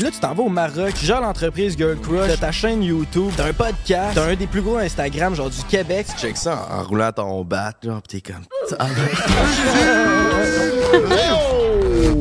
Puis 0.00 0.06
là, 0.06 0.14
tu 0.14 0.20
t'en 0.20 0.32
vas 0.32 0.44
au 0.44 0.48
Maroc, 0.48 0.94
tu 0.98 1.04
gères 1.04 1.20
l'entreprise 1.20 1.76
Girl 1.76 2.00
Crush, 2.00 2.28
t'as 2.28 2.36
ta 2.38 2.50
chaîne 2.50 2.82
YouTube, 2.82 3.30
t'as 3.36 3.48
un 3.48 3.52
podcast, 3.52 4.12
t'as 4.14 4.30
un 4.30 4.34
des 4.34 4.46
plus 4.46 4.62
gros 4.62 4.78
Instagram, 4.78 5.34
genre 5.34 5.50
du 5.50 5.62
Québec. 5.64 6.06
Tu 6.08 6.16
check 6.16 6.38
ça 6.38 6.66
en, 6.70 6.78
en 6.78 6.84
roulant 6.84 7.12
ton 7.12 7.44
bat, 7.44 7.74
genre, 7.84 8.00
pis 8.00 8.22
t'es 8.22 8.32
comme. 8.32 8.46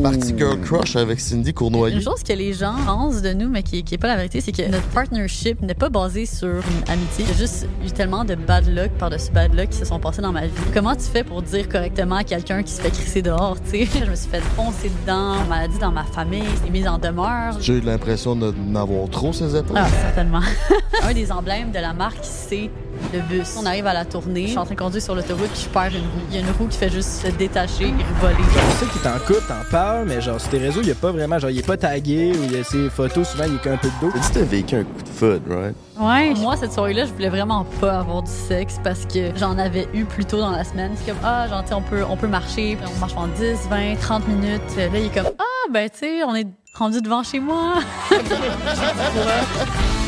Parti 0.03 0.33
Girl 0.37 0.57
Crush 0.61 0.95
avec 0.95 1.19
Cindy 1.19 1.49
Une 1.49 1.53
Cournoyer. 1.53 1.99
chose 1.99 2.23
que 2.23 2.31
les 2.31 2.53
gens 2.53 2.75
pensent 2.85 3.21
de 3.21 3.33
nous, 3.33 3.49
mais 3.49 3.63
qui, 3.63 3.83
qui 3.83 3.95
est 3.95 3.97
pas 3.97 4.07
la 4.07 4.15
vérité, 4.15 4.39
c'est 4.39 4.53
que 4.53 4.69
notre 4.69 4.87
partnership 4.87 5.61
n'est 5.61 5.73
pas 5.73 5.89
basé 5.89 6.25
sur 6.25 6.47
une 6.47 6.91
amitié. 6.91 7.25
A 7.29 7.37
juste 7.37 7.67
eu 7.85 7.91
tellement 7.91 8.23
de 8.23 8.35
bad 8.35 8.65
luck 8.67 8.91
par-dessus 8.97 9.31
bad 9.31 9.53
luck 9.53 9.69
qui 9.69 9.77
se 9.77 9.85
sont 9.85 9.99
passés 9.99 10.21
dans 10.21 10.31
ma 10.31 10.47
vie. 10.47 10.53
Comment 10.73 10.95
tu 10.95 11.03
fais 11.03 11.23
pour 11.23 11.41
dire 11.41 11.67
correctement 11.67 12.15
à 12.15 12.23
quelqu'un 12.23 12.63
qui 12.63 12.71
se 12.71 12.81
fait 12.81 12.91
crisser 12.91 13.21
dehors, 13.21 13.57
tu 13.61 13.85
sais? 13.85 13.99
Je 14.05 14.09
me 14.09 14.15
suis 14.15 14.29
fait 14.29 14.41
foncer 14.55 14.89
dedans, 15.01 15.35
maladie 15.49 15.79
dans 15.79 15.91
ma 15.91 16.05
famille, 16.05 16.43
c'est 16.63 16.69
mise 16.69 16.87
en 16.87 16.97
demeure. 16.97 17.57
J'ai 17.59 17.73
eu 17.73 17.81
l'impression 17.81 18.35
de 18.35 18.51
n'avoir 18.51 19.09
trop 19.09 19.33
ses 19.33 19.53
épaules. 19.55 19.75
Ah, 19.77 19.87
certainement. 19.89 20.41
un 21.03 21.13
des 21.13 21.31
emblèmes 21.31 21.71
de 21.71 21.79
la 21.79 21.93
marque, 21.93 22.19
c'est 22.21 22.69
le 23.13 23.19
bus. 23.21 23.55
On 23.57 23.65
arrive 23.65 23.87
à 23.87 23.93
la 23.93 24.05
tournée, 24.05 24.43
je 24.43 24.49
suis 24.49 24.57
en 24.57 24.65
train 24.65 24.75
de 24.75 24.79
conduire 24.79 25.01
sur 25.01 25.15
l'autoroute, 25.15 25.49
puis 25.49 25.63
je 25.63 25.69
perds 25.69 25.95
une 25.95 26.01
roue. 26.01 26.25
Il 26.29 26.35
y 26.35 26.37
a 26.37 26.41
une 26.41 26.51
roue 26.57 26.67
qui 26.67 26.77
fait 26.77 26.89
juste 26.89 27.09
se 27.09 27.27
détacher 27.27 27.85
et 27.85 28.21
voler. 28.21 28.35
Je 28.43 28.85
sais 28.85 28.91
qu'il 28.91 29.01
t'en 29.01 29.17
coupe, 29.25 29.45
t'en 29.47 29.69
parles, 29.71 30.05
mais 30.07 30.21
genre 30.21 30.39
sur 30.39 30.49
tes 30.49 30.57
réseaux, 30.59 30.81
il 30.81 30.87
y 30.87 30.91
a 30.91 30.95
pas 30.95 31.11
vraiment, 31.11 31.39
genre 31.39 31.49
il 31.49 31.59
est 31.59 31.65
pas 31.65 31.77
tagué 31.77 32.31
ou 32.31 32.43
il 32.43 32.53
y 32.53 32.57
a 32.57 32.63
ses 32.63 32.89
photos, 32.89 33.27
souvent 33.27 33.45
il 33.47 33.55
est 33.55 33.61
qu'un 33.61 33.77
peu 33.77 33.87
de 33.87 33.93
dos. 34.01 34.11
Que 34.11 34.33
t'as 34.33 34.41
vécu 34.41 34.75
un 34.75 34.83
coup 34.83 35.01
de 35.01 35.09
foot, 35.09 35.41
right? 35.49 35.75
Ouais. 35.99 36.33
Moi, 36.35 36.55
cette 36.55 36.71
soirée-là, 36.71 37.05
je 37.05 37.11
voulais 37.11 37.29
vraiment 37.29 37.65
pas 37.81 37.99
avoir 37.99 38.23
du 38.23 38.31
sexe 38.31 38.79
parce 38.83 39.05
que 39.05 39.35
j'en 39.35 39.57
avais 39.57 39.87
eu 39.93 40.05
plus 40.05 40.23
tôt 40.23 40.39
dans 40.39 40.51
la 40.51 40.63
semaine. 40.63 40.91
C'est 40.95 41.11
comme, 41.11 41.21
ah, 41.23 41.47
genre, 41.49 41.61
tu 41.63 41.69
sais, 41.69 41.73
on 41.73 41.81
peut, 41.81 42.03
on 42.09 42.15
peut 42.15 42.27
marcher, 42.27 42.77
puis 42.77 42.89
on 42.95 42.99
marche 42.99 43.13
pendant 43.13 43.27
10, 43.27 43.67
20, 43.69 43.95
30 43.99 44.27
minutes. 44.27 44.61
Là, 44.77 44.87
il 44.93 45.05
est 45.05 45.13
comme, 45.13 45.31
ah, 45.37 45.71
ben, 45.71 45.89
tu 45.89 45.99
sais, 45.99 46.23
on 46.23 46.35
est 46.35 46.47
rendu 46.73 47.01
devant 47.01 47.23
chez 47.23 47.39
moi. 47.39 47.79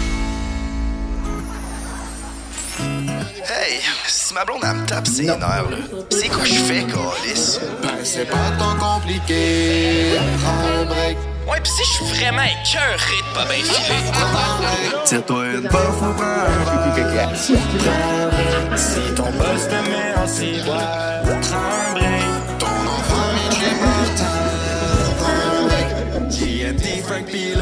Hey, 3.72 3.80
si 4.05 4.34
ma 4.34 4.44
blonde, 4.44 4.64
elle 4.64 4.82
me 4.82 4.86
tape 4.86 5.08
ses 5.08 5.24
nerfs, 5.24 5.40
là, 5.40 5.77
c'est 6.10 6.27
quoi 6.27 6.44
je 6.44 6.55
fais, 6.55 6.84
Calis? 6.84 7.58
Ben, 7.82 8.04
c'est 8.04 8.26
pas 8.26 8.52
tant 8.60 8.76
compliqué. 8.76 10.20
Prends 10.44 10.82
un 10.82 10.84
break. 10.84 11.18
Ouais, 11.48 11.62
pis 11.64 11.70
si 11.70 11.84
je 11.86 11.90
suis 11.90 12.05
vraiment 12.18 12.42
écœuré 12.42 13.18
de 13.30 13.34
pas 13.34 13.46
bien 13.46 13.64
filer. 13.64 14.12
Tire-toi 15.05 15.46
une 15.54 15.62
bof 15.70 16.02
ou 16.02 16.14
prends. 16.18 16.52
Si 18.76 18.99
ton 19.16 19.32
boss 19.32 19.68
te 19.70 19.90
met 19.90 20.16
en 20.18 20.27
ciboire, 20.27 21.22
prends 21.24 21.72
un 21.80 21.94
break. 21.94 22.58
Ton 22.60 22.66
enfant 22.68 23.30
vient 23.36 23.52
chez 23.58 23.74
Martin, 23.80 24.36
prends 25.18 25.44
un 25.48 25.64
break. 25.68 25.90
JMD, 26.30 26.86
Frank 27.05 27.26
pis 27.26 27.54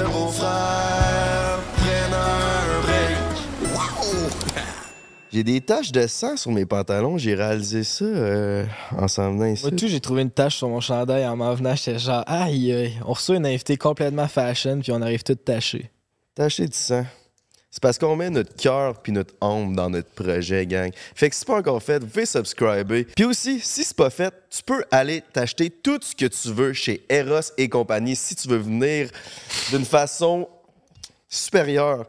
J'ai 5.32 5.44
des 5.44 5.62
taches 5.62 5.92
de 5.92 6.08
sang 6.08 6.38
sur 6.38 6.52
mes 6.52 6.66
pantalons, 6.66 7.20
j'ai 7.20 7.36
réalisé 7.36 7.84
ça 7.84 8.04
euh, 8.06 8.66
en 8.98 9.08
s'en 9.08 9.32
venant 9.34 9.46
ici. 9.46 9.64
Moi, 9.64 9.72
tout, 9.78 9.88
j'ai 9.88 10.00
trouvé 10.00 10.24
une 10.24 10.32
tache 10.32 10.58
sur 10.58 10.70
mon 10.70 10.82
chandail 10.82 11.28
en 11.28 11.36
m'en 11.36 11.54
venant. 11.54 11.76
J'étais 11.76 12.00
genre, 12.00 12.24
aïe, 12.26 12.74
aïe, 12.74 13.00
on 13.06 13.14
reçoit 13.14 13.36
une 13.36 13.46
invitée 13.46 13.78
complètement 13.78 14.28
fashion, 14.28 14.80
puis 14.80 14.92
on 14.92 15.02
arrive 15.02 15.22
tout 15.22 15.36
taché. 15.36 15.92
Taché 16.34 16.68
de 16.68 16.74
sang. 16.74 17.06
C'est 17.70 17.84
parce 17.84 18.00
qu'on 18.00 18.16
met 18.16 18.32
notre 18.32 18.56
cœur 18.56 19.00
puis 19.00 19.12
notre 19.12 19.36
âme 19.42 19.76
dans 19.76 19.92
notre 19.92 20.10
projet, 20.10 20.66
gang. 20.66 20.92
Fait 21.14 21.30
que 21.30 21.36
si 21.36 21.42
c'est 21.42 21.48
pas 21.48 21.60
encore 21.60 21.84
fait, 21.84 22.00
vous 22.00 22.08
pouvez 22.08 22.26
subscriber. 22.26 23.04
Puis 23.16 23.26
aussi, 23.26 23.60
si 23.60 23.84
c'est 23.84 23.96
pas 23.96 24.10
fait, 24.10 24.34
tu 24.50 24.64
peux 24.64 24.84
aller 24.90 25.22
t'acheter 25.32 25.70
tout 25.70 26.00
ce 26.02 26.16
que 26.16 26.26
tu 26.26 26.52
veux 26.52 26.74
chez 26.74 27.06
Eros 27.10 27.52
et 27.58 27.70
compagnie 27.70 28.16
si 28.16 28.36
tu 28.36 28.48
veux 28.48 28.58
venir 28.58 29.12
d'une 29.70 29.86
façon 29.86 30.50
supérieure. 31.28 32.08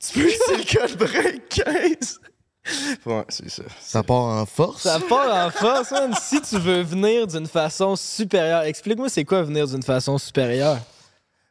Tu 0.00 0.18
peux 0.18 0.20
utiliser 0.30 0.56
le 0.56 0.78
code 0.78 0.96
break 0.96 1.48
15. 1.50 2.20
Ouais, 3.06 3.24
c'est 3.28 3.48
ça. 3.48 3.62
Ça 3.80 4.02
part 4.02 4.16
en 4.16 4.46
force? 4.46 4.82
Ça 4.82 4.98
part 5.08 5.46
en 5.46 5.50
force, 5.50 5.90
man. 5.92 6.12
Si 6.20 6.40
tu 6.40 6.58
veux 6.58 6.82
venir 6.82 7.26
d'une 7.26 7.46
façon 7.46 7.96
supérieure, 7.96 8.62
explique-moi 8.62 9.08
c'est 9.08 9.24
quoi 9.24 9.42
venir 9.42 9.66
d'une 9.66 9.82
façon 9.82 10.18
supérieure? 10.18 10.78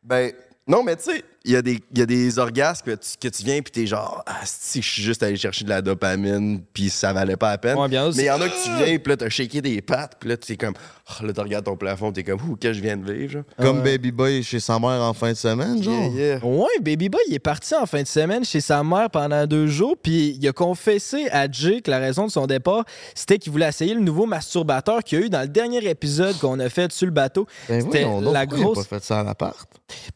Ben, 0.03 0.33
non, 0.67 0.83
mais 0.83 0.95
tu 0.95 1.03
sais, 1.03 1.23
il 1.45 1.51
y, 1.51 1.55
a 1.55 1.61
des- 1.61 1.79
il 1.93 1.99
y 1.99 2.01
a 2.01 2.05
des 2.05 2.39
orgasmes 2.39 2.85
que 2.85 2.91
tu, 2.95 3.09
que 3.21 3.27
tu 3.27 3.43
viens 3.43 3.61
puis 3.61 3.71
t'es 3.71 3.85
genre, 3.87 4.23
ah, 4.25 4.39
si 4.43 4.81
je 4.81 4.89
suis 4.89 5.01
juste 5.03 5.21
allé 5.23 5.37
chercher 5.37 5.63
de 5.63 5.69
la 5.69 5.81
dopamine 5.81 6.61
puis 6.73 6.89
ça 6.89 7.13
valait 7.13 7.37
pas 7.37 7.51
la 7.51 7.57
peine. 7.57 7.77
Ouais, 7.77 7.87
bien 7.87 8.05
aussi. 8.07 8.17
mais 8.17 8.23
il 8.23 8.27
y 8.27 8.31
en 8.31 8.41
a 8.41 8.47
que 8.49 8.63
tu 8.63 8.69
viens 8.83 8.97
puis 8.97 9.09
là, 9.11 9.17
t'as 9.17 9.29
shaké 9.29 9.61
des 9.61 9.81
pattes 9.81 10.17
puis 10.19 10.29
là, 10.29 10.37
t'es 10.37 10.57
comme, 10.57 10.73
oh, 11.09 11.25
là, 11.25 11.33
tu 11.33 11.39
regardes 11.41 11.65
ton 11.65 11.77
plafond, 11.77 12.11
t'es 12.11 12.23
comme, 12.23 12.41
ouh, 12.49 12.55
qu'est-ce 12.55 12.71
que 12.71 12.77
je 12.77 12.81
viens 12.81 12.97
de 12.97 13.11
vivre, 13.11 13.31
genre? 13.31 13.43
Comme 13.59 13.81
Baby 13.83 14.11
Boy 14.11 14.43
chez 14.43 14.59
sa 14.59 14.79
mère 14.79 15.01
en 15.01 15.13
fin 15.13 15.29
de 15.31 15.37
semaine, 15.37 15.81
genre. 15.83 15.93
Yeah, 16.13 16.37
yeah. 16.39 16.45
Ouais, 16.45 16.79
Baby 16.81 17.09
Boy, 17.09 17.21
il 17.27 17.33
est 17.35 17.39
parti 17.39 17.75
en 17.75 17.85
fin 17.85 18.01
de 18.01 18.07
semaine 18.07 18.43
chez 18.43 18.61
sa 18.61 18.83
mère 18.83 19.09
pendant 19.09 19.45
deux 19.45 19.67
jours, 19.67 19.95
puis 20.01 20.37
il 20.41 20.47
a 20.47 20.51
confessé 20.53 21.27
à 21.31 21.49
Jay 21.51 21.81
que 21.81 21.91
la 21.91 21.99
raison 21.99 22.25
de 22.25 22.31
son 22.31 22.47
départ, 22.47 22.83
c'était 23.13 23.37
qu'il 23.37 23.51
voulait 23.51 23.69
essayer 23.69 23.93
le 23.93 24.01
nouveau 24.01 24.25
masturbateur 24.25 25.03
qu'il 25.03 25.19
y 25.19 25.21
a 25.21 25.25
eu 25.25 25.29
dans 25.29 25.41
le 25.41 25.47
dernier 25.47 25.87
épisode 25.87 26.37
qu'on 26.39 26.59
a 26.59 26.69
fait 26.69 26.91
sur 26.91 27.05
le 27.05 27.11
bateau. 27.11 27.45
Ben 27.69 27.81
C'était 27.81 28.01
la 28.03 28.07
pourquoi 28.09 28.31
il 28.31 28.35
a 28.37 28.45
grosse. 28.45 28.77
pas 28.87 28.95
fait 28.97 29.03
ça 29.03 29.19
à 29.19 29.23
l'appart? 29.23 29.67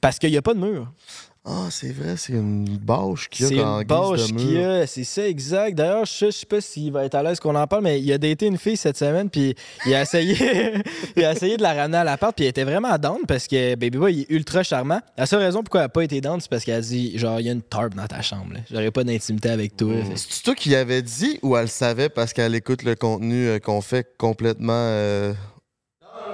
Parce 0.02 0.18
qu'il 0.18 0.32
n'y 0.32 0.38
a 0.38 0.42
pas 0.42 0.54
de 0.54 0.60
mur. 0.60 0.92
Ah, 1.46 1.68
c'est 1.72 1.92
vrai, 1.94 2.16
c'est 2.18 2.34
une 2.34 2.66
bâche 2.66 3.30
qu'il 3.30 3.56
y 3.56 3.60
a 3.60 3.68
en 3.68 3.80
une 3.82 3.88
bâche 3.88 4.26
qu'il 4.28 4.52
y 4.52 4.64
a, 4.64 4.86
c'est 4.86 5.06
ça, 5.06 5.28
exact. 5.28 5.74
D'ailleurs, 5.76 6.06
je 6.06 6.12
sais, 6.12 6.26
je 6.28 6.38
sais 6.38 6.46
pas 6.46 6.60
s'il 6.62 6.92
va 6.92 7.06
être 7.06 7.16
à 7.16 7.24
l'aise 7.24 7.40
qu'on 7.40 7.56
en 7.56 7.66
parle, 7.66 7.84
mais 7.84 8.00
il 8.00 8.12
a 8.12 8.18
daté 8.18 8.46
une 8.46 8.58
fille 8.58 8.76
cette 8.78 8.98
semaine, 8.98 9.30
puis 9.30 9.56
il 9.86 9.96
a 9.96 10.02
essayé, 10.02 10.36
il 11.16 11.24
a 11.24 11.32
essayé 11.32 11.56
de 11.58 11.64
la 11.64 11.74
ramener 11.74 11.98
à 11.98 12.04
l'appart, 12.04 12.36
puis 12.36 12.44
elle 12.46 12.50
était 12.50 12.66
vraiment 12.66 12.96
down 12.98 13.20
parce 13.28 13.48
que 13.48 13.74
Baby 13.76 13.98
Boy 13.98 14.14
il 14.16 14.22
est 14.22 14.30
ultra 14.36 14.64
charmant. 14.64 15.00
La 15.18 15.26
seule 15.26 15.40
raison 15.42 15.64
pourquoi 15.64 15.80
elle 15.82 15.86
n'a 15.86 15.90
pas 15.90 16.04
été 16.04 16.20
down, 16.22 16.40
c'est 16.42 16.50
parce 16.50 16.64
qu'elle 16.66 16.76
a 16.76 16.82
dit 16.82 17.18
genre, 17.18 17.40
il 17.40 17.46
y 17.46 17.50
a 17.50 17.54
une 17.54 17.62
tarp 17.64 17.96
dans 17.96 18.06
ta 18.06 18.22
chambre. 18.22 18.54
là. 18.54 18.60
J'aurais 18.70 18.92
pas 18.92 19.04
d'intimité 19.06 19.50
avec 19.50 19.76
toi. 19.78 19.94
Fait- 20.04 20.18
C'est 20.18 20.44
toi 20.44 20.56
qui 20.56 20.76
avait 20.76 21.02
dit 21.02 21.40
ou 21.42 21.56
elle 21.56 21.70
savait 21.70 22.10
parce 22.10 22.34
qu'elle 22.34 22.54
écoute 22.54 22.84
le 22.84 22.96
contenu 22.96 23.48
euh, 23.48 23.60
qu'on 23.60 23.82
fait 23.82 24.06
complètement 24.18 24.74
euh, 24.74 25.34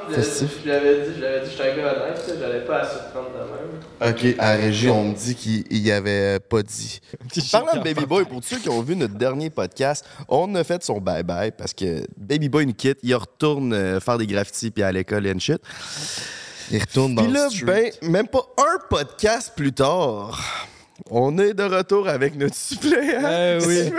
festif? 0.10 0.50
Je 0.64 0.70
l'avais 0.70 1.06
dit, 1.06 1.12
je 1.18 1.22
l'avais 1.22 1.46
dit, 1.46 1.52
j'étais 1.52 1.72
un 1.72 1.76
gars 1.78 1.94
honnête, 1.94 2.36
j'allais 2.40 2.66
pas 2.66 2.80
à 2.80 2.90
surprendre 2.90 3.30
de 3.30 3.40
même. 3.40 4.14
Ok, 4.14 4.36
à 4.40 4.52
régie, 4.56 4.90
on 4.90 5.06
me 5.06 5.16
dit 5.16 5.36
qu'il 5.36 5.78
y 5.78 5.92
avait 5.92 6.40
pas 6.40 6.64
dit. 6.64 7.00
Parlant 7.52 7.74
de 7.74 7.84
Baby 7.84 8.06
Boy, 8.06 8.26
pour 8.26 8.44
ceux 8.44 8.58
qui 8.58 8.70
ont 8.70 8.82
vu 8.82 8.96
notre 8.96 9.16
dernier 9.16 9.50
podcast, 9.50 10.06
on 10.28 10.54
a 10.56 10.64
fait 10.64 10.84
son 10.84 11.00
bye-bye 11.00 11.52
parce 11.52 11.74
que 11.74 12.06
Baby 12.18 12.50
Boy 12.50 12.66
nous 12.66 12.74
quitte, 12.74 13.00
il 13.04 13.16
retourne 13.16 13.74
euh, 13.74 14.00
faire 14.00 14.18
des 14.18 14.28
graffitis 14.28 14.72
puis 14.72 14.84
à 14.84 14.92
l'école 14.92 15.28
and 15.28 15.40
shit. 15.40 15.62
Il 16.72 16.80
retourne 16.80 17.16
dans 17.16 17.24
Puis 17.24 17.32
là, 17.32 17.48
le 17.48 17.66
ben, 17.66 17.92
même 18.02 18.28
pas 18.28 18.46
un 18.58 18.80
podcast 18.90 19.54
plus 19.56 19.72
tard, 19.72 20.68
on 21.10 21.38
est 21.38 21.54
de 21.54 21.64
retour 21.64 22.08
avec 22.08 22.36
notre 22.36 22.56
suppléant. 22.56 23.04
Euh, 23.24 23.62
oui. 23.66 23.92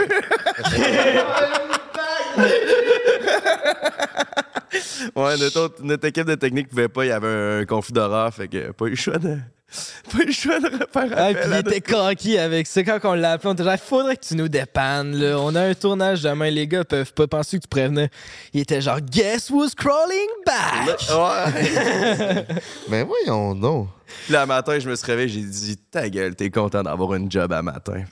Ouais, 5.16 5.36
notre, 5.38 5.60
autre- 5.60 5.82
notre 5.82 6.04
équipe 6.06 6.26
de 6.26 6.34
technique 6.34 6.68
pouvait 6.68 6.88
pas, 6.88 7.04
il 7.04 7.08
y 7.08 7.12
avait 7.12 7.60
un 7.60 7.64
conflit 7.64 7.92
d'horreur, 7.92 8.32
fait 8.34 8.48
que 8.48 8.72
pas 8.72 8.86
eu 8.86 8.90
le 8.90 8.96
choix 8.96 9.18
de. 9.18 9.38
Pas 10.12 10.22
eu 10.22 10.26
le 10.26 10.32
choix 10.32 10.60
de 10.60 10.66
refaire 10.68 11.12
Ah, 11.16 11.34
puis 11.34 11.50
il 11.50 11.56
était 11.56 11.80
coquille 11.80 12.38
avec 12.38 12.68
ça. 12.68 12.84
Quand 12.84 13.00
on 13.02 13.14
l'a 13.14 13.32
appelé, 13.32 13.50
on 13.50 13.52
était 13.54 13.64
genre, 13.64 13.76
faudrait 13.76 14.16
que 14.16 14.24
tu 14.24 14.36
nous 14.36 14.46
dépannes, 14.48 15.16
là. 15.16 15.40
On 15.40 15.52
a 15.56 15.60
un 15.62 15.74
tournage 15.74 16.22
demain, 16.22 16.50
les 16.50 16.68
gars 16.68 16.84
peuvent 16.84 17.12
pas 17.12 17.26
penser 17.26 17.56
que 17.56 17.62
tu 17.62 17.68
prévenais. 17.68 18.08
Il 18.54 18.60
était 18.60 18.80
genre, 18.80 19.00
guess 19.00 19.50
who's 19.50 19.74
crawling 19.74 20.28
back? 20.46 21.00
Ouais. 21.10 22.46
Ben 22.88 23.04
voyons 23.06 23.56
donc. 23.56 23.88
Puis 24.24 24.32
là, 24.34 24.46
matin, 24.46 24.78
je 24.78 24.88
me 24.88 24.94
suis 24.94 25.04
réveillé, 25.06 25.28
j'ai 25.28 25.40
dit, 25.46 25.76
ta 25.90 26.08
gueule, 26.08 26.36
t'es 26.36 26.48
content 26.48 26.84
d'avoir 26.84 27.14
une 27.14 27.30
job 27.30 27.52
à 27.52 27.60
matin. 27.60 28.04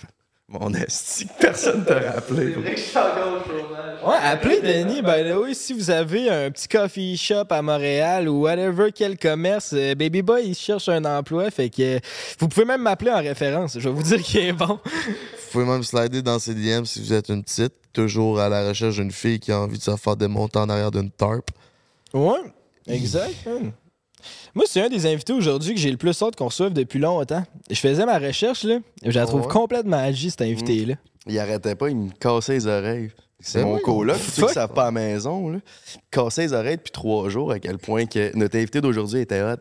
Mon 0.60 0.72
esti, 0.72 1.26
que 1.26 1.32
personne 1.40 1.84
t'a 1.84 1.98
rappelé. 1.98 2.52
C'est 2.54 2.60
vrai 2.60 2.74
que 2.74 2.80
je 2.80 2.84
suis 2.84 2.96
encore 2.96 3.40
au 3.40 3.44
chômage. 3.44 4.02
Ouais, 4.06 4.16
appelez 4.22 4.60
Denis, 4.60 5.02
by 5.02 5.28
the 5.28 5.36
way, 5.36 5.52
si 5.52 5.72
vous 5.72 5.90
avez 5.90 6.30
un 6.30 6.50
petit 6.52 6.68
coffee 6.68 7.16
shop 7.16 7.46
à 7.50 7.60
Montréal 7.60 8.28
ou 8.28 8.42
whatever, 8.42 8.90
quel 8.94 9.18
commerce, 9.18 9.72
euh, 9.72 9.96
Baby 9.96 10.22
Boy, 10.22 10.44
il 10.46 10.54
cherche 10.54 10.88
un 10.88 11.04
emploi, 11.04 11.50
fait 11.50 11.70
que 11.70 11.96
euh, 11.96 11.98
vous 12.38 12.46
pouvez 12.46 12.64
même 12.66 12.82
m'appeler 12.82 13.10
en 13.10 13.18
référence. 13.18 13.76
Je 13.80 13.88
vais 13.88 13.94
vous 13.94 14.04
dire 14.04 14.22
qu'il 14.22 14.40
est 14.42 14.52
bon. 14.52 14.78
Vous 14.84 15.50
pouvez 15.50 15.64
même 15.64 15.82
slider 15.82 16.22
dans 16.22 16.38
ses 16.38 16.54
DM 16.54 16.84
si 16.84 17.00
vous 17.00 17.12
êtes 17.12 17.30
une 17.30 17.42
petite, 17.42 17.74
toujours 17.92 18.38
à 18.38 18.48
la 18.48 18.68
recherche 18.68 18.94
d'une 18.94 19.10
fille 19.10 19.40
qui 19.40 19.50
a 19.50 19.58
envie 19.58 19.78
de 19.78 19.82
se 19.82 19.96
faire 19.96 20.14
démonter 20.14 20.60
en 20.60 20.68
arrière 20.68 20.92
d'une 20.92 21.10
tarp. 21.10 21.50
Ouais, 22.12 22.42
exact. 22.86 23.34
Moi, 24.54 24.64
c'est 24.68 24.80
un 24.80 24.88
des 24.88 25.06
invités 25.06 25.32
aujourd'hui 25.32 25.74
que 25.74 25.80
j'ai 25.80 25.90
le 25.90 25.96
plus 25.96 26.20
hâte 26.22 26.36
qu'on 26.36 26.46
reçoive 26.46 26.72
depuis 26.72 26.98
longtemps. 26.98 27.44
Je 27.70 27.76
faisais 27.78 28.04
ma 28.06 28.18
recherche, 28.18 28.64
là. 28.64 28.78
et 29.02 29.10
Je 29.10 29.18
la 29.18 29.26
trouve 29.26 29.42
ouais? 29.42 29.48
complètement 29.48 29.96
agie, 29.98 30.30
cet 30.30 30.42
invité-là. 30.42 30.94
Il 31.26 31.38
arrêtait 31.38 31.74
pas, 31.74 31.88
il 31.90 31.96
me 31.96 32.10
cassait 32.10 32.54
les 32.54 32.66
oreilles. 32.66 33.10
C'est 33.40 33.62
Ben 33.62 33.68
mon 33.68 33.78
coloc, 33.78 34.16
ceux 34.16 34.40
Fuck. 34.42 34.48
qui 34.48 34.54
savent 34.54 34.72
pas 34.72 34.82
à 34.82 34.86
la 34.86 34.90
maison, 34.92 35.48
là. 35.50 35.58
Il 35.94 36.00
cassait 36.10 36.42
les 36.42 36.52
oreilles 36.52 36.76
depuis 36.76 36.92
trois 36.92 37.28
jours, 37.28 37.50
à 37.52 37.58
quel 37.58 37.78
point 37.78 38.06
que 38.06 38.34
notre 38.36 38.56
invité 38.56 38.80
d'aujourd'hui 38.80 39.20
était 39.20 39.42
hot. 39.42 39.56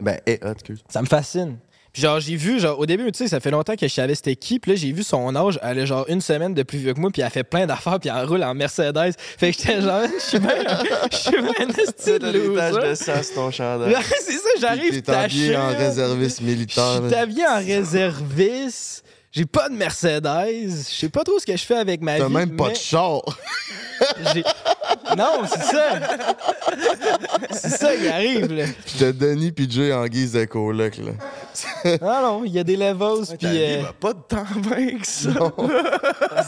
Ben, 0.00 0.18
est 0.26 0.44
hot, 0.44 0.52
excuse. 0.52 0.82
Ça 0.88 1.00
me 1.00 1.06
fascine. 1.06 1.56
Puis 1.92 2.00
genre, 2.02 2.20
j'ai 2.20 2.36
vu, 2.36 2.58
genre, 2.58 2.78
au 2.78 2.86
début, 2.86 3.12
tu 3.12 3.18
sais, 3.18 3.28
ça 3.28 3.38
fait 3.38 3.50
longtemps 3.50 3.76
que 3.76 3.86
je 3.86 3.92
savais 3.92 4.14
c'était 4.14 4.34
qui. 4.34 4.58
Puis 4.58 4.70
là, 4.70 4.76
j'ai 4.78 4.92
vu 4.92 5.02
son 5.02 5.36
âge. 5.36 5.58
Elle 5.62 5.78
a 5.80 5.84
genre 5.84 6.06
une 6.08 6.22
semaine 6.22 6.54
de 6.54 6.62
plus 6.62 6.78
vieux 6.78 6.94
que 6.94 7.00
moi. 7.00 7.10
Puis 7.12 7.20
elle 7.20 7.30
fait 7.30 7.44
plein 7.44 7.66
d'affaires. 7.66 8.00
Puis 8.00 8.08
elle 8.08 8.24
roule 8.24 8.42
en 8.42 8.54
Mercedes. 8.54 9.12
Fait 9.18 9.52
que 9.52 9.58
j'étais 9.58 9.82
genre, 9.82 10.00
je 10.18 10.24
suis 10.24 10.38
bien 10.38 10.54
je 11.10 11.16
suis 11.16 11.30
bien 11.32 11.52
un 11.60 11.66
de 11.66 11.72
T'as 11.72 12.18
de 12.90 12.94
sur 12.94 13.34
ton 13.34 13.50
chandail. 13.50 13.94
C'est 14.20 14.32
ça, 14.32 14.48
j'arrive 14.60 15.02
taché. 15.02 15.54
en 15.56 15.68
réserviste 15.68 16.40
Je 16.40 16.44
militaire. 16.46 17.00
suis 17.02 17.10
là. 17.10 17.20
habillé 17.20 17.46
en 17.46 17.56
réserviste. 17.58 19.04
J'ai 19.30 19.46
pas 19.46 19.68
de 19.68 19.74
Mercedes. 19.74 20.22
Je 20.70 20.94
sais 20.94 21.08
pas 21.08 21.24
trop 21.24 21.38
ce 21.38 21.46
que 21.46 21.56
je 21.56 21.64
fais 21.64 21.76
avec 21.76 22.00
ma 22.02 22.18
T'as 22.18 22.28
vie. 22.28 22.34
même 22.34 22.56
pas 22.56 22.66
mais 22.68 22.72
de 22.72 22.76
char. 22.78 23.22
Non, 25.16 25.42
c'est 25.46 25.62
ça. 25.62 26.00
C'est 27.50 27.68
ça 27.70 27.96
qui 27.96 28.08
arrive, 28.08 28.52
là. 28.52 28.64
T'as 28.98 29.12
Denis 29.12 29.52
puis 29.52 29.70
Jay 29.70 29.92
en 29.92 30.06
guise 30.06 30.32
de 30.32 30.44
coloc, 30.44 30.96
là. 30.98 31.12
Non, 32.00 32.22
non, 32.22 32.44
il 32.44 32.52
y 32.52 32.58
a 32.58 32.64
des 32.64 32.76
levels. 32.76 33.26
Puis. 33.38 33.48
Euh, 33.48 33.82
va 33.82 33.92
pas 33.92 34.12
de 34.14 34.20
temps 34.20 34.44
bien 34.56 34.98
que 34.98 35.06
ça. 35.06 35.30
Non. 35.30 35.52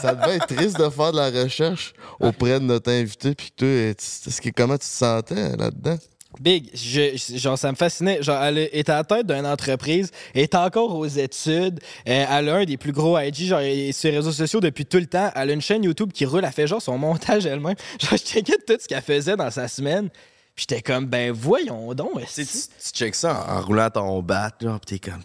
ça 0.01 0.15
devait 0.15 0.35
être 0.37 0.47
triste 0.47 0.79
de 0.79 0.89
faire 0.89 1.11
de 1.11 1.17
la 1.17 1.29
recherche 1.43 1.93
auprès 2.19 2.59
de 2.59 2.65
notre 2.65 2.91
invité. 2.91 3.35
Puis 3.35 3.51
que 3.51 3.55
toi, 3.55 3.93
tu- 3.95 4.29
est-ce 4.29 4.41
que- 4.41 4.49
comment 4.55 4.73
tu 4.75 4.79
te 4.79 4.85
sentais 4.85 5.55
là-dedans? 5.57 5.97
Big, 6.39 6.69
je, 6.73 7.15
je- 7.15 7.37
genre 7.37 7.57
ça 7.57 7.71
me 7.71 7.75
fascinait. 7.75 8.21
Genre, 8.23 8.41
elle 8.43 8.57
est 8.57 8.89
à 8.89 8.95
la 8.97 9.03
tête 9.03 9.27
d'une 9.27 9.45
entreprise, 9.45 10.11
elle 10.33 10.41
est 10.43 10.55
encore 10.55 10.95
aux 10.95 11.05
études, 11.05 11.79
euh, 12.07 12.25
elle 12.29 12.49
a 12.49 12.55
un 12.55 12.65
des 12.65 12.77
plus 12.77 12.91
gros 12.91 13.17
IG, 13.19 13.45
genre 13.47 13.61
sur 13.93 14.09
les 14.11 14.17
réseaux 14.17 14.31
sociaux 14.31 14.59
depuis 14.59 14.85
tout 14.85 14.97
le 14.97 15.05
temps. 15.07 15.31
Elle 15.35 15.49
a 15.49 15.53
une 15.53 15.61
chaîne 15.61 15.83
YouTube 15.83 16.11
qui 16.13 16.25
roule, 16.25 16.43
elle 16.45 16.51
fait 16.51 16.67
genre 16.67 16.81
son 16.81 16.97
montage 16.99 17.45
elle-même. 17.45 17.75
Genre, 17.99 18.11
je 18.11 18.17
checkais 18.17 18.57
tout 18.67 18.75
ce 18.79 18.87
qu'elle 18.87 19.01
faisait 19.01 19.35
dans 19.35 19.51
sa 19.51 19.67
semaine. 19.67 20.09
Puis 20.55 20.65
j'étais 20.69 20.81
comme, 20.81 21.05
ben 21.05 21.31
voyons 21.33 21.93
donc. 21.93 22.25
Tu 22.33 22.45
tu, 22.45 22.57
checks 22.93 23.15
ça 23.15 23.45
en, 23.49 23.57
en 23.57 23.61
roulant 23.61 23.89
ton 23.89 24.21
bat, 24.21 24.51
genre, 24.61 24.79
pis 24.79 24.99
t'es 24.99 25.11
comme. 25.11 25.21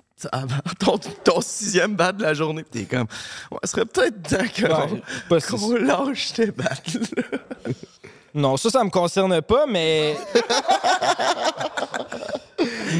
Ton, 0.78 0.98
ton 0.98 1.40
sixième 1.40 1.94
bat 1.96 2.12
de 2.12 2.22
la 2.22 2.34
journée, 2.34 2.62
pis 2.64 2.80
t'es 2.80 2.84
comme. 2.84 3.06
Ouais, 3.50 3.58
serait 3.64 3.86
peut-être 3.86 4.22
temps 4.22 4.98
qu'on 5.28 5.72
Ouais, 5.72 5.80
lâche 5.80 6.32
tes 6.34 6.50
battes, 6.50 6.92
là. 6.94 7.38
Non, 8.34 8.56
ça, 8.56 8.70
ça 8.70 8.84
me 8.84 8.90
concerne 8.90 9.42
pas, 9.42 9.66
mais. 9.66 10.16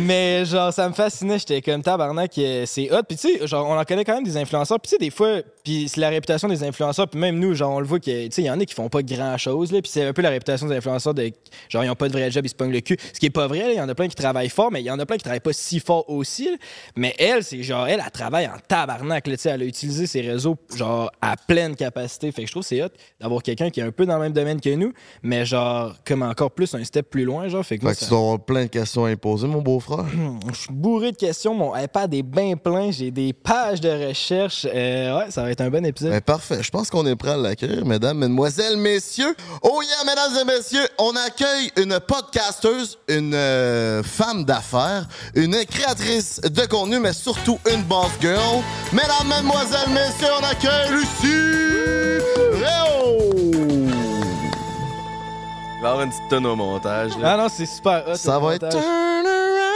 mais 0.06 0.44
genre, 0.44 0.72
ça 0.72 0.88
me 0.88 0.94
fascinait. 0.94 1.38
J'étais 1.38 1.60
comme 1.62 1.82
tabarnak, 1.82 2.36
euh, 2.38 2.64
c'est 2.66 2.90
hot. 2.92 3.02
Puis 3.08 3.16
tu 3.16 3.38
sais, 3.38 3.46
genre, 3.46 3.66
on 3.68 3.78
en 3.78 3.84
connaît 3.84 4.04
quand 4.04 4.14
même 4.14 4.24
des 4.24 4.36
influenceurs. 4.36 4.78
Puis 4.80 4.90
tu 4.90 4.96
sais, 4.96 4.98
des 4.98 5.10
fois, 5.10 5.40
puis 5.64 5.88
c'est 5.88 6.00
la 6.00 6.08
réputation 6.08 6.48
des 6.48 6.62
influenceurs. 6.64 7.08
Puis 7.08 7.18
même 7.20 7.38
nous, 7.38 7.54
genre, 7.54 7.72
on 7.74 7.80
le 7.80 7.86
voit 7.86 7.98
que, 8.00 8.26
tu 8.26 8.32
sais, 8.32 8.42
il 8.42 8.46
y 8.46 8.50
en 8.50 8.58
a 8.60 8.64
qui 8.64 8.74
font 8.74 8.88
pas 8.88 9.02
grand 9.02 9.36
chose. 9.36 9.70
Puis 9.70 9.80
c'est 9.86 10.04
un 10.04 10.12
peu 10.12 10.22
la 10.22 10.30
réputation 10.30 10.66
des 10.66 10.76
influenceurs 10.76 11.14
de. 11.14 11.30
Genre, 11.68 11.84
ils 11.84 11.90
ont 11.90 11.94
pas 11.94 12.08
de 12.08 12.12
vrai 12.12 12.30
job, 12.30 12.44
ils 12.44 12.48
se 12.48 12.54
pognent 12.54 12.72
le 12.72 12.80
cul. 12.80 12.96
Ce 13.12 13.18
qui 13.18 13.26
est 13.26 13.30
pas 13.30 13.46
vrai, 13.46 13.60
là. 13.60 13.72
il 13.72 13.76
y 13.76 13.80
en 13.80 13.88
a 13.88 13.94
plein 13.94 14.08
qui 14.08 14.14
travaillent 14.16 14.48
fort, 14.48 14.70
mais 14.70 14.80
il 14.80 14.86
y 14.86 14.90
en 14.90 14.98
a 14.98 15.06
plein 15.06 15.16
qui 15.16 15.22
travaillent 15.24 15.40
pas 15.40 15.52
si 15.52 15.80
fort 15.80 16.08
aussi. 16.08 16.46
là. 16.50 16.56
Mais 16.96 17.14
elle, 17.18 17.42
c'est 17.44 17.62
genre, 17.62 17.86
elle, 17.86 18.02
elle 18.04 18.10
travaille 18.10 18.46
en 18.46 18.58
tabarnak. 18.66 19.26
là, 19.26 19.36
tu 19.36 19.42
sais, 19.42 19.50
elle 19.50 19.62
a 19.62 19.64
utilisé 19.64 20.06
ses 20.06 20.20
réseaux, 20.20 20.56
genre, 20.76 21.10
à 21.20 21.36
pleine 21.36 21.74
capacité. 21.76 22.30
Fait 22.32 22.42
que 22.42 22.48
je 22.48 22.52
trouve 22.52 22.62
que 22.62 22.68
c'est 22.68 22.82
hot 22.82 22.88
d'avoir 23.20 23.42
quelqu'un 23.42 23.70
qui 23.70 23.80
est 23.80 23.84
un 23.84 23.92
peu 23.92 24.06
dans 24.06 24.14
le 24.16 24.22
même 24.22 24.32
domaine 24.32 24.60
que 24.60 24.70
nous, 24.74 24.92
mais 25.22 25.44
genre, 25.44 25.94
comme 26.06 26.22
encore 26.22 26.50
plus 26.52 26.74
un 26.74 26.84
step 26.84 27.10
plus 27.10 27.24
loin, 27.24 27.48
genre. 27.48 27.64
Fait 27.64 27.78
que 27.78 27.82
moi, 27.82 27.92
Fait 27.92 27.96
que 27.96 28.00
ça- 28.00 28.06
tu 28.06 28.10
dois 28.10 28.18
avoir 28.20 28.40
plein 28.40 28.62
de 28.64 28.68
questions 28.70 29.04
à 29.04 29.10
imposer, 29.10 29.46
mon 29.46 29.60
beau-frère. 29.80 30.06
je 30.52 30.58
suis 30.58 30.72
bourré 30.72 31.12
de 31.12 31.16
questions, 31.16 31.54
mon 31.54 31.76
iPad 31.76 32.12
est 32.14 32.22
bien 32.22 32.56
plein, 32.56 32.90
j'ai 32.90 33.10
des 33.10 33.32
pages 33.32 33.80
de 33.80 34.08
recherche. 34.08 34.66
Euh, 34.72 35.18
ouais, 35.18 35.30
ça 35.30 35.42
va 35.42 35.50
être 35.50 35.60
un 35.60 35.70
bon 35.70 35.84
épisode. 35.84 36.10
Ben, 36.10 36.20
parfait. 36.20 36.62
Je 36.62 36.70
pense 36.70 36.90
qu'on 36.90 37.06
est 37.06 37.16
prêt 37.16 37.32
à 37.32 37.36
l'accueillir, 37.36 37.84
mesdames, 37.84 38.18
mesdemoiselles, 38.18 38.76
messieurs. 38.76 39.34
Oh 39.62 39.80
yeah, 39.82 40.04
mesdames 40.04 40.40
et 40.40 40.44
messieurs, 40.44 40.86
on 40.98 41.14
accueille 41.16 41.70
une 41.76 41.98
podcasteuse, 42.00 42.98
une 43.08 43.34
euh, 43.34 44.02
femme 44.02 44.44
d'affaires, 44.44 45.06
une 45.34 45.56
créatrice 45.64 46.40
de 46.40 46.66
contenu, 46.66 46.98
mais 46.98 47.12
surtout 47.12 47.58
une 47.72 47.82
boss 47.82 48.10
girl. 48.20 48.62
Mesdames, 48.92 49.28
mesdemoiselles, 49.28 49.90
messieurs, 49.90 50.32
on 50.40 50.44
accueille 50.44 50.90
Lucie 50.90 52.20
Réo. 52.52 53.30
Il 55.80 55.82
va 55.82 55.88
y 55.88 55.92
avoir 55.92 56.04
une 56.04 56.10
petite 56.10 56.28
tonne 56.28 56.44
au 56.46 56.56
montage, 56.56 57.16
là. 57.18 57.32
Ah 57.32 57.36
non, 57.38 57.48
c'est 57.48 57.64
super 57.64 58.04
hot. 58.06 58.14
Ça 58.14 58.38
va 58.38 58.54
être 58.54 58.64
montage. 58.64 58.82
turn 58.82 59.26
around. 59.26 59.69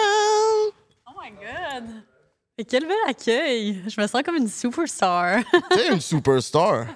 Oh 1.25 1.31
my 1.31 1.33
god! 1.33 2.03
Et 2.59 2.65
quel 2.65 2.83
bel 2.83 2.97
accueil! 3.09 3.83
Je 3.87 4.01
me 4.01 4.07
sens 4.07 4.23
comme 4.23 4.37
une 4.37 4.49
superstar. 4.49 5.43
T'es 5.71 5.93
une 5.93 6.01
superstar. 6.01 6.87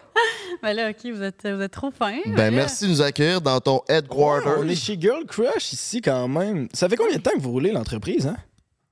ben 0.62 0.72
là, 0.72 0.90
ok, 0.90 1.12
vous 1.12 1.22
êtes, 1.22 1.46
vous 1.46 1.60
êtes 1.62 1.72
trop 1.72 1.90
fin. 1.90 2.18
Ben, 2.26 2.54
merci 2.54 2.84
de 2.84 2.90
nous 2.90 3.02
accueillir 3.02 3.40
dans 3.40 3.60
ton 3.60 3.80
headquarters. 3.88 4.58
On 4.58 4.68
est 4.68 4.74
chez 4.74 5.00
Girl 5.00 5.24
Crush 5.24 5.72
ici 5.72 6.00
quand 6.00 6.28
même. 6.28 6.68
Ça 6.72 6.88
fait 6.88 6.96
combien 6.96 7.16
de 7.16 7.22
temps 7.22 7.32
que 7.32 7.40
vous 7.40 7.50
roulez 7.50 7.72
l'entreprise, 7.72 8.26
hein? 8.26 8.36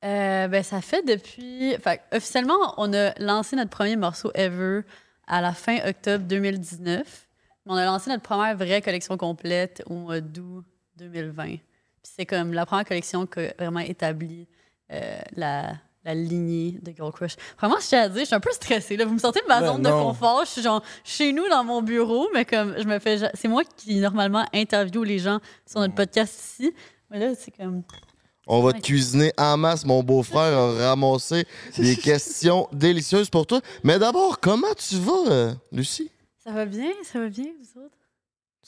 Euh, 0.05 0.49
ben, 0.49 0.63
ça 0.63 0.81
fait 0.81 1.03
depuis. 1.03 1.77
Fait, 1.83 2.01
officiellement, 2.13 2.75
on 2.79 2.93
a 2.95 3.13
lancé 3.19 3.57
notre 3.57 3.71
premier 3.71 3.97
morceau 3.97 4.31
ever 4.35 4.83
à 5.27 5.41
la 5.41 5.53
fin 5.53 5.79
octobre 5.87 6.25
2019. 6.25 7.29
Mais 7.67 7.73
on 7.73 7.77
a 7.77 7.85
lancé 7.85 8.11
notre 8.11 8.23
première 8.23 8.57
vraie 8.57 8.81
collection 8.81 9.17
complète 9.17 9.83
au 9.87 9.95
mois 9.95 10.21
d'août 10.21 10.65
2020. 10.97 11.45
Puis 11.45 11.61
c'est 12.03 12.27
comme 12.27 12.53
la 12.53 12.65
première 12.65 12.87
collection 12.87 13.27
qui 13.27 13.41
a 13.41 13.53
vraiment 13.59 13.81
établi 13.81 14.47
euh, 14.93 15.19
la, 15.37 15.75
la 16.05 16.15
lignée 16.15 16.79
de 16.83 16.93
Girl 16.93 17.13
Crush. 17.13 17.37
Vraiment, 17.59 17.77
je 17.81 17.87
tiens 17.87 18.03
à 18.03 18.09
dire, 18.09 18.21
je 18.21 18.27
suis 18.27 18.35
un 18.35 18.41
peu 18.41 18.53
stressée. 18.53 18.97
Là. 18.97 19.05
Vous 19.05 19.15
me 19.15 19.19
sortez 19.19 19.41
de 19.41 19.47
ma 19.49 19.61
Ben 19.61 19.67
zone 19.67 19.83
de 19.83 19.91
confort. 19.91 20.45
Je 20.45 20.51
suis 20.51 20.63
genre 20.63 20.83
chez 21.05 21.33
nous 21.33 21.49
dans 21.49 21.65
mon 21.65 21.83
bureau, 21.83 22.29
mais 22.33 22.45
comme 22.45 22.75
je 22.79 22.85
me 22.85 22.99
fais. 22.99 23.19
C'est 23.35 23.49
moi 23.49 23.63
qui 23.77 23.97
normalement 23.97 24.47
interviewe 24.55 25.05
les 25.05 25.19
gens 25.19 25.41
sur 25.67 25.81
notre 25.81 25.95
podcast 25.95 26.35
ici. 26.61 26.73
Mais 27.11 27.19
là, 27.19 27.35
c'est 27.35 27.51
comme. 27.51 27.83
On 28.49 28.63
va 28.63 28.73
te 28.73 28.81
cuisiner 28.81 29.33
en 29.37 29.57
masse. 29.57 29.85
Mon 29.85 30.05
beau-frère 30.05 30.57
a 30.57 30.73
ramassé 30.91 31.45
des 31.79 31.97
questions 31.97 32.69
délicieuses 32.73 33.29
pour 33.29 33.45
toi. 33.47 33.61
Mais 33.83 33.99
d'abord, 33.99 34.39
comment 34.39 34.73
tu 34.77 34.97
vas, 34.97 35.31
euh, 35.33 35.55
Lucie? 35.73 36.13
Ça 36.45 36.53
va 36.53 36.65
bien, 36.65 36.93
ça 37.03 37.19
va 37.19 37.29
bien, 37.29 37.47
vous 37.61 37.81
autres? 37.81 37.97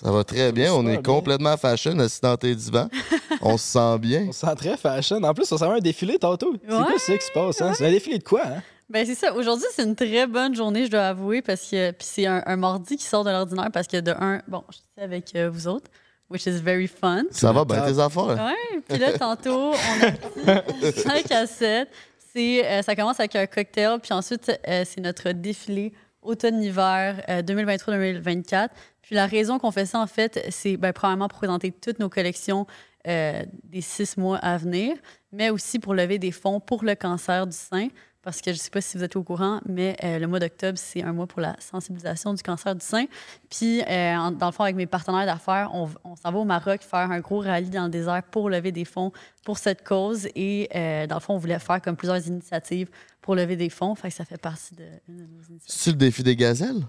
Ça 0.00 0.12
va 0.12 0.22
très 0.22 0.52
bien. 0.52 0.72
On 0.74 0.86
est 0.86 0.92
bien. 0.92 1.02
complètement 1.02 1.56
fashion 1.56 1.98
assis 1.98 2.20
dans 2.22 2.36
tes 2.36 2.54
divans. 2.54 2.88
On 3.42 3.56
se 3.56 3.64
sent 3.72 3.98
bien. 3.98 4.26
On 4.28 4.32
se 4.32 4.40
sent 4.46 4.54
très 4.56 4.76
fashion. 4.76 5.22
En 5.22 5.34
plus, 5.34 5.50
on 5.50 5.58
s'en 5.58 5.68
va 5.68 5.74
un 5.74 5.78
défilé 5.80 6.18
tantôt. 6.18 6.54
C'est 6.62 6.68
quoi 6.68 6.98
ça 6.98 7.18
qui 7.18 7.26
se 7.26 7.32
passe, 7.32 7.60
hein? 7.60 7.72
C'est 7.74 7.86
un 7.86 7.90
défilé 7.90 8.18
de 8.18 8.24
quoi, 8.24 8.42
hein? 8.44 8.62
Ben 8.88 9.04
c'est 9.04 9.14
ça. 9.14 9.34
Aujourd'hui, 9.34 9.66
c'est 9.74 9.82
une 9.82 9.94
très 9.94 10.26
bonne 10.26 10.54
journée, 10.54 10.86
je 10.86 10.90
dois 10.90 11.08
avouer, 11.08 11.42
parce 11.42 11.62
que 11.62 11.90
puis 11.90 12.06
c'est 12.10 12.26
un, 12.26 12.42
un 12.46 12.56
mardi 12.56 12.96
qui 12.96 13.04
sort 13.04 13.22
de 13.22 13.30
l'ordinaire 13.30 13.68
parce 13.72 13.86
que 13.86 13.98
de 14.00 14.12
un, 14.12 14.40
bon, 14.48 14.64
je 14.70 14.76
suis 14.76 14.84
avec 14.96 15.34
euh, 15.34 15.50
vous 15.50 15.68
autres, 15.68 15.90
which 16.30 16.46
is 16.46 16.58
very 16.62 16.86
fun. 16.86 17.24
Ça 17.30 17.52
va 17.52 17.64
bien, 17.66 17.82
tes 17.82 17.98
affaires? 17.98 18.28
Ouais. 18.28 18.80
Puis 18.88 18.98
là, 18.98 19.12
tantôt, 19.18 19.72
on 19.72 20.48
a 20.48 20.62
petit 20.62 21.00
5 21.00 21.30
à 21.32 21.46
7. 21.46 21.88
C'est, 22.32 22.64
euh, 22.66 22.82
ça 22.82 22.96
commence 22.96 23.20
avec 23.20 23.36
un 23.36 23.46
cocktail, 23.46 23.98
puis 24.02 24.12
ensuite, 24.14 24.50
euh, 24.66 24.84
c'est 24.86 25.00
notre 25.00 25.32
défilé 25.32 25.92
automne-hiver 26.28 27.24
euh, 27.28 27.42
2023-2024. 27.42 28.68
Puis 29.02 29.14
la 29.14 29.26
raison 29.26 29.58
qu'on 29.58 29.70
fait 29.70 29.86
ça, 29.86 30.00
en 30.00 30.06
fait, 30.06 30.46
c'est 30.50 30.76
ben, 30.76 30.92
premièrement 30.92 31.28
pour 31.28 31.38
présenter 31.38 31.72
toutes 31.72 31.98
nos 31.98 32.08
collections 32.08 32.66
euh, 33.06 33.42
des 33.64 33.80
six 33.80 34.16
mois 34.16 34.36
à 34.38 34.58
venir, 34.58 34.96
mais 35.32 35.50
aussi 35.50 35.78
pour 35.78 35.94
lever 35.94 36.18
des 36.18 36.32
fonds 36.32 36.60
pour 36.60 36.84
le 36.84 36.94
cancer 36.94 37.46
du 37.46 37.56
sein. 37.56 37.88
Parce 38.28 38.42
que 38.42 38.50
je 38.52 38.56
ne 38.58 38.60
sais 38.60 38.68
pas 38.68 38.82
si 38.82 38.98
vous 38.98 39.04
êtes 39.04 39.16
au 39.16 39.22
courant, 39.22 39.62
mais 39.66 39.96
euh, 40.04 40.18
le 40.18 40.26
mois 40.26 40.38
d'octobre, 40.38 40.76
c'est 40.76 41.02
un 41.02 41.14
mois 41.14 41.26
pour 41.26 41.40
la 41.40 41.56
sensibilisation 41.60 42.34
du 42.34 42.42
cancer 42.42 42.74
du 42.74 42.84
sein. 42.84 43.06
Puis, 43.48 43.80
euh, 43.80 44.16
en- 44.18 44.32
dans 44.32 44.44
le 44.48 44.52
fond, 44.52 44.64
avec 44.64 44.76
mes 44.76 44.84
partenaires 44.84 45.24
d'affaires, 45.24 45.70
on, 45.72 45.88
on 46.04 46.14
s'en 46.14 46.30
va 46.30 46.38
au 46.38 46.44
Maroc 46.44 46.82
faire 46.82 47.10
un 47.10 47.20
gros 47.20 47.40
rallye 47.40 47.70
dans 47.70 47.84
le 47.84 47.88
désert 47.88 48.22
pour 48.24 48.50
lever 48.50 48.70
des 48.70 48.84
fonds 48.84 49.12
pour 49.46 49.56
cette 49.56 49.82
cause. 49.82 50.28
Et 50.34 50.68
euh, 50.74 51.06
dans 51.06 51.14
le 51.14 51.20
fond, 51.22 51.36
on 51.36 51.38
voulait 51.38 51.58
faire 51.58 51.80
comme 51.80 51.96
plusieurs 51.96 52.26
initiatives 52.26 52.90
pour 53.22 53.34
lever 53.34 53.56
des 53.56 53.70
fonds. 53.70 53.94
Fait 53.94 54.10
que 54.10 54.14
ça 54.14 54.26
fait 54.26 54.36
partie 54.36 54.74
de, 54.74 54.84
une 55.08 55.16
de 55.16 55.22
nos 55.22 55.42
initiatives. 55.48 55.62
C'est-tu 55.66 55.90
le 55.92 55.96
défi 55.96 56.22
des 56.22 56.36
gazelles? 56.36 56.82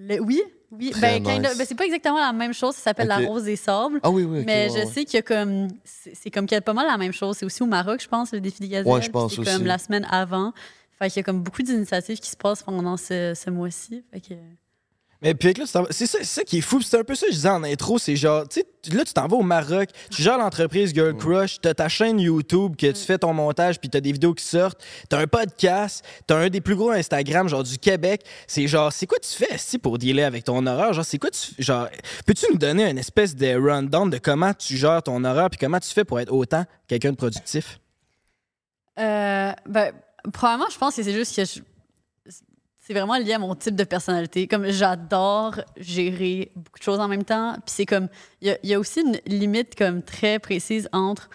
Le- 0.00 0.18
oui, 0.18 0.42
oui. 0.78 0.90
Très 0.90 1.20
Ben, 1.20 1.40
nice. 1.42 1.56
ben, 1.58 1.66
c'est 1.66 1.74
pas 1.74 1.84
exactement 1.84 2.18
la 2.18 2.32
même 2.32 2.52
chose. 2.54 2.74
Ça 2.74 2.82
s'appelle 2.82 3.08
la 3.08 3.18
rose 3.18 3.44
des 3.44 3.56
sables. 3.56 4.00
Ah 4.02 4.10
oui, 4.10 4.24
oui. 4.24 4.42
Mais 4.46 4.68
ouais, 4.68 4.70
je 4.70 4.84
ouais. 4.84 4.92
sais 4.92 5.04
qu'il 5.04 5.14
y 5.14 5.18
a 5.18 5.22
comme. 5.22 5.68
C'est 5.84 6.30
comme 6.30 6.46
qu'il 6.46 6.54
y 6.54 6.58
a 6.58 6.60
pas 6.60 6.72
mal 6.74 6.86
la 6.86 6.96
même 6.98 7.12
chose. 7.12 7.36
C'est 7.38 7.46
aussi 7.46 7.62
au 7.62 7.66
Maroc, 7.66 8.00
je 8.02 8.08
pense, 8.08 8.32
le 8.32 8.40
défi 8.40 8.60
des 8.60 8.68
gazelles. 8.68 8.92
Ouais, 8.92 9.02
je 9.02 9.10
pense 9.10 9.38
aussi. 9.38 9.50
comme 9.50 9.64
la 9.66 9.78
semaine 9.78 10.06
avant. 10.10 10.52
Fait 10.98 11.08
qu'il 11.08 11.16
y 11.16 11.20
a 11.20 11.22
comme 11.24 11.42
beaucoup 11.42 11.62
d'initiatives 11.62 12.18
qui 12.20 12.30
se 12.30 12.36
passent 12.36 12.62
pendant 12.62 12.96
ce, 12.96 13.32
ce 13.34 13.50
mois-ci. 13.50 14.02
Fait 14.12 14.20
que. 14.20 14.34
Mais 15.24 15.34
puis 15.34 15.54
là, 15.54 15.64
c'est 15.90 16.06
ça, 16.06 16.18
c'est 16.20 16.24
ça 16.24 16.44
qui 16.44 16.58
est 16.58 16.60
fou. 16.60 16.78
puis 16.78 16.86
C'est 16.86 16.98
un 16.98 17.02
peu 17.02 17.14
ça 17.14 17.24
que 17.26 17.32
je 17.32 17.36
disais 17.38 17.48
en 17.48 17.64
intro. 17.64 17.98
C'est 17.98 18.14
genre, 18.14 18.46
tu 18.46 18.60
sais, 18.60 18.94
là, 18.94 19.04
tu 19.04 19.12
t'en 19.14 19.26
vas 19.26 19.36
au 19.38 19.42
Maroc, 19.42 19.88
tu 20.10 20.20
gères 20.22 20.36
l'entreprise 20.36 20.92
Girl 20.94 21.16
Crush, 21.16 21.60
t'as 21.62 21.72
ta 21.72 21.88
chaîne 21.88 22.20
YouTube 22.20 22.76
que 22.76 22.88
tu 22.92 23.00
fais 23.00 23.16
ton 23.16 23.32
montage, 23.32 23.80
puis 23.80 23.88
t'as 23.88 24.00
des 24.00 24.12
vidéos 24.12 24.34
qui 24.34 24.44
sortent, 24.44 24.84
t'as 25.08 25.18
un 25.18 25.26
podcast, 25.26 26.04
t'as 26.26 26.36
un 26.36 26.50
des 26.50 26.60
plus 26.60 26.76
gros 26.76 26.90
Instagram, 26.90 27.48
genre 27.48 27.62
du 27.62 27.78
Québec. 27.78 28.22
C'est 28.46 28.68
genre, 28.68 28.92
c'est 28.92 29.06
quoi 29.06 29.18
tu 29.18 29.30
fais 29.30 29.56
si 29.56 29.78
pour 29.78 29.96
dealer 29.98 30.24
avec 30.24 30.44
ton 30.44 30.66
horaire? 30.66 30.92
Genre, 30.92 31.04
c'est 31.04 31.18
quoi 31.18 31.30
tu 31.30 31.54
Genre, 31.58 31.88
peux-tu 32.26 32.44
nous 32.52 32.58
donner 32.58 32.88
une 32.90 32.98
espèce 32.98 33.34
de 33.34 33.54
rundown 33.56 34.10
de 34.10 34.18
comment 34.18 34.52
tu 34.52 34.76
gères 34.76 35.02
ton 35.02 35.24
horaire, 35.24 35.48
puis 35.48 35.58
comment 35.58 35.80
tu 35.80 35.88
fais 35.88 36.04
pour 36.04 36.20
être 36.20 36.30
autant 36.32 36.64
quelqu'un 36.86 37.12
de 37.12 37.16
productif? 37.16 37.80
Euh, 38.98 39.52
ben, 39.66 39.92
probablement, 40.32 40.68
je 40.70 40.78
pense 40.78 40.94
que 40.96 41.02
c'est 41.02 41.12
juste 41.12 41.34
que 41.34 41.44
je- 41.44 41.60
c'est 42.86 42.92
vraiment 42.92 43.16
lié 43.16 43.32
à 43.32 43.38
mon 43.38 43.54
type 43.54 43.76
de 43.76 43.84
personnalité. 43.84 44.46
Comme 44.46 44.68
j'adore 44.68 45.58
gérer 45.78 46.52
beaucoup 46.54 46.78
de 46.78 46.84
choses 46.84 47.00
en 47.00 47.08
même 47.08 47.24
temps. 47.24 47.54
Puis 47.64 47.74
c'est 47.76 47.86
comme, 47.86 48.08
il 48.42 48.48
y 48.48 48.50
a, 48.50 48.58
il 48.62 48.68
y 48.68 48.74
a 48.74 48.78
aussi 48.78 49.00
une 49.00 49.18
limite 49.26 49.74
comme 49.74 50.02
très 50.02 50.38
précise 50.38 50.86
entre, 50.92 51.30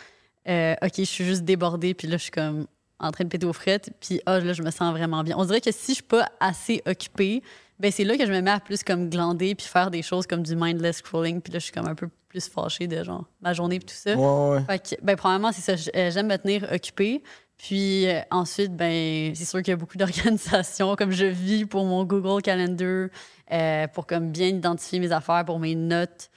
euh, 0.48 0.76
OK, 0.84 0.94
je 0.98 1.04
suis 1.04 1.26
juste 1.26 1.44
débordée, 1.44 1.96
puis 1.96 2.08
là, 2.08 2.18
je 2.18 2.24
suis 2.24 2.32
comme, 2.32 2.68
en 3.00 3.12
train 3.12 3.24
de 3.24 3.30
péter 3.30 3.48
aux 3.48 3.54
frettes, 3.54 3.92
puis 4.00 4.22
ah, 4.26 4.40
là, 4.40 4.54
je 4.54 4.62
me 4.62 4.70
sens 4.70 4.92
vraiment 4.92 5.24
bien. 5.24 5.36
On 5.38 5.46
dirait 5.46 5.62
que 5.62 5.72
si 5.72 5.92
je 5.92 5.96
suis 5.96 6.04
pas 6.04 6.30
assez 6.40 6.84
occupée, 6.86 7.42
ben 7.80 7.92
c'est 7.92 8.04
là 8.04 8.18
que 8.18 8.26
je 8.26 8.32
me 8.32 8.42
mets 8.42 8.52
à 8.52 8.60
plus 8.60 8.84
comme 8.84 9.10
glander 9.10 9.56
puis 9.56 9.66
faire 9.66 9.90
des 9.90 10.02
choses 10.02 10.28
comme 10.28 10.44
du 10.44 10.56
mindless 10.56 10.98
scrolling, 10.98 11.42
puis 11.42 11.54
là, 11.54 11.60
je 11.60 11.64
suis 11.64 11.74
comme 11.74 11.88
un 11.88 11.96
peu 11.96 12.10
plus 12.28 12.48
fâchée 12.48 12.88
de 12.88 13.04
genre 13.04 13.26
ma 13.42 13.54
journée 13.54 13.80
puis 13.80 13.88
tout 13.88 13.96
ça. 13.96 14.16
Ouais, 14.16 14.58
ouais. 14.58 14.64
Fait 14.66 14.98
que, 14.98 15.02
ben, 15.02 15.16
premièrement, 15.16 15.52
c'est 15.52 15.62
ça. 15.62 15.90
euh, 15.96 16.12
J'aime 16.12 16.28
me 16.28 16.38
tenir 16.38 16.68
occupée. 16.72 17.24
Puis 17.60 18.08
euh, 18.08 18.22
ensuite, 18.32 18.76
ben, 18.76 19.36
c'est 19.36 19.44
sûr 19.44 19.60
qu'il 19.60 19.72
y 19.72 19.74
a 19.74 19.76
beaucoup 19.76 19.98
d'organisations, 19.98 20.96
comme 20.96 21.12
je 21.12 21.26
vis 21.26 21.66
pour 21.66 21.86
mon 21.86 22.06
Google 22.06 22.42
Calendar, 22.42 23.10
euh, 23.52 23.88
pour 23.88 24.08
comme 24.08 24.32
bien 24.32 24.48
identifier 24.48 25.00
mes 25.00 25.12
affaires, 25.12 25.44
pour 25.46 25.60
mes 25.60 25.76
notes. 25.76 26.32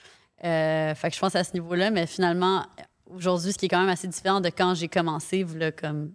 Euh, 0.44 0.94
fait 0.96 1.10
que 1.10 1.14
je 1.14 1.20
pense 1.20 1.36
à 1.36 1.44
ce 1.44 1.52
niveau-là. 1.54 1.92
Mais 1.92 2.06
finalement, 2.06 2.66
aujourd'hui, 3.06 3.52
ce 3.52 3.58
qui 3.58 3.66
est 3.66 3.68
quand 3.68 3.80
même 3.80 3.88
assez 3.88 4.08
différent 4.08 4.40
de 4.40 4.48
quand 4.48 4.74
j'ai 4.74 4.88
commencé, 4.88 5.44
là, 5.56 5.70
comme 5.70 6.12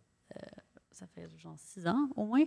ça 0.91 1.05
fait 1.15 1.29
genre 1.37 1.55
six 1.57 1.87
ans 1.87 2.09
au 2.17 2.25
moins, 2.25 2.43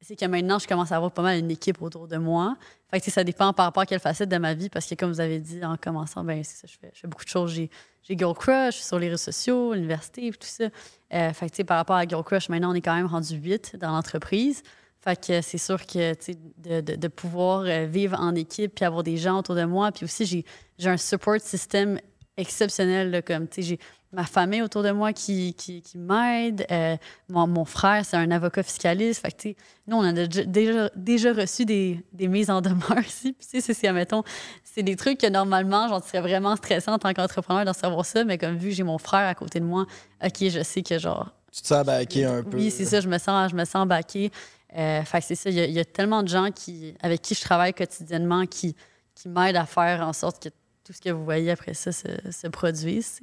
c'est 0.00 0.16
que 0.16 0.24
maintenant, 0.24 0.58
je 0.58 0.66
commence 0.66 0.92
à 0.92 0.96
avoir 0.96 1.12
pas 1.12 1.20
mal 1.20 1.38
une 1.38 1.50
équipe 1.50 1.82
autour 1.82 2.08
de 2.08 2.16
moi. 2.16 2.56
Fait 2.90 3.00
que, 3.00 3.10
ça 3.10 3.24
dépend 3.24 3.52
par 3.52 3.66
rapport 3.66 3.82
à 3.82 3.86
quelle 3.86 4.00
facette 4.00 4.30
de 4.30 4.38
ma 4.38 4.54
vie, 4.54 4.70
parce 4.70 4.86
que 4.86 4.94
comme 4.94 5.10
vous 5.10 5.20
avez 5.20 5.38
dit 5.38 5.62
en 5.62 5.76
commençant, 5.76 6.24
ben, 6.24 6.42
c'est 6.42 6.56
ça, 6.56 6.66
je 6.66 6.78
fais, 6.78 6.90
je 6.94 7.00
fais 7.00 7.08
beaucoup 7.08 7.24
de 7.24 7.28
choses. 7.28 7.52
J'ai, 7.52 7.68
Girl 8.08 8.34
Crush 8.34 8.76
sur 8.76 8.98
les 8.98 9.08
réseaux 9.08 9.30
sociaux, 9.30 9.74
l'université, 9.74 10.30
tout 10.30 10.38
ça. 10.40 10.68
Euh, 11.12 11.32
fait 11.32 11.50
que, 11.50 11.62
par 11.62 11.76
rapport 11.78 11.96
à 11.96 12.06
Girl 12.06 12.22
Crush, 12.22 12.48
maintenant, 12.48 12.72
on 12.72 12.74
est 12.74 12.80
quand 12.80 12.94
même 12.94 13.06
rendu 13.06 13.34
huit 13.34 13.76
dans 13.76 13.90
l'entreprise. 13.90 14.62
Fait 15.02 15.18
que 15.18 15.40
c'est 15.40 15.58
sûr 15.58 15.84
que, 15.86 16.12
de, 16.58 16.80
de, 16.80 16.94
de 16.96 17.08
pouvoir 17.08 17.62
euh, 17.62 17.86
vivre 17.86 18.18
en 18.20 18.34
équipe, 18.34 18.74
puis 18.74 18.84
avoir 18.84 19.02
des 19.02 19.16
gens 19.16 19.38
autour 19.38 19.54
de 19.54 19.64
moi. 19.64 19.90
Puis 19.92 20.04
aussi, 20.04 20.26
j'ai, 20.26 20.44
j'ai 20.78 20.90
un 20.90 20.98
support 20.98 21.40
system 21.40 21.98
exceptionnel, 22.40 23.10
là, 23.10 23.22
comme, 23.22 23.46
tu 23.48 23.62
sais, 23.62 23.68
j'ai 23.68 23.78
ma 24.12 24.24
famille 24.24 24.60
autour 24.62 24.82
de 24.82 24.90
moi 24.90 25.12
qui, 25.12 25.54
qui, 25.54 25.82
qui 25.82 25.98
m'aide. 25.98 26.66
Euh, 26.70 26.96
mon, 27.28 27.46
mon 27.46 27.64
frère, 27.64 28.04
c'est 28.04 28.16
un 28.16 28.30
avocat 28.30 28.62
fiscaliste. 28.62 29.22
Fait 29.22 29.30
que, 29.30 29.60
nous, 29.86 29.96
on 29.96 30.02
a 30.02 30.12
déjà, 30.12 30.90
déjà, 30.96 31.32
reçu 31.32 31.64
des, 31.64 32.04
des 32.12 32.28
mises 32.28 32.50
en 32.50 32.60
demeure 32.60 32.98
ici. 33.06 33.32
Puis, 33.32 33.46
tu 33.48 33.60
sais, 33.60 33.72
c'est, 33.74 33.86
admettons, 33.86 34.24
c'est 34.64 34.82
des 34.82 34.96
trucs 34.96 35.20
que 35.20 35.28
normalement, 35.28 35.88
j'en 35.88 36.00
serais 36.02 36.20
vraiment 36.20 36.56
stressant 36.56 36.94
en 36.94 36.98
tant 36.98 37.12
qu'entrepreneur 37.12 37.64
de 37.64 37.72
savoir 37.72 38.04
ça. 38.04 38.24
Mais 38.24 38.38
comme 38.38 38.56
vu 38.56 38.70
que 38.70 38.74
j'ai 38.74 38.82
mon 38.82 38.98
frère 38.98 39.28
à 39.28 39.34
côté 39.34 39.60
de 39.60 39.64
moi, 39.64 39.86
OK, 40.24 40.48
je 40.48 40.62
sais 40.62 40.82
que 40.82 40.98
genre, 40.98 41.30
Tu 41.52 41.62
te 41.62 41.66
sens 41.68 41.84
baqué 41.84 42.24
un 42.24 42.42
peu. 42.42 42.56
oui, 42.56 42.70
c'est 42.70 42.86
ça, 42.86 43.00
je 43.00 43.08
me 43.08 43.18
sens, 43.18 43.50
je 43.50 43.56
me 43.56 43.64
sens 43.64 43.86
baquée. 43.86 44.30
Euh, 44.76 45.02
fait 45.02 45.20
c'est 45.20 45.34
ça, 45.34 45.50
il 45.50 45.58
y, 45.58 45.72
y 45.72 45.80
a 45.80 45.84
tellement 45.84 46.22
de 46.22 46.28
gens 46.28 46.50
qui, 46.52 46.94
avec 47.00 47.22
qui 47.22 47.34
je 47.34 47.40
travaille 47.40 47.74
quotidiennement 47.74 48.46
qui, 48.46 48.76
qui 49.16 49.28
m'aident 49.28 49.56
à 49.56 49.66
faire 49.66 50.00
en 50.06 50.12
sorte 50.12 50.40
que 50.42 50.48
tout 50.84 50.92
ce 50.92 51.00
que 51.00 51.10
vous 51.10 51.24
voyez 51.24 51.50
après 51.50 51.74
ça 51.74 51.92
se, 51.92 52.08
se 52.30 52.46
produise. 52.48 53.20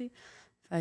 euh, 0.70 0.76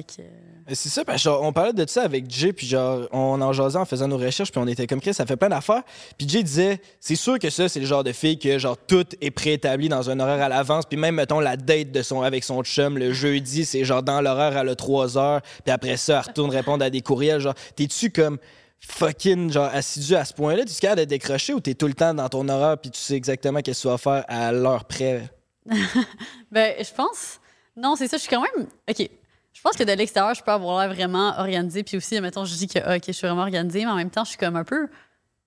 C'est 0.74 0.90
ça, 0.90 1.06
parce 1.06 1.18
que 1.20 1.24
genre, 1.24 1.42
on 1.44 1.54
parlait 1.54 1.72
de 1.74 1.88
ça 1.88 2.04
avec 2.04 2.30
Jay, 2.30 2.52
puis 2.52 2.68
genre, 2.68 3.08
on 3.12 3.42
en 3.42 3.54
jasait 3.54 3.78
en 3.78 3.86
faisant 3.86 4.08
nos 4.08 4.18
recherches, 4.18 4.52
puis 4.52 4.60
on 4.62 4.68
était 4.68 4.86
comme 4.86 5.00
Chris, 5.00 5.14
ça 5.14 5.26
fait 5.26 5.38
plein 5.38 5.48
d'affaires. 5.50 5.84
Puis 6.18 6.28
Jay 6.28 6.44
disait, 6.44 6.82
c'est 7.00 7.16
sûr 7.16 7.40
que 7.40 7.50
ça, 7.50 7.70
c'est 7.70 7.80
le 7.80 7.86
genre 7.86 8.04
de 8.04 8.12
fille 8.12 8.38
que 8.38 8.60
genre 8.60 8.78
tout 8.78 9.06
est 9.22 9.32
préétabli 9.32 9.88
dans 9.88 10.10
un 10.10 10.20
horaire 10.20 10.42
à 10.44 10.50
l'avance, 10.50 10.86
puis 10.86 10.98
même, 10.98 11.16
mettons, 11.16 11.40
la 11.40 11.56
date 11.56 11.92
de 11.92 12.02
son, 12.02 12.22
avec 12.22 12.44
son 12.44 12.64
chum 12.64 12.98
le 12.98 13.14
jeudi, 13.14 13.64
c'est 13.66 13.86
genre 13.86 14.04
dans 14.04 14.20
l'horaire 14.22 14.58
à 14.58 14.64
le 14.66 14.76
3 14.76 15.18
heures, 15.18 15.42
puis 15.64 15.72
après 15.72 15.96
ça, 15.98 16.20
elle 16.22 16.28
retourne 16.30 16.52
répondre 16.52 16.84
à 16.84 16.90
des 16.90 17.02
courriels. 17.02 17.40
Genre, 17.40 17.56
t'es-tu 17.76 18.12
comme 18.12 18.38
fucking 18.80 19.52
genre 19.52 19.70
assidu 19.74 20.16
à 20.16 20.26
ce 20.26 20.34
point-là? 20.34 20.66
Tu 20.66 20.72
es 20.74 20.76
capable 20.76 21.00
de 21.00 21.06
décrocher 21.06 21.54
ou 21.54 21.60
t'es 21.62 21.74
tout 21.76 21.88
le 21.88 21.94
temps 21.94 22.14
dans 22.14 22.28
ton 22.28 22.48
horaire, 22.50 22.78
puis 22.78 22.92
tu 22.92 23.00
sais 23.00 23.16
exactement 23.16 23.62
qu'est-ce 23.62 23.84
que 23.84 23.88
tu 23.88 23.88
vas 23.88 23.98
faire 23.98 24.26
à 24.28 24.52
l'heure 24.52 24.84
près? 24.84 25.30
Ben, 26.52 26.76
je 26.80 26.94
pense. 26.94 27.40
Non, 27.76 27.96
c'est 27.96 28.08
ça, 28.08 28.18
je 28.18 28.24
suis 28.24 28.30
quand 28.30 28.42
même. 28.42 28.68
OK. 28.90 29.10
Je 29.54 29.62
pense 29.62 29.76
que 29.76 29.84
de 29.84 29.92
l'extérieur, 29.92 30.36
je 30.36 30.44
peux 30.44 30.52
avoir 30.52 30.80
l'air 30.80 30.94
vraiment 30.94 31.38
organisée. 31.40 31.84
Puis 31.84 31.98
aussi, 31.98 32.20
mettons, 32.22 32.46
je 32.46 32.54
dis 32.56 32.68
que, 32.68 32.80
ah, 32.84 32.98
OK, 32.98 33.04
je 33.08 33.12
suis 33.12 33.28
vraiment 33.28 33.42
organisée, 33.42 33.86
mais 33.86 33.92
en 33.92 33.96
même 33.96 34.10
temps, 34.10 34.24
je 34.24 34.30
suis 34.30 34.38
comme 34.38 34.56
un 34.56 34.64
peu. 34.64 34.88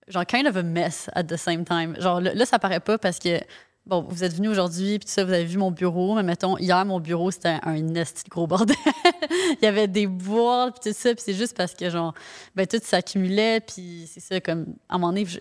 Genre, 0.09 0.27
kind 0.27 0.47
of 0.47 0.57
a 0.57 0.63
mess 0.63 1.09
at 1.15 1.25
the 1.25 1.37
same 1.37 1.65
time. 1.65 1.95
Genre, 2.01 2.21
là, 2.21 2.45
ça 2.45 2.59
paraît 2.59 2.81
pas 2.81 2.99
parce 2.99 3.19
que. 3.19 3.41
Bon, 3.87 4.03
vous 4.09 4.23
êtes 4.23 4.35
venu 4.35 4.49
aujourd'hui, 4.49 4.99
puis 4.99 5.07
tout 5.07 5.13
ça, 5.13 5.25
vous 5.25 5.33
avez 5.33 5.47
vu 5.47 5.57
mon 5.57 5.71
bureau, 5.71 6.15
mais 6.15 6.23
mettons, 6.23 6.59
hier, 6.59 6.85
mon 6.85 7.01
bureau, 7.01 7.31
c'était 7.31 7.59
un 7.63 7.81
de 7.81 8.29
gros 8.29 8.47
bordel. 8.47 8.77
Il 9.31 9.65
y 9.65 9.67
avait 9.67 9.89
des 9.89 10.07
boîtes, 10.07 10.81
puis 10.81 10.93
tout 10.93 10.97
ça, 10.97 11.15
puis 11.15 11.23
c'est 11.25 11.35
juste 11.35 11.57
parce 11.57 11.73
que, 11.73 11.89
genre, 11.89 12.13
ben, 12.55 12.67
tout 12.67 12.79
s'accumulait, 12.83 13.61
puis 13.61 14.09
c'est 14.13 14.21
ça, 14.21 14.39
comme, 14.41 14.75
à 14.89 14.95
un 14.95 14.99
moment 14.99 15.13
donné, 15.13 15.25
je, 15.25 15.39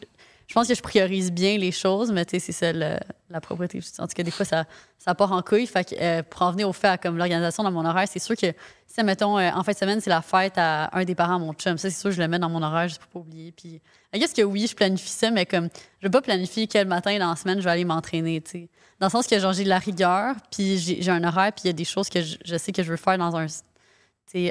je 0.50 0.56
pense 0.56 0.68
que 0.68 0.74
je 0.74 0.82
priorise 0.82 1.32
bien 1.32 1.60
les 1.60 1.72
choses, 1.72 2.12
mais 2.12 2.25
tu 2.25 2.39
sais, 2.39 2.51
c'est 2.51 2.74
ça 2.74 2.74
la 2.74 3.39
propriété. 3.39 3.79
En 4.00 4.08
tout 4.08 4.15
cas, 4.15 4.24
des 4.24 4.32
fois, 4.32 4.48
ça, 4.48 4.65
ça 4.98 5.13
part 5.13 5.32
en 5.32 5.44
couille. 5.44 5.68
Fait 5.68 5.88
que, 5.88 5.96
euh, 6.01 6.24
pour 6.24 6.41
en 6.41 6.51
venir 6.51 6.68
au 6.68 6.74
fait 6.74 6.88
à 6.88 6.98
comme 6.98 7.18
l'organisation 7.18 7.62
dans 7.62 7.72
mon 7.72 7.86
horaire, 7.86 8.08
c'est 8.10 8.18
sûr 8.18 8.36
que 8.36 8.48
si, 8.88 9.03
mettons, 9.03 9.38
euh, 9.38 9.51
en 9.51 9.63
fin 9.63 9.74
de 9.74 9.77
semaine, 9.77 10.01
c'est 10.01 10.10
la 10.10 10.24
fête 10.24 10.53
à 10.58 10.89
un 10.98 11.06
des 11.06 11.13
parents, 11.13 11.38
mon 11.38 11.53
chum, 11.53 11.77
ça, 11.77 11.91
c'est 11.91 12.00
sûr 12.01 12.10
je 12.10 12.20
le 12.20 12.27
mets 12.27 12.39
dans 12.39 12.50
mon 12.50 12.63
horaire 12.63 12.88
juste 12.88 13.00
pour 13.00 13.10
pas 13.10 13.20
oublier. 13.20 13.51
Puis, 13.51 13.79
qu'est-ce 14.12 14.34
que 14.34 14.41
oui, 14.41 14.65
je 14.65 14.75
planifie 14.75 15.12
ça, 15.12 15.29
mais 15.29 15.46
comme, 15.46 15.70
je 16.01 16.08
vais 16.08 16.12
pas 16.12 16.24
planifier 16.24 16.65
quel 16.65 16.88
matin 16.88 17.20
dans 17.20 17.29
la 17.29 17.36
semaine 17.36 17.60
je 17.60 17.63
vais 17.65 17.70
aller 17.72 17.86
m'entraîner, 17.86 18.41
tu 18.41 18.50
sais. 18.50 18.70
Dans 19.00 19.06
le 19.06 19.12
sens 19.12 19.27
que, 19.27 19.38
genre, 19.38 19.53
j'ai 19.53 19.65
de 19.65 19.70
la 19.70 19.77
rigueur, 19.77 20.34
puis 20.51 20.79
j'ai 20.79 21.12
un 21.12 21.24
horaire, 21.24 21.53
puis 21.53 21.65
il 21.65 21.68
y 21.68 21.70
a 21.70 21.74
des 21.74 21.86
choses 21.86 22.10
que 22.10 22.24
je, 22.24 22.38
je 22.44 22.58
sais 22.58 22.72
que 22.72 22.82
je 22.82 22.89
veux 22.89 22.98
faire 22.98 23.20
dans 23.20 23.38
un, 23.38 23.46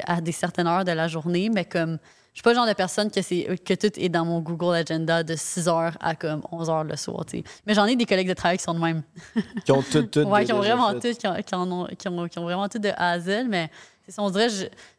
à 0.07 0.21
des 0.21 0.33
certaines 0.33 0.69
heures 0.69 0.85
de 0.85 0.93
la 0.93 1.09
journée, 1.09 1.51
mais 1.53 1.65
comme, 1.65 1.99
je 2.35 2.39
suis 2.39 2.43
pas 2.43 2.51
le 2.51 2.57
genre 2.57 2.67
de 2.69 2.73
personne 2.73 3.11
que, 3.11 3.21
c'est, 3.21 3.59
que 3.65 3.75
tout 3.75 3.99
est 3.99 4.09
dans 4.09 4.25
mon 4.25 4.41
Google 4.41 4.75
Agenda 4.77 5.23
de 5.25 5.35
6 5.37 5.67
h 5.67 5.93
à 5.99 6.15
comme 6.15 6.43
11 6.53 6.69
h 6.69 6.87
le 6.89 6.97
soir. 6.97 7.25
Mais 7.67 7.75
j'en 7.75 7.85
ai 7.87 7.97
des 7.97 8.07
collègues 8.07 8.29
de 8.29 8.35
travail 8.35 8.59
qui 8.59 8.65
sont 8.65 8.75
de 8.75 8.79
même. 8.81 9.03
Qui 9.65 9.73
ont 9.73 9.83
tout, 9.83 10.03
tout. 10.03 10.21
Ouais, 10.21 10.45
qui 10.45 10.53
ont 10.53 10.59
vraiment 10.59 10.93
tout, 10.93 11.01
qui 11.01 11.27
ont, 11.27 11.35
qui 11.35 11.55
ont, 11.55 11.87
qui 11.99 12.09
ont- 12.09 12.29
qui 12.29 12.39
ont 12.39 12.43
vraiment 12.45 12.69
tout 12.69 12.79
de 12.79 12.89
A 12.91 13.11
à 13.13 13.19
Z, 13.21 13.45
mais 13.49 13.71
c'est 14.07 14.13
ça, 14.13 14.23
on 14.23 14.31
dirait, 14.31 14.49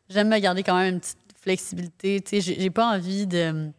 j'aime 0.09 0.27
me 0.29 0.37
garder 0.39 0.63
quand 0.63 0.75
même 0.77 0.95
une 0.95 0.99
petite 0.99 1.17
flexibilité. 1.41 2.21
Tu 2.21 2.41
sais, 2.41 2.55
j'ai 2.59 2.69
pas 2.69 2.93
envie 2.95 3.25
de 3.25 3.69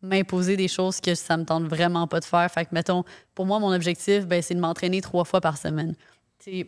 m'imposer 0.00 0.56
des 0.56 0.68
choses 0.68 1.00
que 1.00 1.14
ça 1.16 1.36
me 1.36 1.44
tente 1.44 1.64
vraiment 1.64 2.06
pas 2.06 2.20
de 2.20 2.24
faire. 2.24 2.48
Fait 2.50 2.64
que, 2.64 2.70
mettons, 2.72 3.02
pour 3.34 3.46
moi, 3.46 3.58
mon 3.58 3.72
objectif, 3.74 4.26
ben, 4.26 4.40
c'est 4.42 4.54
de 4.54 4.60
m'entraîner 4.60 5.00
trois 5.00 5.24
fois 5.24 5.40
par 5.40 5.56
semaine. 5.58 5.94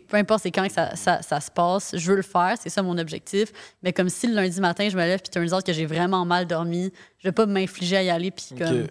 Peu 0.08 0.16
importe 0.16 0.42
c'est 0.42 0.50
quand 0.50 0.66
que 0.66 0.72
ça, 0.72 0.94
ça- 0.96 1.22
ça 1.22 1.40
se 1.40 1.50
passe, 1.50 1.92
je 1.96 2.10
veux 2.10 2.16
le 2.16 2.22
faire, 2.22 2.56
c'est 2.60 2.68
ça 2.70 2.82
mon 2.82 2.98
objectif. 2.98 3.52
Mais 3.82 3.92
comme 3.92 4.08
si 4.08 4.26
le 4.26 4.34
lundi 4.34 4.60
matin, 4.60 4.88
je 4.88 4.96
me 4.96 5.02
lève 5.02 5.20
puis 5.20 5.30
turns 5.30 5.54
out 5.56 5.64
que 5.64 5.72
j'ai 5.72 5.86
vraiment 5.86 6.24
mal 6.24 6.46
dormi, 6.46 6.92
je 7.18 7.28
vais 7.28 7.32
pas 7.32 7.46
m'infliger 7.46 7.96
à 7.96 8.02
y 8.02 8.10
aller 8.10 8.30
puis 8.30 8.46
comme... 8.58 8.86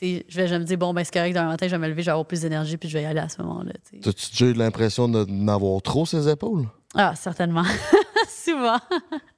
Je 0.00 0.22
vais, 0.30 0.48
je 0.48 0.54
me 0.56 0.64
dire, 0.64 0.78
bon, 0.78 0.92
ben, 0.92 1.04
c'est 1.04 1.12
correct, 1.12 1.32
demain 1.34 1.46
matin, 1.48 1.66
je 1.68 1.70
vais 1.70 1.78
me 1.78 1.86
lever, 1.86 2.02
je 2.02 2.06
vais 2.06 2.10
avoir 2.12 2.26
plus 2.26 2.40
d'énergie, 2.40 2.76
puis 2.76 2.88
je 2.88 2.94
vais 2.98 3.02
y 3.04 3.06
aller 3.06 3.20
à 3.20 3.28
ce 3.28 3.40
moment-là. 3.42 3.72
T'as-tu 4.02 4.30
déjà 4.32 4.46
eu 4.46 4.52
l'impression 4.54 5.06
de- 5.08 5.22
d'en 5.24 5.48
avoir 5.48 5.80
trop 5.80 6.06
ses 6.06 6.28
épaules? 6.28 6.66
Ah, 6.94 7.14
certainement. 7.14 7.62
Souvent. 8.28 8.78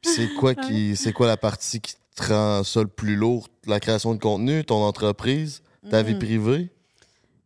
C'est 0.00 0.28
quoi 0.34 0.54
qui 0.54 0.96
c'est 0.96 1.12
quoi 1.12 1.26
la 1.26 1.36
partie 1.36 1.80
qui 1.80 1.94
te 2.16 2.32
rend 2.32 2.62
ça 2.64 2.80
le 2.80 2.86
plus 2.88 3.16
lourd? 3.16 3.48
La 3.66 3.78
création 3.80 4.14
de 4.14 4.20
contenu, 4.20 4.64
ton 4.64 4.82
entreprise, 4.82 5.62
ta 5.90 6.02
vie 6.02 6.14
Mhm. 6.14 6.18
privée? 6.20 6.70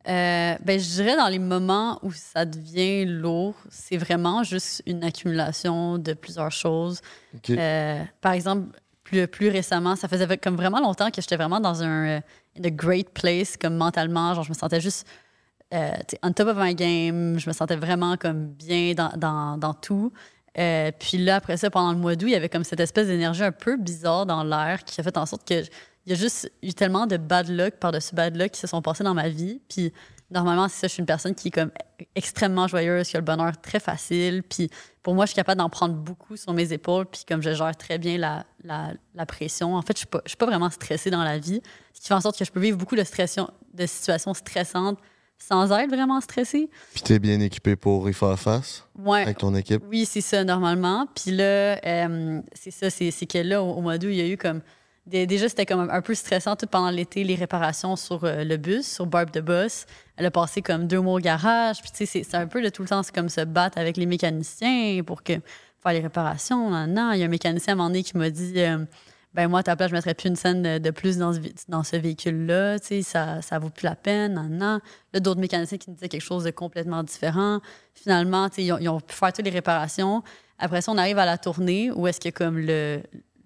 Euh, 0.09 0.57
ben, 0.65 0.81
je 0.81 0.89
dirais 0.89 1.17
dans 1.17 1.29
les 1.29 1.39
moments 1.39 1.99
où 2.03 2.13
ça 2.13 2.47
devient 2.47 3.05
lourd, 3.05 3.55
c'est 3.71 3.99
vraiment 3.99 4.43
juste 4.43 4.83
une 4.87 5.05
accumulation 5.05 5.99
de 5.99 6.15
plusieurs 6.15 6.51
choses. 6.51 7.01
Euh, 7.51 8.03
par 8.23 8.33
exemple, 8.33 8.69
plus, 9.05 9.27
plus 9.27 9.49
récemment, 9.49 9.97
ça 9.97 10.09
faisait 10.09 10.39
comme 10.39 10.57
vraiment 10.57 10.81
longtemps 10.81 11.11
que 11.11 11.21
j'étais 11.21 11.37
vraiment 11.37 11.61
dans 11.61 11.83
un 11.83 12.07
euh, 12.07 12.21
in 12.59 12.65
a 12.65 12.71
great 12.71 13.11
place, 13.11 13.57
comme 13.57 13.77
mentalement. 13.77 14.35
Genre, 14.35 14.45
je 14.45 14.51
me 14.51 14.55
sentais 14.55 14.81
juste 14.81 15.07
euh, 15.75 15.93
on 16.23 16.33
top 16.33 16.49
of 16.49 16.57
my 16.59 16.75
game. 16.75 17.39
Je 17.39 17.49
me 17.49 17.53
sentais 17.53 17.77
vraiment 17.77 18.17
comme 18.17 18.47
bien 18.47 18.95
dans, 18.95 19.13
dans, 19.17 19.59
dans 19.59 19.75
tout. 19.75 20.13
Euh, 20.59 20.91
puis 20.99 21.19
là, 21.19 21.37
après 21.37 21.57
ça, 21.57 21.71
pendant 21.71 21.93
le 21.93 21.99
mois 21.99 22.17
d'août, 22.17 22.27
il 22.29 22.33
y 22.33 22.37
avait 22.37 22.49
comme 22.49 22.65
cette 22.65 22.81
espèce 22.81 23.07
d'énergie 23.07 23.45
un 23.45 23.53
peu 23.53 23.77
bizarre 23.77 24.27
dans 24.27 24.43
l'air 24.43 24.85
qui 24.85 25.01
a 25.01 25.05
fait 25.05 25.17
en 25.17 25.27
sorte 25.27 25.47
que 25.47 25.63
il 26.09 26.13
y 26.13 26.15
a 26.15 26.17
juste 26.17 26.51
eu 26.63 26.73
tellement 26.73 27.07
de 27.07 27.19
bad 27.19 27.49
luck 27.51 27.75
par-dessus 27.75 28.15
bad 28.15 28.35
luck 28.35 28.53
qui 28.53 28.61
se 28.61 28.67
sont 28.67 28.81
passés 28.81 29.05
dans 29.05 29.13
ma 29.13 29.29
vie. 29.29 29.61
Puis 29.69 29.93
normalement, 30.31 30.67
c'est 30.69 30.81
ça, 30.81 30.87
je 30.87 30.93
suis 30.95 31.01
une 31.01 31.07
personne 31.07 31.35
qui 31.35 31.49
est 31.49 31.51
comme 31.51 31.71
extrêmement 32.15 32.67
joyeuse, 32.67 33.09
qui 33.09 33.17
a 33.17 33.21
le 33.21 33.27
bonheur 33.27 33.61
très 33.61 33.79
facile. 33.79 34.43
Puis 34.43 34.71
pour 35.03 35.15
moi, 35.15 35.27
je 35.27 35.33
suis 35.33 35.37
capable 35.37 35.59
d'en 35.59 35.69
prendre 35.69 35.95
beaucoup 35.95 36.39
sur 36.39 36.55
mes 36.55 36.73
épaules. 36.73 37.05
Puis 37.05 37.25
comme 37.29 37.43
je 37.43 37.53
gère 37.53 37.77
très 37.77 37.99
bien 37.99 38.17
la, 38.17 38.47
la, 38.65 38.93
la 39.15 39.27
pression, 39.27 39.75
en 39.77 39.83
fait, 39.83 39.93
je 39.93 39.99
suis 39.99 40.07
pas, 40.07 40.23
je 40.25 40.31
suis 40.31 40.37
pas 40.39 40.47
vraiment 40.47 40.71
stressée 40.71 41.11
dans 41.11 41.23
la 41.23 41.39
vie. 41.39 41.61
Ce 41.93 42.01
qui 42.01 42.09
fait 42.09 42.15
en 42.15 42.23
sorte 42.23 42.39
que 42.39 42.45
je 42.47 42.51
peux 42.53 42.61
vivre 42.61 42.79
beaucoup 42.79 42.97
de, 42.97 43.05
stression, 43.05 43.51
de 43.75 43.85
situations 43.85 44.33
stressantes 44.33 44.99
sans 45.39 45.71
être 45.71 45.91
vraiment 45.91 46.21
stressée. 46.23 46.71
Puis 46.95 47.03
t'es 47.03 47.19
bien 47.19 47.39
équipé 47.41 47.77
pour 47.77 48.09
y 48.09 48.15
faire 48.15 48.37
face 48.39 48.85
Ouais. 48.99 49.23
avec 49.23 49.37
ton 49.39 49.55
équipe? 49.55 49.83
Oui, 49.89 50.05
c'est 50.05 50.21
ça, 50.23 50.43
normalement. 50.43 51.07
Puis 51.15 51.33
là, 51.33 51.79
euh, 51.87 52.41
c'est 52.55 52.71
ça, 52.73 52.89
c'est 52.91 53.11
c'est 53.11 53.27
que 53.27 53.39
là, 53.39 53.63
au, 53.63 53.75
au 53.75 53.81
mois 53.83 53.99
d'août, 53.99 54.09
il 54.11 54.17
y 54.17 54.21
a 54.23 54.27
eu 54.27 54.37
comme. 54.39 54.63
Déjà, 55.09 55.49
c'était 55.49 55.67
comme 55.67 55.89
un, 55.91 56.03
peu 56.03 56.15
stressant 56.15 56.57
tout 56.57 56.67
pendant 56.67 56.91
l'été, 56.91 57.25
les 57.25 57.35
réparations 57.35 57.97
sur 57.97 58.25
euh, 58.25 58.45
le 58.45 58.57
bus, 58.57 58.87
sur 58.87 59.07
Barb 59.07 59.31
de 59.31 59.41
Bus. 59.41 59.87
Elle 60.17 60.27
a 60.27 60.31
passé 60.31 60.63
comme 60.63 60.87
deux 60.87 61.01
mois 61.01 61.15
au 61.15 61.19
garage. 61.19 61.81
Puis, 61.83 61.91
tu 61.91 62.07
sais, 62.07 62.23
c'est- 62.25 62.35
un 62.37 62.47
peu 62.47 62.63
de 62.63 62.69
tout 62.69 62.83
le 62.83 62.89
temps, 62.89 63.03
c'est 63.03 63.15
comme 63.15 63.29
se 63.29 63.41
battre 63.43 63.79
avec 63.79 63.97
les 63.97 64.07
mécaniciens 64.07 65.03
pour 65.05 65.23
que, 65.23 65.35
faire 65.83 65.93
les 65.93 66.01
réparations. 66.01 66.71
Non, 66.71 66.87
non. 66.87 67.13
Il 67.13 67.21
y 67.21 67.23
a 67.23 67.27
un 67.27 67.29
mécanicien 67.29 67.73
à 67.73 67.75
un 67.75 67.77
moment 67.77 67.89
donné 67.89 68.03
qui 68.03 68.17
m'a 68.17 68.31
dit 68.31 68.55
euh, 68.61 68.79
ben 69.35 69.47
moi, 69.49 69.61
à 69.61 69.63
ta 69.63 69.77
place, 69.77 69.91
je 69.91 69.95
mettrais 69.95 70.15
plus 70.15 70.29
une 70.29 70.37
scène 70.37 70.79
de, 70.79 70.91
plus 70.91 71.19
dans 71.19 71.33
ce, 71.33 71.39
vé- 71.39 71.55
dans 71.69 71.85
ce 71.85 71.97
véhicule-là. 71.97 72.79
Tu 72.81 72.87
sais, 72.87 73.03
ça, 73.03 73.41
ça 73.43 73.59
vaut 73.59 73.71
plus 73.71 73.85
la 73.85 73.95
peine. 73.95 74.35
Non, 74.35 74.45
non. 74.49 74.81
Là, 75.13 75.21
d'autres 75.21 75.41
mécaniciens 75.41 75.79
qui 75.79 75.91
me 75.91 75.95
disaient 75.95 76.09
quelque 76.09 76.21
chose 76.23 76.45
de 76.45 76.51
complètement 76.51 77.03
différent. 77.03 77.61
Finalement, 77.95 78.49
tu 78.49 78.57
sais, 78.57 78.65
ils, 78.65 78.73
ont, 78.73 78.79
ils 78.79 78.89
ont 78.89 79.01
pu 79.01 79.15
faire 79.15 79.33
toutes 79.33 79.45
les 79.45 79.51
réparations. 79.51 80.23
Après 80.59 80.81
ça, 80.81 80.91
on 80.91 80.99
arrive 80.99 81.19
à 81.19 81.27
la 81.27 81.39
tournée 81.39 81.93
où 81.93 82.07
est-ce 82.09 82.19
que 82.19 82.31
comme 82.31 82.59
le, 82.59 83.01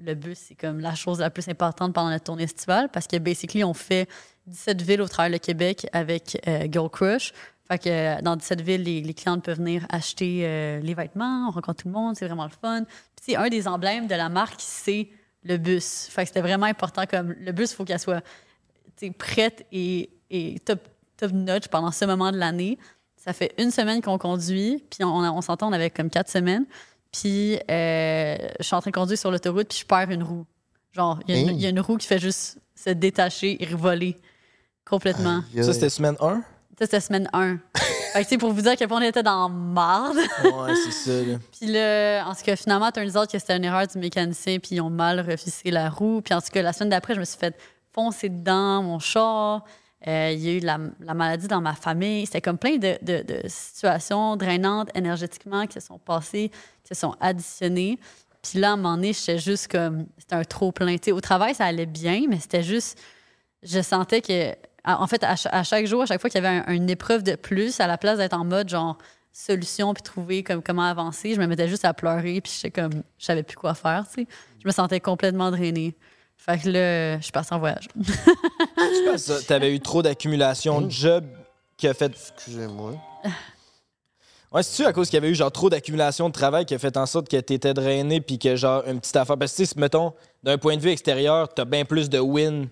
le 0.05 0.15
bus, 0.15 0.39
c'est 0.49 0.55
comme 0.55 0.81
la 0.81 0.95
chose 0.95 1.21
la 1.21 1.31
plus 1.31 1.49
importante 1.49 1.93
pendant 1.95 2.11
la 2.11 2.21
tournée 2.21 2.45
estivale 2.45 2.89
parce 2.91 3.07
que, 3.07 3.17
basically, 3.17 3.65
on 3.65 3.75
fait 3.75 4.09
17 4.47 4.83
villes 4.83 5.03
au 5.03 5.09
travers 5.09 5.31
le 5.31 5.39
Québec 5.39 5.87
avec 5.93 6.41
euh, 6.47 6.67
Girl 6.71 6.91
Crush. 6.91 7.33
Fait 7.69 7.79
que 7.79 7.89
euh, 7.89 8.21
dans 8.23 8.37
17 8.37 8.61
villes, 8.61 8.83
les, 8.83 9.01
les 9.01 9.15
clientes 9.15 9.45
peuvent 9.45 9.59
venir 9.59 9.87
acheter 9.89 10.43
euh, 10.45 10.81
les 10.81 10.95
vêtements, 10.95 11.47
on 11.49 11.51
rencontre 11.51 11.83
tout 11.83 11.89
le 11.89 11.95
monde, 11.95 12.17
c'est 12.17 12.27
vraiment 12.27 12.45
le 12.45 12.51
fun. 12.51 12.85
Puis, 13.23 13.37
un 13.37 13.49
des 13.49 13.69
emblèmes 13.69 14.07
de 14.07 14.15
la 14.15 14.29
marque, 14.29 14.59
c'est 14.59 15.09
le 15.45 15.57
bus. 15.57 16.09
Fait 16.11 16.23
que 16.23 16.29
c'était 16.29 16.41
vraiment 16.41 16.67
important 16.67 17.05
comme 17.07 17.35
le 17.39 17.53
bus, 17.53 17.73
il 17.73 17.77
faut 17.77 17.85
qu'elle 17.85 17.99
soit 17.99 18.23
prête 19.19 19.67
et, 19.73 20.11
top 20.65 20.81
notch 21.33 21.69
pendant 21.69 21.91
ce 21.91 22.05
moment 22.05 22.33
de 22.33 22.37
l'année. 22.37 22.79
Ça 23.17 23.33
fait 23.33 23.53
une 23.59 23.71
semaine 23.71 24.01
qu'on 24.01 24.19
conduit, 24.19 24.85
puis 24.91 25.05
on, 25.05 25.19
on 25.19 25.41
s'entend, 25.41 25.69
on 25.69 25.73
avait 25.73 25.91
comme 25.91 26.11
quatre 26.11 26.31
semaines. 26.31 26.67
Puis 27.13 27.59
euh, 27.71 28.37
je 28.59 28.65
suis 28.65 28.75
en 28.75 28.81
train 28.81 28.91
de 28.91 28.95
conduire 28.95 29.19
sur 29.19 29.31
l'autoroute, 29.31 29.69
puis 29.69 29.79
je 29.81 29.87
perds 29.87 30.11
une 30.11 30.23
roue. 30.23 30.47
Genre, 30.93 31.19
il 31.29 31.35
y, 31.35 31.39
a 31.39 31.41
une- 31.43 31.57
il 31.57 31.61
y 31.63 31.67
a 31.67 31.69
une 31.71 31.81
roue 31.81 31.97
qui 31.97 32.07
fait 32.07 32.19
juste 32.19 32.59
se 32.75 32.91
détacher 32.91 33.63
et 33.63 33.67
voler 33.67 34.17
complètement. 34.89 35.43
Ça, 35.63 35.73
c'était 35.73 35.91
semaine 35.91 36.17
1? 36.21 36.35
Ça, 36.79 36.87
c'était 36.87 37.01
semaine 37.01 37.29
1. 37.33 37.59
fait 38.13 38.19
que, 38.21 38.23
tu 38.25 38.29
sais, 38.31 38.39
pour 38.39 38.53
vous 38.53 38.61
dire 38.63 38.73
à 38.73 38.77
quel 38.77 38.89
point 38.89 38.99
on 38.99 39.03
était 39.05 39.23
dans 39.23 39.49
marde. 39.49 40.17
Ouais, 40.17 40.75
c'est 40.75 40.91
ça. 40.91 41.27
Là. 41.27 41.39
Puis 41.59 41.67
là, 41.71 42.25
en 42.27 42.35
tout 42.35 42.43
cas, 42.43 42.57
finalement, 42.57 42.91
turns 42.91 43.17
out 43.17 43.31
que 43.31 43.39
c'était 43.39 43.57
une 43.57 43.65
erreur 43.65 43.87
du 43.87 43.99
mécanicien, 43.99 44.59
puis 44.59 44.77
ils 44.77 44.81
ont 44.81 44.91
mal 44.91 45.21
refixé 45.21 45.71
la 45.71 45.89
roue. 45.89 46.21
Puis 46.23 46.35
en 46.35 46.41
tout 46.41 46.49
cas, 46.53 46.63
la 46.63 46.73
semaine 46.73 46.91
d'après, 46.91 47.15
je 47.15 47.21
me 47.21 47.25
suis 47.25 47.39
fait 47.39 47.57
foncer 47.95 48.29
dedans, 48.29 48.83
mon 48.83 48.99
char. 48.99 49.65
Euh, 50.09 50.33
il 50.33 50.41
y 50.41 50.49
a 50.49 50.53
eu 50.55 50.61
la, 50.61 50.79
la 51.01 51.15
maladie 51.15 51.47
dans 51.47 51.61
ma 51.61 51.75
famille. 51.75 52.27
C'était 52.27 52.41
comme 52.41 52.59
plein 52.59 52.77
de, 52.77 52.99
situations 53.47 54.37
drainantes 54.37 54.89
énergétiquement 54.95 55.67
qui 55.67 55.75
se 55.81 55.87
sont 55.87 55.99
passées, 55.99 56.51
qui 56.83 56.95
se 56.95 57.01
sont 57.01 57.15
additionnées. 57.21 57.99
Puis 58.43 58.59
là, 58.59 58.71
à 58.71 58.73
un 58.73 58.77
moment 58.77 58.97
donné, 58.97 59.13
j'étais 59.13 59.39
juste 59.39 59.69
comme... 59.71 60.07
C'était 60.19 60.35
un 60.35 60.43
trop-plein. 60.45 60.97
Au 61.13 61.21
travail, 61.21 61.55
ça 61.55 61.67
allait 61.67 61.87
bien, 61.87 62.23
mais 62.29 62.41
c'était 62.41 62.65
juste... 62.65 63.01
Je 63.63 63.81
sentais 63.81 64.21
que... 64.21 64.55
En 64.85 65.07
fait, 65.07 65.23
à, 65.23 65.37
cha- 65.37 65.51
à 65.51 65.63
chaque 65.63 65.87
jour, 65.87 66.03
à 66.03 66.07
chaque 66.07 66.21
fois 66.21 66.29
qu'il 66.29 66.43
y 66.43 66.45
avait 66.45 66.65
un- 66.67 66.73
une 66.73 66.91
épreuve 66.91 67.23
de 67.23 67.37
plus, 67.37 67.79
à 67.79 67.87
la 67.87 67.97
place 67.97 68.19
d'être 68.19 68.35
en 68.35 68.45
mode 68.45 68.69
genre 68.69 68.99
solution 69.33 69.95
puis 69.95 70.03
trouver 70.03 70.43
comme 70.43 70.61
comment 70.63 70.83
avancer, 70.83 71.35
je 71.35 71.41
me 71.41 71.47
mettais 71.47 71.69
juste 71.69 71.85
à 71.85 71.95
pleurer 71.95 72.41
puis 72.41 72.53
j'étais 72.55 72.83
comme 72.83 73.03
je 73.17 73.25
savais 73.25 73.45
plus 73.45 73.57
quoi 73.57 73.75
faire, 73.75 74.05
tu 74.09 74.23
sais. 74.23 74.27
Je 74.61 74.67
me 74.67 74.73
sentais 74.73 74.99
complètement 75.01 75.51
drainée. 75.53 75.95
Fait 76.45 76.59
que 76.59 76.71
là, 76.71 77.19
je 77.19 77.23
suis 77.23 77.31
partie 77.31 77.55
en 77.55 77.61
voyage. 77.61 77.87
C'est 78.05 79.05
pas 79.05 79.17
ça? 79.17 79.41
T'avais 79.47 79.73
eu 79.73 79.79
trop 79.79 80.03
d'accumulation 80.03 80.81
de 80.81 80.91
job 80.91 81.25
qui 81.77 81.87
a 81.87 81.95
fait. 81.95 82.11
Excusez-moi. 82.11 82.95
Ouais, 84.51 84.63
c'est-tu 84.65 84.85
à 84.85 84.93
cause 84.93 85.09
qu'il 85.09 85.19
y 85.19 85.19
avait 85.19 85.31
eu 85.31 85.37
genre 85.37 85.53
trop 85.53 85.71
d'accumulation 85.71 86.29
de 86.29 86.33
travail 86.33 86.67
qui 86.67 86.75
a 86.75 86.81
fait 86.81 86.97
en 86.97 87.07
sorte 87.07 87.29
que 87.29 87.37
t'étais 87.37 87.73
drainé 87.75 88.21
puis 88.21 88.41
que 88.41 88.57
genre 88.57 88.83
une 88.89 88.99
petite 88.99 89.15
affaire? 89.15 89.39
Parce 89.39 89.53
que, 89.53 89.59
tu 89.59 89.67
sais, 89.67 89.75
mettons, 89.79 90.15
d'un 90.43 90.59
point 90.59 90.77
de 90.77 90.83
vue 90.83 90.91
extérieur, 90.91 91.49
t'as 91.49 91.65
bien 91.65 91.85
plus 91.85 92.11
de 92.11 92.19
wins 92.19 92.67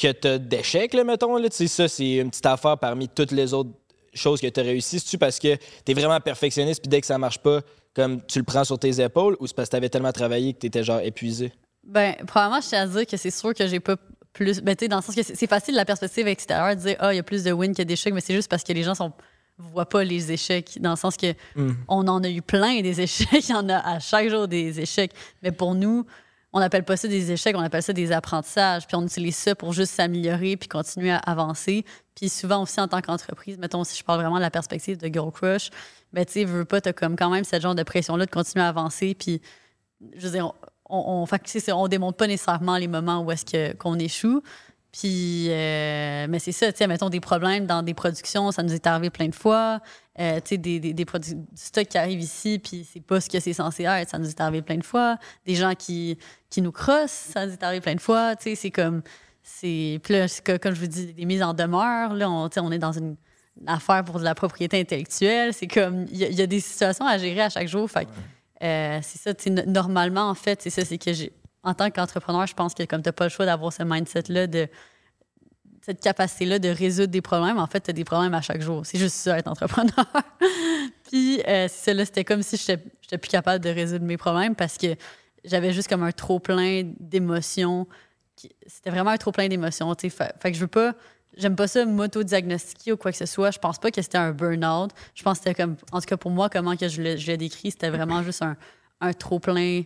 que 0.00 0.12
t'as 0.12 0.38
d'échecs, 0.38 0.94
là, 0.94 1.02
mettons. 1.02 1.36
Là. 1.38 1.48
Tu 1.48 1.56
sais, 1.56 1.66
ça, 1.66 1.88
c'est 1.88 2.18
une 2.18 2.30
petite 2.30 2.46
affaire 2.46 2.78
parmi 2.78 3.08
toutes 3.08 3.32
les 3.32 3.52
autres 3.52 3.70
choses 4.14 4.40
que 4.40 4.46
t'as 4.46 4.62
réussi. 4.62 5.00
C'est-tu 5.00 5.18
parce 5.18 5.40
que 5.40 5.56
t'es 5.84 5.92
vraiment 5.92 6.20
perfectionniste 6.20 6.82
puis 6.82 6.88
dès 6.88 7.00
que 7.00 7.06
ça 7.08 7.18
marche 7.18 7.38
pas, 7.38 7.62
comme 7.94 8.24
tu 8.26 8.38
le 8.38 8.44
prends 8.44 8.62
sur 8.62 8.78
tes 8.78 9.02
épaules 9.02 9.36
ou 9.40 9.48
c'est 9.48 9.56
parce 9.56 9.68
que 9.68 9.72
t'avais 9.72 9.88
tellement 9.88 10.12
travaillé 10.12 10.54
que 10.54 10.58
t'étais 10.58 10.84
genre 10.84 11.00
épuisé? 11.00 11.52
Ben, 11.88 12.14
probablement, 12.26 12.60
je 12.60 12.68
tiens 12.68 12.82
à 12.82 12.86
dire 12.86 13.06
que 13.06 13.16
c'est 13.16 13.30
sûr 13.30 13.54
que 13.54 13.66
j'ai 13.66 13.80
pas 13.80 13.96
plus. 14.32 14.60
Ben, 14.60 14.76
tu 14.76 14.84
sais, 14.84 14.88
dans 14.88 14.96
le 14.98 15.02
sens 15.02 15.14
que 15.14 15.22
c'est 15.22 15.46
facile 15.46 15.74
la 15.74 15.84
perspective 15.84 16.28
extérieure 16.28 16.76
de 16.76 16.80
dire, 16.80 16.96
ah, 17.00 17.12
il 17.12 17.16
y 17.16 17.18
a 17.18 17.22
plus 17.22 17.42
de 17.42 17.50
wins 17.50 17.74
que 17.74 17.82
d'échecs, 17.82 18.14
mais 18.14 18.20
c'est 18.20 18.34
juste 18.34 18.50
parce 18.50 18.62
que 18.62 18.72
les 18.72 18.82
gens 18.82 18.94
sont 18.94 19.12
voient 19.60 19.88
pas 19.88 20.04
les 20.04 20.30
échecs, 20.30 20.78
dans 20.80 20.90
le 20.90 20.96
sens 20.96 21.16
que 21.16 21.32
Mm. 21.56 21.72
on 21.88 22.06
en 22.06 22.22
a 22.22 22.28
eu 22.28 22.42
plein 22.42 22.80
des 22.80 23.00
échecs, 23.00 23.48
il 23.48 23.50
y 23.50 23.54
en 23.54 23.68
a 23.68 23.78
à 23.78 23.98
chaque 23.98 24.28
jour 24.28 24.46
des 24.46 24.78
échecs. 24.78 25.10
Mais 25.42 25.50
pour 25.50 25.74
nous, 25.74 26.06
on 26.52 26.60
n'appelle 26.60 26.84
pas 26.84 26.96
ça 26.96 27.08
des 27.08 27.32
échecs, 27.32 27.56
on 27.56 27.60
appelle 27.62 27.82
ça 27.82 27.92
des 27.92 28.12
apprentissages. 28.12 28.86
Puis 28.86 28.96
on 28.96 29.04
utilise 29.04 29.36
ça 29.36 29.54
pour 29.56 29.72
juste 29.72 29.94
s'améliorer 29.94 30.56
puis 30.56 30.68
continuer 30.68 31.10
à 31.10 31.18
avancer. 31.18 31.84
Puis 32.14 32.28
souvent 32.28 32.62
aussi 32.62 32.80
en 32.80 32.86
tant 32.86 33.00
qu'entreprise, 33.00 33.58
mettons, 33.58 33.82
si 33.82 33.98
je 33.98 34.04
parle 34.04 34.20
vraiment 34.20 34.36
de 34.36 34.42
la 34.42 34.50
perspective 34.50 34.96
de 34.96 35.08
Girl 35.12 35.32
Crush, 35.32 35.70
ben 36.12 36.24
tu 36.24 36.34
sais, 36.34 36.44
veux 36.44 36.64
pas, 36.64 36.80
t'as 36.80 36.92
comme 36.92 37.16
quand 37.16 37.30
même 37.30 37.44
cette 37.44 37.62
genre 37.62 37.74
de 37.74 37.82
pression-là 37.82 38.26
de 38.26 38.30
continuer 38.30 38.64
à 38.64 38.68
avancer. 38.68 39.14
Puis, 39.14 39.42
je 40.16 40.26
veux 40.26 40.32
dire, 40.32 40.46
on, 40.46 40.54
on, 40.88 41.26
on 41.72 41.88
démontre 41.88 42.16
pas 42.16 42.26
nécessairement 42.26 42.76
les 42.76 42.88
moments 42.88 43.20
où 43.22 43.30
est-ce 43.30 43.44
que- 43.44 43.74
qu'on 43.76 43.98
échoue. 43.98 44.42
Puis, 44.90 45.46
euh, 45.50 46.26
mais 46.30 46.38
c'est 46.38 46.52
ça, 46.52 46.72
tu 46.72 46.86
mettons 46.86 47.10
des 47.10 47.20
problèmes 47.20 47.66
dans 47.66 47.82
des 47.82 47.92
productions, 47.94 48.50
ça 48.52 48.62
nous 48.62 48.72
est 48.72 48.86
arrivé 48.86 49.10
plein 49.10 49.28
de 49.28 49.34
fois. 49.34 49.80
Euh, 50.18 50.36
tu 50.36 50.48
sais, 50.54 50.56
des, 50.58 50.80
des, 50.80 50.94
des 50.94 51.04
du 51.04 51.36
stock 51.54 51.86
qui 51.86 51.98
arrive 51.98 52.20
ici, 52.20 52.58
puis 52.58 52.88
c'est 52.90 53.00
pas 53.00 53.20
ce 53.20 53.28
que 53.28 53.38
c'est 53.38 53.52
censé 53.52 53.84
être, 53.84 54.08
ça 54.10 54.18
nous 54.18 54.28
est 54.28 54.40
arrivé 54.40 54.62
plein 54.62 54.78
de 54.78 54.84
fois. 54.84 55.18
Des 55.46 55.54
gens 55.54 55.74
qui, 55.74 56.18
qui 56.50 56.62
nous 56.62 56.72
crossent, 56.72 57.10
ça 57.32 57.46
nous 57.46 57.52
est 57.52 57.62
arrivé 57.62 57.80
plein 57.82 57.94
de 57.94 58.00
fois. 58.00 58.34
Tu 58.34 58.44
sais, 58.44 58.54
c'est 58.54 58.70
comme, 58.70 59.02
c'est, 59.42 60.00
puis 60.02 60.14
là, 60.14 60.26
comme 60.58 60.74
je 60.74 60.80
vous 60.80 60.86
dis, 60.86 61.12
des 61.12 61.24
mises 61.26 61.42
en 61.42 61.52
demeure. 61.54 62.14
Là, 62.14 62.28
on, 62.30 62.48
on 62.56 62.72
est 62.72 62.78
dans 62.78 62.92
une 62.92 63.14
affaire 63.66 64.04
pour 64.04 64.18
de 64.18 64.24
la 64.24 64.34
propriété 64.34 64.80
intellectuelle. 64.80 65.52
C'est 65.52 65.66
comme, 65.68 66.06
il 66.10 66.16
y, 66.16 66.42
a- 66.42 66.46
des 66.46 66.60
situations 66.60 67.06
à 67.06 67.18
gérer 67.18 67.42
à 67.42 67.50
chaque 67.50 67.68
jour. 67.68 67.88
Fait 67.90 68.08
euh, 68.62 68.98
c'est 69.02 69.18
ça, 69.18 69.34
tu 69.34 69.50
normalement, 69.50 70.28
en 70.28 70.34
fait, 70.34 70.62
c'est 70.62 70.70
ça, 70.70 70.84
c'est 70.84 70.98
que 70.98 71.12
j'ai, 71.12 71.32
en 71.62 71.74
tant 71.74 71.90
qu'entrepreneur, 71.90 72.46
je 72.46 72.54
pense 72.54 72.74
que 72.74 72.84
comme 72.84 73.02
tu 73.02 73.08
n'as 73.08 73.12
pas 73.12 73.24
le 73.24 73.30
choix 73.30 73.46
d'avoir 73.46 73.72
ce 73.72 73.82
mindset-là, 73.82 74.46
de 74.46 74.68
cette 75.82 76.00
capacité-là 76.00 76.58
de 76.58 76.68
résoudre 76.68 77.08
des 77.08 77.22
problèmes, 77.22 77.58
en 77.58 77.66
fait, 77.66 77.80
tu 77.80 77.90
as 77.90 77.92
des 77.92 78.04
problèmes 78.04 78.34
à 78.34 78.42
chaque 78.42 78.60
jour. 78.60 78.84
C'est 78.84 78.98
juste 78.98 79.16
ça, 79.16 79.38
être 79.38 79.48
entrepreneur. 79.48 79.92
Puis, 81.08 81.40
euh, 81.40 81.66
c'est 81.68 81.90
ça, 81.90 81.94
là, 81.94 82.04
c'était 82.04 82.24
comme 82.24 82.42
si 82.42 82.56
je 82.56 82.72
n'étais 82.72 83.18
plus 83.18 83.30
capable 83.30 83.64
de 83.64 83.70
résoudre 83.70 84.04
mes 84.04 84.16
problèmes 84.16 84.54
parce 84.54 84.76
que 84.76 84.96
j'avais 85.44 85.72
juste 85.72 85.88
comme 85.88 86.02
un 86.02 86.12
trop-plein 86.12 86.82
d'émotions. 87.00 87.86
C'était 88.66 88.90
vraiment 88.90 89.10
un 89.10 89.16
trop-plein 89.16 89.48
d'émotions, 89.48 89.94
tu 89.94 90.10
sais. 90.10 90.28
Fait 90.40 90.50
que 90.50 90.56
je 90.56 90.60
veux 90.60 90.66
pas... 90.66 90.94
J'aime 91.38 91.56
pas 91.56 91.68
ça 91.68 91.86
m'auto-diagnostiquer 91.86 92.92
ou 92.92 92.96
quoi 92.96 93.12
que 93.12 93.16
ce 93.18 93.26
soit. 93.26 93.50
Je 93.50 93.58
pense 93.58 93.78
pas 93.78 93.90
que 93.90 94.02
c'était 94.02 94.18
un 94.18 94.32
burn-out. 94.32 94.90
Je 95.14 95.22
pense 95.22 95.38
que 95.38 95.44
c'était 95.44 95.62
comme... 95.62 95.76
En 95.92 96.00
tout 96.00 96.06
cas, 96.06 96.16
pour 96.16 96.30
moi, 96.30 96.50
comment 96.50 96.76
que 96.76 96.88
je 96.88 97.00
l'ai 97.00 97.16
je 97.16 97.32
décrit, 97.32 97.70
c'était 97.70 97.90
vraiment 97.90 98.22
juste 98.22 98.42
un, 98.42 98.56
un 99.00 99.12
trop-plein... 99.12 99.84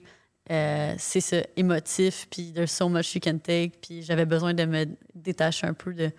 euh, 0.51 0.95
c'est 0.99 1.21
ça, 1.21 1.37
émotif, 1.57 2.27
puis 2.31 2.53
there's 2.53 2.73
so 2.73 2.89
much 2.89 3.15
you 3.15 3.21
can 3.23 3.39
take, 3.39 3.73
puis 3.81 4.03
j'avais 4.03 4.27
besoin 4.27 4.55
de 4.55 4.65
me 4.65 4.87
détacher 5.15 5.67
un 5.67 5.75
peu 5.75 5.95
de, 5.95 6.11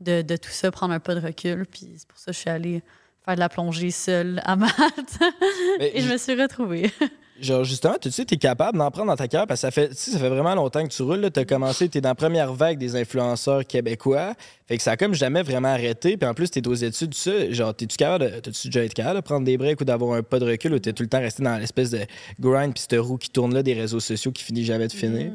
de, 0.00 0.22
de 0.22 0.36
tout 0.36 0.50
ça, 0.50 0.70
prendre 0.70 0.94
un 0.94 1.00
pas 1.00 1.14
de 1.14 1.20
recul, 1.20 1.66
puis 1.66 1.94
c'est 1.96 2.06
pour 2.06 2.18
ça 2.18 2.26
que 2.26 2.36
je 2.36 2.40
suis 2.40 2.50
allée 2.50 2.82
faire 3.24 3.34
de 3.34 3.40
la 3.40 3.48
plongée 3.48 3.90
seule 3.90 4.40
à 4.44 4.56
Malte, 4.56 5.18
et 5.80 6.00
je 6.00 6.12
me 6.12 6.16
suis 6.16 6.40
retrouvée. 6.40 6.92
Genre, 7.42 7.64
justement, 7.64 7.96
tu 8.00 8.08
sais, 8.12 8.24
t'es 8.24 8.36
capable 8.36 8.78
d'en 8.78 8.88
prendre 8.92 9.08
dans 9.08 9.16
ta 9.16 9.26
carrière 9.26 9.48
parce 9.48 9.58
que 9.60 9.66
ça 9.66 9.70
fait, 9.72 9.88
tu 9.88 10.12
ça 10.12 10.18
fait 10.20 10.28
vraiment 10.28 10.54
longtemps 10.54 10.82
que 10.86 10.92
tu 10.92 11.02
roules. 11.02 11.28
Tu 11.32 11.40
as 11.40 11.44
commencé, 11.44 11.88
tu 11.88 11.98
es 11.98 12.00
dans 12.00 12.10
la 12.10 12.14
première 12.14 12.52
vague 12.54 12.78
des 12.78 12.94
influenceurs 12.94 13.66
québécois. 13.66 14.34
Fait 14.68 14.76
que 14.76 14.82
ça 14.82 14.92
a 14.92 14.96
comme 14.96 15.12
jamais 15.12 15.42
vraiment 15.42 15.68
arrêté. 15.70 16.16
Puis 16.16 16.28
en 16.28 16.34
plus, 16.34 16.50
tu 16.52 16.60
es 16.60 16.68
aux 16.68 16.74
études, 16.74 17.14
ça. 17.14 17.50
Genre, 17.50 17.74
t'es-tu 17.74 17.96
capable 17.96 18.30
de, 18.32 18.38
t'as-tu 18.38 18.68
déjà 18.68 18.84
été 18.84 18.94
capable 18.94 19.16
de 19.16 19.24
prendre 19.24 19.44
des 19.44 19.58
breaks 19.58 19.80
ou 19.80 19.84
d'avoir 19.84 20.14
un 20.16 20.22
pas 20.22 20.38
de 20.38 20.46
recul 20.46 20.72
ou 20.72 20.78
t'es 20.78 20.92
tout 20.92 21.02
le 21.02 21.08
temps 21.08 21.18
resté 21.20 21.42
dans 21.42 21.58
l'espèce 21.58 21.90
de 21.90 22.06
grind 22.38 22.72
puis 22.74 22.84
cette 22.88 23.00
roue 23.00 23.18
qui 23.18 23.28
tourne 23.30 23.52
là 23.52 23.64
des 23.64 23.74
réseaux 23.74 23.98
sociaux 24.00 24.30
qui 24.30 24.44
finit 24.44 24.64
jamais 24.64 24.86
de 24.86 24.92
finir? 24.92 25.32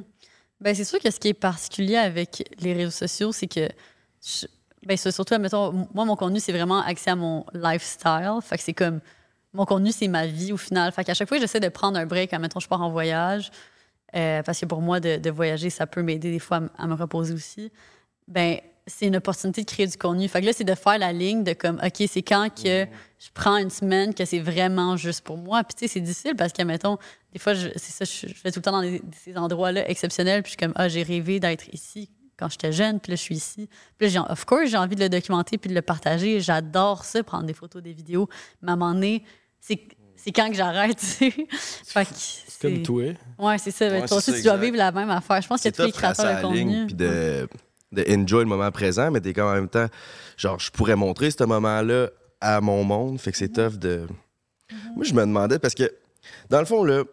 Ben, 0.62 0.74
c'est 0.74 0.86
sûr 0.86 1.00
que 1.00 1.12
ce 1.12 1.20
qui 1.20 1.28
est 1.28 1.34
particulier 1.34 1.98
avec 1.98 2.50
les 2.62 2.72
réseaux 2.74 2.90
sociaux, 2.92 3.34
c'est 3.34 3.48
que. 3.48 3.68
je- 4.26 4.48
ben, 4.86 4.96
surtout, 4.96 5.34
admettons, 5.34 5.74
moi, 5.94 6.06
mon 6.06 6.16
contenu, 6.16 6.40
c'est 6.40 6.54
vraiment 6.54 6.82
axé 6.82 7.10
à 7.10 7.16
mon 7.18 7.46
lifestyle. 7.54 8.38
Fait 8.42 8.56
que 8.58 8.64
c'est 8.64 8.74
comme. 8.74 9.02
Mon 9.58 9.66
contenu, 9.66 9.92
c'est 9.92 10.08
ma 10.08 10.28
vie 10.28 10.54
au 10.54 10.58
final. 10.58 10.92
Fait 10.92 11.04
qu'à 11.04 11.16
chaque 11.16 11.28
fois 11.28 11.38
que 11.38 11.42
j'essaie 11.42 11.60
de 11.60 11.68
prendre 11.70 11.98
un 11.98 12.06
break, 12.06 12.32
admettons, 12.32 12.60
je 12.60 12.68
pars 12.68 12.80
en 12.80 12.92
voyage, 12.92 13.50
euh, 14.16 14.44
parce 14.44 14.60
que 14.60 14.68
pour 14.68 14.82
moi, 14.82 15.00
de, 15.00 15.18
de 15.18 15.30
voyager, 15.32 15.72
ça 15.72 15.88
peut 15.88 16.04
m'aider 16.04 16.30
des 16.32 16.38
fois 16.38 16.62
à, 16.78 16.86
me 16.86 16.94
reposer 16.94 17.34
aussi. 17.34 17.72
Ben, 18.28 18.60
c'est 18.86 19.08
une 19.08 19.16
opportunité 19.16 19.62
de 19.64 19.66
créer 19.66 19.88
du 19.88 19.98
contenu. 19.98 20.28
Fait 20.28 20.42
que 20.42 20.46
là, 20.46 20.54
c'est 20.54 20.64
de 20.64 20.76
faire 20.76 21.00
la 21.00 21.12
ligne 21.12 21.44
de 21.44 21.54
comme, 21.54 21.82
OK, 21.84 22.04
c'est 22.08 22.22
quand 22.22 22.50
que 22.54 22.86
je 23.18 23.30
prends 23.34 23.58
une 23.58 23.72
semaine 23.72 24.14
que 24.14 24.26
c'est 24.26 24.40
vraiment 24.40 24.96
juste 24.96 25.22
pour 25.22 25.38
moi. 25.38 25.64
Puis, 25.64 25.74
tu 25.74 25.88
sais, 25.88 25.94
c'est 25.96 26.02
difficile 26.02 26.36
parce 26.36 26.54
que, 26.54 26.62
mettons, 26.62 27.00
des 27.34 27.40
fois, 27.40 27.56
je- 27.56 27.70
c'est 27.78 27.92
ça, 27.92 28.06
je, 28.06 28.32
je 28.32 28.44
vais 28.44 28.52
tout 28.52 28.60
le 28.60 28.62
temps 28.64 28.72
dans 28.74 28.82
des- 28.82 29.02
ces 29.24 29.36
endroits-là 29.40 29.90
exceptionnels. 29.90 30.44
Puis, 30.44 30.52
je 30.52 30.58
suis 30.58 30.68
comme, 30.68 30.74
ah, 30.76 30.88
j'ai 30.88 31.02
rêvé 31.02 31.40
d'être 31.40 31.68
ici 31.74 32.12
quand 32.38 32.48
j'étais 32.50 32.72
jeune. 32.72 33.00
Puis 33.00 33.12
là, 33.12 33.16
je 33.16 33.22
suis 33.24 33.36
ici. 33.36 33.68
Puis 33.98 34.08
là, 34.08 34.10
j'ai- 34.10 34.32
of 34.32 34.46
course, 34.46 34.70
j'ai 34.70 34.78
envie 34.78 34.96
de 34.96 35.02
le 35.02 35.10
documenter 35.10 35.58
puis 35.58 35.70
de 35.70 35.76
le 35.76 35.82
partager. 35.82 36.40
J'adore 36.42 37.04
ça, 37.06 37.24
prendre 37.24 37.46
des 37.46 37.54
photos, 37.56 37.82
des 37.82 37.94
vidéos. 37.94 38.30
Mais 38.62 38.70
à 38.70 38.74
un 38.74 38.78
moment 38.78 38.94
donné, 38.94 39.24
c'est 39.60 40.32
quand 40.32 40.50
que 40.50 40.56
j'arrête, 40.56 40.98
tu 41.00 41.06
sais. 41.06 41.32
Fait 41.32 42.06
que 42.06 42.10
C'est 42.16 42.62
comme 42.62 42.84
toi. 42.84 43.04
Ouais, 43.40 43.58
c'est 43.58 43.72
ça. 43.72 43.88
Ouais, 43.88 44.06
toi 44.06 44.18
aussi, 44.18 44.34
tu 44.34 44.42
dois 44.42 44.58
vivre 44.58 44.78
la 44.78 44.92
même 44.92 45.10
affaire. 45.10 45.42
Je 45.42 45.48
pense 45.48 45.62
que 45.62 45.70
tous 45.70 45.82
les 45.84 45.92
tough 45.92 46.00
tracer 46.00 46.24
créateurs 46.24 46.52
de 46.52 46.58
contenu. 46.58 46.86
puis 46.88 46.96
de, 46.96 47.48
de 47.92 48.06
enjoy 48.10 48.40
le 48.40 48.50
moment 48.50 48.72
présent, 48.72 49.10
mais 49.12 49.22
t'es 49.22 49.34
quand 49.34 49.46
même 49.46 49.54
en 49.54 49.62
même 49.62 49.70
temps, 49.70 49.88
genre, 50.36 50.60
je 50.60 50.72
pourrais 50.72 50.96
montrer 50.96 51.32
ce 51.32 51.44
moment-là 51.44 52.10
à 52.42 52.62
mon 52.62 52.84
monde, 52.84 53.20
fait 53.20 53.32
que 53.32 53.38
c'est 53.38 53.54
tough 53.54 53.78
de... 53.78 54.06
Moi, 54.96 55.06
je 55.06 55.14
me 55.14 55.22
demandais, 55.22 55.60
parce 55.60 55.74
que, 55.74 55.90
dans 56.50 56.60
le 56.60 56.66
fond, 56.66 56.84
là, 56.84 57.04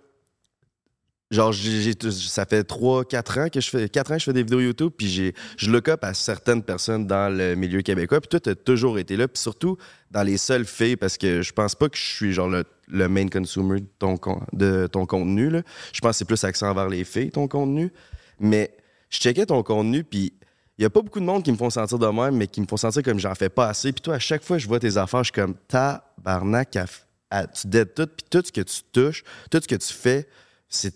genre, 1.30 1.52
j'ai- 1.52 1.92
ça 2.10 2.44
fait 2.46 2.62
3-4 2.64 3.38
ans 3.38 3.48
que 3.48 3.60
je 3.60 3.68
fais, 3.70 3.88
4 3.88 4.12
ans 4.12 4.14
que 4.14 4.20
je 4.20 4.24
fais 4.26 4.32
des 4.32 4.42
vidéos 4.42 4.60
YouTube, 4.60 4.92
puis 4.96 5.32
je 5.56 5.70
look 5.70 5.88
up 5.88 6.04
à 6.04 6.14
certaines 6.14 6.62
personnes 6.62 7.06
dans 7.06 7.34
le 7.34 7.54
milieu 7.54 7.82
québécois, 7.82 8.20
puis 8.20 8.28
toi, 8.28 8.40
t'as 8.40 8.54
toujours 8.54 8.98
été 8.98 9.16
là, 9.16 9.26
puis 9.26 9.40
surtout 9.40 9.76
dans 10.10 10.22
les 10.22 10.36
seules 10.36 10.64
filles, 10.66 10.96
parce 10.96 11.16
que 11.18 11.42
je 11.42 11.52
pense 11.52 11.74
pas 11.74 11.88
que 11.88 11.96
je 11.96 12.02
suis, 12.04 12.32
genre, 12.32 12.48
le 12.88 13.08
main 13.08 13.28
consumer 13.28 13.80
de 13.80 13.86
ton, 13.98 14.16
de 14.52 14.86
ton 14.86 15.06
contenu. 15.06 15.48
Là. 15.50 15.62
Je 15.92 16.00
pense 16.00 16.10
que 16.12 16.16
c'est 16.18 16.24
plus 16.26 16.44
accent 16.44 16.68
envers 16.70 16.88
les 16.88 17.04
filles, 17.04 17.30
ton 17.30 17.48
contenu. 17.48 17.90
Mais 18.38 18.76
je 19.08 19.18
checkais 19.18 19.46
ton 19.46 19.62
contenu, 19.62 20.04
puis 20.04 20.34
il 20.76 20.82
y 20.82 20.84
a 20.84 20.90
pas 20.90 21.00
beaucoup 21.00 21.20
de 21.20 21.24
monde 21.24 21.42
qui 21.42 21.50
me 21.50 21.56
font 21.56 21.70
sentir 21.70 21.98
de 21.98 22.06
même, 22.06 22.36
mais 22.36 22.46
qui 22.46 22.60
me 22.60 22.66
font 22.66 22.76
sentir 22.76 23.02
comme 23.02 23.18
j'en 23.18 23.34
fais 23.34 23.48
pas 23.48 23.68
assez. 23.68 23.92
Puis 23.92 24.02
toi, 24.02 24.16
à 24.16 24.18
chaque 24.18 24.42
fois 24.44 24.56
que 24.58 24.62
je 24.62 24.68
vois 24.68 24.78
tes 24.80 24.96
affaires, 24.98 25.24
je 25.24 25.32
suis 25.32 25.40
comme 25.40 25.54
tabarnak, 25.68 26.76
à 26.76 26.84
à- 27.30 27.46
tu 27.48 27.66
dettes 27.66 27.94
tout, 27.94 28.06
puis 28.06 28.26
tout 28.30 28.42
ce 28.44 28.52
que 28.52 28.60
tu 28.60 28.82
touches, 28.92 29.24
tout 29.50 29.58
ce 29.60 29.66
que 29.66 29.74
tu 29.74 29.92
fais, 29.92 30.28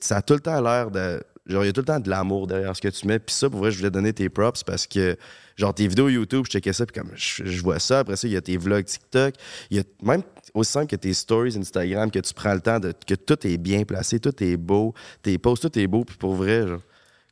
ça 0.01 0.17
a 0.17 0.23
tout 0.23 0.35
le 0.35 0.41
temps 0.41 0.61
l'air 0.61 0.91
de. 0.91 1.23
Genre, 1.47 1.65
il 1.65 1.69
y 1.69 1.71
a 1.71 1.73
tout 1.73 1.81
le 1.81 1.87
temps 1.87 2.01
de 2.01 2.11
l'amour 2.11 2.47
derrière 2.47 2.77
ce 2.77 2.83
que 2.83 2.89
tu 2.89 3.07
mets. 3.07 3.19
Puis 3.19 3.35
ça, 3.35 3.49
pour 3.49 3.61
vrai, 3.61 3.71
je 3.71 3.79
voulais 3.79 3.91
donner 3.91 4.13
tes 4.13 4.29
props 4.29 4.63
parce 4.65 4.87
que, 4.87 5.17
genre, 5.57 5.73
tes 5.73 5.89
vidéos 5.89 6.11
YouTube, 6.11 6.45
je 6.45 6.51
checkais 6.51 6.75
ça, 6.75 6.85
puis 6.85 7.01
comme 7.01 7.11
je, 7.15 7.43
je 7.47 7.63
vois 7.63 7.79
ça. 7.79 8.01
Après 8.01 8.17
ça, 8.17 8.29
il 8.29 8.35
y 8.35 8.37
a 8.37 8.43
tes 8.43 8.59
vlogs 8.59 8.85
TikTok. 8.85 9.35
Il 9.71 9.79
y 9.79 9.81
a 9.81 9.85
même 10.03 10.23
aussi 10.53 10.73
simple 10.73 10.89
que 10.89 10.97
tes 10.97 11.15
stories 11.15 11.57
Instagram, 11.57 12.11
que 12.11 12.19
tu 12.19 12.35
prends 12.35 12.53
le 12.53 12.61
temps 12.61 12.79
de. 12.81 12.93
que 13.07 13.15
tout 13.15 13.47
est 13.47 13.57
bien 13.57 13.85
placé, 13.85 14.21
tout 14.21 14.43
est 14.43 14.59
beau, 14.59 14.93
tes 15.23 15.39
posts, 15.39 15.71
tout 15.71 15.79
est 15.79 15.87
beau. 15.87 16.05
Puis 16.05 16.17
pour 16.19 16.35
vrai, 16.35 16.67
genre, 16.67 16.81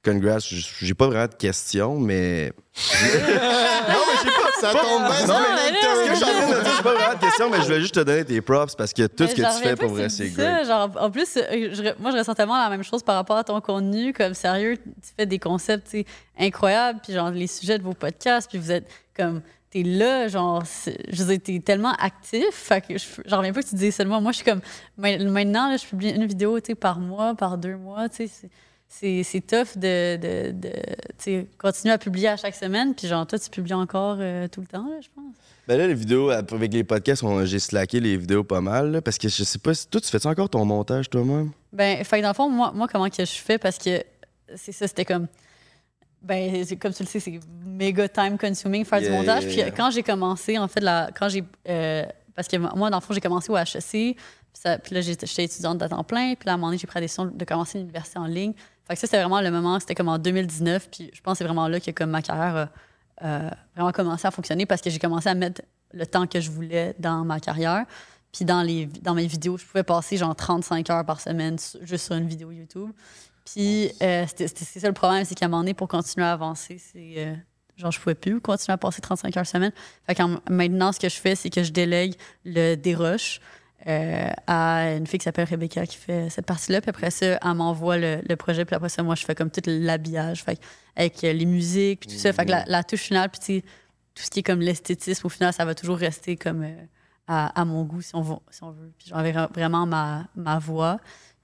congrats, 0.03 0.39
j'ai 0.39 0.95
pas 0.95 1.09
vraiment 1.09 1.29
de 1.29 1.35
questions, 1.35 1.99
mais. 2.01 2.53
non, 3.05 4.01
mais 4.07 4.19
j'ai 4.25 4.31
pas. 4.31 4.46
Ça 4.73 4.79
tombe 4.81 5.03
bien, 5.07 5.27
Non, 5.27 5.41
mais 5.41 5.73
mais 5.73 5.81
ce 5.81 5.81
que 5.81 6.07
là, 6.07 6.11
je 6.11 6.15
suis 6.17 6.25
en 6.25 6.29
train 6.29 6.47
de 6.59 6.63
dire, 6.65 6.73
j'ai 6.77 6.83
pas 6.83 6.95
vraiment 6.95 7.15
de 7.15 7.21
questions, 7.21 7.51
mais 7.51 7.57
je 7.59 7.63
voulais 7.63 7.81
juste 7.81 7.95
te 7.95 8.01
donner 8.01 8.25
tes 8.25 8.41
props 8.41 8.75
parce 8.75 8.93
que 8.93 9.07
tout 9.07 9.27
ce 9.27 9.35
que 9.35 9.43
tu 9.43 9.63
fais 9.63 9.77
pour 9.77 9.89
vrai, 9.91 10.09
c'est 10.09 10.25
dis 10.29 10.35
ça. 10.35 10.43
great. 10.43 10.67
Genre, 10.67 10.91
en 11.01 11.11
plus, 11.11 11.37
euh, 11.37 11.93
moi, 11.99 12.11
je 12.13 12.19
ressens 12.19 12.35
tellement 12.35 12.59
la 12.63 12.71
même 12.71 12.83
chose 12.85 13.03
par 13.03 13.17
rapport 13.17 13.37
à 13.37 13.45
ton 13.45 13.61
contenu. 13.61 14.13
Comme 14.13 14.35
sérieux, 14.35 14.77
tu 14.77 15.11
fais 15.17 15.27
des 15.27 15.39
concepts 15.39 15.85
tu 15.91 15.99
sais, 15.99 16.07
incroyables. 16.39 17.01
Puis, 17.03 17.13
genre, 17.13 17.31
les 17.31 17.47
sujets 17.47 17.79
de 17.79 17.83
vos 17.85 17.95
podcasts. 17.95 18.49
Puis, 18.49 18.59
vous 18.59 18.71
êtes 18.73 18.89
comme. 19.17 19.41
T'es 19.71 19.83
là, 19.83 20.29
genre. 20.29 20.63
c'est- 20.65 20.97
Je 21.13 21.23
veux 21.25 21.37
dire, 21.37 21.41
t'es 21.45 21.59
tellement 21.61 21.93
actif. 21.99 22.45
Fait 22.53 22.81
que 22.81 22.97
je- 22.97 23.05
j'en 23.27 23.39
reviens 23.39 23.53
pas 23.53 23.63
que 23.63 23.69
tu 23.69 23.75
dises 23.75 23.95
seulement. 23.97 24.21
Moi, 24.21 24.31
je 24.33 24.37
suis 24.37 24.45
comme. 24.45 24.61
ma- 24.97 25.19
Maintenant, 25.19 25.69
là, 25.71 25.77
je 25.77 25.85
publie 25.85 26.11
une 26.11 26.25
vidéo, 26.27 26.59
tu 26.61 26.67
sais, 26.69 26.75
par 26.77 26.99
mois, 27.01 27.35
par 27.35 27.59
deux 27.59 27.77
mois. 27.77 28.09
Tu 28.09 28.29
sais, 28.29 28.49
c'est- 28.89 29.47
tough 29.47 29.77
de, 29.77 30.17
de, 30.17 30.71
tu 31.19 31.47
continuer 31.59 31.93
à 31.95 31.99
publier 31.99 32.29
à 32.29 32.37
chaque 32.37 32.55
semaine. 32.55 32.95
Puis, 32.95 33.07
genre, 33.09 33.27
toi, 33.27 33.39
tu 33.39 33.51
publies 33.51 33.75
encore 33.75 34.17
euh, 34.21 34.49
tout 34.49 34.61
le 34.61 34.67
temps, 34.67 34.89
là, 34.89 34.97
je 35.01 35.09
pense. 35.15 35.35
Ben 35.69 35.77
là, 35.79 35.87
les 35.87 35.95
vidéos, 35.95 36.31
avec 36.31 36.73
les 36.73 36.85
podcasts, 36.85 37.25
j'ai 37.45 37.59
slacké 37.59 37.99
les 38.01 38.17
vidéos 38.17 38.45
pas 38.45 38.61
mal, 38.61 38.93
là, 38.93 39.03
parce 39.03 39.19
que 39.19 39.29
je 39.29 39.43
sais 39.45 39.59
pas 39.59 39.75
si. 39.75 39.89
Toi, 39.89 40.01
tu 40.01 40.09
fais 40.09 40.25
encore 40.27 40.49
ton 40.49 40.65
montage 40.65 41.11
toi-même? 41.11 41.51
Ben, 41.73 42.03
fait 42.05 42.19
que 42.19 42.23
dans 42.23 42.29
le 42.29 42.35
fond, 42.35 42.49
moi, 42.49 42.71
moi 42.73 42.87
comment 42.91 43.09
que 43.11 43.25
je 43.25 43.31
fais, 43.33 43.59
parce 43.59 43.77
que 43.79 44.03
c'est 44.55 44.73
ça, 44.73 44.87
c'était 44.87 45.05
comme. 45.05 45.27
Ben, 46.23 46.65
comme 46.81 46.93
tu 46.93 47.03
le 47.03 47.09
sais, 47.09 47.21
c'est 47.21 47.39
méga 47.65 48.09
time 48.09 48.39
consuming 48.39 48.85
faire 48.85 49.01
Yeah, 49.01 49.11
du 49.11 49.17
montage. 49.17 49.45
yeah, 49.45 49.67
Puis 49.67 49.75
quand 49.77 49.91
j'ai 49.91 50.03
commencé, 50.03 50.57
en 50.59 50.67
fait, 50.69 50.81
la, 50.81 51.11
quand 51.17 51.29
j'ai. 51.29 51.45
euh, 51.69 52.05
parce 52.35 52.49
que 52.49 52.57
moi, 52.57 52.91
dans 52.91 52.97
le 52.99 53.03
fond, 53.03 53.13
j'ai 53.15 53.21
commencé 53.21 53.51
au 53.51 53.57
HEC. 53.57 53.81
Puis, 53.91 54.17
ça- 54.55 54.79
puis 54.79 54.95
là, 54.95 55.01
j'étais 55.01 55.27
j'étais 55.27 55.45
étudiante 55.45 55.83
à 55.83 55.89
temps 55.89 56.03
plein. 56.05 56.35
Puis 56.35 56.47
là, 56.47 56.53
à 56.53 56.55
un 56.55 56.59
moment 56.59 56.69
donné, 56.69 56.79
j'ai 56.79 56.87
pris 56.87 56.97
la 56.97 57.03
décision 57.03 57.27
de 57.27 57.45
commencer 57.45 57.79
l'université 57.79 58.19
en 58.19 58.27
ligne. 58.27 58.55
Fait 58.87 58.95
que 58.95 59.01
ça, 59.01 59.07
c'était 59.07 59.21
vraiment 59.21 59.41
le 59.41 59.51
moment, 59.51 59.81
c'était 59.81 59.95
comme 59.95 60.09
en 60.09 60.19
2019. 60.19 60.89
Puis 60.91 61.11
je 61.13 61.21
pense 61.21 61.35
que 61.35 61.39
c'est 61.39 61.45
vraiment 61.45 61.69
là 61.69 61.81
que 61.81 61.91
comme 61.91 62.11
ma 62.11 62.23
carrière 62.23 62.69
a 63.21 63.25
euh, 63.25 63.51
vraiment 63.75 63.93
commencé 63.93 64.27
à 64.27 64.31
fonctionner 64.31 64.67
parce 64.67 64.81
que 64.81 64.91
j'ai 64.91 64.99
commencé 64.99 65.29
à 65.29 65.35
mettre 65.35 65.63
le 65.93 66.07
temps 66.07 66.27
que 66.27 66.41
je 66.41 66.51
voulais 66.51 66.95
dans 66.99 67.25
ma 67.25 67.41
carrière. 67.41 67.85
Puis 68.33 68.45
dans, 68.45 68.63
les, 68.63 68.87
dans 68.87 69.15
mes 69.15 69.27
vidéos, 69.27 69.57
je 69.57 69.65
pouvais 69.65 69.83
passer 69.83 70.17
genre 70.17 70.35
35 70.37 70.91
heures 70.91 71.05
par 71.05 71.21
semaine 71.21 71.57
juste 71.83 72.07
sur 72.07 72.15
une 72.15 72.29
vidéo 72.29 72.51
YouTube. 72.53 72.91
Puis 73.45 73.91
euh, 74.03 74.27
c'est 74.37 74.81
ça 74.81 74.89
le 74.89 74.95
problème, 74.95 75.25
c'est 75.25 75.35
qu'à 75.35 75.47
un 75.47 75.49
moment 75.49 75.63
donné, 75.63 75.75
pour 75.75 75.89
continuer 75.89 76.27
à 76.27 76.33
avancer, 76.33 76.79
c'est. 76.79 77.15
euh, 77.19 77.35
genre, 77.77 77.91
je 77.91 78.01
pouvais 78.01 78.15
plus 78.15 78.41
continuer 78.41 78.75
à 78.75 78.79
passer 78.79 79.01
35 79.01 79.37
heures 79.37 79.47
semaine. 79.47 79.73
Fait 80.07 80.15
que 80.15 80.23
maintenant, 80.51 80.93
ce 80.93 81.01
que 81.01 81.09
je 81.09 81.17
fais, 81.17 81.35
c'est 81.35 81.51
que 81.51 81.63
je 81.63 81.73
délègue 81.73 82.15
le 82.45 82.75
dérush 82.75 83.41
euh, 83.87 84.31
à 84.47 84.95
une 84.97 85.07
fille 85.07 85.19
qui 85.19 85.25
s'appelle 85.25 85.49
Rebecca 85.49 85.87
qui 85.87 85.97
fait 85.97 86.29
cette 86.31 86.47
partie-là. 86.47 86.81
Puis 86.81 86.91
après 86.91 87.11
ça, 87.11 87.39
elle 87.43 87.55
m'envoie 87.55 87.97
le, 87.99 88.21
le 88.29 88.37
projet. 88.37 88.65
Puis 88.65 88.75
après 88.75 88.89
ça, 88.89 89.03
moi, 89.03 89.15
je 89.15 89.25
fais 89.25 89.35
comme 89.35 89.51
tout 89.51 89.61
l'habillage. 89.67 90.43
Fait 90.43 90.59
avec 90.97 91.23
les 91.23 91.47
musiques, 91.47 92.01
puis 92.01 92.11
tout 92.11 92.17
ça. 92.17 92.33
Fait 92.33 92.45
que 92.45 92.51
la, 92.51 92.65
la 92.67 92.83
touche 92.83 93.03
finale, 93.03 93.31
puis 93.31 93.63
tout 93.63 94.23
ce 94.23 94.31
qui 94.31 94.41
est 94.41 94.43
comme 94.43 94.61
l'esthétisme, 94.61 95.27
au 95.27 95.31
final, 95.31 95.53
ça 95.53 95.65
va 95.65 95.75
toujours 95.75 95.99
rester 95.99 96.37
comme 96.37 96.63
euh, 96.63 96.75
à, 97.27 97.61
à 97.61 97.65
mon 97.65 97.85
goût, 97.85 98.01
si 98.01 98.15
on 98.15 98.23
veut. 98.23 98.37
Si 98.51 98.63
on 98.63 98.71
veut. 98.71 98.93
Puis 98.99 99.09
j'enverrai 99.11 99.47
vraiment 99.55 99.87
ma, 99.87 100.27
ma 100.35 100.59
voix. 100.59 100.99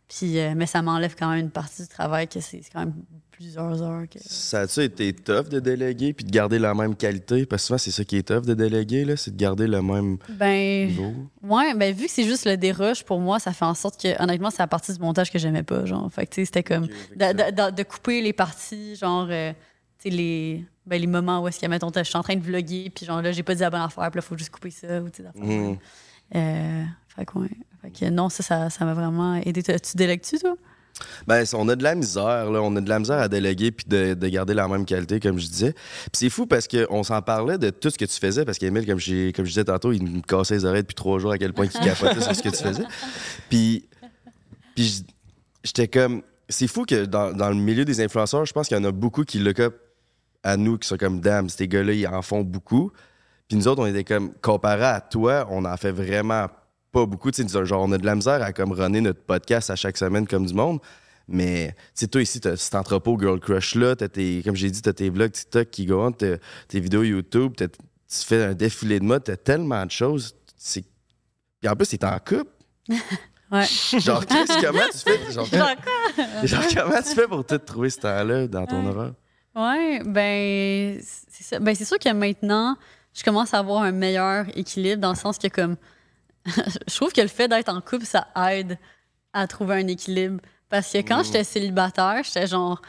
Puis, 0.08 0.38
euh, 0.38 0.54
mais 0.56 0.66
ça 0.66 0.82
m'enlève 0.82 1.14
quand 1.18 1.30
même 1.30 1.40
une 1.40 1.50
partie 1.50 1.82
du 1.82 1.88
travail 1.88 2.28
que 2.28 2.40
c'est 2.40 2.60
quand 2.72 2.80
même 2.80 2.94
plusieurs 3.42 3.82
heures. 3.82 4.04
Que... 4.08 4.18
Ça 4.22 4.60
a-tu 4.60 4.80
été 4.82 5.12
tough 5.12 5.48
de 5.48 5.60
déléguer 5.60 6.12
puis 6.12 6.24
de 6.24 6.30
garder 6.30 6.58
la 6.58 6.74
même 6.74 6.94
qualité? 6.94 7.44
Parce 7.46 7.62
que 7.62 7.66
souvent, 7.66 7.78
c'est 7.78 7.90
ça 7.90 8.04
qui 8.04 8.16
est 8.16 8.22
tough 8.28 8.44
de 8.46 8.54
déléguer, 8.54 9.04
là, 9.04 9.16
c'est 9.16 9.30
de 9.32 9.36
garder 9.36 9.66
le 9.66 9.82
même 9.82 10.16
Ben, 10.28 10.88
niveau. 10.88 11.12
ouais, 11.42 11.74
ben 11.74 11.94
vu 11.94 12.06
que 12.06 12.10
c'est 12.10 12.24
juste 12.24 12.46
le 12.46 12.56
dérush, 12.56 13.02
pour 13.04 13.18
moi, 13.20 13.38
ça 13.38 13.52
fait 13.52 13.64
en 13.64 13.74
sorte 13.74 14.00
que, 14.00 14.22
honnêtement, 14.22 14.50
c'est 14.50 14.60
la 14.62 14.66
partie 14.68 14.92
du 14.92 15.00
montage 15.00 15.30
que 15.30 15.38
j'aimais 15.38 15.62
pas, 15.64 15.84
genre. 15.84 16.10
Fait 16.12 16.26
que, 16.26 16.34
tu 16.34 16.40
sais, 16.42 16.44
c'était 16.46 16.62
comme 16.62 16.86
de, 16.86 16.92
de- 17.32 17.50
de- 17.70 17.74
de 17.76 17.82
couper 17.82 18.22
les 18.22 18.32
parties, 18.32 18.96
genre, 18.96 19.26
euh, 19.30 19.52
tu 19.98 20.08
sais, 20.10 20.16
les, 20.16 20.64
ben, 20.86 21.00
les 21.00 21.06
moments 21.06 21.42
où 21.42 21.48
est-ce 21.48 21.58
que, 21.60 21.66
mettons, 21.66 21.90
je 21.94 22.02
suis 22.04 22.16
en 22.16 22.22
train 22.22 22.36
de 22.36 22.42
vlogger, 22.42 22.90
puis 22.94 23.04
genre, 23.06 23.20
là, 23.22 23.32
j'ai 23.32 23.42
pas 23.42 23.54
dit 23.54 23.60
la 23.62 23.70
bonne 23.70 23.80
affaire, 23.82 24.10
puis 24.10 24.18
là, 24.18 24.22
faut 24.22 24.36
juste 24.38 24.50
couper 24.50 24.70
ça, 24.70 25.00
ou 25.00 25.10
tu 25.10 25.22
sais. 25.22 25.28
Mhm. 25.34 25.76
Euh, 26.34 26.84
fait 27.08 27.24
que, 27.26 27.38
ouais. 27.38 27.48
Fait 27.82 27.90
que 27.90 28.10
non, 28.10 28.28
ça, 28.28 28.70
ça 28.70 28.84
m'a 28.84 28.94
vraiment 28.94 29.34
aidé. 29.34 29.62
Tu 29.62 29.72
tu 29.80 29.96
délègues-tu, 29.96 30.38
toi? 30.38 30.54
Ben, 31.26 31.44
on 31.54 31.68
a 31.68 31.76
de 31.76 31.82
la 31.82 31.94
misère, 31.94 32.50
là. 32.50 32.60
On 32.62 32.74
a 32.76 32.80
de 32.80 32.88
la 32.88 32.98
misère 32.98 33.18
à 33.18 33.28
déléguer 33.28 33.72
puis 33.72 33.86
de, 33.88 34.14
de 34.14 34.28
garder 34.28 34.54
la 34.54 34.68
même 34.68 34.84
qualité, 34.84 35.20
comme 35.20 35.38
je 35.38 35.46
disais. 35.46 35.72
Puis 35.72 36.12
c'est 36.14 36.30
fou 36.30 36.46
parce 36.46 36.68
qu'on 36.68 37.02
s'en 37.02 37.22
parlait 37.22 37.58
de 37.58 37.70
tout 37.70 37.90
ce 37.90 37.98
que 37.98 38.04
tu 38.04 38.18
faisais, 38.18 38.44
parce 38.44 38.58
qu'Emile, 38.58 38.86
comme, 38.86 38.98
comme 38.98 39.00
je 39.00 39.32
disais 39.50 39.64
tantôt, 39.64 39.92
il 39.92 40.02
me 40.02 40.20
cassait 40.20 40.54
les 40.54 40.64
oreilles 40.64 40.82
depuis 40.82 40.94
trois 40.94 41.18
jours 41.18 41.32
à 41.32 41.38
quel 41.38 41.52
point 41.52 41.66
il 41.66 41.70
capotait 41.70 42.20
sur 42.20 42.34
ce 42.34 42.42
que 42.42 42.48
tu 42.50 42.62
faisais. 42.62 42.84
Puis, 43.48 43.88
j'étais 45.64 45.88
comme. 45.88 46.22
C'est 46.48 46.68
fou 46.68 46.84
que 46.84 47.06
dans, 47.06 47.32
dans 47.32 47.48
le 47.48 47.54
milieu 47.54 47.84
des 47.84 48.00
influenceurs, 48.02 48.44
je 48.44 48.52
pense 48.52 48.68
qu'il 48.68 48.76
y 48.76 48.80
en 48.80 48.84
a 48.84 48.92
beaucoup 48.92 49.24
qui 49.24 49.38
look 49.38 49.60
up 49.60 49.74
à 50.42 50.56
nous, 50.56 50.76
qui 50.76 50.86
sont 50.88 50.96
comme, 50.98 51.20
damn, 51.20 51.48
ces 51.48 51.68
gars-là, 51.68 51.92
ils 51.92 52.06
en 52.06 52.20
font 52.20 52.42
beaucoup. 52.42 52.92
Puis 53.48 53.56
nous 53.56 53.68
autres, 53.68 53.82
on 53.82 53.86
était 53.86 54.04
comme, 54.04 54.32
comparé 54.34 54.84
à 54.84 55.00
toi, 55.00 55.46
on 55.50 55.64
en 55.64 55.76
fait 55.76 55.92
vraiment 55.92 56.48
pas 56.92 57.06
beaucoup. 57.06 57.30
Tu 57.30 57.48
sais, 57.48 57.64
genre, 57.64 57.82
on 57.82 57.90
a 57.92 57.98
de 57.98 58.06
la 58.06 58.14
misère 58.14 58.42
à 58.42 58.52
comme 58.52 58.72
runner 58.72 59.00
notre 59.00 59.22
podcast 59.22 59.70
à 59.70 59.76
chaque 59.76 59.96
semaine 59.96 60.26
comme 60.26 60.46
du 60.46 60.54
monde. 60.54 60.78
Mais, 61.28 61.68
tu 61.68 61.76
sais, 61.94 62.06
toi 62.08 62.20
ici, 62.22 62.40
t'as 62.40 62.56
cet 62.56 62.74
entrepôt 62.74 63.18
Girl 63.18 63.40
Crush 63.40 63.74
là, 63.76 63.96
t'as 63.96 64.08
tes, 64.08 64.42
comme 64.44 64.56
j'ai 64.56 64.70
dit, 64.70 64.82
t'as 64.82 64.92
tes 64.92 65.08
vlogs 65.08 65.32
TikTok 65.32 65.70
qui 65.70 65.86
go 65.86 66.02
on, 66.04 66.12
tes 66.12 66.38
vidéos 66.68 67.02
YouTube, 67.04 67.54
tu 67.56 67.66
fais 68.08 68.44
un 68.44 68.54
défilé 68.54 69.00
de 69.00 69.04
mode, 69.04 69.24
t'as 69.24 69.36
tellement 69.36 69.86
de 69.86 69.90
choses. 69.90 70.34
C'est... 70.56 70.84
Puis 71.60 71.68
en 71.68 71.74
plus, 71.76 71.86
t'es 71.88 72.04
en 72.04 72.18
couple. 72.18 72.50
Ouais. 73.52 73.66
Genre, 74.00 74.24
comment 74.26 74.44
tu 74.90 74.98
fais? 74.98 75.30
Genre, 75.30 75.46
comment 76.74 77.02
tu 77.02 77.14
fais 77.14 77.28
pour 77.28 77.44
tout 77.44 77.58
trouver 77.58 77.90
ce 77.90 78.00
temps-là 78.00 78.46
dans 78.46 78.64
ton 78.64 78.82
Ouais. 78.82 78.88
horaire? 78.88 79.12
Ouais, 79.54 80.02
ben 80.06 80.98
c'est. 81.02 81.60
Ben, 81.60 81.74
c'est 81.74 81.84
sûr 81.84 81.98
que 81.98 82.10
maintenant, 82.14 82.78
je 83.12 83.22
commence 83.22 83.52
à 83.52 83.58
avoir 83.58 83.82
un 83.82 83.92
meilleur 83.92 84.46
équilibre 84.56 85.02
dans 85.02 85.10
le 85.10 85.16
sens 85.16 85.36
que 85.36 85.48
comme 85.48 85.76
je 86.88 86.94
trouve 86.96 87.12
que 87.12 87.20
le 87.20 87.28
fait 87.28 87.48
d'être 87.48 87.68
en 87.68 87.80
couple, 87.80 88.04
ça 88.06 88.28
aide 88.50 88.78
à 89.32 89.46
trouver 89.46 89.76
un 89.76 89.86
équilibre. 89.86 90.40
Parce 90.68 90.90
que 90.92 90.98
quand 90.98 91.22
j'étais 91.22 91.44
célibataire, 91.44 92.22
j'étais 92.24 92.46
genre. 92.46 92.80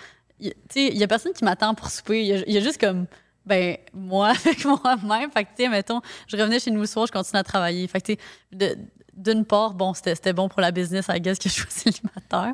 Tu 0.41 0.49
sais, 0.69 0.87
il 0.87 0.97
y 0.97 1.03
a 1.03 1.07
personne 1.07 1.33
qui 1.33 1.43
m'attend 1.43 1.73
pour 1.75 1.89
souper. 1.89 2.21
Il 2.21 2.27
y 2.27 2.33
a- 2.33 2.43
il 2.47 2.53
y, 2.53 2.57
a 2.57 2.61
juste 2.61 2.79
comme. 2.79 3.05
Ben, 3.45 3.77
moi 3.93 4.29
avec 4.45 4.63
moi-même. 4.65 5.29
Fait 5.31 5.43
que, 5.43 5.49
tu 5.55 5.63
sais, 5.63 5.69
mettons, 5.69 6.01
je 6.27 6.37
revenais 6.37 6.59
chez 6.59 6.71
nous 6.71 6.79
le 6.81 6.87
soir, 6.87 7.05
je 7.07 7.11
continuais 7.11 7.39
à 7.39 7.43
travailler. 7.43 7.85
Fait 7.87 7.99
que, 8.01 8.13
tu 8.13 8.17
sais, 8.59 8.77
d'une 9.13 9.45
part, 9.45 9.73
bon, 9.73 9.93
c'était 9.93 10.33
bon 10.33 10.47
pour 10.49 10.59
la 10.61 10.71
business, 10.71 11.05
I 11.09 11.19
guess, 11.21 11.37
que 11.37 11.49
je 11.49 11.53
sois 11.55 11.65
célibataire. 11.69 12.53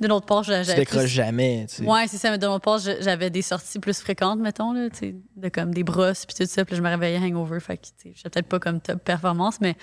D'une 0.00 0.10
autre 0.10 0.26
part, 0.26 0.42
j'a- 0.42 0.60
Tu 0.62 0.68
j'avais. 0.68 0.80
décroches 0.80 1.02
plus- 1.02 1.08
jamais, 1.08 1.66
tu 1.68 1.76
sais. 1.76 1.84
Ouais, 1.84 2.06
c'est 2.08 2.16
ça. 2.16 2.30
Mais 2.30 2.38
de 2.38 2.46
l'autre 2.46 2.62
part, 2.64 2.78
j'avais 2.78 3.28
des 3.30 3.42
sorties 3.42 3.78
plus 3.78 4.00
fréquentes, 4.00 4.40
mettons, 4.40 4.72
là, 4.72 4.88
tu 4.90 4.96
sais, 4.98 5.14
de 5.36 5.48
comme 5.50 5.72
des 5.74 5.84
brosses, 5.84 6.24
puis 6.26 6.34
tout 6.34 6.50
ça. 6.50 6.64
Puis 6.64 6.76
je 6.76 6.80
me 6.82 6.88
réveillais 6.88 7.18
hangover. 7.18 7.60
Fait 7.60 7.76
que, 7.76 7.82
tu 7.82 7.92
sais, 7.98 8.12
j'étais 8.16 8.30
peut-être 8.30 8.48
pas 8.48 8.58
comme 8.58 8.80
top 8.80 9.04
performance, 9.04 9.60
mais 9.60 9.76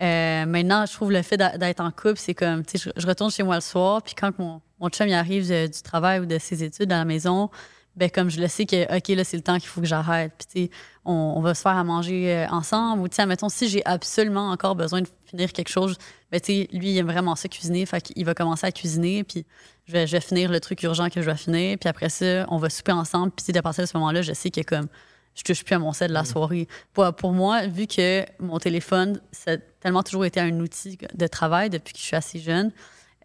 euh, 0.00 0.46
maintenant, 0.46 0.86
je 0.86 0.92
trouve 0.92 1.10
le 1.12 1.22
fait 1.22 1.36
d'être 1.36 1.80
en 1.80 1.90
couple, 1.90 2.16
c'est 2.16 2.34
comme, 2.34 2.64
tu 2.64 2.78
sais, 2.78 2.90
je, 2.94 3.00
je 3.00 3.06
retourne 3.06 3.30
chez 3.30 3.42
moi 3.42 3.56
le 3.56 3.60
soir, 3.60 4.02
puis 4.02 4.14
quand 4.14 4.38
mon, 4.38 4.60
mon 4.80 4.88
chum 4.88 5.08
il 5.08 5.14
arrive 5.14 5.48
du 5.48 5.82
travail 5.82 6.20
ou 6.20 6.26
de 6.26 6.38
ses 6.38 6.62
études 6.62 6.92
à 6.92 6.98
la 6.98 7.04
maison, 7.04 7.50
ben 7.98 8.08
comme 8.10 8.30
je 8.30 8.40
le 8.40 8.46
sais 8.46 8.64
que, 8.64 8.96
OK, 8.96 9.08
là, 9.08 9.24
c'est 9.24 9.36
le 9.36 9.42
temps 9.42 9.58
qu'il 9.58 9.68
faut 9.68 9.80
que 9.80 9.86
j'arrête. 9.86 10.32
Puis, 10.38 10.46
tu 10.46 10.66
sais, 10.66 10.78
on, 11.04 11.34
on 11.36 11.40
va 11.40 11.54
se 11.54 11.62
faire 11.62 11.76
à 11.76 11.82
manger 11.82 12.32
euh, 12.32 12.46
ensemble. 12.48 13.02
Ou, 13.02 13.08
tu 13.08 13.16
sais, 13.16 13.26
mettons, 13.26 13.48
si 13.48 13.68
j'ai 13.68 13.84
absolument 13.84 14.50
encore 14.50 14.76
besoin 14.76 15.02
de 15.02 15.08
finir 15.26 15.52
quelque 15.52 15.68
chose, 15.68 15.98
ben, 16.30 16.40
tu 16.40 16.52
sais, 16.52 16.68
lui, 16.72 16.92
il 16.92 16.98
aime 16.98 17.06
vraiment 17.10 17.34
ça 17.34 17.48
cuisiner. 17.48 17.84
Fait 17.86 18.00
qu'il 18.00 18.24
va 18.24 18.34
commencer 18.34 18.66
à 18.66 18.72
cuisiner, 18.72 19.24
puis 19.24 19.44
je 19.86 19.92
vais, 19.92 20.06
je 20.06 20.12
vais 20.12 20.20
finir 20.20 20.50
le 20.50 20.60
truc 20.60 20.82
urgent 20.84 21.08
que 21.08 21.20
je 21.20 21.26
dois 21.26 21.34
finir. 21.34 21.76
Puis 21.78 21.88
après 21.88 22.08
ça, 22.08 22.46
on 22.48 22.58
va 22.58 22.70
souper 22.70 22.92
ensemble. 22.92 23.32
Puis, 23.32 23.46
tu 23.46 23.52
sais, 23.52 23.58
à 23.58 23.62
partir 23.62 23.82
de 23.82 23.88
ce 23.88 23.96
moment-là, 23.96 24.22
je 24.22 24.32
sais 24.32 24.50
que, 24.50 24.60
comme, 24.60 24.86
je 25.34 25.42
touche 25.42 25.64
plus 25.64 25.74
à 25.74 25.78
mon 25.78 25.92
sel 25.92 26.08
de 26.08 26.14
la 26.14 26.24
soirée. 26.24 26.68
Pour, 26.92 27.12
pour 27.14 27.32
moi, 27.32 27.66
vu 27.66 27.86
que 27.86 28.24
mon 28.38 28.58
téléphone, 28.58 29.20
ça 29.32 29.56
tellement 29.80 30.02
toujours 30.02 30.24
été 30.24 30.40
un 30.40 30.58
outil 30.60 30.98
de 31.14 31.26
travail 31.26 31.70
depuis 31.70 31.92
que 31.92 31.98
je 31.98 32.04
suis 32.04 32.16
assez 32.16 32.38
jeune, 32.38 32.72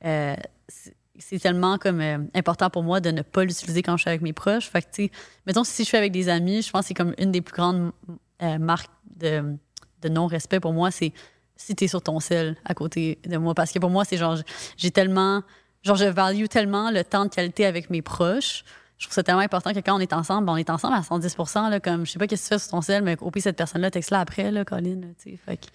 euh, 0.06 0.36
c'est- 0.68 0.94
tellement 1.40 1.78
comme 1.78 2.02
euh, 2.02 2.18
important 2.36 2.70
pour 2.70 2.84
moi 2.84 3.00
de 3.00 3.10
ne 3.12 3.22
pas 3.22 3.44
l'utiliser 3.44 3.82
quand 3.82 3.98
je 3.98 4.02
suis 4.02 4.10
avec 4.10 4.22
mes 4.22 4.34
proches. 4.34 4.68
Fait 4.70 4.82
que, 4.82 4.88
tu 4.92 5.04
sais, 5.06 5.12
mettons, 5.48 5.64
si 5.64 5.84
je 5.84 5.88
suis 5.88 5.98
avec 5.98 6.12
des 6.12 6.30
amis, 6.30 6.62
je 6.62 6.70
pense 6.72 6.82
que 6.82 6.88
c'est 6.90 6.94
comme 6.94 7.14
une 7.18 7.32
des 7.32 7.42
plus 7.42 7.54
grandes 7.54 7.92
euh, 8.42 8.58
marques 8.60 8.92
de, 9.16 9.58
non-respect 10.10 10.60
pour 10.60 10.74
moi, 10.74 10.92
c'est 10.92 11.14
si 11.56 11.76
t'es 11.76 11.88
sur 11.88 12.02
ton 12.02 12.20
sel 12.20 12.58
à 12.66 12.74
côté 12.74 13.20
de 13.26 13.38
moi. 13.38 13.54
Parce 13.56 13.72
que 13.72 13.80
pour 13.80 13.90
moi, 13.90 14.04
c'est 14.06 14.18
genre, 14.18 14.38
j'ai 14.76 14.92
tellement, 14.92 15.44
genre, 15.84 15.96
je 15.96 16.06
value 16.06 16.46
tellement 16.48 16.92
le 16.92 17.04
temps 17.04 17.24
de 17.26 17.30
qualité 17.30 17.66
avec 17.66 17.90
mes 17.90 18.02
proches. 18.02 18.64
Je 18.98 19.06
trouve 19.06 19.14
ça 19.16 19.24
tellement 19.24 19.42
important 19.42 19.72
que 19.74 19.80
quand 19.80 19.96
on 19.96 20.00
est 20.00 20.14
ensemble, 20.14 20.46
ben, 20.46 20.54
on 20.54 20.58
est 20.58 20.70
ensemble 20.70 20.96
à 20.96 21.04
110 21.04 21.36
là, 21.70 21.80
comme, 21.80 22.06
je 22.06 22.12
sais 22.12 22.20
pas 22.20 22.28
qu'est-ce 22.28 22.44
que 22.50 22.56
tu 22.56 22.60
fais 22.60 22.60
sur 22.60 22.72
ton 22.72 22.82
sel, 22.82 23.04
mais 23.04 23.16
au 23.22 23.32
pire, 23.32 23.44
cette 23.44 23.56
personne-là, 23.58 23.92
texte-la 23.92 24.20
après, 24.20 24.52
là, 24.52 24.66
Colin, 24.66 25.02
tu 25.22 25.32
sais. 25.32 25.38
Fait 25.38 25.58
que- 25.58 25.68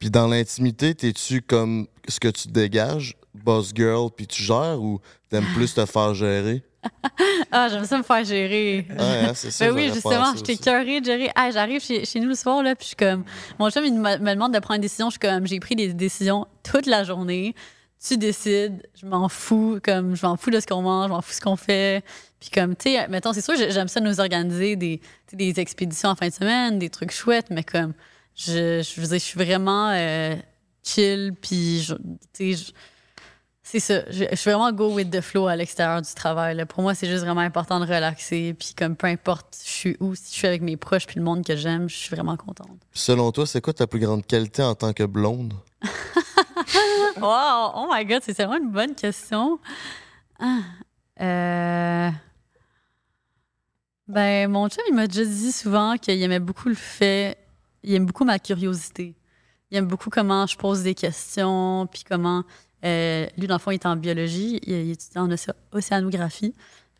Puis 0.00 0.10
dans 0.10 0.26
l'intimité, 0.26 0.94
t'es-tu 0.94 1.42
comme 1.42 1.86
ce 2.08 2.18
que 2.18 2.28
tu 2.28 2.48
dégages, 2.48 3.14
boss 3.34 3.70
girl, 3.74 4.08
puis 4.10 4.26
tu 4.26 4.42
gères 4.42 4.80
ou 4.80 4.98
t'aimes 5.28 5.46
plus 5.54 5.72
te 5.74 5.86
faire 5.86 6.14
gérer? 6.14 6.62
Ah, 7.52 7.68
j'aime 7.68 7.84
ça 7.84 7.98
me 7.98 8.02
faire 8.02 8.24
gérer. 8.24 8.86
Ouais, 8.88 8.96
hein, 8.98 9.32
c'est 9.34 9.50
ça. 9.50 9.66
Ben 9.68 9.74
oui, 9.74 9.90
justement, 9.92 10.32
j'étais 10.34 10.52
aussi. 10.52 10.62
curée 10.62 11.00
de 11.00 11.04
gérer. 11.04 11.30
Ah, 11.34 11.50
j'arrive 11.50 11.82
chez, 11.82 12.04
chez 12.06 12.20
nous 12.20 12.28
le 12.28 12.34
soir, 12.34 12.62
là, 12.62 12.74
puis 12.74 12.84
je 12.84 12.88
suis 12.88 12.96
comme. 12.96 13.24
Mon 13.58 13.68
chum, 13.70 13.84
il 13.84 13.92
me, 13.92 14.18
me 14.18 14.32
demande 14.34 14.54
de 14.54 14.58
prendre 14.60 14.76
une 14.76 14.80
décision. 14.82 15.08
Je 15.10 15.12
suis 15.12 15.18
comme, 15.18 15.46
j'ai 15.46 15.60
pris 15.60 15.76
des 15.76 15.92
décisions 15.92 16.46
toute 16.62 16.86
la 16.86 17.04
journée. 17.04 17.54
Tu 18.02 18.16
décides, 18.16 18.82
je 18.98 19.04
m'en 19.04 19.28
fous, 19.28 19.78
comme, 19.84 20.14
je 20.16 20.24
m'en 20.24 20.36
fous 20.38 20.50
de 20.50 20.58
ce 20.60 20.66
qu'on 20.66 20.80
mange, 20.80 21.08
je 21.08 21.12
m'en 21.12 21.20
fous 21.20 21.30
de 21.32 21.34
ce 21.34 21.40
qu'on 21.42 21.56
fait. 21.56 22.02
Puis, 22.40 22.48
comme, 22.50 22.74
tu 22.76 22.92
sais, 22.92 23.08
mettons, 23.08 23.32
c'est 23.34 23.42
sûr, 23.44 23.56
j'ai- 23.56 23.72
j'aime 23.72 23.88
ça 23.88 24.00
nous 24.00 24.18
organiser 24.20 24.76
des, 24.76 25.00
des 25.34 25.60
expéditions 25.60 26.08
en 26.08 26.14
fin 26.14 26.28
de 26.28 26.32
semaine, 26.32 26.78
des 26.78 26.88
trucs 26.88 27.10
chouettes, 27.10 27.50
mais 27.50 27.62
comme, 27.64 27.92
je, 28.46 28.82
je 28.82 29.00
veux 29.00 29.06
dire, 29.06 29.18
je 29.18 29.24
suis 29.24 29.38
vraiment 29.38 29.90
euh, 29.90 30.34
chill, 30.82 31.34
puis, 31.40 31.86
tu 32.32 32.56
sais, 32.56 32.72
c'est 33.62 33.78
ça. 33.80 34.00
Je, 34.10 34.24
je 34.30 34.34
suis 34.34 34.50
vraiment 34.50 34.72
go 34.72 34.92
with 34.92 35.10
the 35.10 35.20
flow 35.20 35.46
à 35.46 35.54
l'extérieur 35.54 36.02
du 36.02 36.12
travail. 36.14 36.56
là. 36.56 36.66
Pour 36.66 36.82
moi, 36.82 36.94
c'est 36.94 37.06
juste 37.06 37.22
vraiment 37.24 37.42
important 37.42 37.78
de 37.78 37.84
relaxer. 37.84 38.52
Puis 38.58 38.74
comme 38.76 38.96
peu 38.96 39.06
importe 39.06 39.56
je 39.64 39.70
suis 39.70 39.96
où, 40.00 40.16
si 40.16 40.32
je 40.32 40.38
suis 40.38 40.46
avec 40.48 40.60
mes 40.62 40.76
proches 40.76 41.06
puis 41.06 41.20
le 41.20 41.22
monde 41.24 41.44
que 41.44 41.54
j'aime, 41.54 41.88
je 41.88 41.94
suis 41.94 42.10
vraiment 42.10 42.36
contente. 42.36 42.80
Selon 42.92 43.30
toi, 43.30 43.46
c'est 43.46 43.60
quoi 43.60 43.72
ta 43.72 43.86
plus 43.86 44.00
grande 44.00 44.26
qualité 44.26 44.62
en 44.64 44.74
tant 44.74 44.92
que 44.92 45.04
blonde? 45.04 45.54
Wow! 47.20 47.72
Oh 47.74 47.88
my 47.92 48.04
God, 48.04 48.22
c'est 48.24 48.32
vraiment 48.42 48.56
une 48.56 48.70
bonne 48.70 48.94
question. 48.94 49.58
Ah, 50.38 50.60
euh, 51.20 52.10
Ben, 54.08 54.50
mon 54.50 54.68
chum, 54.68 54.82
il 54.88 54.94
m'a 54.94 55.06
déjà 55.06 55.24
dit 55.24 55.52
souvent 55.52 55.96
qu'il 55.96 56.20
aimait 56.22 56.40
beaucoup 56.40 56.68
le 56.68 56.74
fait... 56.74 57.36
Il 57.82 57.94
aime 57.94 58.06
beaucoup 58.06 58.24
ma 58.24 58.38
curiosité. 58.38 59.14
Il 59.70 59.78
aime 59.78 59.86
beaucoup 59.86 60.10
comment 60.10 60.46
je 60.46 60.56
pose 60.56 60.82
des 60.82 60.94
questions, 60.94 61.86
puis 61.90 62.02
comment... 62.08 62.44
euh, 62.84 63.26
lui, 63.36 63.46
dans 63.46 63.54
le 63.56 63.60
fond, 63.60 63.70
il 63.70 63.74
est 63.74 63.86
en 63.86 63.96
biologie, 63.96 64.60
il, 64.64 64.72
il 64.72 64.90
étudie 64.90 65.18
en 65.18 65.28
océ- 65.28 65.54
océanographie. 65.72 66.54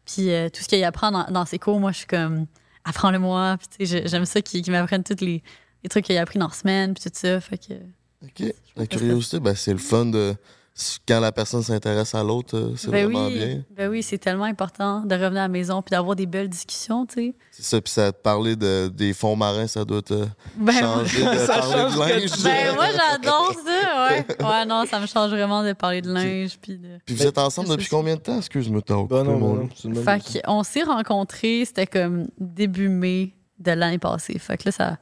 Puis 0.04 0.30
euh, 0.30 0.48
tout 0.48 0.62
ce 0.62 0.68
qu'il 0.68 0.82
apprend 0.84 1.10
dans, 1.10 1.24
dans 1.30 1.44
ses 1.44 1.58
cours, 1.58 1.80
moi, 1.80 1.92
je 1.92 1.98
suis 1.98 2.06
comme... 2.06 2.46
Apprends-le-moi. 2.82 3.58
Puis 3.76 3.86
j'aime 3.86 4.24
ça 4.24 4.40
qu'il 4.40 4.62
qu'il 4.62 4.72
m'apprenne 4.72 5.04
tous 5.04 5.20
les, 5.20 5.42
les 5.82 5.88
trucs 5.90 6.06
qu'il 6.06 6.16
a 6.16 6.22
appris 6.22 6.38
dans 6.38 6.48
la 6.48 6.54
semaine, 6.54 6.94
puis 6.94 7.04
tout 7.04 7.10
ça. 7.12 7.38
Fait 7.38 7.58
que... 7.58 7.74
OK. 8.22 8.54
La 8.74 8.86
curiosité, 8.86 9.38
ben, 9.38 9.54
c'est 9.54 9.72
le 9.72 9.78
fun 9.78 10.06
de. 10.06 10.34
Quand 11.06 11.20
la 11.20 11.32
personne 11.32 11.62
s'intéresse 11.62 12.14
à 12.14 12.22
l'autre, 12.22 12.56
euh, 12.56 12.74
c'est 12.76 12.90
Ben 12.90 13.04
vraiment 13.06 13.26
oui, 13.26 13.34
bien. 13.34 13.62
Ben 13.76 13.88
oui, 13.90 14.02
c'est 14.02 14.18
tellement 14.18 14.44
important 14.44 15.00
de 15.00 15.14
revenir 15.14 15.40
à 15.40 15.44
la 15.44 15.48
maison 15.48 15.82
puis 15.82 15.90
d'avoir 15.90 16.16
des 16.16 16.26
belles 16.26 16.48
discussions, 16.48 17.06
tu 17.06 17.14
sais. 17.14 17.34
C'est 17.50 17.62
ça, 17.64 17.80
puis 17.80 17.92
ça 17.92 18.12
te 18.12 18.18
parler 18.20 18.56
de, 18.56 18.88
des 18.88 19.12
fonds 19.12 19.36
marins, 19.36 19.66
ça 19.66 19.84
doit 19.84 20.02
te 20.02 20.26
Ben, 20.56 20.72
changer 20.72 21.22
de 21.24 21.38
Ça 21.38 21.58
parler 21.58 21.72
change 21.72 21.94
de 21.94 21.98
linge. 22.00 22.42
ben 22.44 22.74
moi, 22.74 22.86
j'adore 22.90 23.52
ça, 23.64 24.08
ouais. 24.08 24.26
Ouais, 24.46 24.64
non, 24.66 24.84
ça 24.86 25.00
me 25.00 25.06
change 25.06 25.30
vraiment 25.30 25.62
de 25.62 25.72
parler 25.72 26.00
de 26.02 26.10
linge 26.12 26.58
puis 26.60 26.78
de... 26.78 26.88
Puis 27.04 27.14
vous 27.14 27.26
êtes 27.26 27.38
ensemble 27.38 27.68
c'est 27.68 27.74
depuis 27.76 27.88
ça. 27.88 27.96
combien 27.96 28.16
de 28.16 28.20
temps? 28.20 28.38
Excuse-moi, 28.38 28.80
t'as 28.84 28.94
Bah 28.94 29.00
occupé 29.00 29.22
non, 29.30 29.38
mon 29.38 29.68
non, 29.84 30.02
Fait 30.02 30.40
qu'on 30.42 30.62
s'est 30.62 30.82
rencontrés, 30.84 31.64
c'était 31.66 31.86
comme 31.86 32.26
début 32.38 32.88
mai 32.88 33.34
de 33.58 33.72
l'année 33.72 33.98
passée. 33.98 34.38
Fait 34.38 34.56
que 34.56 34.62
là, 34.66 34.72
ça, 34.72 34.96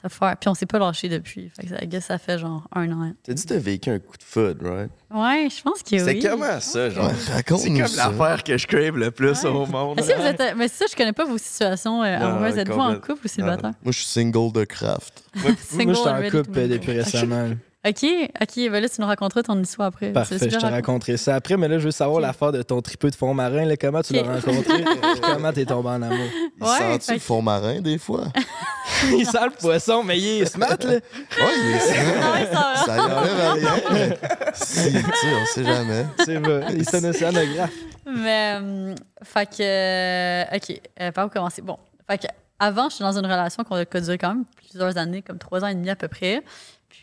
ça 0.00 0.08
fait... 0.08 0.36
Puis 0.40 0.48
on 0.48 0.54
s'est 0.54 0.66
pas 0.66 0.78
lâché 0.78 1.08
depuis. 1.08 1.50
Fait 1.56 1.62
que 1.62 1.68
ça, 1.70 1.82
I 1.82 1.86
guess 1.86 2.04
ça 2.06 2.18
fait 2.18 2.38
genre 2.38 2.66
un 2.74 2.90
an. 2.92 3.12
T'as 3.22 3.32
dit 3.32 3.42
que 3.42 3.48
t'as 3.48 3.58
vécu 3.58 3.90
un 3.90 3.98
coup 3.98 4.16
de 4.18 4.22
foudre, 4.22 4.68
right? 4.68 4.90
Ouais, 5.10 5.48
je 5.48 5.62
pense 5.62 5.82
que 5.82 5.98
C'est 5.98 6.04
oui. 6.04 6.18
comment 6.20 6.60
ça, 6.60 6.90
genre? 6.90 7.06
Ouais, 7.06 7.14
C'est 7.18 7.32
raconte-nous 7.32 7.78
comme 7.78 7.86
ça. 7.86 8.10
l'affaire 8.10 8.42
que 8.42 8.58
je 8.58 8.66
crave 8.66 8.96
le 8.98 9.10
plus 9.10 9.42
Ouais. 9.44 9.48
au 9.50 9.66
monde. 9.66 9.94
Mais 9.96 10.02
si 10.02 10.12
vous 10.12 10.22
êtes... 10.26 10.42
Mais 10.56 10.68
ça, 10.68 10.84
je 10.90 10.96
connais 10.96 11.12
pas 11.12 11.24
vos 11.24 11.38
situations 11.38 12.02
euh, 12.02 12.18
Non, 12.18 12.26
amoureuses. 12.26 12.58
Êtes-vous 12.58 12.78
en 12.80 12.96
couple 12.96 13.24
ou 13.24 13.28
célibataire? 13.28 13.70
Moi, 13.82 13.92
je 13.92 13.98
suis 13.98 14.06
single 14.06 14.52
de 14.52 14.64
craft. 14.64 15.24
Moi, 15.36 15.52
Single 15.60 15.84
moi, 15.84 15.94
je 15.94 15.98
suis 16.00 16.08
and 16.08 16.16
en 16.26 16.30
couple 16.42 16.58
euh, 16.58 16.68
depuis 16.68 16.92
récemment. 16.92 17.50
OK, 17.86 18.04
OK. 18.40 18.70
Ben 18.70 18.80
là, 18.80 18.88
tu 18.88 19.00
nous 19.00 19.06
raconteras 19.06 19.42
ton 19.42 19.60
histoire 19.60 19.88
après. 19.88 20.10
Parfait, 20.10 20.36
je 20.38 20.44
te 20.46 20.54
raconter? 20.54 20.72
raconterai 20.72 21.16
ça 21.18 21.34
après, 21.34 21.56
mais 21.58 21.68
là, 21.68 21.78
je 21.78 21.84
veux 21.84 21.90
savoir 21.90 22.16
Ok. 22.16 22.22
l'affaire 22.22 22.52
de 22.52 22.62
ton 22.62 22.80
tripeux 22.80 23.10
de 23.10 23.14
fond 23.14 23.34
marin. 23.34 23.66
là. 23.66 23.76
comment 23.76 24.02
tu 24.02 24.14
l'as 24.14 24.22
rencontré? 24.22 24.84
comment 25.22 25.52
t'es 25.52 25.66
tombé 25.66 25.88
en 25.90 26.02
amour? 26.02 26.26
Il 26.58 26.62
Ouais, 26.64 26.78
sent-tu 26.78 27.04
fait 27.04 27.12
le 27.14 27.18
fond 27.20 27.42
marin, 27.42 27.80
des 27.82 27.98
fois? 27.98 28.24
il 29.18 29.26
sent 29.26 29.38
le 29.44 29.50
poisson, 29.50 30.02
mais 30.02 30.18
il 30.18 30.42
est 30.42 30.46
smart, 30.46 30.78
là. 30.80 30.88
Ouais, 30.92 31.00
il 31.38 31.70
est 31.72 32.20
Non, 32.20 32.32
il 32.40 32.46
s'en 32.46 32.60
va. 32.60 32.76
Ça 32.76 32.96
y 32.96 33.00
enlève 33.00 33.52
rien. 33.52 33.74
mais 33.92 34.18
Si, 34.54 34.92
tu 34.92 34.98
sais, 34.98 35.34
on 35.42 35.46
sait 35.46 35.64
jamais. 35.64 36.06
C'est 36.24 36.36
vrai. 36.36 36.66
Il 36.74 36.96
un 36.96 37.10
océanographe. 37.10 37.72
Mais, 38.06 38.58
euh, 38.62 38.94
fait 39.22 39.46
que, 39.46 39.62
euh, 39.62 40.56
OK, 40.56 40.80
euh, 41.00 41.12
par 41.12 41.26
où 41.26 41.28
commencer? 41.28 41.60
Bon, 41.62 41.78
fait 42.08 42.18
que, 42.18 42.26
avant, 42.58 42.88
j'étais 42.88 43.04
dans 43.04 43.18
une 43.18 43.26
relation 43.26 43.64
qu'on 43.64 43.76
a 43.76 43.84
qui 43.84 43.96
a 43.96 44.00
duré 44.00 44.16
quand 44.16 44.28
même 44.28 44.44
plusieurs 44.56 44.96
années, 44.96 45.22
comme 45.22 45.38
trois 45.38 45.64
ans 45.64 45.68
et 45.68 45.74
demi 45.74 45.90
à 45.90 45.96
peu 45.96 46.08
près. 46.08 46.42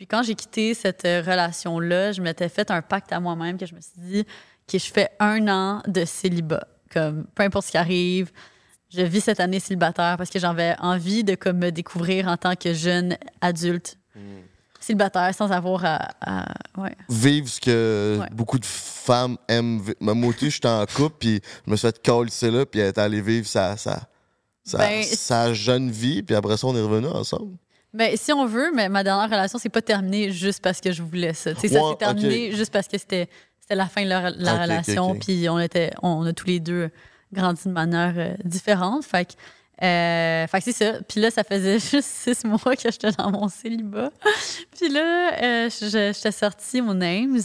Puis 0.01 0.07
quand 0.07 0.23
j'ai 0.23 0.33
quitté 0.33 0.73
cette 0.73 1.05
euh, 1.05 1.21
relation-là, 1.21 2.11
je 2.11 2.23
m'étais 2.23 2.49
fait 2.49 2.71
un 2.71 2.81
pacte 2.81 3.13
à 3.13 3.19
moi-même 3.19 3.55
que 3.59 3.67
je 3.67 3.75
me 3.75 3.79
suis 3.81 3.91
dit 3.97 4.25
que 4.67 4.79
je 4.79 4.91
fais 4.91 5.09
un 5.19 5.47
an 5.47 5.83
de 5.87 6.05
célibat. 6.05 6.65
Comme, 6.91 7.27
peu 7.35 7.43
importe 7.43 7.67
ce 7.67 7.71
qui 7.73 7.77
arrive, 7.77 8.31
je 8.89 9.03
vis 9.03 9.21
cette 9.21 9.39
année 9.39 9.59
célibataire 9.59 10.15
parce 10.17 10.31
que 10.31 10.39
j'avais 10.39 10.75
envie 10.79 11.23
de 11.23 11.35
comme, 11.35 11.59
me 11.59 11.69
découvrir 11.69 12.29
en 12.29 12.35
tant 12.35 12.55
que 12.55 12.73
jeune 12.73 13.15
adulte 13.41 13.99
célibataire 14.79 15.35
sans 15.35 15.51
avoir 15.51 15.85
à... 15.85 16.07
à- 16.21 16.51
ouais. 16.81 16.95
Vivre 17.07 17.47
ce 17.47 17.61
que 17.61 18.17
Ouais. 18.21 18.27
beaucoup 18.31 18.57
de 18.57 18.65
femmes 18.65 19.37
aiment. 19.47 19.81
vi- 19.81 19.93
Moi, 19.99 20.15
moi 20.15 20.29
aussi, 20.31 20.49
j'étais 20.49 20.67
en 20.67 20.83
couple, 20.87 21.17
puis 21.19 21.41
je 21.67 21.69
me 21.71 21.75
suis 21.75 21.87
fait 21.87 22.03
coller 22.03 22.31
là, 22.41 22.65
puis 22.65 22.79
elle 22.79 22.87
est 22.87 22.97
allée 22.97 23.21
vivre 23.21 23.45
sa, 23.45 23.77
sa, 23.77 24.01
sa, 24.63 24.79
Ben, 24.79 25.03
sa 25.03 25.53
jeune 25.53 25.91
vie, 25.91 26.23
puis 26.23 26.33
après 26.35 26.57
ça, 26.57 26.65
on 26.65 26.75
est 26.75 26.81
revenus 26.81 27.11
ensemble. 27.11 27.55
Ben, 27.93 28.15
si 28.15 28.31
on 28.31 28.45
veut, 28.45 28.71
mais 28.73 28.87
ma 28.87 29.03
dernière 29.03 29.29
relation, 29.29 29.59
c'est 29.59 29.69
pas 29.69 29.81
terminé 29.81 30.31
juste 30.31 30.61
parce 30.61 30.79
que 30.79 30.91
je 30.91 31.03
voulais 31.03 31.33
ça. 31.33 31.53
Sais, 31.55 31.67
ça 31.67 31.79
s'est 31.89 31.95
terminé 31.97 32.51
juste 32.53 32.71
parce 32.71 32.87
que 32.87 32.97
c'était 32.97 33.27
c'était 33.59 33.75
la 33.75 33.87
fin 33.87 34.03
de 34.03 34.09
la, 34.09 34.19
relation, 34.63 35.15
puis 35.19 35.47
on 35.49 35.59
était, 35.59 35.91
on 36.01 36.25
a 36.25 36.33
tous 36.33 36.47
les 36.47 36.59
deux 36.59 36.89
grandi 37.31 37.61
de 37.65 37.71
manière 37.71 38.13
euh, 38.17 38.33
différente. 38.43 39.05
Fait 39.05 39.25
que, 39.25 39.31
euh, 39.85 40.47
fait 40.47 40.57
que 40.59 40.63
c'est 40.65 40.71
ça. 40.73 40.99
Puis 41.07 41.21
là, 41.21 41.31
ça 41.31 41.43
faisait 41.43 41.79
juste 41.91 42.03
six 42.03 42.43
mois 42.43 42.75
que 42.75 42.91
j'étais 42.91 43.11
dans 43.11 43.31
mon 43.31 43.47
célibat. 43.47 44.11
puis 44.77 44.89
là, 44.89 45.33
euh, 45.41 45.69
je- 45.69 46.11
j'étais 46.13 46.31
sortie 46.31 46.81
mon 46.81 46.93
names. 46.95 47.39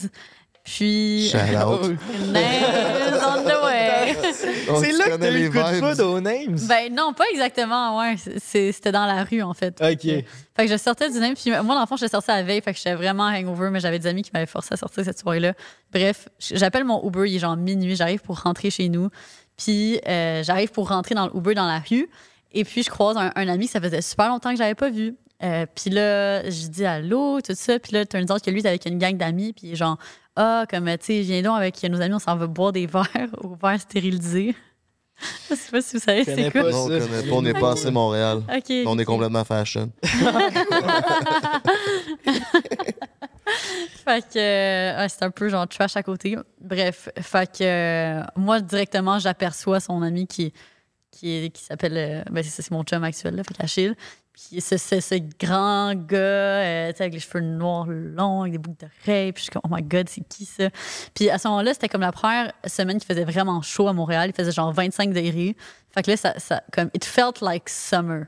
Puis. 0.67 1.31
Shout 1.31 1.39
out. 1.57 1.97
Names 2.33 3.21
on 3.25 3.43
the 3.45 3.65
way. 3.65 4.17
C'est 4.33 4.91
tu 4.91 4.99
là 4.99 5.05
que 5.11 5.17
t'as 5.17 5.31
eu 5.31 5.45
le 5.45 5.51
coup 5.51 5.59
de 5.59 5.89
foudre 5.89 6.13
aux 6.13 6.21
names. 6.21 6.59
ben 6.69 6.93
non, 6.93 7.13
pas 7.13 7.25
exactement, 7.33 7.99
ouais. 8.01 8.17
C'était 8.39 8.91
dans 8.91 9.07
la 9.07 9.23
rue, 9.23 9.43
en 9.43 9.55
fait. 9.55 9.81
OK. 9.81 10.01
Fait 10.03 10.25
que 10.57 10.67
je 10.67 10.77
sortais 10.77 11.09
du 11.09 11.19
name. 11.21 11.35
Puis 11.35 11.51
moi, 11.51 11.75
dans 11.77 11.81
le 11.81 11.87
fond, 11.87 11.97
j'étais 11.97 12.11
sortie 12.11 12.31
la 12.31 12.43
veille. 12.43 12.61
Fait 12.61 12.73
que 12.73 12.79
j'étais 12.79 12.95
vraiment 12.95 13.25
hangover, 13.25 13.71
mais 13.71 13.79
j'avais 13.79 14.01
des 14.01 14.09
amis 14.09 14.23
qui 14.23 14.33
m'avaient 14.35 14.47
forcé 14.47 14.75
à 14.75 14.77
sortir 14.77 15.05
cette 15.05 15.19
soirée-là. 15.21 15.55
Bref, 15.93 16.29
j'appelle 16.41 16.85
mon 16.85 17.07
Uber. 17.07 17.29
Il 17.29 17.37
est 17.37 17.39
genre 17.39 17.57
minuit. 17.57 17.95
J'arrive 17.95 18.21
pour 18.21 18.41
rentrer 18.41 18.71
chez 18.71 18.89
nous. 18.89 19.09
Puis 19.57 20.01
euh, 20.09 20.43
j'arrive 20.43 20.71
pour 20.73 20.89
rentrer 20.89 21.15
dans 21.15 21.27
le 21.27 21.37
Uber 21.37 21.55
dans 21.55 21.67
la 21.67 21.79
rue. 21.79 22.09
Et 22.53 22.65
puis 22.65 22.83
je 22.83 22.91
croise 22.91 23.17
un, 23.17 23.31
un 23.37 23.49
ami 23.49 23.67
que 23.67 23.73
ça 23.73 23.81
faisait 23.81 24.03
super 24.03 24.29
longtemps 24.29 24.51
que 24.51 24.59
j'avais 24.59 24.75
pas 24.75 24.91
vu. 24.91 25.15
Euh, 25.43 25.67
puis 25.75 25.91
là, 25.91 26.49
je 26.49 26.67
dis 26.69 26.85
allô, 26.85 27.41
tout 27.41 27.55
ça. 27.55 27.79
Puis 27.79 27.93
là, 27.93 28.05
turns 28.05 28.31
out 28.33 28.43
que 28.43 28.51
lui, 28.51 28.61
il 28.61 28.67
est 28.67 28.69
avec 28.69 28.87
une 28.87 28.99
gang 28.99 29.17
d'amis. 29.17 29.53
Puis 29.53 29.77
genre, 29.77 29.99
ah, 30.37 30.65
comme, 30.69 30.85
tu 30.99 31.07
sais, 31.07 31.21
viens 31.21 31.43
donc 31.43 31.57
avec 31.57 31.83
nos 31.85 32.01
amis, 32.01 32.15
on 32.15 32.19
s'en 32.19 32.37
va 32.37 32.47
boire 32.47 32.73
des 32.73 32.87
verres 32.87 33.07
au 33.43 33.57
verre 33.57 33.81
stérilisé. 33.81 34.55
Je 35.49 35.55
sais 35.55 35.71
pas 35.71 35.81
si 35.81 35.97
vous 35.97 36.03
savez 36.03 36.25
c'est 36.25 36.51
quoi. 36.51 36.63
pas 36.65 36.71
Non, 36.71 36.85
on 36.85 36.89
ça. 36.91 36.99
connaît 36.99 37.23
pas, 37.23 37.35
on 37.35 37.45
est 37.47 37.59
passé 37.59 37.91
Montréal. 37.91 38.43
On 38.85 38.99
est 38.99 39.05
complètement 39.07 39.45
fashion. 39.45 39.91
Fait 44.05 44.21
que 44.23 44.39
euh, 44.39 44.99
ouais, 45.01 45.09
c'est 45.09 45.23
un 45.23 45.31
peu 45.31 45.49
genre 45.49 45.67
trash 45.69 45.97
à 45.97 46.03
côté. 46.03 46.37
Bref, 46.61 47.09
fait 47.21 47.59
que 47.59 47.65
euh, 47.65 48.23
moi 48.37 48.61
directement 48.61 49.19
j'aperçois 49.19 49.81
son 49.81 50.03
ami 50.03 50.27
qui 50.27 50.53
qui, 51.11 51.51
qui 51.53 51.63
s'appelle 51.63 51.97
euh, 51.97 52.23
ben 52.31 52.45
c'est 52.45 52.71
mon 52.71 52.83
chum 52.85 53.03
actuel 53.05 53.37
là, 53.37 53.43
fait 53.45 53.55
qu'Achille. 53.55 53.95
Puis 54.37 54.61
ce 54.61 55.15
grand 55.41 55.95
gars 55.95 56.17
euh, 56.19 56.93
avec 56.99 57.15
les 57.15 57.21
cheveux 57.21 57.41
noirs 57.41 57.87
longs 57.89 58.43
avec 58.43 58.53
des 58.53 58.59
boucles 58.59 58.85
d'oreilles, 58.85 59.33
puis 59.33 59.41
je 59.41 59.45
suis 59.45 59.51
comme 59.51 59.63
oh 59.65 59.75
my 59.75 59.83
god, 59.83 60.09
c'est 60.11 60.21
qui 60.29 60.45
ça? 60.45 60.69
Puis 61.15 61.31
à 61.31 61.39
ce 61.39 61.49
moment-là, 61.49 61.73
c'était 61.73 61.89
comme 61.89 62.03
la 62.03 62.13
première 62.13 62.53
semaine 62.67 62.99
qui 62.99 63.07
faisait 63.07 63.25
vraiment 63.25 63.63
chaud 63.63 63.89
à 63.89 63.95
Montréal, 63.95 64.31
il 64.31 64.37
faisait 64.37 64.53
genre 64.53 64.73
25 64.73 65.15
degrés. 65.15 65.57
Fait 65.95 66.03
que 66.03 66.11
là 66.11 66.17
ça, 66.19 66.39
ça 66.39 66.63
comme 66.71 66.91
it 66.95 67.05
felt 67.05 67.41
like 67.41 67.69
summer. 67.71 68.27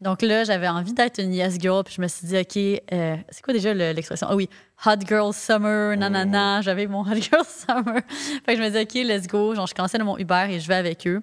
Donc 0.00 0.22
là, 0.22 0.44
j'avais 0.44 0.66
envie 0.66 0.94
d'être 0.94 1.20
une 1.20 1.34
yes 1.34 1.58
girl, 1.60 1.84
puis 1.84 1.92
je 1.94 2.00
me 2.00 2.08
suis 2.08 2.26
dit, 2.26 2.38
OK, 2.38 2.56
euh, 2.56 3.16
c'est 3.28 3.42
quoi 3.42 3.52
déjà 3.52 3.74
le- 3.74 3.92
l'expression? 3.92 4.28
Ah 4.30 4.34
oui, 4.34 4.48
hot 4.86 4.92
girl 5.06 5.34
summer, 5.34 5.94
nanana. 5.94 6.62
J'avais 6.62 6.86
mon 6.86 7.02
hot 7.02 7.14
girl 7.20 7.44
summer. 7.44 8.00
fait 8.46 8.54
que 8.54 8.56
je 8.56 8.62
me 8.62 8.70
dis, 8.70 8.78
OK, 8.78 9.06
let's 9.06 9.26
go. 9.26 9.54
Genre, 9.54 9.66
je 9.66 9.74
cancelle 9.74 10.02
mon 10.02 10.16
Uber 10.16 10.46
et 10.48 10.58
je 10.58 10.66
vais 10.66 10.76
avec 10.76 11.06
eux. 11.06 11.22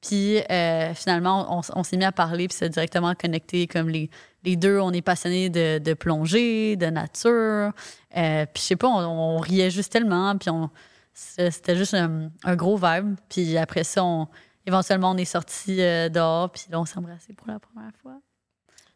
Puis 0.00 0.38
euh, 0.50 0.94
finalement, 0.94 1.58
on, 1.58 1.60
on 1.74 1.82
s'est 1.82 1.96
mis 1.96 2.04
à 2.04 2.12
parler, 2.12 2.48
puis 2.48 2.56
c'est 2.58 2.68
directement 2.68 3.14
connecté. 3.14 3.66
Comme 3.66 3.88
les, 3.88 4.08
les 4.44 4.56
deux, 4.56 4.78
on 4.78 4.92
est 4.92 5.02
passionnés 5.02 5.50
de, 5.50 5.78
de 5.78 5.94
plongée, 5.94 6.76
de 6.76 6.86
nature. 6.86 7.72
Euh, 8.16 8.46
puis 8.46 8.62
je 8.62 8.68
sais 8.68 8.76
pas, 8.76 8.88
on, 8.88 9.36
on 9.36 9.38
riait 9.38 9.70
juste 9.70 9.92
tellement, 9.92 10.36
puis 10.38 10.50
on, 10.50 10.70
c'était 11.12 11.76
juste 11.76 11.94
un, 11.94 12.30
un 12.44 12.56
gros 12.56 12.76
vibe. 12.76 13.16
Puis 13.28 13.58
après 13.58 13.84
ça, 13.84 14.02
on, 14.04 14.26
éventuellement, 14.66 15.10
on 15.10 15.16
est 15.16 15.24
sortis 15.24 15.80
euh, 15.80 16.08
dehors, 16.08 16.50
puis 16.50 16.64
là, 16.70 16.80
on 16.80 16.84
s'est 16.84 16.98
embrassés 16.98 17.34
pour 17.34 17.48
la 17.48 17.58
première 17.58 17.92
fois. 18.02 18.18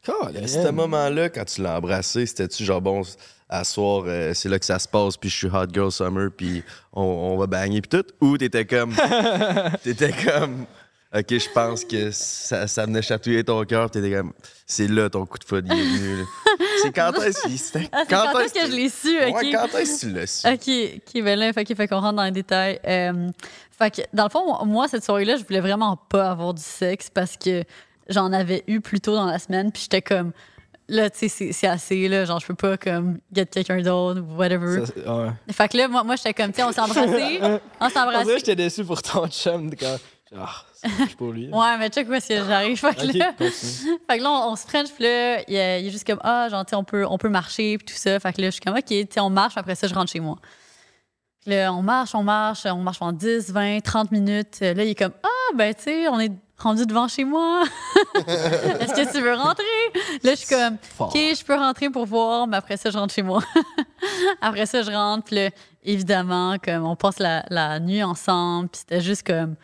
À 0.06 0.46
ce 0.46 0.70
moment-là, 0.70 1.30
quand 1.30 1.44
tu 1.46 1.62
l'as 1.62 1.78
embrassé, 1.78 2.26
c'était-tu 2.26 2.62
genre 2.62 2.82
bon, 2.82 3.02
à 3.48 3.64
soir, 3.64 4.04
euh, 4.06 4.34
c'est 4.34 4.48
là 4.50 4.58
que 4.58 4.64
ça 4.66 4.78
se 4.78 4.86
passe, 4.86 5.16
puis 5.16 5.30
je 5.30 5.36
suis 5.36 5.46
hot 5.46 5.66
girl 5.72 5.90
summer, 5.90 6.30
puis 6.36 6.62
on, 6.92 7.02
on 7.02 7.36
va 7.38 7.46
bagner, 7.46 7.80
puis 7.80 7.88
tout? 7.88 8.06
Ou 8.20 8.36
t'étais 8.36 8.66
comme. 8.66 8.94
t'étais 9.82 10.12
comme. 10.12 10.66
Ok, 11.16 11.26
je 11.30 11.48
pense 11.50 11.84
que 11.84 12.10
ça, 12.10 12.66
ça 12.66 12.86
venait 12.86 13.00
chatouiller 13.02 13.44
ton 13.44 13.62
cœur, 13.64 13.88
t'étais 13.90 14.10
comme. 14.10 14.32
C'est 14.66 14.88
là 14.88 15.08
ton 15.08 15.24
coup 15.26 15.38
de 15.38 15.44
foudre, 15.44 15.68
il 15.72 15.78
est 15.78 15.84
venu. 15.84 16.16
là. 16.18 16.24
C'est 16.82 16.92
quand 16.92 17.12
est-ce 17.22 17.42
qu'il- 17.42 17.88
Ah, 17.92 17.98
c'est 18.02 18.08
quand, 18.14 18.38
est-ce 18.40 18.54
que 18.54 18.66
je 18.66 18.72
l'ai 18.72 18.88
su, 18.88 19.16
OK? 19.16 19.34
Ouais, 19.36 19.52
quand 19.52 19.78
est-ce 19.78 19.94
que 20.04 20.06
tu 20.08 20.12
l'as 20.12 20.26
su? 20.26 20.46
OK, 20.48 21.00
OK, 21.16 21.22
ben 21.22 21.38
là, 21.38 21.52
fait, 21.52 21.64
que- 21.64 21.74
fait 21.74 21.86
qu'on 21.86 22.00
rentre 22.00 22.16
dans 22.16 22.24
les 22.24 22.30
détails. 22.32 22.80
Euh, 22.86 23.28
fait 23.70 23.90
que, 23.94 24.02
dans 24.12 24.24
le 24.24 24.30
fond, 24.30 24.64
moi, 24.64 24.88
cette 24.88 25.04
soirée-là, 25.04 25.36
je 25.36 25.44
voulais 25.44 25.60
vraiment 25.60 25.96
pas 25.96 26.30
avoir 26.30 26.52
du 26.52 26.62
sexe 26.62 27.10
parce 27.10 27.36
que 27.36 27.62
j'en 28.08 28.32
avais 28.32 28.64
eu 28.66 28.80
plus 28.80 29.00
tôt 29.00 29.14
dans 29.14 29.26
la 29.26 29.38
semaine, 29.38 29.70
puis 29.70 29.82
j'étais 29.82 30.02
comme, 30.02 30.32
là, 30.88 31.10
tu 31.10 31.18
sais, 31.20 31.28
c'est- 31.28 31.52
c'est 31.52 31.66
assez, 31.68 32.08
là, 32.08 32.24
genre, 32.24 32.40
je 32.40 32.46
peux 32.46 32.54
pas, 32.54 32.76
comme, 32.76 33.18
get 33.32 33.46
quelqu'un 33.46 33.80
d'autre 33.82 34.20
ou 34.20 34.34
whatever. 34.36 34.84
Ça, 34.84 34.92
c'est- 34.94 35.08
ouais. 35.08 35.30
Fait 35.52 35.68
que 35.68 35.76
là, 35.76 35.86
moi, 35.88 36.02
moi 36.02 36.16
j'étais 36.16 36.34
comme, 36.34 36.50
tu 36.50 36.56
sais, 36.56 36.64
on 36.64 36.72
s'est 36.72 36.80
embrassés, 36.80 37.38
on 37.80 37.88
s'est 37.88 37.98
En 37.98 38.06
vrai, 38.06 38.16
embrassés. 38.16 38.38
j'étais 38.38 38.56
déçu 38.56 38.84
pour 38.84 39.00
ton 39.00 39.28
chum. 39.28 39.70
Quand... 39.78 39.96
Ah, 40.36 40.64
pour 41.16 41.32
lui. 41.32 41.48
Ouais, 41.52 41.78
mais 41.78 41.88
check 41.88 42.08
où 42.08 42.14
est-ce 42.14 42.28
que 42.28 42.44
j'arrive. 42.44 42.78
Fait 42.78 42.94
que 42.94 43.06
Ok, 43.06 43.14
là, 43.14 43.32
continue. 43.32 43.98
Fait 44.10 44.18
que 44.18 44.22
là, 44.22 44.30
on, 44.30 44.52
on 44.52 44.56
se 44.56 44.66
french, 44.66 44.88
puis 44.94 45.04
là, 45.04 45.40
il, 45.48 45.54
est- 45.54 45.90
juste 45.90 46.06
comme, 46.06 46.20
ah, 46.22 46.48
genre, 46.50 46.64
tu 46.64 46.70
sais, 46.70 46.76
on 46.76 46.84
peut, 46.84 47.06
on 47.08 47.18
peut 47.18 47.28
marcher, 47.28 47.78
puis 47.78 47.86
tout 47.86 47.98
ça. 48.00 48.18
Fait 48.20 48.32
que 48.32 48.40
là, 48.40 48.48
je 48.48 48.52
suis 48.52 48.60
comme, 48.60 48.74
OK, 48.76 48.84
tu 48.86 49.06
sais, 49.10 49.20
on 49.20 49.30
marche, 49.30 49.54
puis 49.54 49.60
après 49.60 49.74
ça, 49.74 49.86
je 49.86 49.94
rentre 49.94 50.10
chez 50.12 50.20
moi. 50.20 50.36
Là, 51.46 51.72
on 51.74 51.82
marche, 51.82 52.14
on 52.14 52.22
marche, 52.22 52.64
on 52.64 52.76
marche 52.78 52.98
pendant 52.98 53.12
10, 53.12 53.50
20, 53.52 53.80
30 53.82 54.12
minutes. 54.12 54.60
Là, 54.60 54.72
il 54.84 54.90
est 54.90 54.94
comme, 54.94 55.12
ah, 55.22 55.54
ben, 55.54 55.74
tu 55.74 55.82
sais, 55.82 56.08
on 56.08 56.18
est 56.18 56.32
rendu 56.56 56.86
devant 56.86 57.06
chez 57.08 57.24
moi. 57.24 57.64
Est-ce 58.14 58.94
que 58.94 59.12
tu 59.12 59.20
veux 59.20 59.34
rentrer? 59.34 59.64
Là, 60.22 60.30
je 60.30 60.36
suis 60.36 60.48
comme. 60.54 60.78
OK, 61.00 61.14
je 61.14 61.44
peux 61.44 61.54
rentrer 61.54 61.90
pour 61.90 62.06
voir, 62.06 62.46
mais 62.46 62.56
après 62.56 62.76
ça, 62.78 62.88
je 62.90 62.96
rentre 62.96 63.12
chez 63.12 63.22
moi. 63.22 63.42
après 64.40 64.64
ça, 64.64 64.82
je 64.82 64.90
rentre, 64.90 65.24
puis 65.24 65.36
là, 65.36 65.50
évidemment, 65.82 66.56
comme, 66.64 66.86
on 66.86 66.96
passe 66.96 67.18
la, 67.18 67.44
la 67.50 67.78
nuit 67.80 68.02
ensemble, 68.02 68.68
puis 68.70 68.78
c'était 68.80 69.00
juste 69.02 69.26
comme, 69.26 69.56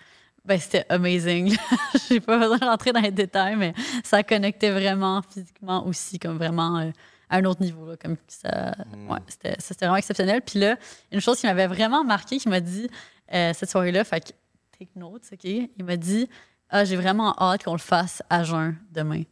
ben, 0.50 0.58
c'était 0.58 0.84
amazing. 0.88 1.56
J'ai 2.08 2.18
pas 2.18 2.36
besoin 2.36 2.58
de 2.58 2.64
rentrer 2.64 2.90
dans 2.90 3.00
les 3.00 3.12
détails, 3.12 3.54
mais 3.54 3.72
ça 4.02 4.24
connectait 4.24 4.72
vraiment 4.72 5.22
physiquement 5.22 5.86
aussi, 5.86 6.18
comme 6.18 6.38
vraiment 6.38 6.76
euh, 6.78 6.90
à 7.28 7.36
un 7.36 7.44
autre 7.44 7.62
niveau. 7.62 7.86
Là, 7.86 7.96
comme 7.96 8.16
ça, 8.26 8.74
ouais, 9.08 9.18
c'était, 9.28 9.54
c'était 9.60 9.84
vraiment 9.84 9.98
exceptionnel. 9.98 10.42
Puis 10.42 10.58
là, 10.58 10.76
une 11.12 11.20
chose 11.20 11.38
qui 11.38 11.46
m'avait 11.46 11.68
vraiment 11.68 12.02
marqué, 12.02 12.38
qui 12.38 12.48
m'a 12.48 12.58
dit 12.58 12.90
euh, 13.32 13.52
cette 13.54 13.70
soirée-là, 13.70 14.02
fait 14.02 14.18
que 14.18 14.32
take 14.76 14.90
notes, 14.96 15.22
OK? 15.32 15.44
Il 15.44 15.84
m'a 15.84 15.96
dit 15.96 16.28
Ah, 16.68 16.84
j'ai 16.84 16.96
vraiment 16.96 17.32
hâte 17.38 17.62
qu'on 17.62 17.74
le 17.74 17.78
fasse 17.78 18.20
à 18.28 18.42
jeun 18.42 18.76
demain. 18.90 19.22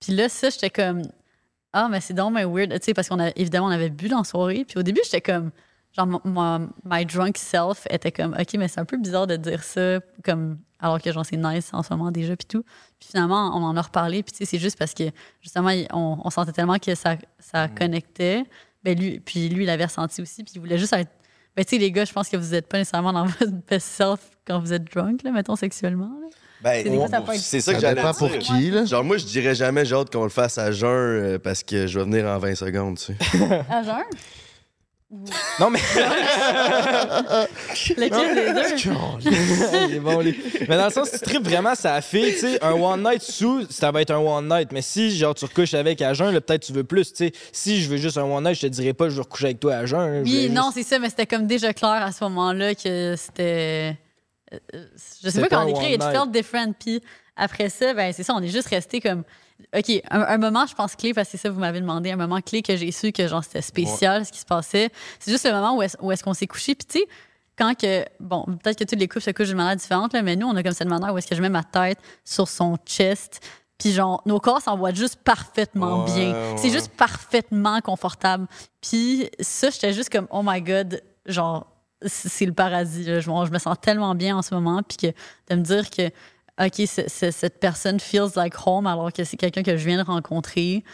Puis 0.00 0.14
là, 0.14 0.30
ça, 0.30 0.48
j'étais 0.48 0.70
comme 0.70 1.02
Ah, 1.74 1.90
mais 1.90 2.00
c'est 2.00 2.14
donc 2.14 2.32
mais 2.32 2.46
weird. 2.46 2.72
Tu 2.72 2.78
sais, 2.82 2.94
parce 2.94 3.10
qu'on 3.10 3.20
a 3.20 3.28
évidemment, 3.36 3.66
on 3.66 3.72
avait 3.72 3.90
bu 3.90 4.08
dans 4.08 4.16
la 4.16 4.24
soirée. 4.24 4.64
Puis 4.66 4.78
au 4.78 4.82
début, 4.82 5.02
j'étais 5.04 5.20
comme 5.20 5.50
genre, 5.96 6.06
mon- 6.06 6.20
mon- 6.24 6.68
my 6.84 7.04
drunk 7.04 7.36
self 7.38 7.86
était 7.90 8.12
comme 8.12 8.34
OK, 8.38 8.54
mais 8.54 8.68
c'est 8.68 8.80
un 8.80 8.84
peu 8.84 8.96
bizarre 8.96 9.26
de 9.26 9.36
dire 9.36 9.62
ça, 9.62 10.00
comme 10.24 10.58
alors 10.78 11.00
que 11.00 11.12
genre, 11.12 11.26
c'est 11.26 11.36
nice 11.36 11.70
en 11.72 11.82
ce 11.82 11.92
moment 11.92 12.10
déjà, 12.10 12.34
puis 12.36 12.46
tout. 12.46 12.62
Puis 12.98 13.08
finalement, 13.10 13.54
on 13.56 13.62
en 13.62 13.76
a 13.76 13.82
reparlé. 13.82 14.22
Puis 14.22 14.32
tu 14.32 14.38
sais, 14.38 14.44
c'est 14.46 14.58
juste 14.58 14.78
parce 14.78 14.94
que 14.94 15.04
justement, 15.42 15.70
on, 15.92 16.18
on 16.24 16.30
sentait 16.30 16.52
tellement 16.52 16.78
que 16.78 16.94
ça, 16.94 17.16
ça 17.38 17.68
connectait. 17.68 18.44
Ben 18.82 18.98
lui, 18.98 19.20
puis 19.20 19.48
lui, 19.50 19.64
il 19.64 19.70
avait 19.70 19.84
ressenti 19.84 20.22
aussi. 20.22 20.42
Puis 20.42 20.54
il 20.56 20.60
voulait 20.60 20.78
juste 20.78 20.92
être. 20.94 21.10
Ben, 21.56 21.64
tu 21.64 21.70
sais, 21.76 21.78
les 21.78 21.90
gars, 21.92 22.04
je 22.06 22.12
pense 22.12 22.28
que 22.28 22.36
vous 22.36 22.52
n'êtes 22.52 22.66
pas 22.68 22.78
nécessairement 22.78 23.12
dans 23.12 23.24
votre 23.40 23.52
best 23.68 23.86
self 23.88 24.20
quand 24.46 24.58
vous 24.60 24.72
êtes 24.72 24.84
drunk, 24.94 25.22
là, 25.24 25.32
mettons 25.32 25.56
sexuellement. 25.56 26.06
là. 26.22 26.28
Ben, 26.62 26.84
C'est 27.36 27.60
ça 27.60 27.74
que 27.74 27.80
j'allais 27.80 27.94
dépend 27.96 28.12
pour 28.14 28.30
qui, 28.38 28.70
là. 28.70 28.84
Genre, 28.84 29.02
moi, 29.02 29.16
je 29.16 29.24
dirais 29.24 29.54
jamais, 29.54 29.84
j'ai 29.84 29.94
hâte 29.94 30.10
qu'on 30.12 30.24
le 30.24 30.28
fasse 30.30 30.58
à 30.58 30.70
jeun 30.72 30.88
euh, 30.88 31.38
parce 31.38 31.62
que 31.62 31.86
je 31.86 31.98
vais 31.98 32.04
venir 32.04 32.26
en 32.26 32.38
20 32.38 32.54
secondes, 32.54 32.98
tu 32.98 33.14
sais. 33.14 33.16
À 33.70 33.82
jeun? 33.82 34.04
Non, 35.58 35.70
mais. 35.70 35.80
Lequel 37.96 38.34
des 38.34 38.52
deux? 38.52 38.76
Il 39.90 39.94
est 39.96 40.00
bon, 40.00 40.20
lui. 40.20 40.40
Mais 40.68 40.76
dans 40.76 40.86
le 40.86 40.90
sens, 40.92 41.08
si 41.10 41.18
tu 41.18 41.24
tripes 41.24 41.44
vraiment 41.44 41.74
sa 41.74 42.00
fille, 42.00 42.32
tu 42.34 42.38
sais, 42.40 42.64
un 42.64 42.72
one 42.72 43.02
night 43.02 43.22
sous, 43.22 43.66
ça 43.70 43.90
va 43.90 44.02
être 44.02 44.12
un 44.12 44.18
one 44.18 44.48
night. 44.48 44.70
Mais 44.72 44.82
si, 44.82 45.16
genre, 45.16 45.34
tu 45.34 45.44
recouches 45.44 45.74
avec 45.74 46.00
à 46.02 46.14
jeun, 46.14 46.32
là, 46.32 46.40
peut-être 46.40 46.62
tu 46.62 46.72
veux 46.72 46.84
plus, 46.84 47.12
tu 47.12 47.26
sais. 47.26 47.32
Si 47.52 47.82
je 47.82 47.88
veux 47.90 47.96
juste 47.96 48.18
un 48.18 48.22
one 48.24 48.44
night, 48.44 48.54
je 48.56 48.62
te 48.62 48.66
dirais 48.66 48.92
pas, 48.92 49.08
je 49.08 49.14
veux 49.16 49.22
recoucher 49.22 49.46
avec 49.46 49.60
toi 49.60 49.74
à 49.74 49.86
jeun. 49.86 49.98
là. 50.00 50.18
Je 50.24 50.30
Oui, 50.30 50.46
voulais 50.46 50.48
non, 50.48 50.70
juste- 50.72 50.74
c'est 50.74 50.94
ça, 50.94 50.98
mais 51.00 51.08
c'était 51.10 51.26
comme 51.26 51.46
déjà 51.46 51.72
clair 51.72 51.90
à 52.02 52.12
ce 52.12 52.22
moment-là 52.24 52.74
que 52.74 53.14
c'était. 53.16 53.96
euh, 54.52 54.56
euh, 54.74 54.84
Je 55.22 55.28
sais 55.28 55.30
C'était 55.32 55.48
pas 55.48 55.48
pas 55.48 55.64
comment 55.64 55.78
un 55.78 55.82
one 55.84 55.90
it 55.92 56.00
night. 56.00 56.12
felt 56.12 56.30
different. 56.30 56.72
Puis 56.78 57.00
après 57.36 57.68
ça, 57.68 57.94
ben 57.94 58.12
c'est 58.12 58.22
ça, 58.22 58.34
on 58.34 58.42
est 58.42 58.48
juste 58.48 58.68
resté 58.68 59.00
comme. 59.00 59.24
OK, 59.76 59.90
un, 60.10 60.20
un 60.22 60.38
moment, 60.38 60.66
je 60.66 60.74
pense, 60.74 60.96
clé, 60.96 61.14
parce 61.14 61.28
que 61.28 61.32
c'est 61.32 61.38
ça, 61.38 61.50
vous 61.50 61.60
m'avez 61.60 61.80
demandé, 61.80 62.10
un 62.10 62.16
moment 62.16 62.40
clé 62.40 62.62
que 62.62 62.76
j'ai 62.76 62.90
su 62.92 63.12
que 63.12 63.26
genre 63.28 63.44
c'était 63.44 63.62
spécial 63.62 64.24
ce 64.26 64.32
qui 64.32 64.38
se 64.40 64.44
passait. 64.46 64.90
C'est 65.18 65.30
juste 65.30 65.44
le 65.44 65.52
moment 65.52 65.76
où 65.76 65.82
est-ce 65.82 65.96
où 66.00 66.10
est-ce 66.12 66.22
qu'on 66.24 66.34
s'est 66.34 66.46
couché. 66.46 66.74
Puis 66.74 66.86
tu 66.86 66.98
sais, 67.00 67.06
quand 67.58 67.74
que. 67.78 68.04
Bon, 68.20 68.44
peut-être 68.44 68.78
que 68.78 68.84
toutes 68.84 68.98
les 68.98 69.08
couples 69.08 69.24
se 69.24 69.30
couchent 69.30 69.48
d'une 69.48 69.56
manière 69.56 69.76
différente, 69.76 70.12
là, 70.12 70.22
mais 70.22 70.36
nous, 70.36 70.46
on 70.46 70.56
a 70.56 70.62
comme 70.62 70.72
cette 70.72 70.88
manière 70.88 71.12
où 71.14 71.18
est-ce 71.18 71.26
que 71.26 71.34
je 71.36 71.42
mets 71.42 71.48
ma 71.48 71.62
tête 71.64 71.98
sur 72.24 72.48
son 72.48 72.76
chest. 72.86 73.40
Puis 73.78 73.92
genre, 73.92 74.22
nos 74.26 74.40
corps 74.40 74.60
s'envoient 74.60 74.92
juste 74.92 75.16
parfaitement 75.24 76.04
Ouais, 76.04 76.12
bien. 76.14 76.56
C'est 76.56 76.70
juste 76.70 76.90
parfaitement 76.96 77.80
confortable. 77.80 78.46
Puis 78.82 79.30
ça, 79.40 79.70
j'étais 79.70 79.92
juste 79.94 80.10
comme, 80.10 80.26
oh 80.30 80.42
my 80.44 80.60
God, 80.60 81.02
genre, 81.26 81.66
c'est 82.04 82.28
c'est 82.28 82.46
le 82.46 82.52
paradis. 82.52 83.04
là. 83.04 83.20
Je, 83.20 83.24
je 83.30 83.50
me 83.50 83.58
sens 83.58 83.76
tellement 83.80 84.14
bien 84.14 84.36
en 84.36 84.42
ce 84.42 84.54
moment. 84.54 84.82
Puis 84.82 84.96
que 84.98 85.06
de 85.50 85.56
me 85.58 85.62
dire 85.62 85.88
que, 85.90 86.10
OK, 86.60 86.82
cette 86.86 87.58
personne 87.58 87.98
feels 88.00 88.32
like 88.36 88.54
home 88.66 88.86
alors 88.86 89.12
que 89.12 89.24
c'est 89.24 89.36
quelqu'un 89.36 89.62
que 89.62 89.76
je 89.76 89.86
viens 89.86 89.96
de 90.02 90.06
rencontrer. 90.06 90.84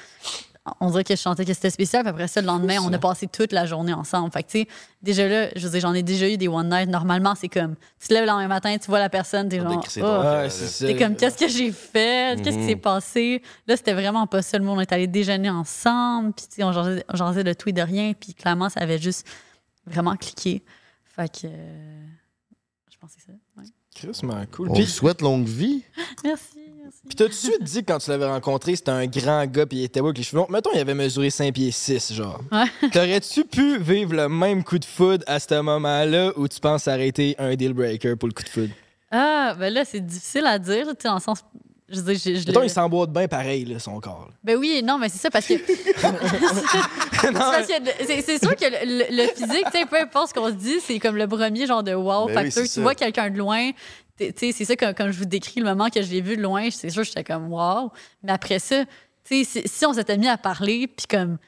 On 0.80 0.90
dirait 0.90 1.04
que 1.04 1.14
je 1.14 1.20
sentais 1.20 1.44
que 1.44 1.54
c'était 1.54 1.70
spécial. 1.70 2.02
Puis 2.02 2.10
après 2.10 2.26
ça, 2.26 2.40
le 2.40 2.46
lendemain, 2.48 2.78
on 2.82 2.92
a 2.92 2.98
passé 2.98 3.28
toute 3.28 3.52
la 3.52 3.66
journée 3.66 3.92
ensemble. 3.92 4.32
Fait 4.32 4.42
que, 4.42 4.48
tu 4.50 4.58
sais, 4.62 4.68
déjà 5.00 5.28
là, 5.28 5.48
je 5.54 5.64
veux 5.64 5.70
dire, 5.70 5.80
j'en 5.80 5.94
ai 5.94 6.02
déjà 6.02 6.28
eu 6.28 6.36
des 6.36 6.48
one 6.48 6.68
night. 6.68 6.88
Normalement, 6.88 7.34
c'est 7.36 7.46
comme, 7.48 7.76
tu 8.00 8.08
te 8.08 8.12
lèves 8.14 8.24
le 8.24 8.28
lendemain 8.30 8.48
matin, 8.48 8.76
tu 8.76 8.86
vois 8.88 8.98
la 8.98 9.08
personne, 9.08 9.48
t'es 9.48 9.58
genre, 9.60 9.70
oh. 10.02 10.48
T'es 10.88 10.96
comme, 10.96 11.14
qu'est-ce 11.14 11.38
que 11.38 11.48
j'ai 11.48 11.70
fait? 11.70 12.42
Qu'est-ce 12.42 12.56
qui 12.56 12.62
Mhm. 12.64 12.68
s'est 12.68 12.76
passé? 12.76 13.42
Là, 13.68 13.76
c'était 13.76 13.92
vraiment 13.94 14.26
pas 14.26 14.42
ça. 14.42 14.58
Le 14.58 14.64
monde, 14.64 14.78
on 14.78 14.80
est 14.80 14.92
allé 14.92 15.06
déjeuner 15.06 15.50
ensemble, 15.50 16.32
puis 16.32 16.46
tu 16.48 16.54
sais, 16.56 16.64
on 16.64 16.72
jasait, 16.72 17.04
on 17.12 17.16
jasait 17.16 17.44
de 17.44 17.52
tout 17.52 17.68
et 17.68 17.72
de 17.72 17.82
rien, 17.82 18.12
puis 18.18 18.34
clairement, 18.34 18.68
ça 18.68 18.80
avait 18.80 18.98
juste 18.98 19.24
vraiment 19.86 20.16
cliqué. 20.16 20.64
Fait 21.04 21.28
que. 21.30 21.46
Je 23.08 23.14
pense 23.14 23.16
que 23.16 23.22
c'est 23.26 23.32
ça. 23.32 23.38
ouais. 23.60 23.66
Crissement 23.94 24.44
cool. 24.52 24.68
On 24.70 24.86
souhaite 24.86 25.22
longue 25.22 25.46
vie. 25.46 25.82
Merci, 26.24 26.58
merci. 26.82 26.98
puis 27.08 27.16
t'as 27.16 27.24
tout 27.24 27.30
de 27.30 27.34
suite 27.34 27.62
dit 27.62 27.80
que 27.82 27.92
quand 27.92 27.98
tu 27.98 28.10
l'avais 28.10 28.26
rencontré, 28.26 28.76
c'était 28.76 28.90
un 28.90 29.06
grand 29.06 29.46
gars, 29.46 29.64
puis 29.66 29.78
il 29.78 29.84
était 29.84 30.00
beau 30.00 30.08
avec 30.08 30.18
les 30.18 30.22
cheveux 30.24 30.38
longs? 30.42 30.46
Mettons, 30.50 30.70
il 30.74 30.80
avait 30.80 30.94
mesuré 30.94 31.30
5 31.30 31.52
pieds 31.54 31.70
6, 31.70 32.12
genre. 32.12 32.40
Ouais. 32.52 32.88
T'aurais-tu 32.92 33.44
pu 33.44 33.78
vivre 33.78 34.14
le 34.14 34.28
même 34.28 34.62
coup 34.64 34.78
de 34.78 34.84
foudre 34.84 35.24
à 35.26 35.40
ce 35.40 35.60
moment-là 35.60 36.32
où 36.36 36.46
tu 36.46 36.60
penses 36.60 36.86
arrêter 36.88 37.34
un 37.38 37.54
deal 37.54 37.72
breaker 37.72 38.16
pour 38.16 38.28
le 38.28 38.34
coup 38.34 38.42
de 38.42 38.48
foudre? 38.50 38.74
Ah, 39.10 39.54
ben 39.58 39.72
là, 39.72 39.84
c'est 39.84 40.04
difficile 40.04 40.44
à 40.46 40.58
dire, 40.58 40.86
tu 40.88 40.94
sais, 41.02 41.08
dans 41.08 41.14
le 41.14 41.20
sens. 41.20 41.42
Je 41.88 42.00
veux 42.00 42.12
dire, 42.14 42.20
je, 42.34 42.40
je 42.40 42.46
Mettons, 42.46 42.60
le- 42.60 42.66
il 42.66 42.70
s'emboîte 42.70 43.10
bien 43.12 43.28
pareil, 43.28 43.64
là, 43.64 43.78
son 43.78 44.00
corps. 44.00 44.26
là. 44.28 44.34
Ben 44.42 44.56
oui, 44.56 44.82
non, 44.84 44.98
mais 44.98 45.08
c'est 45.08 45.18
ça 45.18 45.30
parce 45.30 45.46
que. 45.46 45.54
C'est 47.20 47.32
parce 47.32 47.66
que 47.66 47.80
le- 47.84 48.06
c'est 48.06 48.22
c'est 48.22 48.38
sûr 48.38 48.54
que 48.56 48.64
le, 48.64 49.06
le- 49.08 49.22
le 49.22 49.28
physique, 49.28 49.64
tu 49.72 49.78
sais, 49.78 49.86
peu 49.86 49.98
importe 50.00 50.28
ce 50.30 50.34
qu'on 50.34 50.48
se 50.48 50.52
dit, 50.54 50.80
c'est 50.80 50.98
comme 50.98 51.16
le 51.16 51.26
premier 51.26 51.66
genre 51.66 51.82
de 51.82 51.94
wow 51.94 52.26
Ben 52.26 52.28
oui, 52.28 52.34
factor. 52.34 52.52
c'est 52.52 52.62
tu 52.62 52.68
ça. 52.68 52.80
vois 52.82 52.94
quelqu'un 52.94 53.30
de 53.30 53.38
loin, 53.38 53.70
t'es- 54.16 54.32
tu 54.32 54.46
sais, 54.46 54.52
c'est 54.52 54.64
ça 54.64 54.76
comme, 54.76 54.94
comme 54.94 55.10
je 55.10 55.18
vous 55.18 55.24
décris 55.24 55.60
le 55.60 55.66
moment 55.66 55.88
que 55.88 56.02
je 56.02 56.10
l'ai 56.10 56.20
vu 56.20 56.36
de 56.36 56.42
loin, 56.42 56.68
c'est 56.70 56.90
sûr, 56.90 57.04
j'étais 57.04 57.24
comme 57.24 57.52
wow. 57.52 57.90
Mais 58.22 58.32
après 58.32 58.58
ça, 58.58 58.84
tu 59.24 59.44
sais, 59.44 59.62
si, 59.62 59.68
si 59.68 59.86
on 59.86 59.92
s'était 59.94 60.18
mis 60.18 60.28
à 60.28 60.36
parler, 60.36 60.88
puis 60.88 61.06
comme. 61.08 61.38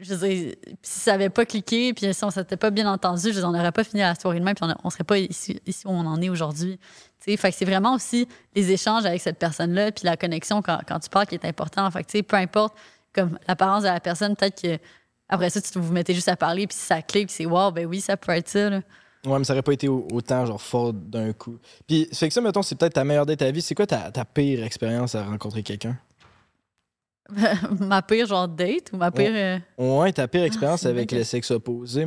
Je 0.00 0.14
veux 0.14 0.26
dire, 0.26 0.54
si 0.80 1.00
ça 1.00 1.12
avait 1.14 1.28
pas 1.28 1.44
cliqué, 1.44 1.92
puis 1.92 2.14
si 2.14 2.24
on 2.24 2.30
s'était 2.30 2.56
pas 2.56 2.70
bien 2.70 2.90
entendu, 2.90 3.24
je 3.24 3.28
veux 3.28 3.40
dire, 3.40 3.48
on 3.48 3.52
n'aurait 3.52 3.72
pas 3.72 3.84
fini 3.84 4.00
la 4.00 4.14
soirée 4.14 4.38
de 4.40 4.44
même, 4.44 4.54
puis 4.54 4.64
on, 4.64 4.70
a- 4.70 4.78
on 4.84 4.88
serait 4.90 5.04
pas 5.04 5.18
ici, 5.18 5.60
ici 5.66 5.86
où 5.86 5.90
on 5.90 6.06
en 6.06 6.20
est 6.22 6.30
aujourd'hui. 6.30 6.78
Fait 7.24 7.50
que 7.50 7.56
c'est 7.56 7.64
vraiment 7.64 7.94
aussi 7.94 8.26
les 8.54 8.70
échanges 8.72 9.04
avec 9.06 9.20
cette 9.20 9.38
personne-là, 9.38 9.92
puis 9.92 10.04
la 10.04 10.16
connexion 10.16 10.60
quand, 10.62 10.80
quand 10.86 10.98
tu 11.00 11.08
parles 11.08 11.26
qui 11.26 11.34
est 11.36 11.44
important. 11.44 11.90
Fait 11.90 12.04
que, 12.04 12.20
peu 12.22 12.36
importe 12.36 12.74
comme 13.14 13.38
l'apparence 13.46 13.82
de 13.82 13.88
la 13.88 14.00
personne, 14.00 14.34
peut-être 14.36 14.60
que 14.62 14.78
après 15.28 15.50
ça, 15.50 15.60
tu 15.60 15.78
vous 15.78 15.92
mettez 15.92 16.14
juste 16.14 16.28
à 16.28 16.36
parler, 16.36 16.66
puis 16.66 16.76
si 16.76 16.84
ça 16.84 17.00
clique, 17.00 17.28
puis 17.28 17.36
c'est 17.36 17.46
wow, 17.46 17.70
ben 17.70 17.86
oui, 17.86 18.00
ça 18.00 18.16
peut 18.16 18.32
être 18.32 18.48
ça. 18.48 18.68
Là. 18.70 18.80
Ouais, 19.24 19.38
mais 19.38 19.44
ça 19.44 19.52
aurait 19.52 19.62
pas 19.62 19.72
été 19.72 19.88
au- 19.88 20.06
autant, 20.12 20.44
genre, 20.46 20.60
fort 20.60 20.92
d'un 20.92 21.32
coup. 21.32 21.56
Puis, 21.86 22.08
fait 22.12 22.26
que 22.28 22.34
ça, 22.34 22.40
mettons, 22.40 22.60
c'est 22.62 22.74
peut-être 22.74 22.94
ta 22.94 23.04
meilleure 23.04 23.24
date 23.24 23.38
de 23.38 23.44
ta 23.44 23.50
vie. 23.52 23.62
C'est 23.62 23.74
quoi 23.74 23.86
ta, 23.86 24.10
ta 24.10 24.24
pire 24.24 24.64
expérience 24.64 25.14
à 25.14 25.24
rencontrer 25.24 25.62
quelqu'un? 25.62 25.96
ma 27.80 28.02
pire 28.02 28.26
genre 28.26 28.48
date 28.48 28.90
ou 28.92 28.96
ma 28.96 29.10
pire. 29.10 29.30
euh, 29.32 29.58
Ouais, 29.78 30.12
ta 30.12 30.26
pire 30.28 30.42
expérience 30.42 30.80
c'est 30.80 30.90
une 30.90 30.96
avec 30.96 31.10
bonne 31.10 31.18
le 31.18 31.24
sexe 31.24 31.50
opposé, 31.50 32.04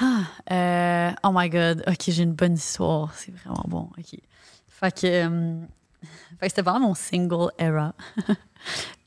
mettons. 0.00 0.22
euh, 0.52 1.10
oh 1.24 1.30
my 1.32 1.48
god, 1.48 1.82
ok, 1.86 2.04
j'ai 2.08 2.22
une 2.22 2.32
bonne 2.34 2.54
histoire, 2.54 3.12
c'est 3.14 3.32
vraiment 3.34 3.64
bon. 3.68 3.88
Ok. 3.98 4.18
Fait 4.68 4.92
que, 5.00 5.06
euh, 5.06 5.60
fait 6.38 6.46
que 6.46 6.48
c'était 6.48 6.62
vraiment 6.62 6.88
mon 6.88 6.94
single 6.94 7.50
era. 7.58 7.94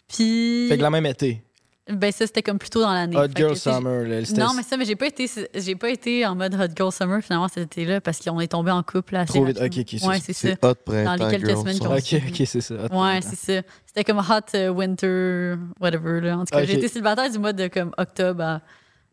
Puis, 0.08 0.68
Fait 0.70 0.78
que 0.78 0.82
la 0.82 0.90
même 0.90 1.06
été. 1.06 1.44
ben 1.88 2.12
ça, 2.12 2.26
c'était 2.26 2.42
comme 2.42 2.58
plus 2.58 2.70
tôt 2.72 2.82
dans 2.82 2.92
l'année. 2.94 3.16
Hot 3.16 3.22
Fait 3.28 3.34
que, 3.34 3.38
Girl 3.40 3.56
sais, 3.56 3.72
Summer. 3.72 4.04
là, 4.08 4.22
Non, 4.38 4.54
mais 4.56 4.64
ça, 4.64 4.78
mais 4.78 4.86
j'ai 4.86 4.96
pas 4.96 5.06
été, 5.08 5.30
j'ai 5.54 5.76
pas 5.76 5.90
été 5.92 6.26
en 6.26 6.36
mode 6.36 6.56
Hot 6.56 6.74
Girl 6.76 6.92
Summer 6.92 7.22
finalement 7.22 7.48
cet 7.48 7.64
été-là 7.78 8.02
parce 8.02 8.20
qu'on 8.20 8.40
est 8.40 8.48
tombé 8.48 8.72
en 8.72 8.82
couple 8.84 9.16
assez 9.16 9.34
Trop 9.34 9.46
vite. 9.46 9.60
Ok, 9.62 9.78
ok, 9.80 9.96
c'est 10.00 10.08
Ouais, 10.08 10.20
c'est 10.20 10.34
ça. 10.34 10.50
Hot 10.64 10.74
printemps, 10.84 11.16
Dans 11.18 11.26
les 11.28 11.32
quelques 11.38 11.46
girl, 11.48 11.60
semaines 11.60 11.80
qu'on- 11.80 11.96
Ok, 11.96 12.16
ok, 12.30 12.48
c'est 12.48 12.62
ça. 12.62 12.74
Hot 12.76 12.96
Ouais, 13.04 13.20
c'est 13.22 13.36
ça. 13.36 13.62
C'était 13.86 14.04
comme 14.04 14.20
hot 14.20 14.56
euh, 14.56 14.70
winter, 14.70 15.56
whatever. 15.80 16.22
Là. 16.22 16.38
En 16.38 16.46
tout 16.46 16.52
cas, 16.56 16.62
Ok. 16.62 16.66
j'ai 16.68 16.78
été 16.78 16.88
célibataire 16.88 17.30
du 17.30 17.38
mois 17.38 17.54
de 17.54 17.68
comme 17.68 17.92
octobre 17.98 18.44
à, 18.44 18.62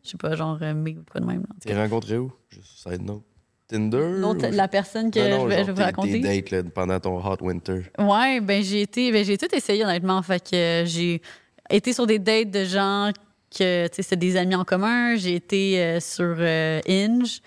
je 0.07 0.11
sais 0.11 0.17
pas, 0.17 0.35
genre 0.35 0.57
euh, 0.61 0.73
mai 0.73 0.95
ou 0.99 1.03
quoi 1.11 1.21
de 1.21 1.25
même. 1.25 1.45
T'es 1.61 1.75
rencontré 1.75 2.17
où? 2.17 2.31
Juste 2.49 2.79
side 2.89 3.03
note. 3.03 3.23
Tinder? 3.67 3.97
ou- 3.97 4.37
la 4.55 4.67
personne 4.69 5.11
que 5.11 5.19
Non, 5.19 5.29
non, 5.39 5.43
je 5.43 5.49
vais, 5.49 5.55
genre 5.57 5.65
je 5.65 5.71
vais 5.71 5.73
vous 5.73 5.81
raconter. 5.81 6.21
Tes 6.21 6.41
dates 6.41 6.51
là, 6.51 6.63
pendant 6.73 6.99
ton 7.01 7.17
hot 7.25 7.37
winter. 7.41 7.81
Ouais, 7.99 8.39
ben 8.39 8.63
j'ai 8.63 8.81
été, 8.81 9.11
ben 9.11 9.25
j'ai 9.25 9.37
tout 9.37 9.53
essayé 9.53 9.83
honnêtement. 9.83 10.21
Fait 10.21 10.39
que 10.41 10.55
euh, 10.55 10.85
j'ai 10.85 11.21
été 11.69 11.91
sur 11.91 12.07
des 12.07 12.17
dates 12.17 12.49
de 12.49 12.63
gens 12.63 13.11
que, 13.51 13.87
tu 13.87 13.95
sais, 13.95 14.03
c'était 14.03 14.15
des 14.15 14.37
amis 14.37 14.55
en 14.55 14.63
commun. 14.63 15.15
J'ai 15.17 15.35
été 15.35 15.81
euh, 15.83 15.99
sur 15.99 16.35
euh, 16.39 16.79
Inge. 16.87 17.41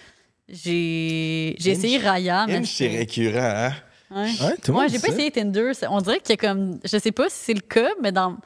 J'ai 0.49 1.55
essayé 1.71 1.99
Raya, 1.99 2.47
mais 2.47 2.57
Inge, 2.57 2.67
c'est 2.67 2.89
récurrent, 2.89 3.39
hein? 3.41 3.73
Ouais. 4.11 4.25
Ouais, 4.43 4.57
tout 4.63 4.73
le 4.73 4.79
Ouais, 4.79 4.89
j'ai 4.89 4.99
pas 4.99 5.09
essayé 5.09 5.31
Tinder. 5.31 5.71
On 5.89 6.01
dirait 6.01 6.19
qu'il 6.19 6.31
y 6.31 6.33
a 6.33 6.37
comme. 6.37 6.81
Je 6.85 6.99
sais 6.99 7.13
pas 7.13 7.29
si 7.29 7.37
c'est 7.45 7.55
le 7.55 7.61
cas, 7.61 7.91
mais 8.03 8.11
dans. 8.13 8.37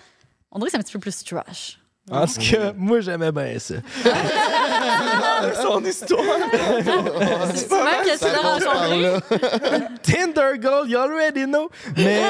On 0.53 0.59
dirait 0.59 0.67
que 0.69 0.73
c'est 0.73 0.79
un 0.79 0.83
petit 0.83 0.93
peu 0.93 0.99
plus 0.99 1.25
trash. 1.25 1.81
En 2.11 2.27
tout 2.27 2.41
cas, 2.41 2.73
moi, 2.77 3.01
j'aimais 3.01 3.33
bien 3.33 3.59
ça. 3.59 3.77
Son 5.63 5.83
histoire. 5.85 6.21
C'est 7.55 7.71
même 7.71 8.05
que 8.05 8.19
tu 8.19 8.25
l'as 8.25 8.41
rencontré. 8.43 9.87
Tinder 10.03 10.59
Gold, 10.59 10.91
you 10.91 10.99
already 10.99 11.45
know. 11.47 11.71
Mais... 11.97 12.21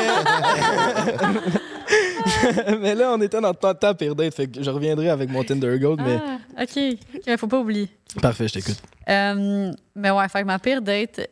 mais 2.80 2.94
là, 2.94 3.12
on 3.14 3.20
était 3.20 3.40
dans 3.40 3.48
le 3.48 3.54
temps 3.74 3.94
pire 3.94 4.14
date, 4.14 4.34
fait 4.34 4.46
que 4.46 4.62
je 4.62 4.70
reviendrai 4.70 5.10
avec 5.10 5.28
mon 5.28 5.42
Tinder 5.42 5.76
Gold, 5.78 6.00
mais... 6.00 6.20
Ah, 6.56 6.62
ok. 6.62 6.98
Ok, 7.14 7.22
mais 7.26 7.36
faut 7.36 7.48
pas 7.48 7.58
oublier. 7.58 7.88
Parfait, 8.22 8.46
je 8.46 8.54
t'écoute. 8.54 8.78
Euh, 9.08 9.72
mais 9.96 10.10
ouais, 10.12 10.28
fait 10.28 10.42
que 10.42 10.46
ma 10.46 10.60
pire 10.60 10.82
date. 10.82 11.28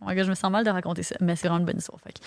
oh 0.00 0.04
my 0.06 0.14
God, 0.14 0.24
je 0.24 0.30
me 0.30 0.36
sens 0.36 0.50
mal 0.50 0.64
de 0.64 0.70
raconter 0.70 1.02
ça, 1.02 1.16
mais 1.20 1.34
c'est 1.34 1.48
vraiment 1.48 1.58
une 1.58 1.66
bonne 1.66 1.78
histoire. 1.78 1.98
Fait 2.00 2.12
que 2.12 2.20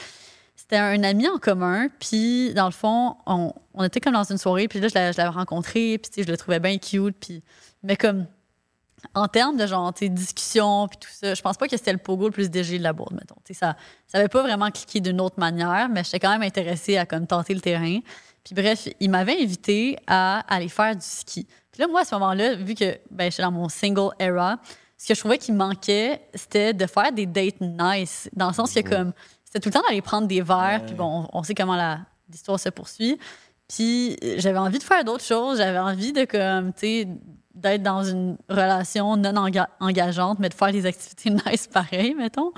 C'était 0.70 0.82
un 0.82 1.02
ami 1.04 1.30
en 1.30 1.38
commun, 1.38 1.88
puis 1.98 2.54
dans 2.54 2.66
le 2.66 2.74
fond, 2.74 3.16
on, 3.26 3.54
on 3.74 3.84
était 3.86 4.02
comme 4.02 4.14
dans 4.14 4.30
une 4.30 4.38
soirée, 4.38 4.68
puis 4.68 4.82
là, 4.82 4.90
je 4.90 4.96
l'avais 4.96 5.24
rencontré, 5.30 5.98
puis 5.98 6.24
je 6.24 6.30
le 6.30 6.36
trouvais 6.36 6.60
bien 6.60 6.78
cute, 6.78 7.16
puis. 7.20 7.42
Mais 7.84 7.96
comme. 7.96 8.28
En 9.14 9.28
termes 9.28 9.56
de 9.58 9.68
genre, 9.68 9.94
discussion, 9.94 10.88
puis 10.88 10.98
tout 11.00 11.10
ça, 11.12 11.36
je 11.36 11.42
pense 11.42 11.56
pas 11.56 11.68
que 11.68 11.78
c'était 11.78 11.94
le 11.94 12.00
pogo 12.00 12.26
le 12.26 12.32
plus 12.32 12.50
DG 12.50 12.80
de 12.80 12.84
la 12.84 12.94
bourde, 12.94 13.14
mettons. 13.14 13.36
Tu 13.46 13.54
sais, 13.54 13.60
ça, 13.60 13.78
ça 14.08 14.18
avait 14.18 14.28
pas 14.28 14.42
vraiment 14.42 14.72
cliqué 14.72 15.00
d'une 15.00 15.22
autre 15.22 15.40
manière, 15.40 15.88
mais 15.88 16.04
j'étais 16.04 16.20
quand 16.20 16.32
même 16.32 16.42
intéressée 16.42 16.98
à 16.98 17.06
comme 17.06 17.28
tenter 17.28 17.54
le 17.54 17.62
terrain. 17.62 18.00
Puis 18.44 18.56
bref, 18.56 18.90
il 19.00 19.12
m'avait 19.12 19.40
invité 19.40 19.98
à 20.08 20.40
aller 20.54 20.68
faire 20.68 20.96
du 20.96 21.06
ski. 21.06 21.46
Puis 21.72 21.82
là, 21.82 21.88
moi, 21.88 22.02
à 22.02 22.06
ce 22.06 22.16
moment-là, 22.16 22.56
vu 22.56 22.74
que 22.74 22.98
ben, 23.12 23.30
j'étais 23.30 23.44
dans 23.44 23.52
mon 23.52 23.70
single 23.70 24.10
era, 24.20 24.58
ce 24.98 25.08
que 25.08 25.14
je 25.14 25.20
trouvais 25.20 25.38
qui 25.38 25.52
manquait, 25.52 26.22
c'était 26.34 26.74
de 26.74 26.88
faire 26.88 27.12
des 27.12 27.28
dates 27.28 27.62
nice. 27.62 28.30
Dans 28.34 28.48
le 28.48 28.54
sens 28.54 28.74
que, 28.74 28.80
comme, 28.80 29.14
c'était 29.48 29.60
tout 29.62 29.70
le 29.70 29.74
temps 29.74 29.88
d'aller 29.88 30.02
prendre 30.02 30.28
des 30.28 30.42
verres, 30.42 30.86
puis 30.86 30.94
bon, 30.94 31.26
on, 31.32 31.40
on 31.40 31.44
sait 31.44 31.56
comment 31.56 31.78
la- 31.78 32.00
l'histoire 32.30 32.60
se 32.60 32.68
poursuit. 32.70 33.18
Puis 33.70 34.18
j'avais 34.38 34.58
envie 34.60 34.78
de 34.80 34.84
faire 34.84 35.04
d'autres 35.06 35.24
choses. 35.24 35.58
J'avais 35.58 35.80
envie 35.80 36.12
de, 36.14 36.26
comme, 36.26 36.74
tu 36.74 36.80
sais, 36.80 37.08
d'être 37.54 37.82
dans 37.84 38.04
une 38.04 38.38
relation 38.50 39.16
non 39.18 39.32
enga- 39.34 39.70
engageante, 39.80 40.40
mais 40.40 40.50
de 40.50 40.54
faire 40.54 40.72
des 40.72 40.86
activités 40.86 41.30
nice 41.50 41.68
pareil, 41.68 42.14
mettons. 42.14 42.52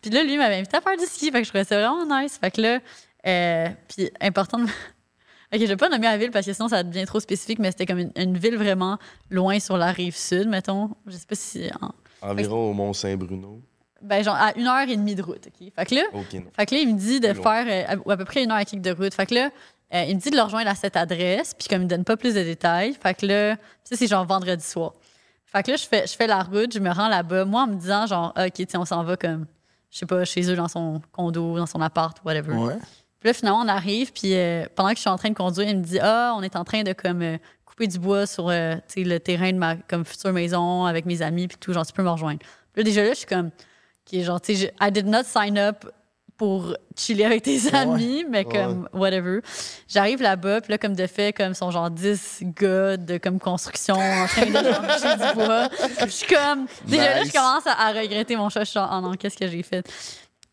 Puis 0.00 0.10
là, 0.10 0.22
lui, 0.24 0.36
m'avait 0.36 0.56
invité 0.56 0.76
à 0.76 0.80
faire 0.80 0.96
du 0.96 1.04
ski. 1.04 1.30
Fait 1.30 1.38
que 1.40 1.44
je 1.44 1.48
trouvais 1.50 1.64
ça 1.64 1.76
vraiment 1.80 2.20
nice. 2.20 2.38
Fait 2.38 2.50
que 2.50 2.60
là, 2.60 2.80
euh, 3.26 3.68
puis 3.88 4.10
important 4.20 4.58
de... 4.58 4.64
OK, 5.54 5.60
je 5.60 5.66
vais 5.66 5.76
pas 5.76 5.88
nommer 5.88 6.06
la 6.06 6.16
ville 6.16 6.30
parce 6.30 6.46
que 6.46 6.52
sinon 6.52 6.68
ça 6.68 6.82
devient 6.82 7.04
trop 7.06 7.20
spécifique, 7.20 7.58
mais 7.58 7.70
c'était 7.70 7.86
comme 7.86 7.98
une, 7.98 8.12
une 8.16 8.36
ville 8.38 8.56
vraiment 8.56 8.98
loin 9.30 9.58
sur 9.60 9.76
la 9.76 9.92
rive 9.92 10.16
sud, 10.16 10.48
mettons. 10.48 10.90
Je 11.06 11.12
sais 11.16 11.26
pas 11.28 11.34
si... 11.34 11.68
en- 11.80 11.92
Environ 12.30 12.70
au 12.70 12.72
Mont-Saint-Bruno. 12.72 13.60
Ben, 14.02 14.22
genre 14.22 14.34
à 14.34 14.56
une 14.56 14.66
heure 14.66 14.88
et 14.88 14.96
demie 14.96 15.14
de 15.14 15.22
route, 15.22 15.46
OK? 15.46 15.72
Fait 15.74 15.86
que 15.86 15.94
là, 15.94 16.02
fait 16.56 16.66
que 16.66 16.74
là, 16.74 16.80
il 16.80 16.94
me 16.94 16.98
dit 16.98 17.20
de 17.20 17.32
faire 17.32 17.66
euh, 17.66 18.00
à, 18.10 18.16
peu 18.16 18.24
près 18.24 18.44
une 18.44 18.50
heure 18.50 18.58
et 18.58 18.64
quelques 18.64 18.82
de 18.82 18.92
route. 18.92 19.14
Fait 19.14 19.26
que 19.26 19.34
là, 19.34 19.50
euh, 19.94 20.04
il 20.08 20.16
me 20.16 20.20
dit 20.20 20.30
de 20.30 20.36
le 20.36 20.42
rejoindre 20.42 20.70
à 20.70 20.74
cette 20.74 20.96
adresse, 20.96 21.54
puis 21.54 21.68
comme 21.68 21.82
il 21.82 21.84
me 21.84 21.90
donne 21.90 22.04
pas 22.04 22.16
plus 22.16 22.34
de 22.34 22.42
détails, 22.42 22.94
fait 22.94 23.14
que 23.14 23.26
là, 23.26 23.56
ça, 23.84 23.96
c'est 23.96 24.06
genre 24.06 24.26
vendredi 24.26 24.64
soir. 24.64 24.92
Fait 25.46 25.62
que 25.62 25.70
là, 25.70 25.76
je 25.76 25.86
fais, 25.86 26.06
je 26.06 26.14
fais 26.14 26.26
la 26.26 26.42
route, 26.42 26.72
je 26.72 26.78
me 26.78 26.90
rends 26.90 27.08
là-bas, 27.08 27.44
moi, 27.44 27.62
en 27.62 27.66
me 27.66 27.74
disant, 27.74 28.06
genre, 28.06 28.32
OK, 28.36 28.66
tiens, 28.66 28.80
on 28.80 28.84
s'en 28.86 29.04
va 29.04 29.16
comme, 29.16 29.46
je 29.90 29.98
sais 29.98 30.06
pas, 30.06 30.24
chez 30.24 30.50
eux, 30.50 30.56
dans 30.56 30.68
son 30.68 31.02
condo, 31.12 31.58
dans 31.58 31.66
son 31.66 31.80
appart, 31.82 32.16
whatever. 32.24 32.54
Ouais. 32.54 32.78
Puis 33.22 33.28
là, 33.28 33.34
finalement, 33.34 33.60
on 33.60 33.68
arrive, 33.68 34.12
puis 34.12 34.34
euh, 34.34 34.64
pendant 34.74 34.88
que 34.90 34.96
je 34.96 35.02
suis 35.02 35.10
en 35.10 35.16
train 35.16 35.28
de 35.28 35.34
conduire, 35.34 35.68
il 35.68 35.76
me 35.76 35.84
dit 35.84 36.00
Ah, 36.00 36.34
on 36.36 36.42
est 36.42 36.56
en 36.56 36.64
train 36.64 36.82
de 36.82 36.92
comme 36.92 37.22
euh, 37.22 37.36
couper 37.64 37.86
du 37.86 38.00
bois 38.00 38.26
sur 38.26 38.48
euh, 38.48 38.74
le 38.96 39.18
terrain 39.18 39.52
de 39.52 39.58
ma 39.58 39.76
comme 39.76 40.04
future 40.04 40.32
maison 40.32 40.86
avec 40.86 41.06
mes 41.06 41.22
amis, 41.22 41.46
puis 41.46 41.56
tout, 41.60 41.72
genre, 41.72 41.86
tu 41.86 41.92
peux 41.92 42.02
me 42.02 42.10
rejoindre. 42.10 42.40
Puis 42.40 42.82
là, 42.82 42.82
déjà 42.82 43.04
là, 43.04 43.10
je 43.10 43.18
suis 43.18 43.26
comme 43.26 43.50
Ok, 44.06 44.20
genre, 44.20 44.40
tu 44.40 44.56
sais, 44.56 44.74
I 44.80 44.90
did 44.90 45.06
not 45.06 45.24
sign 45.24 45.58
up 45.58 45.84
pour 46.36 46.74
chiller 46.96 47.24
avec 47.26 47.42
tes 47.42 47.72
amis, 47.74 48.24
mais 48.28 48.44
comme 48.44 48.88
whatever. 48.92 49.40
J'arrive 49.86 50.20
là-bas, 50.22 50.60
puis 50.62 50.72
là, 50.72 50.78
comme 50.78 50.94
de 50.96 51.06
fait, 51.06 51.32
comme 51.32 51.54
sont 51.54 51.70
genre 51.70 51.90
10 51.90 52.42
gars 52.56 52.96
de 52.96 53.18
comme 53.18 53.38
construction 53.38 53.94
en 53.94 54.26
train 54.26 54.46
de 54.46 54.52
genre, 54.52 55.16
du 55.16 55.34
bois. 55.34 55.68
Je 56.00 56.06
suis 56.08 56.26
comme. 56.34 56.66
Déjà 56.86 57.14
là, 57.14 57.24
je 57.24 57.32
commence 57.32 57.66
à, 57.66 57.74
à 57.88 57.92
regretter 57.92 58.34
mon 58.36 58.48
chat. 58.48 58.60
Je 58.60 58.70
suis 58.70 58.74
genre, 58.80 58.90
oh 58.92 59.00
non, 59.00 59.12
qu'est-ce 59.14 59.36
que 59.36 59.46
j'ai 59.46 59.62
fait? 59.62 59.88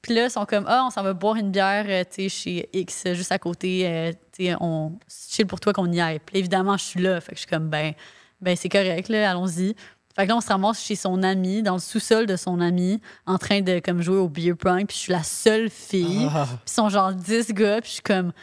Puis 0.01 0.13
là, 0.13 0.25
ils 0.25 0.29
sont 0.31 0.45
comme, 0.45 0.65
ah, 0.67 0.83
on 0.85 0.91
s'en 0.91 1.01
va 1.03 1.13
boire 1.13 1.35
une 1.35 1.51
bière, 1.51 1.85
euh, 1.89 2.03
tu 2.03 2.23
sais, 2.23 2.29
chez 2.29 2.69
X, 2.71 3.03
juste 3.13 3.31
à 3.31 3.39
côté. 3.39 3.87
euh, 3.87 4.11
tu 4.31 4.45
sais, 4.45 4.55
on 4.61 4.97
chill 5.09 5.45
pour 5.47 5.59
toi 5.59 5.73
qu'on 5.73 5.91
y 5.91 5.99
aille. 5.99 6.19
Puis 6.19 6.37
évidemment, 6.37 6.77
je 6.77 6.83
suis 6.83 7.01
là. 7.01 7.19
Fait 7.19 7.31
que 7.31 7.35
je 7.35 7.41
suis 7.41 7.49
comme, 7.49 7.67
ben, 7.69 7.93
ben 8.39 8.55
c'est 8.55 8.69
correct, 8.69 9.09
là, 9.09 9.31
allons-y. 9.31 9.75
Fait 10.19 10.25
que 10.25 10.31
là, 10.31 10.35
on 10.35 10.41
se 10.41 10.49
ramasse 10.49 10.83
chez 10.83 10.97
son 10.97 11.23
ami, 11.23 11.63
dans 11.63 11.75
le 11.75 11.79
sous-sol 11.79 12.25
de 12.25 12.35
son 12.35 12.59
ami, 12.59 12.99
en 13.25 13.37
train 13.37 13.61
de 13.61 13.79
comme 13.79 14.01
jouer 14.01 14.17
au 14.17 14.27
beer 14.27 14.53
pong. 14.53 14.85
Puis 14.85 14.97
je 14.97 15.01
suis 15.03 15.13
la 15.13 15.23
seule 15.23 15.69
fille. 15.69 16.27
Ah. 16.29 16.45
Puis 16.45 16.59
ils 16.67 16.73
sont 16.73 16.89
genre 16.89 17.13
10 17.13 17.53
gars. 17.53 17.79
Puis 17.79 17.87
je 17.87 17.93
suis 17.93 18.01
comme, 18.01 18.33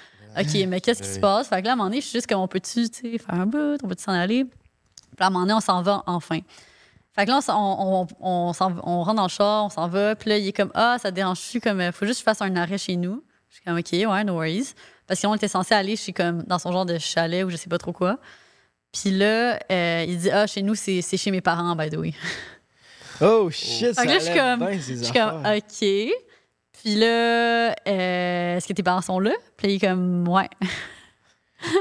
OK, 0.41 0.57
mais 0.68 0.81
qu'est-ce 0.81 1.03
qui 1.03 1.09
se 1.11 1.20
passe? 1.20 1.49
Fait 1.49 1.61
que 1.61 1.66
là, 1.66 1.72
à 1.72 1.74
un 1.74 1.77
moment 1.77 1.91
donné, 1.91 2.01
je 2.01 2.07
suis 2.07 2.16
juste 2.16 2.29
comme, 2.29 2.41
on 2.41 2.49
peut-tu, 2.49 2.87
faire 2.89 3.20
un 3.29 3.45
bout? 3.45 3.77
On 3.85 3.89
peut-tu 3.89 4.05
s'en 4.05 4.12
aller? 4.12 4.47
Puis 4.47 4.55
là, 5.20 5.27
à 5.27 5.29
un 5.29 5.31
moment 5.31 5.45
donné, 5.45 5.53
on 5.53 5.61
s'en 5.61 5.83
va 5.83 6.03
enfin. 6.07 6.39
Fait 7.14 7.27
que 7.27 7.31
là, 7.31 7.41
on, 7.51 8.07
rentre 8.53 9.14
dans 9.14 9.22
le 9.24 9.29
char, 9.29 9.66
on 9.66 9.68
s'en 9.68 9.87
va. 9.87 10.16
Puis 10.16 10.31
là, 10.31 10.39
il 10.39 10.49
est 10.49 10.55
comme, 10.55 10.70
ah, 10.72 10.97
ça 10.99 11.11
dérange-tu? 11.11 11.61
Comme, 11.61 11.83
euh, 11.83 11.93
faut 11.93 12.07
juste 12.07 12.20
que 12.20 12.31
je 12.31 12.37
fasse 12.37 12.41
un 12.41 12.57
arrêt 12.57 12.79
chez 12.79 12.97
nous. 12.97 13.22
Je 13.51 13.57
suis 13.57 13.64
comme, 13.64 13.77
OK, 13.77 13.93
ouais, 13.93 14.24
no 14.24 14.33
worries. 14.33 14.72
Parce 15.07 15.20
qu'on 15.20 15.35
était 15.35 15.47
censé 15.47 15.74
aller 15.74 15.97
chez, 15.97 16.14
comme, 16.14 16.43
dans 16.45 16.59
son 16.59 16.72
genre 16.72 16.87
de 16.87 16.97
chalet 16.97 17.45
ou 17.45 17.51
je 17.51 17.57
sais 17.57 17.68
pas 17.68 17.77
trop 17.77 17.93
quoi. 17.93 18.18
Puis 19.01 19.11
là, 19.11 19.59
euh, 19.70 20.05
il 20.09 20.18
dit, 20.18 20.30
ah, 20.30 20.47
chez 20.47 20.62
nous, 20.62 20.74
c'est 20.74 21.03
chez 21.03 21.30
mes 21.30 21.40
parents, 21.40 21.74
by 21.76 21.90
the 21.90 21.97
way. 21.97 22.14
Oh 23.20 23.51
shit, 23.51 23.94
ça 23.94 24.03
Fait 24.03 24.09
que 24.09 24.12
là, 24.12 24.18
je 24.18 24.24
suis 24.24 24.34
comme- 24.34 24.59
bien, 24.61 24.80
ces 24.80 24.97
Je 24.97 25.03
suis 25.05 25.12
comme, 25.12 25.44
affaires. 25.44 25.57
OK. 25.57 26.12
Puis 26.82 26.94
là, 26.94 27.70
euh, 27.88 28.57
est-ce 28.57 28.68
que 28.68 28.72
tes 28.74 28.82
parents 28.82 29.01
sont 29.03 29.18
là? 29.18 29.32
Puis 29.57 29.66
là, 29.66 29.72
il 29.72 29.76
est 29.76 29.86
comme, 29.88 30.28
ouais. 30.28 30.49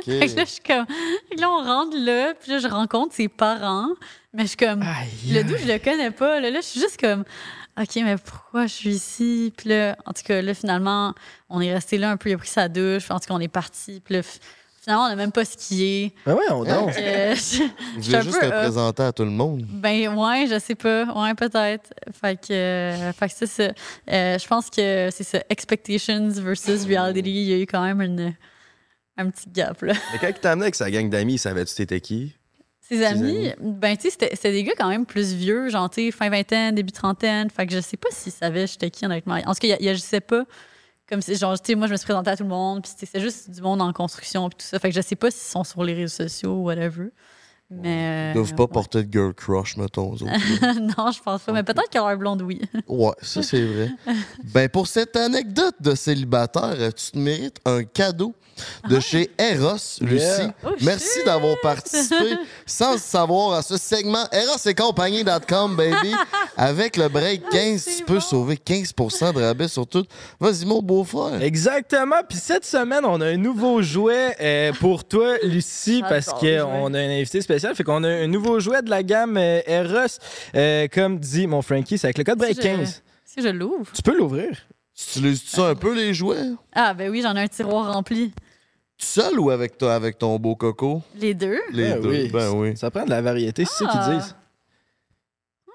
Fait 0.06 0.28
que 0.28 0.36
là, 0.38 0.46
je 0.46 0.50
suis 0.52 0.62
comme, 0.66 0.86
fait 1.30 1.36
là, 1.36 1.50
on 1.52 1.62
rentre 1.64 1.98
là, 1.98 2.34
puis 2.40 2.52
là, 2.52 2.60
je 2.60 2.68
rencontre 2.68 3.14
ses 3.14 3.28
parents, 3.28 3.90
mais 4.34 4.44
je 4.44 4.48
suis 4.48 4.58
comme, 4.58 4.82
Aïe. 4.82 5.34
le 5.34 5.44
doux, 5.44 5.58
je 5.58 5.68
le 5.68 5.78
connais 5.80 6.12
pas. 6.12 6.40
Là, 6.40 6.50
là, 6.50 6.62
je 6.62 6.66
suis 6.66 6.80
juste 6.80 7.00
comme, 7.00 7.26
OK, 7.78 7.90
mais 7.98 8.16
pourquoi 8.18 8.68
je 8.68 8.74
suis 8.74 8.92
ici? 8.96 9.54
Puis 9.56 9.70
là, 9.70 9.98
en 10.06 10.14
tout 10.14 10.24
cas, 10.26 10.42
là, 10.42 10.54
finalement, 10.54 11.14
on 11.50 11.60
est 11.60 11.74
resté 11.74 11.98
là 11.98 12.10
un 12.10 12.18
peu, 12.18 12.30
il 12.30 12.34
a 12.34 12.38
pris 12.38 12.48
sa 12.48 12.70
douche, 12.70 13.04
puis 13.04 13.12
en 13.14 13.20
tout 13.20 13.28
cas, 13.28 13.34
on 13.34 13.40
est 13.42 13.50
parti. 13.50 14.02
Puis 14.04 14.16
là, 14.16 14.22
finalement, 14.86 15.06
on 15.06 15.10
n'a 15.10 15.16
même 15.16 15.32
pas 15.32 15.44
skié. 15.44 16.14
Ben 16.26 16.36
ouais, 16.36 16.44
on 16.52 16.64
danse. 16.64 16.94
Euh, 16.98 17.36
je- 17.36 17.64
Je 18.00 18.06
voulais 18.06 18.22
juste 18.22 18.40
te 18.40 18.48
présenter 18.50 19.04
à 19.04 19.12
tout 19.12 19.24
le 19.26 19.32
monde? 19.32 19.66
ben 19.68 20.16
ouais, 20.16 20.46
je 20.48 20.60
sais 20.60 20.76
pas. 20.76 21.04
Ouais, 21.06 21.34
peut-être. 21.34 21.92
Fait 22.22 22.40
que, 22.40 22.54
euh, 22.54 23.12
fait 23.14 23.28
que 23.28 23.34
c'est 23.36 23.48
ça. 23.48 23.64
Euh, 24.12 24.38
je 24.40 24.48
pense 24.48 24.70
que 24.70 25.10
c'est 25.12 25.24
ça. 25.24 25.40
Expectations 25.50 26.30
versus 26.30 26.86
reality. 26.86 27.30
Il 27.32 27.50
y 27.50 27.54
a 27.54 27.58
eu 27.58 27.66
quand 27.66 27.84
même 27.84 28.02
une, 28.02 28.34
un 29.18 29.30
petit 29.32 29.50
gap, 29.50 29.82
là. 29.82 29.94
Mais 30.14 30.20
quand 30.20 30.28
il 30.28 30.34
t'a 30.40 30.52
amené 30.52 30.66
avec 30.66 30.76
sa 30.76 30.90
gang 30.92 31.10
d'amis, 31.10 31.38
savais-tu 31.40 31.74
t'étais 31.76 32.00
qui? 32.00 32.34
Ses 32.88 33.04
amis, 33.04 33.50
ben 33.60 33.98
tu 33.98 34.04
sais, 34.04 34.10
c'était 34.12 34.30
c'était 34.36 34.52
des 34.52 34.64
gars 34.64 34.74
quand 34.78 34.88
même 34.90 35.08
plus 35.08 35.34
vieux, 35.34 35.70
genre, 35.70 35.90
tu 35.90 36.06
sais, 36.06 36.12
fin 36.12 36.30
vingtaine, 36.30 36.76
début 36.76 36.92
trentaine. 36.92 37.50
Fait 37.50 37.66
que 37.66 37.74
je 37.74 37.80
sais 37.80 37.98
pas 37.98 38.10
s'ils 38.12 38.32
savaient 38.32 38.68
j'étais 38.68 38.92
qui, 38.92 39.04
honnêtement. 39.08 39.34
En 39.48 39.56
tout 39.56 39.68
cas, 39.68 39.76
il 39.80 39.90
agissait 39.90 40.22
pas 40.22 40.44
comme 41.08 41.22
si, 41.22 41.36
genre, 41.36 41.60
tu 41.60 41.72
sais, 41.72 41.76
moi, 41.76 41.88
je 41.88 41.92
me 41.92 41.98
suis 41.98 42.06
présentée 42.06 42.32
à 42.32 42.38
tout 42.38 42.44
le 42.44 42.50
monde, 42.50 42.82
puis 42.82 42.92
c'est 42.98 43.20
juste 43.20 43.52
du 43.52 43.62
monde 43.62 43.82
en 43.82 43.94
construction, 43.94 44.50
puis 44.50 44.58
tout 44.58 44.66
ça. 44.66 44.80
Fait 44.80 44.90
que 44.90 44.96
je 44.96 45.02
sais 45.02 45.16
pas 45.16 45.30
s'ils 45.30 45.52
sont 45.52 45.64
sur 45.64 45.84
les 45.84 45.94
réseaux 45.94 46.24
sociaux 46.24 46.54
ou 46.54 46.64
whatever. 46.64 47.10
Mais. 47.70 48.32
Ils 48.32 48.34
doivent 48.36 48.54
euh, 48.54 48.56
pas 48.56 48.64
ouais. 48.64 48.70
porter 48.70 49.04
de 49.04 49.12
girl 49.12 49.34
crush, 49.34 49.78
mettons. 49.78 50.14
eux 50.14 50.24
autres, 50.24 50.80
non, 50.98 51.12
je 51.12 51.22
pense 51.22 51.44
pas. 51.44 51.52
Mais 51.52 51.64
peut-être 51.64 51.90
que 51.90 51.98
leur 51.98 52.16
blonde, 52.18 52.42
oui. 52.42 52.62
ouais, 52.88 53.14
ça, 53.22 53.42
c'est 53.42 53.66
vrai. 53.66 53.90
ben, 54.54 54.70
pour 54.70 54.88
cette 54.88 55.16
anecdote 55.16 55.76
de 55.80 55.96
célibataire, 55.96 56.76
tu 56.94 57.12
te 57.12 57.18
mérites 57.18 57.60
un 57.66 57.84
cadeau 57.84 58.36
de 58.90 59.00
chez 59.00 59.30
Eros, 59.38 59.98
Lucie. 60.02 60.24
Yeah. 60.26 60.54
Oh, 60.66 60.70
Merci 60.82 61.24
d'avoir 61.26 61.56
participé 61.62 62.36
sans 62.66 62.94
le 62.94 62.98
savoir 63.00 63.54
à 63.54 63.62
ce 63.62 63.78
segment 63.78 64.26
Eros 64.32 64.58
et 64.66 64.74
compagnie.com, 64.74 65.76
baby. 65.76 66.14
Avec 66.58 66.98
le 66.98 67.08
break 67.10 67.50
15, 67.50 67.86
Ah, 67.88 67.92
tu 67.98 68.04
peux 68.06 68.14
bon. 68.16 68.20
sauver 68.20 68.56
15% 68.56 69.34
de 69.34 69.42
rabais 69.42 69.68
sur 69.68 69.86
tout. 69.88 70.06
Vas-y, 70.40 70.66
mon 70.66 70.82
beau-frère. 70.82 71.42
Exactement. 71.42 72.16
Puis 72.28 72.38
cette 72.38 72.66
semaine, 72.66 73.06
on 73.06 73.20
a 73.22 73.26
un 73.28 73.38
nouveau 73.38 73.82
jouet 73.82 74.36
euh, 74.42 74.72
pour 74.80 75.04
toi, 75.06 75.38
Lucie, 75.44 76.02
parce 76.08 76.28
qu'on 76.28 76.94
a 76.94 77.00
un 77.00 77.20
invité 77.20 77.42
spécial. 77.42 77.76
Fait 77.76 77.84
qu'on 77.84 78.04
a 78.04 78.10
un 78.10 78.28
nouveau 78.28 78.60
jouet 78.60 78.82
de 78.82 78.90
la 78.90 79.04
gamme 79.04 79.38
euh, 79.38 79.62
Eros. 79.68 80.18
Euh, 80.56 80.88
comme 80.94 81.20
dit 81.20 81.48
mon 81.48 81.62
Frankie, 81.62 81.98
c'est 81.98 82.08
avec 82.08 82.18
le 82.18 82.24
code 82.24 82.38
break 82.38 82.56
Si 82.56 82.62
je- 82.62 82.68
15. 82.68 83.02
Si 83.26 83.42
je 83.42 83.50
l'ouvre. 83.50 83.92
Tu 83.94 84.02
peux 84.02 84.16
l'ouvrir. 84.18 84.50
Tu 84.96 85.20
utilises 85.20 85.44
ça 85.46 85.68
un 85.68 85.76
peu, 85.76 85.94
les 85.94 86.14
jouets? 86.14 86.38
Ah, 86.74 86.94
ben 86.94 87.10
oui, 87.12 87.22
j'en 87.22 87.36
ai 87.36 87.42
un 87.42 87.48
tiroir 87.50 87.92
rempli. 87.94 88.32
Tu 88.98 89.06
seul 89.06 89.40
ou 89.40 89.50
avec, 89.50 89.78
toi, 89.78 89.94
avec 89.96 90.18
ton 90.18 90.38
beau 90.40 90.56
coco? 90.56 91.02
Les 91.16 91.34
deux. 91.34 91.60
Les 91.72 91.90
Ben 91.92 92.02
deux. 92.02 92.10
oui. 92.10 92.30
Ben 92.32 92.52
oui. 92.52 92.78
Ça 92.78 92.90
prend 92.90 93.04
de 93.04 93.10
la 93.10 93.22
variété, 93.22 93.66
c'est 93.66 93.84
ça 93.84 93.90
Ah. 93.90 94.06
qu'ils 94.08 94.18
disent. 94.18 94.36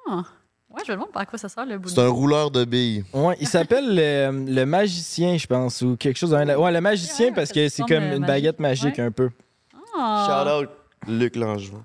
Ah. 0.09 0.23
Ouais, 0.71 0.83
je 0.87 0.93
me 0.93 0.97
demande 0.97 1.11
par 1.13 1.27
quoi 1.27 1.39
ça 1.39 1.49
sert 1.49 1.67
le 1.67 1.79
bout 1.79 1.89
C'est 1.89 2.01
un 2.01 2.09
rouleur 2.09 2.51
de 2.51 2.65
billes. 2.65 3.05
Ouais, 3.13 3.37
il 3.41 3.47
s'appelle 3.49 3.95
le, 3.95 4.45
le 4.55 4.65
magicien, 4.65 5.37
je 5.37 5.47
pense, 5.47 5.83
ou 5.83 5.97
quelque 5.97 6.17
chose. 6.17 6.31
dans 6.31 6.39
Ouais, 6.61 6.73
le 6.73 6.81
magicien, 6.81 7.27
Ouais, 7.27 7.33
parce 7.35 7.51
que 7.53 7.69
c'est 7.69 7.83
comme 7.83 8.05
une 8.05 8.09
magique. 8.21 8.27
baguette 8.27 8.61
magique 8.61 8.97
Ouais. 8.99 9.05
un 9.05 9.11
peu. 9.11 9.31
Ah. 9.97 10.45
Shout 10.47 10.65
out 10.65 10.71
Luc 11.09 11.35
Langevin. 11.37 11.85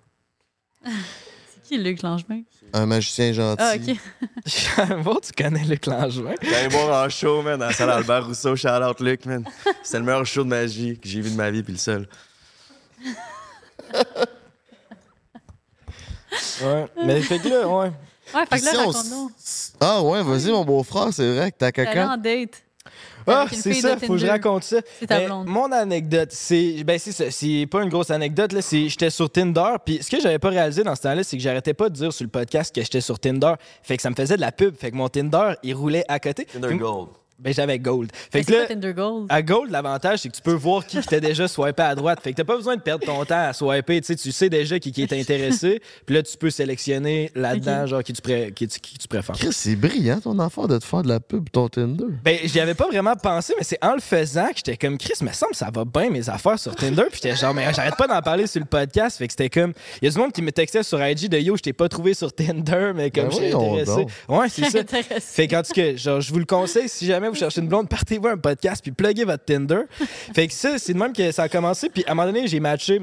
C'est 0.86 1.62
qui 1.64 1.78
Luc 1.80 2.02
Langevin? 2.04 2.42
Un 2.74 2.86
magicien 2.86 3.32
gentil. 3.32 3.64
Ah, 3.64 3.76
ok. 3.76 5.04
bon, 5.04 5.20
tu 5.22 5.32
connais 5.32 5.64
le 5.64 5.78
Langevin. 5.88 6.36
J'allais 6.42 6.68
voir 6.68 7.06
en 7.06 7.10
show, 7.10 7.42
man, 7.42 7.60
dans 7.60 7.68
la 7.68 7.74
salle 7.74 7.90
Albert 7.90 8.28
Rousseau. 8.28 8.56
Shout 8.56 8.68
out 8.68 9.00
Luc, 9.00 9.26
man. 9.26 9.46
C'était 9.84 10.00
le 10.00 10.04
meilleur 10.04 10.26
show 10.26 10.44
de 10.44 10.50
magie 10.50 11.00
que 11.00 11.08
j'ai 11.08 11.22
vu 11.22 11.32
de 11.32 11.36
ma 11.36 11.50
vie, 11.52 11.64
puis 11.64 11.74
le 11.74 11.80
seul. 11.80 12.08
Ouais. 16.64 16.86
Mais 17.06 17.22
fait 17.22 17.40
que 17.40 17.48
là, 17.48 17.68
ouais. 17.68 17.92
Ouais, 18.34 18.46
fait 18.50 18.60
que 18.60 18.66
là, 18.66 18.72
on 18.76 18.88
raconte-nous. 18.88 19.32
Ah 19.80 20.02
ouais, 20.02 20.24
vas-y, 20.24 20.52
mon 20.52 20.66
beau-frère, 20.66 21.10
c'est 21.14 21.36
vrai 21.36 21.52
que 21.52 21.58
t'as 21.58 21.72
caca. 21.72 22.10
en 22.12 22.18
date. 22.18 22.65
Ah, 23.28 23.46
c'est 23.52 23.74
ça, 23.74 23.98
faut 23.98 24.14
que 24.14 24.18
je 24.20 24.28
raconte 24.28 24.64
ça. 24.64 24.78
C'est 25.00 25.08
ta 25.08 25.20
Ben, 25.20 25.44
mon 25.46 25.72
anecdote, 25.72 26.30
c'est 26.32 26.84
ben 26.84 27.00
c'est 27.00 27.12
ça, 27.12 27.32
c'est 27.32 27.68
pas 27.70 27.82
une 27.84 27.90
grosse 27.90 28.12
anecdote 28.12 28.52
là, 28.54 28.62
c'est 28.62 28.88
j'étais 28.90 29.10
sur 29.10 29.30
Tinder, 29.30 29.76
puis 29.86 30.00
ce 30.02 30.10
que 30.10 30.20
j'avais 30.22 30.40
pas 30.40 30.50
réalisé 30.50 30.84
dans 30.84 30.96
ce 30.96 31.02
temps-là, 31.02 31.24
c'est 31.24 31.38
que 31.38 31.44
j'arrêtais 31.44 31.74
pas 31.74 31.90
de 31.90 31.96
dire 31.96 32.14
sur 32.14 32.24
le 32.24 32.30
podcast 32.30 32.74
que 32.74 32.82
j'étais 32.82 33.02
sur 33.02 33.20
Tinder, 33.20 33.54
fait 33.84 33.98
que 33.98 34.02
ça 34.04 34.10
me 34.10 34.16
faisait 34.16 34.36
de 34.36 34.42
la 34.42 34.52
pub, 34.52 34.76
fait 34.78 34.92
que 34.92 34.96
mon 34.96 35.10
Tinder, 35.10 35.54
il 35.64 35.74
roulait 35.76 36.06
à 36.08 36.20
côté. 36.20 36.46
Tinder 36.46 36.68
Puis- 36.68 36.78
Gold. 36.78 37.10
Ben 37.38 37.54
j'avais 37.54 37.80
Gold. 37.80 38.12
Mais 38.34 38.44
Fait 38.44 38.46
que 38.52 38.58
là 38.58 38.66
Tinder 38.66 38.94
Gold. 38.94 39.26
à 39.30 39.42
Gold, 39.42 39.70
l'avantage, 39.70 40.20
c'est 40.20 40.30
que 40.30 40.36
tu 40.36 40.42
peux 40.42 40.54
voir 40.54 40.86
qui 40.86 40.98
était 41.00 41.20
déjà 41.20 41.48
swipé 41.50 41.84
à 41.84 41.94
droite. 41.94 42.20
Fait 42.24 42.32
que 42.32 42.38
t'as 42.38 42.44
pas 42.46 42.56
besoin 42.56 42.78
de 42.78 42.82
perdre 42.82 43.06
ton 43.06 43.26
temps 43.26 43.48
à 43.50 43.52
swiper. 43.54 44.00
Tu 44.00 44.08
sais, 44.08 44.16
tu 44.16 44.32
sais 44.32 44.50
déjà 44.50 44.80
qui, 44.80 44.92
qui 44.94 45.02
est 45.04 45.12
intéressé. 45.14 45.82
Puis 46.06 46.16
là, 46.16 46.24
tu 46.24 46.38
peux 46.38 46.50
sélectionner 46.50 47.32
là-dedans, 47.36 47.86
genre, 47.88 48.04
qui 48.04 48.14
tu, 48.14 48.22
pré- 48.22 48.54
qui, 48.56 48.68
tu- 48.68 48.80
qui 48.80 48.98
tu 48.98 49.08
préfères. 49.10 49.36
Chris, 49.36 49.50
c'est 49.52 49.76
brillant 49.76 50.20
ton 50.22 50.40
affaire 50.40 50.68
de 50.70 50.78
te 50.78 50.86
faire 50.86 51.04
de 51.04 51.10
la 51.10 51.20
pub 51.20 51.50
ton 51.52 51.68
Tinder. 51.68 52.06
Ben, 52.24 52.38
j'y 52.46 52.60
avais 52.62 52.74
pas 52.74 52.88
vraiment 52.88 53.16
pensé, 53.16 53.54
mais 53.58 53.64
c'est 53.66 53.84
en 53.84 53.96
le 53.96 54.02
faisant 54.02 54.48
que 54.48 54.56
j'étais 54.58 54.78
comme 54.78 54.98
Chris, 54.98 55.14
me 55.22 55.32
semble 55.34 55.56
ça 55.56 55.70
va 55.74 55.84
bien 55.84 56.10
mes 56.10 56.30
affaires 56.30 56.58
sur 56.58 56.74
Tinder. 56.76 57.04
Puis 57.12 57.20
j'étais 57.22 57.36
genre, 57.36 57.54
mais 57.54 57.66
j'arrête 57.74 57.98
pas 57.98 58.08
d'en 58.08 58.22
parler 58.22 58.48
sur 58.48 58.62
le 58.62 58.66
podcast. 58.66 59.18
Fait 59.18 59.28
que 59.28 59.34
c'était 59.34 59.50
comme. 59.50 59.74
Il 60.02 60.06
y 60.06 60.08
a 60.08 60.12
du 60.12 60.18
monde 60.18 60.32
qui 60.32 60.42
me 60.42 60.52
textait 60.54 60.84
sur 60.84 61.06
IG 61.06 61.28
de 61.28 61.38
Yo, 61.38 61.58
je 61.58 61.62
t'ai 61.64 61.74
pas 61.74 61.90
trouvé 61.90 62.14
sur 62.14 62.32
Tinder, 62.34 62.92
mais 62.96 63.12
comme 63.12 63.26
Ben 63.26 63.32
je 63.32 63.36
suis 63.36 63.54
intéressé. 63.54 63.86
donc. 63.86 64.10
Ouais, 64.30 64.48
c'est 64.50 64.70
ça. 64.70 64.80
Fait 65.20 65.48
qu'en 65.50 65.62
tout 65.64 65.74
cas, 65.74 65.96
genre, 65.98 66.22
je 66.22 66.32
vous 66.32 66.40
le 66.40 66.46
conseille, 66.46 66.88
si 66.88 67.06
jamais 67.06 67.25
vous 67.30 67.36
cherchez 67.36 67.62
une 67.62 67.68
blonde, 67.68 67.90
partez-vous 67.90 68.28
un 68.28 68.38
podcast 68.38 68.82
puis 68.82 68.92
pluguez 68.92 69.26
votre 69.26 69.46
Tinder. 69.46 69.82
fait 70.34 70.48
que 70.48 70.54
ça, 70.54 70.78
c'est 70.78 70.94
de 70.94 71.00
même 71.00 71.14
que 71.14 71.32
ça 71.32 71.44
a 71.44 71.50
commencé. 71.50 71.90
Puis 71.90 72.04
à 72.06 72.12
un 72.12 72.16
moment 72.16 72.32
donné, 72.32 72.48
j'ai 72.48 72.60
matché 72.60 73.02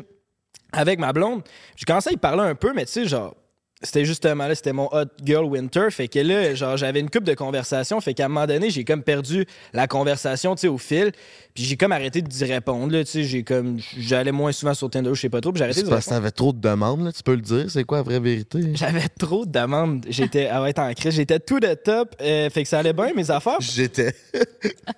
avec 0.72 0.98
ma 0.98 1.12
blonde. 1.12 1.42
J'ai 1.76 1.84
commencé 1.84 2.10
à 2.10 2.12
y 2.12 2.16
parler 2.16 2.42
un 2.42 2.54
peu, 2.54 2.72
mais 2.72 2.86
tu 2.86 2.92
sais, 2.92 3.06
genre, 3.06 3.34
c'était 3.82 4.04
justement 4.04 4.46
là, 4.46 4.54
c'était 4.54 4.72
mon 4.72 4.88
hot 4.92 5.06
girl 5.24 5.44
winter. 5.44 5.90
Fait 5.90 6.08
que 6.08 6.18
là, 6.18 6.54
genre, 6.54 6.76
j'avais 6.76 7.00
une 7.00 7.10
coupe 7.10 7.24
de 7.24 7.34
conversation. 7.34 8.00
Fait 8.00 8.14
qu'à 8.14 8.26
un 8.26 8.28
moment 8.28 8.46
donné, 8.46 8.70
j'ai 8.70 8.84
comme 8.84 9.02
perdu 9.02 9.46
la 9.72 9.86
conversation, 9.86 10.54
tu 10.54 10.62
sais, 10.62 10.68
au 10.68 10.78
fil. 10.78 11.12
Puis 11.54 11.64
j'ai 11.64 11.76
comme 11.76 11.92
arrêté 11.92 12.22
d'y 12.22 12.44
répondre, 12.44 12.92
là, 12.92 13.04
tu 13.04 13.10
sais. 13.10 13.24
J'ai 13.24 13.42
comme, 13.42 13.78
j'allais 13.98 14.32
moins 14.32 14.52
souvent 14.52 14.74
sur 14.74 14.88
Tinder, 14.88 15.10
je 15.14 15.20
sais 15.20 15.28
pas 15.28 15.40
trop. 15.40 15.52
Puis 15.52 15.58
j'ai 15.58 15.64
arrêté 15.64 15.80
C'est 15.80 15.86
de 15.86 15.90
parce 15.90 16.06
que 16.06 16.10
t'avais 16.10 16.30
trop 16.30 16.52
de 16.52 16.60
demandes, 16.60 17.04
là, 17.04 17.12
tu 17.12 17.22
peux 17.22 17.34
le 17.34 17.40
dire. 17.40 17.66
C'est 17.68 17.84
quoi 17.84 17.98
la 17.98 18.04
vraie 18.04 18.20
vérité? 18.20 18.60
J'avais 18.74 19.08
trop 19.08 19.44
de 19.44 19.50
demandes. 19.50 20.04
J'étais, 20.08 20.48
ah 20.48 20.62
ouais, 20.62 20.78
en 20.78 20.92
crise. 20.94 21.14
J'étais 21.14 21.40
tout 21.40 21.60
de 21.60 21.74
top. 21.74 22.14
Euh, 22.20 22.48
fait 22.50 22.62
que 22.62 22.68
ça 22.68 22.78
allait 22.78 22.92
bien, 22.92 23.12
mes 23.14 23.30
affaires. 23.30 23.60
J'étais. 23.60 24.14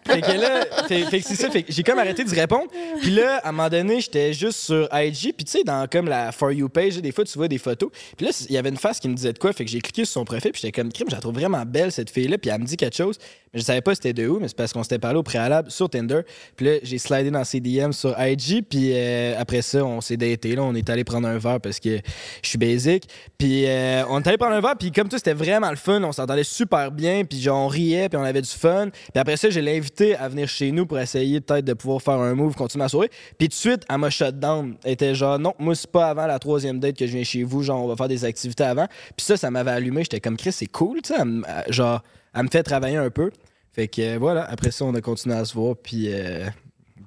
Fait 0.06 0.20
que 0.20 0.32
là, 0.32 0.86
fait, 0.86 1.04
fait 1.04 1.20
que 1.20 1.26
c'est 1.26 1.34
ça. 1.34 1.50
Fait 1.50 1.62
que 1.62 1.72
j'ai 1.72 1.82
comme 1.82 1.98
arrêté 1.98 2.24
d'y 2.24 2.34
répondre. 2.34 2.66
Puis 3.00 3.10
là, 3.10 3.38
à 3.38 3.48
un 3.48 3.52
moment 3.52 3.68
donné, 3.68 4.00
j'étais 4.00 4.32
juste 4.32 4.58
sur 4.58 4.88
IG. 4.92 5.34
Puis 5.34 5.44
tu 5.44 5.52
sais, 5.52 5.64
dans 5.64 5.88
comme 5.90 6.06
la 6.06 6.30
For 6.30 6.52
You 6.52 6.68
page, 6.68 6.98
des 6.98 7.10
fois, 7.10 7.24
tu 7.24 7.36
vois 7.38 7.48
des 7.48 7.58
photos. 7.58 7.90
Puis 8.16 8.26
là, 8.26 8.32
il 8.48 8.54
y 8.54 8.58
avait 8.58 8.70
face 8.76 9.00
qui 9.00 9.08
me 9.08 9.14
disait 9.14 9.32
de 9.32 9.38
quoi. 9.38 9.52
Fait 9.52 9.64
que 9.64 9.70
j'ai 9.70 9.80
cliqué 9.80 10.04
sur 10.04 10.14
son 10.14 10.24
profil. 10.24 10.52
Puis 10.52 10.62
j'étais 10.62 10.80
comme, 10.80 10.92
crime, 10.92 11.08
je 11.08 11.14
la 11.14 11.20
trouve 11.20 11.34
vraiment 11.34 11.64
belle, 11.64 11.92
cette 11.92 12.10
fille-là. 12.10 12.38
Puis 12.38 12.50
elle 12.50 12.60
me 12.60 12.66
dit 12.66 12.76
quelque 12.76 12.96
chose. 12.96 13.18
Mais 13.52 13.60
je 13.60 13.64
savais 13.64 13.80
pas 13.80 13.94
c'était 13.94 14.12
de 14.12 14.26
où, 14.26 14.40
mais 14.40 14.48
c'est 14.48 14.56
parce 14.56 14.72
qu'on 14.72 14.82
s'était 14.82 14.98
parlé 14.98 15.18
au 15.18 15.22
préalable 15.22 15.70
sur 15.70 15.88
Tinder. 15.88 16.22
Puis 16.56 16.66
là, 16.66 16.72
j'ai 16.82 16.98
slidé 16.98 17.30
dans 17.30 17.44
ses 17.44 17.62
sur 17.92 18.14
IG. 18.20 18.64
Puis 18.68 18.90
euh, 18.92 19.34
après 19.38 19.62
ça, 19.62 19.84
on 19.84 20.00
s'est 20.00 20.16
daté. 20.16 20.56
Là, 20.56 20.62
on 20.62 20.74
est 20.74 20.90
allé 20.90 21.04
prendre 21.04 21.28
un 21.28 21.38
verre 21.38 21.60
parce 21.60 21.78
que 21.78 22.00
je 22.42 22.48
suis 22.48 22.58
basic. 22.58 23.04
Puis 23.38 23.66
euh, 23.66 24.02
on 24.08 24.20
est 24.20 24.26
allé 24.26 24.36
prendre 24.36 24.54
un 24.54 24.60
verre. 24.60 24.76
Puis 24.76 24.90
comme 24.90 25.08
tout, 25.08 25.16
c'était 25.16 25.34
vraiment 25.34 25.70
le 25.70 25.76
fun. 25.76 26.02
On 26.02 26.12
s'entendait 26.12 26.44
super 26.44 26.90
bien. 26.90 27.24
Puis 27.24 27.40
genre, 27.40 27.64
on 27.64 27.68
riait. 27.68 28.08
Puis 28.08 28.18
on 28.18 28.24
avait 28.24 28.42
du 28.42 28.50
fun. 28.50 28.88
Puis 28.90 29.20
après 29.20 29.36
ça, 29.36 29.50
je 29.50 29.60
l'ai 29.60 29.76
invité 29.76 30.16
à 30.16 30.28
venir 30.28 30.48
chez 30.48 30.72
nous 30.72 30.84
pour 30.84 30.98
essayer 30.98 31.40
peut-être 31.40 31.64
de 31.64 31.74
pouvoir 31.74 32.02
faire 32.02 32.14
un 32.14 32.34
move, 32.34 32.54
continuer 32.56 32.84
à 32.84 32.88
sourire. 32.88 33.10
Puis 33.38 33.48
tout 33.48 33.52
de 33.52 33.54
suite, 33.54 33.82
elle 33.88 33.98
m'a 33.98 34.10
shut 34.10 34.38
down. 34.38 34.74
Elle 34.84 34.92
était 34.92 35.14
genre, 35.14 35.38
non, 35.38 35.54
moi, 35.60 35.76
c'est 35.76 35.90
pas 35.90 36.08
avant 36.08 36.26
la 36.26 36.40
troisième 36.40 36.80
date 36.80 36.96
que 36.96 37.06
je 37.06 37.12
viens 37.12 37.24
chez 37.24 37.44
vous. 37.44 37.62
Genre, 37.62 37.82
on 37.82 37.86
va 37.86 37.94
faire 37.94 38.08
des 38.08 38.24
activités 38.24 38.63
avant. 38.64 38.86
Puis 39.16 39.24
ça, 39.26 39.36
ça 39.36 39.50
m'avait 39.50 39.70
allumé. 39.70 40.02
J'étais 40.02 40.20
comme, 40.20 40.36
Chris, 40.36 40.52
c'est 40.52 40.66
cool. 40.66 41.02
Tu 41.02 41.08
sais, 41.14 41.20
elle 41.20 41.24
me- 41.26 41.44
elle- 41.46 41.72
genre, 41.72 42.02
elle 42.34 42.42
me 42.44 42.48
fait 42.48 42.62
travailler 42.62 42.96
un 42.96 43.10
peu. 43.10 43.30
Fait 43.72 43.88
que 43.88 44.00
euh, 44.02 44.18
voilà, 44.18 44.44
après 44.50 44.70
ça, 44.70 44.84
on 44.84 44.94
a 44.94 45.00
continué 45.00 45.36
à 45.36 45.44
se 45.44 45.54
voir. 45.54 45.74
Puis 45.76 46.06
euh, 46.08 46.46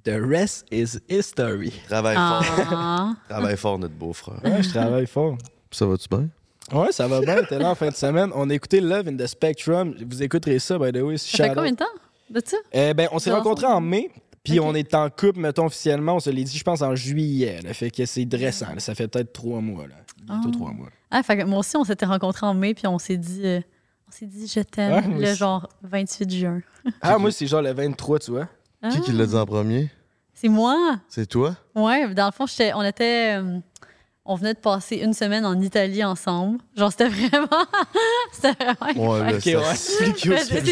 the 0.04 0.16
rest 0.22 0.66
is 0.72 0.98
history. 1.10 1.74
Travaille 1.88 2.16
fort. 2.16 2.44
Ah. 2.72 3.14
Travaille 3.30 3.58
fort, 3.58 3.80
notre 3.80 3.96
beau-frère. 3.96 4.40
Ouais, 4.44 4.62
je 4.64 4.70
travaille 4.70 5.08
fort. 5.08 5.38
Ça 5.72 5.86
va-tu 5.86 6.08
bien? 6.10 6.28
Ouais, 6.74 6.92
ça 6.92 7.08
va 7.08 7.22
bien. 7.22 7.42
T'es 7.44 7.58
là 7.60 7.70
en 7.70 7.76
fin 7.76 7.88
de 7.90 7.96
semaine. 7.96 8.30
On 8.36 8.50
a 8.50 8.54
écouté 8.54 8.82
Love 8.82 9.08
in 9.08 9.16
the 9.16 9.28
Spectrum. 9.28 9.96
Vous 10.10 10.22
écouterez 10.22 10.60
ça, 10.60 10.78
by 10.78 10.92
the 10.92 11.02
way. 11.02 11.18
Ça 11.18 11.46
fait 11.48 11.54
combien 11.56 11.72
de 11.72 11.78
temps 11.78 11.86
de 12.30 12.42
ça? 12.44 12.58
Euh, 12.76 12.94
ben, 12.94 13.08
on 13.14 13.20
s'est 13.20 13.32
rencontrés 13.32 13.68
en 13.68 13.80
mai, 13.80 14.12
puis 14.52 14.60
on 14.60 14.74
est 14.76 14.94
en 14.94 15.10
couple, 15.10 15.40
mettons, 15.40 15.66
officiellement. 15.66 16.16
On 16.16 16.20
se 16.20 16.30
l'est 16.30 16.44
dit, 16.44 16.58
je 16.58 16.64
pense, 16.64 16.82
en 16.82 16.96
juillet. 16.96 17.60
là. 17.64 17.74
Fait 17.74 17.92
que 17.92 18.06
c'est 18.06 18.26
là. 18.76 18.80
Ça 18.80 18.96
fait 18.96 19.08
peut-être 19.08 19.34
trois 19.34 19.62
mois. 19.62 19.88
Là. 19.88 19.96
Bientôt 20.26 20.50
Ah. 20.50 20.54
trois 20.54 20.72
mois. 20.72 20.90
Ah, 21.12 21.24
fait 21.24 21.38
que 21.38 21.44
moi 21.44 21.60
aussi, 21.60 21.78
on 21.78 21.84
s'était 21.84 22.06
rencontrés 22.06 22.46
en 22.46 22.54
mai, 22.54 22.74
puis 22.74 22.86
on 22.88 23.00
s'est 23.00 23.18
dit, 23.18 23.42
euh, 23.46 23.60
on 24.08 24.12
s'est 24.12 24.26
dit, 24.26 24.48
je 24.48 24.60
t'aime, 24.62 25.20
le 25.20 25.28
aussi. 25.30 25.36
genre 25.38 25.68
28 25.84 26.30
juin. 26.32 26.62
Ah, 27.02 27.18
moi, 27.18 27.32
c'est 27.32 27.48
genre 27.48 27.62
le 27.62 27.72
23, 27.74 28.20
tu 28.20 28.32
vois. 28.32 28.48
Ah, 28.82 28.90
Qui 28.90 29.02
qui 29.02 29.12
l'a 29.12 29.26
dit 29.26 29.36
en 29.36 29.46
premier? 29.46 29.90
C'est 30.34 30.50
moi. 30.50 31.00
C'est 31.10 31.26
toi? 31.28 31.56
Ouais, 31.76 32.14
dans 32.14 32.28
le 32.28 32.32
fond, 32.32 32.46
j'étais- 32.46 32.72
on 32.74 32.84
était. 32.84 33.38
euh, 33.40 33.60
on 34.28 34.36
venait 34.36 34.54
de 34.54 34.60
passer 34.60 34.98
une 34.98 35.14
semaine 35.14 35.46
en 35.46 35.60
Italie 35.60 36.04
ensemble. 36.04 36.60
Genre, 36.76 36.92
c'était 36.92 37.08
vraiment. 37.08 37.48
c'était 38.32 38.54
vraiment. 38.54 39.16
Ouais, 39.16 39.40
c'est 39.40 39.56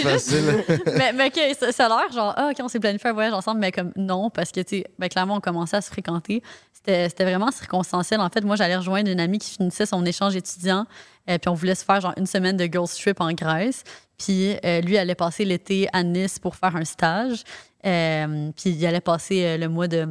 facile. 0.02 0.64
mais 0.98 1.14
mais 1.14 1.32
ça, 1.54 1.72
ça 1.72 1.86
a 1.86 1.90
l'air 1.90 2.12
genre, 2.12 2.34
ah, 2.38 2.50
OK, 2.52 2.58
on 2.62 2.68
s'est 2.68 2.80
planifié 2.80 3.10
un 3.10 3.14
voyage 3.14 3.34
ensemble, 3.34 3.60
mais 3.60 3.72
comme 3.72 3.92
non, 3.96 4.30
parce 4.30 4.52
que, 4.52 4.62
tu 4.62 4.78
sais, 4.78 4.86
ben, 5.00 5.08
clairement, 5.10 5.36
on 5.36 5.42
commençait 5.42 5.78
à 5.78 5.82
se 5.82 5.90
fréquenter. 5.90 6.44
C'était 6.74 7.10
c'était 7.10 7.24
vraiment 7.24 7.52
circonstanciel. 7.52 8.20
En 8.20 8.30
fait, 8.30 8.42
moi, 8.42 8.56
j'allais 8.56 8.78
rejoindre 8.78 9.10
une 9.10 9.20
amie 9.20 9.40
qui 9.40 9.52
finissait 9.52 9.86
son 9.86 10.06
échange 10.06 10.36
étudiant, 10.36 10.86
euh, 11.30 11.38
puis 11.38 11.50
on 11.50 11.54
voulait 11.54 11.76
se 11.76 11.84
faire 11.84 12.02
genre 12.02 12.14
une 12.18 12.28
semaine 12.28 12.58
de 12.58 12.66
girls 12.66 12.90
trip 12.90 13.22
en 13.22 13.32
Grèce. 13.32 13.84
Puis 14.18 14.56
euh, 14.64 14.82
lui 14.82 14.98
allait 14.98 15.16
passer 15.16 15.46
l'été 15.46 15.88
à 15.94 16.04
Nice 16.04 16.40
pour 16.40 16.56
faire 16.56 16.76
un 16.76 16.86
stage. 16.86 17.44
Euh, 17.86 18.52
puis 18.56 18.72
il 18.72 18.86
allait 18.86 19.02
passer 19.02 19.46
euh, 19.46 19.58
le 19.58 19.68
mois 19.68 19.88
de 19.88 20.08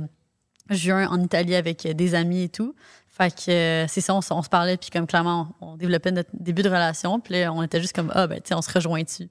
juin 0.70 1.08
en 1.08 1.20
Italie 1.20 1.54
avec 1.54 1.86
des 1.86 2.14
amis 2.14 2.44
et 2.44 2.48
tout. 2.48 2.74
Fait 3.16 3.30
que 3.30 3.50
euh, 3.50 3.86
c'est 3.86 4.00
ça, 4.00 4.12
on, 4.12 4.20
se 4.20 4.48
parlait, 4.48 4.76
puis 4.76 4.90
comme 4.90 5.06
clairement, 5.06 5.54
on, 5.60 5.74
on 5.74 5.76
développait 5.76 6.10
notre 6.10 6.30
début 6.32 6.62
de 6.62 6.68
relation. 6.68 7.20
Puis 7.20 7.34
là, 7.34 7.52
on 7.52 7.62
était 7.62 7.80
juste 7.80 7.94
comme, 7.94 8.10
ah, 8.12 8.26
ben, 8.26 8.40
tu 8.40 8.48
sais, 8.48 8.54
on 8.54 8.62
se 8.62 8.72
rejoint-tu. 8.72 9.28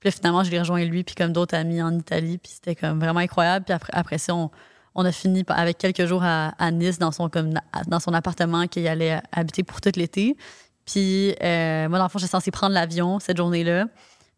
Puis 0.00 0.08
là, 0.08 0.10
finalement, 0.10 0.42
je 0.42 0.50
l'ai 0.50 0.58
rejoint 0.58 0.82
lui, 0.84 1.04
puis 1.04 1.14
comme 1.14 1.34
d'autres 1.34 1.54
amis 1.54 1.82
en 1.82 1.98
Italie. 1.98 2.38
Puis 2.38 2.52
c'était 2.54 2.74
comme 2.74 2.98
vraiment 2.98 3.20
incroyable. 3.20 3.66
Puis 3.66 3.74
après, 3.74 3.92
après 3.92 4.16
ça, 4.16 4.34
on, 4.34 4.50
on 4.94 5.04
a 5.04 5.12
fini 5.12 5.44
avec 5.48 5.76
quelques 5.76 6.06
jours 6.06 6.22
à, 6.24 6.54
à 6.58 6.70
Nice 6.70 6.98
dans 6.98 7.12
son, 7.12 7.28
comme, 7.28 7.52
dans 7.88 8.00
son 8.00 8.14
appartement 8.14 8.66
qu'il 8.68 8.88
allait 8.88 9.20
habiter 9.32 9.62
pour 9.62 9.82
tout 9.82 9.92
l'été. 9.96 10.38
Puis 10.86 11.34
euh, 11.42 11.90
moi, 11.90 11.98
dans 11.98 12.06
le 12.06 12.08
fond, 12.08 12.18
j'étais 12.18 12.30
censée 12.30 12.50
prendre 12.50 12.72
l'avion 12.72 13.20
cette 13.20 13.36
journée-là. 13.36 13.86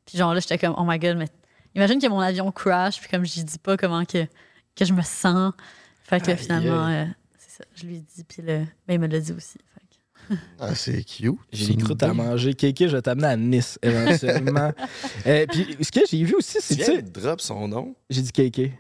Puis 0.06 0.18
genre 0.18 0.34
là, 0.34 0.40
j'étais 0.40 0.58
comme, 0.58 0.74
oh 0.76 0.82
my 0.84 0.98
god, 0.98 1.16
mais 1.16 1.28
imagine 1.76 2.00
que 2.00 2.08
mon 2.08 2.18
avion 2.18 2.50
crash, 2.50 2.98
puis 3.00 3.08
comme 3.08 3.24
je 3.24 3.42
dis 3.42 3.58
pas 3.58 3.76
comment 3.76 4.04
que, 4.04 4.24
que 4.74 4.84
je 4.84 4.92
me 4.92 5.02
sens. 5.02 5.52
Fait 6.02 6.20
que 6.20 6.28
là, 6.28 6.36
finalement, 6.36 6.86
euh, 6.88 7.04
ça, 7.58 7.64
je 7.74 7.86
lui 7.86 7.96
ai 7.96 8.00
dit, 8.00 8.24
puis 8.24 8.42
le, 8.42 8.64
ben, 8.86 8.94
il 8.94 9.00
me 9.00 9.06
l'a 9.08 9.20
dit 9.20 9.32
aussi. 9.32 9.58
Fait 9.74 9.80
que 10.36 10.36
Ah, 10.58 10.74
c'est 10.74 11.02
cute. 11.04 11.34
J'ai 11.52 11.66
des 11.66 11.72
une 11.74 11.82
croûtes 11.82 12.02
à 12.02 12.12
manger. 12.14 12.54
Kéké, 12.54 12.88
je 12.88 12.96
vais 12.96 13.02
t'amener 13.02 13.26
à 13.26 13.36
Nice 13.36 13.78
éventuellement. 13.82 14.72
Euh, 15.26 15.44
puis 15.50 15.76
ce 15.82 15.90
que 15.90 16.00
j'ai 16.08 16.22
vu 16.24 16.34
aussi, 16.36 16.58
c'est 16.60 16.76
Tu 16.76 16.82
viens 16.84 17.02
de 17.02 17.08
drop 17.08 17.40
son 17.40 17.66
nom? 17.68 17.94
j'ai 18.08 18.22
dit 18.22 18.32
Kéké. 18.32 18.72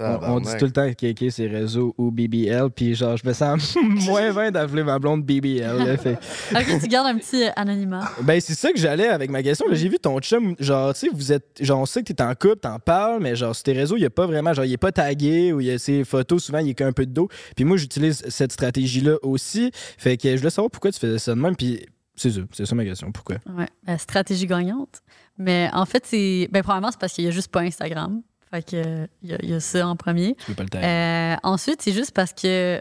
On, 0.00 0.18
on 0.34 0.40
dit 0.40 0.50
tout 0.58 0.64
le 0.64 0.72
temps 0.72 0.92
Kéké, 0.92 1.30
c'est 1.30 1.46
réseau 1.46 1.94
ou 1.98 2.10
BBL. 2.10 2.68
Puis 2.74 2.94
genre, 2.96 3.16
je 3.16 3.26
me 3.26 3.32
sens 3.32 3.76
moins 4.06 4.30
20 4.32 4.50
d'appeler 4.50 4.82
ma 4.82 4.98
blonde 4.98 5.22
BBL. 5.24 5.60
là. 5.86 5.96
Fait- 5.96 6.18
Ok, 6.52 6.80
tu 6.82 6.88
gardes 6.88 7.06
un 7.06 7.16
petit 7.18 7.44
euh, 7.44 7.50
anonymat. 7.54 8.10
Ben, 8.22 8.40
c'est 8.40 8.54
ça 8.54 8.72
que 8.72 8.78
j'allais 8.78 9.06
avec 9.08 9.30
ma 9.30 9.42
question. 9.42 9.66
J'ai 9.70 9.88
vu 9.88 9.98
ton 9.98 10.18
chum, 10.20 10.56
genre, 10.58 10.92
tu 10.94 11.00
sais, 11.00 11.08
vous 11.14 11.32
êtes. 11.32 11.46
Genre, 11.60 11.80
on 11.80 11.86
sait 11.86 12.02
que 12.02 12.12
t'es 12.12 12.22
en 12.22 12.34
couple, 12.34 12.56
t'en 12.56 12.78
parles, 12.80 13.20
mais 13.22 13.36
genre, 13.36 13.54
sur 13.54 13.62
tes 13.62 13.72
réseaux, 13.72 13.96
il 13.96 14.02
y 14.02 14.06
a 14.06 14.10
pas 14.10 14.26
vraiment. 14.26 14.52
Genre, 14.52 14.64
il 14.64 14.72
est 14.72 14.76
pas 14.76 14.90
tagué 14.92 15.52
ou 15.52 15.60
il 15.60 15.66
y 15.68 15.70
a 15.70 15.78
ses 15.78 16.02
photos, 16.04 16.42
souvent, 16.44 16.58
il 16.58 16.70
est 16.70 16.74
qu'un 16.74 16.92
peu 16.92 17.06
de 17.06 17.12
dos. 17.12 17.28
Puis 17.54 17.64
moi, 17.64 17.76
j'utilise 17.76 18.24
cette 18.28 18.50
stratégie-là 18.52 19.16
aussi. 19.22 19.70
Fait 19.98 20.16
que 20.16 20.28
je 20.32 20.36
voulais 20.38 20.50
savoir 20.50 20.70
pourquoi 20.70 20.90
tu 20.90 20.98
faisais 20.98 21.18
ça 21.18 21.34
de 21.34 21.40
même. 21.40 21.54
Puis 21.54 21.86
c'est 22.16 22.30
ça, 22.30 22.40
c'est 22.52 22.66
ça 22.66 22.74
ma 22.74 22.84
question. 22.84 23.12
Pourquoi? 23.12 23.36
Ouais, 23.56 23.68
euh, 23.88 23.96
stratégie 23.98 24.46
gagnante. 24.46 25.02
Mais 25.38 25.68
en 25.72 25.84
fait, 25.86 26.04
c'est. 26.06 26.48
Ben, 26.52 26.62
premièrement, 26.62 26.90
c'est 26.90 26.98
parce 27.00 27.12
qu'il 27.12 27.24
y 27.24 27.28
a 27.28 27.30
juste 27.30 27.48
pas 27.48 27.60
Instagram. 27.60 28.22
Fait 28.54 28.62
que 28.62 29.08
il 29.22 29.30
y, 29.30 29.34
a- 29.34 29.38
il 29.42 29.50
y 29.50 29.54
a 29.54 29.58
ça 29.60 29.86
en 29.88 29.96
premier. 29.96 30.36
Tu 30.36 30.46
peux 30.46 30.54
pas 30.54 30.62
le 30.62 30.68
taguer. 30.68 30.86
Euh, 30.86 31.36
ensuite, 31.42 31.82
c'est 31.82 31.92
juste 31.92 32.12
parce 32.12 32.32
que. 32.32 32.80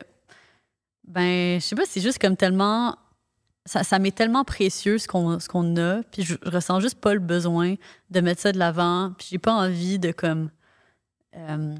Ben, 1.07 1.59
je 1.59 1.65
sais 1.65 1.75
pas, 1.75 1.83
c'est 1.87 2.01
juste 2.01 2.19
comme 2.19 2.37
tellement. 2.37 2.95
Ça, 3.65 3.83
ça 3.83 3.97
m'est 3.97 4.11
tellement 4.15 4.43
précieux 4.43 4.97
ce 4.97 5.07
qu'on 5.07 5.39
ce 5.39 5.47
qu'on 5.47 5.75
a. 5.77 6.03
Puis 6.11 6.23
je, 6.23 6.35
je 6.43 6.49
ressens 6.49 6.79
juste 6.79 6.99
pas 6.99 7.13
le 7.13 7.19
besoin 7.19 7.75
de 8.09 8.19
mettre 8.21 8.41
ça 8.41 8.51
de 8.51 8.59
l'avant. 8.59 9.13
Puis 9.17 9.27
j'ai 9.31 9.39
pas 9.39 9.53
envie 9.53 9.99
de 9.99 10.11
comme. 10.11 10.49
euh, 11.35 11.75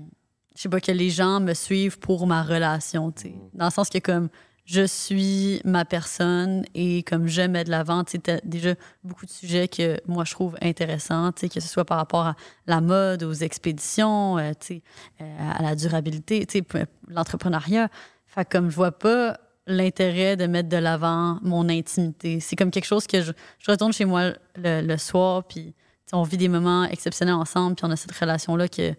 je 0.56 0.62
sais 0.62 0.70
pas, 0.70 0.80
que 0.82 0.92
les 0.92 1.10
gens 1.10 1.40
me 1.40 1.54
suivent 1.54 2.00
pour 2.00 2.26
ma 2.28 2.44
relation, 2.44 3.12
tu 3.12 3.24
sais. 3.24 3.36
Dans 3.54 3.66
le 3.66 3.72
sens 3.72 3.90
que 3.90 3.98
comme 4.00 4.30
je 4.66 4.86
suis 4.86 5.62
ma 5.66 5.84
personne 5.84 6.64
et 6.74 7.04
comme 7.04 7.28
je 7.28 7.42
mets 7.42 7.66
de 7.66 7.70
l'avant, 7.70 8.04
tu 8.04 8.20
sais, 8.26 8.42
déjà 8.46 8.76
beaucoup 9.04 9.26
de 9.26 9.32
sujets 9.32 9.68
que 9.68 10.00
moi 10.08 10.24
je 10.24 10.32
trouve 10.32 10.56
intéressants, 10.62 11.32
tu 11.34 11.42
sais, 11.42 11.50
que 11.50 11.60
ce 11.60 11.68
soit 11.68 11.84
par 11.84 11.98
rapport 11.98 12.28
à 12.28 12.36
la 12.66 12.80
mode, 12.80 13.24
aux 13.24 13.34
expéditions, 13.34 14.38
euh, 14.38 14.52
tu 14.58 14.68
sais, 14.68 14.82
euh, 15.22 15.52
à 15.58 15.62
la 15.62 15.76
durabilité, 15.76 16.46
tu 16.46 16.64
sais, 16.70 16.86
l'entrepreneuriat. 17.10 17.90
Fait 18.26 18.48
comme 18.50 18.70
je 18.70 18.76
vois 18.76 18.94
pas 18.94 19.38
l'intérêt 19.68 20.38
de 20.38 20.48
mettre 20.48 20.70
de 20.70 20.78
l'avant 20.78 21.40
mon 21.42 21.68
intimité. 21.70 22.40
C'est 22.40 22.56
comme 22.56 22.72
quelque 22.72 22.86
chose 22.86 23.06
que 23.06 23.22
je, 23.22 23.32
je 23.60 23.72
retourne 23.72 23.94
chez 23.94 24.06
moi 24.06 24.32
le, 24.56 24.98
soir, 24.98 25.44
puis 25.44 25.74
on 26.14 26.24
vit 26.24 26.38
des 26.38 26.50
moments 26.50 26.86
exceptionnels 26.86 27.36
ensemble, 27.36 27.76
puis 27.76 27.86
on 27.86 27.92
a 27.92 27.96
cette 27.96 28.12
relation-là 28.12 28.68
que, 28.68 28.94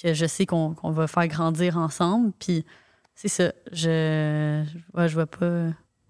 que 0.00 0.14
je 0.14 0.26
sais 0.26 0.46
qu'on 0.46 0.74
qu'on 0.74 0.90
va 0.90 1.08
faire 1.08 1.26
grandir 1.26 1.76
ensemble. 1.76 2.32
Puis 2.38 2.64
c'est 3.20 3.28
ça. 3.28 3.52
Je, 3.72 4.62
ouais, 4.94 5.08
je 5.08 5.14
vois 5.14 5.26
pas. 5.26 5.66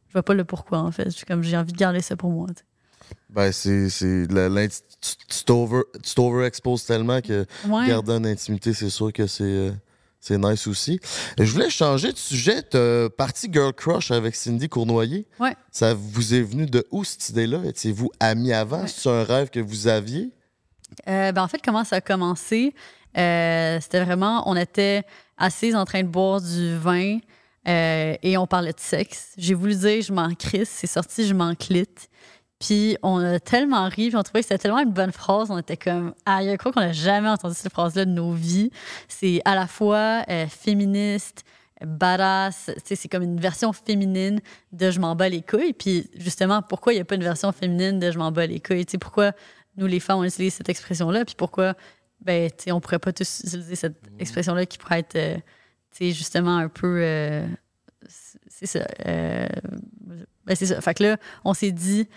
Je 0.09 0.12
vois 0.12 0.22
pas 0.22 0.34
le 0.34 0.44
pourquoi, 0.44 0.78
en 0.80 0.90
fait. 0.92 1.04
Je 1.06 1.16
suis 1.16 1.26
comme 1.26 1.42
j'ai 1.42 1.56
envie 1.56 1.72
de 1.72 1.78
garder 1.78 2.00
ça 2.00 2.16
pour 2.16 2.30
moi. 2.30 2.48
Ben, 3.30 3.50
c'est. 3.52 3.88
Tu 3.88 5.16
tu 5.28 5.44
t'over- 5.44 5.84
tu 6.02 6.14
t'overexposes 6.14 6.84
tellement 6.84 7.20
que 7.20 7.46
Ouais. 7.66 7.86
garder 7.86 8.12
une 8.12 8.26
intimité, 8.26 8.74
c'est 8.74 8.90
sûr 8.90 9.12
que 9.12 9.26
c'est. 9.26 9.44
euh, 9.44 9.70
c'est 10.20 10.36
nice 10.36 10.66
aussi. 10.66 10.98
Je 11.38 11.50
voulais 11.52 11.70
changer 11.70 12.12
de 12.12 12.18
sujet. 12.18 12.61
T'as 12.62 13.09
parti 13.09 13.48
Girl 13.50 13.72
Crush 13.72 14.11
avec 14.11 14.34
Cindy 14.34 14.68
Cournoyer. 14.68 15.26
Ouais. 15.38 15.54
Ça 15.70 15.94
vous 15.94 16.34
est 16.34 16.42
venu 16.42 16.66
de 16.66 16.84
où 16.90 17.04
cette 17.04 17.28
idée-là? 17.30 17.61
Étiez-vous 17.64 18.11
amis 18.20 18.52
avant? 18.52 18.82
Ouais. 18.82 18.88
C'est 18.88 19.09
un 19.09 19.22
rêve 19.24 19.48
que 19.48 19.61
vous 19.61 19.86
aviez? 19.86 20.30
Euh, 21.06 21.30
ben, 21.32 21.42
en 21.42 21.48
fait, 21.48 21.61
comment 21.64 21.84
ça 21.84 21.96
a 21.96 22.00
commencé? 22.00 22.74
Euh, 23.16 23.78
C'était 23.80 24.04
vraiment, 24.04 24.48
on 24.48 24.56
était 24.56 25.02
assises 25.36 25.76
en 25.76 25.84
train 25.84 26.02
de 26.02 26.09
boire 26.09 26.40
du 26.40 26.76
vin 26.76 27.18
euh, 27.68 28.16
et 28.22 28.36
on 28.36 28.46
parlait 28.46 28.72
de 28.72 28.80
sexe. 28.80 29.32
J'ai 29.36 29.54
voulu 29.54 29.74
dire 29.74 30.02
je 30.02 30.12
m'en 30.12 30.34
crisse, 30.34 30.68
c'est 30.70 30.86
sorti 30.86 31.26
je 31.26 31.34
m'en 31.34 31.54
clite. 31.54 32.09
Puis 32.59 32.96
on 33.04 33.18
a 33.18 33.38
tellement 33.38 33.84
ri, 33.84 34.09
puis 34.09 34.16
on 34.16 34.22
trouvait 34.22 34.40
que 34.40 34.48
c'était 34.48 34.59
tellement 34.59 34.80
une 34.80 34.92
bonne 34.92 35.12
phrase. 35.12 35.50
On 35.50 35.59
était 35.59 35.76
comme, 35.76 36.12
ah, 36.26 36.42
il 36.42 36.48
y 36.48 36.50
a 36.50 36.59
quoi 36.59 36.72
qu'on 36.72 36.80
n'a 36.80 36.92
jamais 36.92 37.28
entendu 37.28 37.54
cette 37.54 37.72
phrase-là 37.72 38.04
de 38.04 38.11
nos 38.11 38.32
vies. 38.32 38.70
C'est 39.06 39.40
à 39.44 39.54
la 39.54 39.68
fois 39.68 40.24
euh, 40.28 40.46
féministe, 40.48 41.44
badass, 41.84 42.70
c'est 42.84 43.09
comme 43.09 43.22
une 43.22 43.38
version 43.38 43.72
féminine 43.72 44.40
de 44.72 44.90
je 44.90 44.98
m'en 44.98 45.14
bats 45.14 45.28
les 45.28 45.42
couilles. 45.42 45.72
Puis 45.72 46.11
justement, 46.16 46.62
pourquoi 46.62 46.92
il 46.92 46.96
n'y 46.96 47.02
a 47.02 47.04
pas 47.04 47.14
une 47.14 47.22
version 47.22 47.52
féminine 47.52 48.00
de 48.00 48.11
je 48.11 48.18
m'en 48.18 48.32
bats 48.32 48.46
les 48.46 48.59
couilles? 48.59 48.84
Tu 48.86 48.92
sais, 48.92 48.98
pourquoi 48.98 49.32
nous, 49.76 49.86
les 49.86 50.00
femmes, 50.00 50.18
on 50.18 50.24
utilise 50.24 50.54
cette 50.54 50.68
expression-là? 50.68 51.24
Puis 51.24 51.36
pourquoi, 51.38 51.74
ben, 52.20 52.50
tu 52.50 52.64
sais, 52.64 52.72
on 52.72 52.80
pourrait 52.80 52.98
pas 52.98 53.12
tous 53.12 53.40
utiliser 53.44 53.76
cette 53.76 53.96
expression-là 54.18 54.66
qui 54.66 54.78
pourrait 54.78 55.00
être, 55.00 55.16
euh, 55.16 55.36
tu 55.90 55.98
sais, 55.98 56.12
justement 56.12 56.56
un 56.56 56.68
peu. 56.68 57.00
euh, 57.02 57.46
c'est- 58.08 58.66
ça. 58.66 58.86
euh, 59.06 59.46
ben, 60.46 60.54
c'est 60.56 60.66
ça. 60.66 60.80
Fait 60.80 60.94
que 60.94 61.02
là, 61.04 61.16
on 61.44 61.54
s'est 61.54 61.72
dit, 61.72 62.08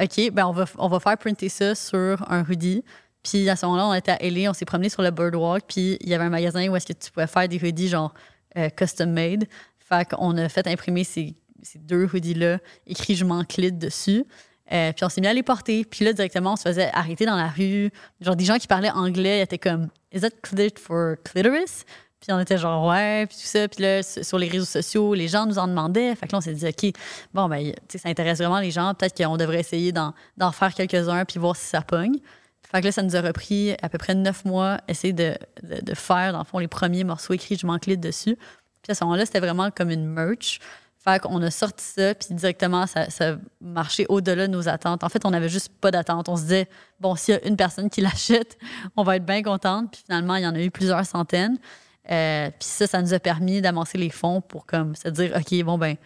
OK, 0.00 0.30
ben, 0.32 0.46
on 0.46 0.52
va, 0.52 0.64
on 0.78 0.88
va 0.88 1.00
faire 1.00 1.18
printer 1.18 1.48
ça 1.48 1.74
sur 1.74 2.24
un 2.30 2.42
hoodie. 2.48 2.84
Puis 3.22 3.48
à 3.48 3.56
ce 3.56 3.66
moment-là, 3.66 3.86
on 3.86 3.94
était 3.94 4.12
à 4.12 4.18
LA, 4.22 4.50
on 4.50 4.52
s'est 4.54 4.64
promené 4.64 4.88
sur 4.88 5.02
le 5.02 5.10
Birdwalk, 5.10 5.64
puis 5.68 5.96
il 6.00 6.08
y 6.08 6.14
avait 6.14 6.24
un 6.24 6.30
magasin 6.30 6.66
où 6.68 6.74
est-ce 6.76 6.86
que 6.86 6.92
tu 6.92 7.10
pouvais 7.10 7.26
faire 7.28 7.48
des 7.48 7.62
hoodies 7.62 7.88
genre 7.88 8.12
euh, 8.56 8.68
custom 8.70 9.10
made. 9.12 9.44
Fait 9.78 10.08
qu'on 10.08 10.36
a 10.38 10.48
fait 10.48 10.66
imprimer 10.66 11.04
ces, 11.04 11.34
ces 11.62 11.78
deux 11.78 12.06
hoodies-là, 12.12 12.58
écrit 12.86 13.14
Je 13.14 13.24
m'en 13.24 13.44
clite 13.44 13.78
dessus. 13.78 14.24
Euh, 14.70 14.92
puis 14.92 15.04
on 15.04 15.08
s'est 15.08 15.20
mis 15.20 15.26
à 15.26 15.34
les 15.34 15.42
porter. 15.42 15.84
Puis 15.84 16.04
là, 16.04 16.12
directement, 16.12 16.52
on 16.52 16.56
se 16.56 16.62
faisait 16.62 16.90
arrêter 16.92 17.26
dans 17.26 17.36
la 17.36 17.48
rue. 17.48 17.90
Genre, 18.20 18.36
des 18.36 18.44
gens 18.44 18.58
qui 18.58 18.66
parlaient 18.66 18.90
anglais 18.90 19.40
étaient 19.40 19.58
comme 19.58 19.88
Is 20.12 20.20
that 20.20 20.30
clit 20.42 20.74
for 20.78 21.16
clitoris? 21.24 21.84
Puis 22.20 22.32
on 22.32 22.38
était 22.38 22.56
genre 22.56 22.86
Ouais, 22.86 23.26
puis 23.26 23.36
tout 23.36 23.46
ça. 23.46 23.66
Puis 23.66 23.82
là, 23.82 24.02
sur 24.02 24.38
les 24.38 24.48
réseaux 24.48 24.64
sociaux, 24.64 25.14
les 25.14 25.28
gens 25.28 25.46
nous 25.46 25.58
en 25.58 25.66
demandaient. 25.66 26.14
Fait 26.14 26.26
que 26.26 26.32
là, 26.32 26.38
on 26.38 26.40
s'est 26.40 26.54
dit 26.54 26.66
OK, 26.66 26.94
bon, 27.34 27.48
ben, 27.48 27.72
tu 27.72 27.78
sais, 27.88 27.98
ça 27.98 28.08
intéresse 28.08 28.38
vraiment 28.38 28.60
les 28.60 28.70
gens. 28.70 28.94
Peut-être 28.94 29.16
qu'on 29.16 29.36
devrait 29.36 29.60
essayer 29.60 29.92
d'en 29.92 30.52
faire 30.52 30.72
quelques-uns 30.74 31.24
puis 31.24 31.40
voir 31.40 31.56
si 31.56 31.66
ça 31.66 31.82
pogne. 31.82 32.18
Fait 32.72 32.80
que 32.80 32.86
là, 32.86 32.92
ça 32.92 33.02
nous 33.02 33.16
a 33.16 33.20
repris 33.20 33.74
à 33.82 33.88
peu 33.90 33.98
près 33.98 34.14
neuf 34.14 34.46
mois, 34.46 34.78
essayer 34.88 35.12
de, 35.12 35.36
faire, 35.94 36.32
dans 36.32 36.38
le 36.38 36.44
fond, 36.44 36.58
les 36.58 36.68
premiers 36.68 37.04
morceaux 37.04 37.34
écrits 37.34 37.56
Je 37.56 37.66
m'en 37.66 37.78
clite 37.78 38.00
dessus. 38.00 38.36
Puis 38.82 38.92
à 38.92 38.94
ce 38.94 39.04
moment-là, 39.04 39.26
c'était 39.26 39.40
vraiment 39.40 39.70
comme 39.70 39.90
une 39.90 40.06
merch. 40.06 40.58
Fait 41.04 41.20
qu'on 41.20 41.42
a 41.42 41.50
sorti 41.50 41.84
ça, 41.84 42.14
puis 42.14 42.32
directement, 42.32 42.86
ça, 42.86 43.10
ça 43.10 43.36
marchait 43.60 44.06
au-delà 44.08 44.46
de 44.46 44.52
nos 44.52 44.68
attentes. 44.68 45.02
En 45.02 45.08
fait, 45.08 45.24
on 45.24 45.30
n'avait 45.30 45.48
juste 45.48 45.70
pas 45.80 45.90
d'attente. 45.90 46.28
On 46.28 46.36
se 46.36 46.42
disait, 46.42 46.68
bon, 47.00 47.16
s'il 47.16 47.34
y 47.34 47.36
a 47.38 47.44
une 47.44 47.56
personne 47.56 47.90
qui 47.90 48.00
l'achète, 48.02 48.56
on 48.96 49.02
va 49.02 49.16
être 49.16 49.26
bien 49.26 49.42
contente. 49.42 49.90
Puis 49.90 50.02
finalement, 50.04 50.36
il 50.36 50.44
y 50.44 50.46
en 50.46 50.54
a 50.54 50.60
eu 50.60 50.70
plusieurs 50.70 51.04
centaines. 51.04 51.58
Euh, 52.10 52.50
puis 52.50 52.68
ça, 52.68 52.86
ça 52.86 53.02
nous 53.02 53.12
a 53.14 53.18
permis 53.18 53.60
d'amasser 53.60 53.98
les 53.98 54.10
fonds 54.10 54.40
pour 54.40 54.64
comme 54.64 54.94
se 54.94 55.08
dire, 55.08 55.36
OK, 55.36 55.64
bon, 55.64 55.76
ben, 55.76 55.96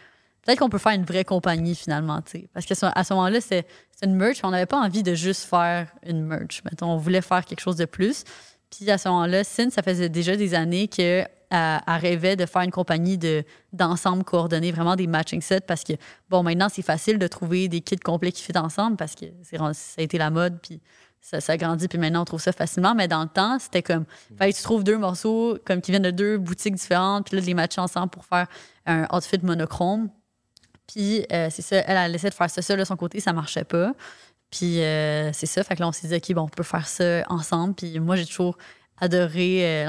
peut-être 0.42 0.60
qu'on 0.60 0.70
peut 0.70 0.78
faire 0.78 0.92
une 0.92 1.04
vraie 1.04 1.24
compagnie 1.24 1.74
finalement, 1.74 2.22
tu 2.22 2.32
sais. 2.32 2.48
Parce 2.54 2.64
qu'à 2.64 2.74
ce, 2.74 2.86
ce 2.86 3.14
moment-là, 3.14 3.40
c'est 3.42 3.66
une 4.02 4.14
merch, 4.14 4.38
on 4.44 4.50
n'avait 4.50 4.66
pas 4.66 4.78
envie 4.78 5.02
de 5.02 5.14
juste 5.14 5.42
faire 5.42 5.88
une 6.06 6.24
merch. 6.24 6.62
On 6.80 6.96
voulait 6.96 7.22
faire 7.22 7.44
quelque 7.44 7.60
chose 7.60 7.76
de 7.76 7.84
plus. 7.84 8.24
Puis 8.70 8.90
à 8.90 8.96
ce 8.96 9.08
moment-là, 9.08 9.44
Sin, 9.44 9.68
ça 9.70 9.82
faisait 9.82 10.08
déjà 10.08 10.36
des 10.36 10.54
années 10.54 10.88
qu'elle 10.88 11.28
elle 11.50 11.80
rêvait 12.00 12.36
de 12.36 12.46
faire 12.46 12.62
une 12.62 12.70
compagnie 12.70 13.18
de, 13.18 13.44
d'ensemble 13.72 14.24
coordonné, 14.24 14.72
vraiment 14.72 14.96
des 14.96 15.06
matching 15.06 15.40
sets, 15.40 15.60
parce 15.60 15.84
que, 15.84 15.92
bon, 16.28 16.42
maintenant, 16.42 16.68
c'est 16.68 16.82
facile 16.82 17.18
de 17.18 17.26
trouver 17.26 17.68
des 17.68 17.80
kits 17.80 17.96
complets 17.96 18.32
qui 18.32 18.42
fit 18.42 18.56
ensemble 18.56 18.96
parce 18.96 19.14
que 19.14 19.26
ça 19.50 19.58
a 19.98 20.02
été 20.02 20.18
la 20.18 20.30
mode, 20.30 20.58
puis 20.60 20.80
ça, 21.20 21.40
ça 21.40 21.56
grandit, 21.56 21.88
puis 21.88 21.98
maintenant, 21.98 22.22
on 22.22 22.24
trouve 22.24 22.40
ça 22.40 22.52
facilement. 22.52 22.94
Mais 22.94 23.08
dans 23.08 23.22
le 23.22 23.28
temps, 23.28 23.58
c'était 23.58 23.82
comme, 23.82 24.04
tu 24.40 24.62
trouves 24.62 24.84
deux 24.84 24.98
morceaux 24.98 25.58
comme 25.64 25.80
qui 25.80 25.90
viennent 25.90 26.02
de 26.02 26.10
deux 26.10 26.38
boutiques 26.38 26.74
différentes, 26.74 27.26
puis 27.26 27.36
là, 27.36 27.42
de 27.42 27.46
les 27.46 27.54
matcher 27.54 27.80
ensemble 27.80 28.10
pour 28.10 28.24
faire 28.24 28.46
un 28.86 29.06
outfit 29.12 29.40
monochrome. 29.42 30.08
Puis 30.86 31.26
euh, 31.32 31.48
c'est 31.50 31.62
ça, 31.62 31.78
elle, 31.78 31.96
elle 31.96 32.14
essaie 32.14 32.30
de 32.30 32.34
faire 32.34 32.48
ça 32.48 32.62
seule 32.62 32.78
de 32.78 32.84
son 32.84 32.96
côté, 32.96 33.18
ça 33.18 33.32
marchait 33.32 33.64
pas. 33.64 33.92
Puis 34.50 34.80
euh, 34.80 35.32
c'est 35.32 35.46
ça, 35.46 35.64
fait 35.64 35.74
que 35.74 35.80
là, 35.80 35.88
on 35.88 35.92
s'est 35.92 36.06
dit, 36.08 36.14
OK, 36.14 36.32
bon, 36.34 36.42
on 36.42 36.48
peut 36.48 36.62
faire 36.62 36.86
ça 36.86 37.24
ensemble. 37.28 37.74
Puis 37.74 37.98
moi, 37.98 38.16
j'ai 38.16 38.26
toujours 38.26 38.56
adoré 38.98 39.84
euh, 39.84 39.86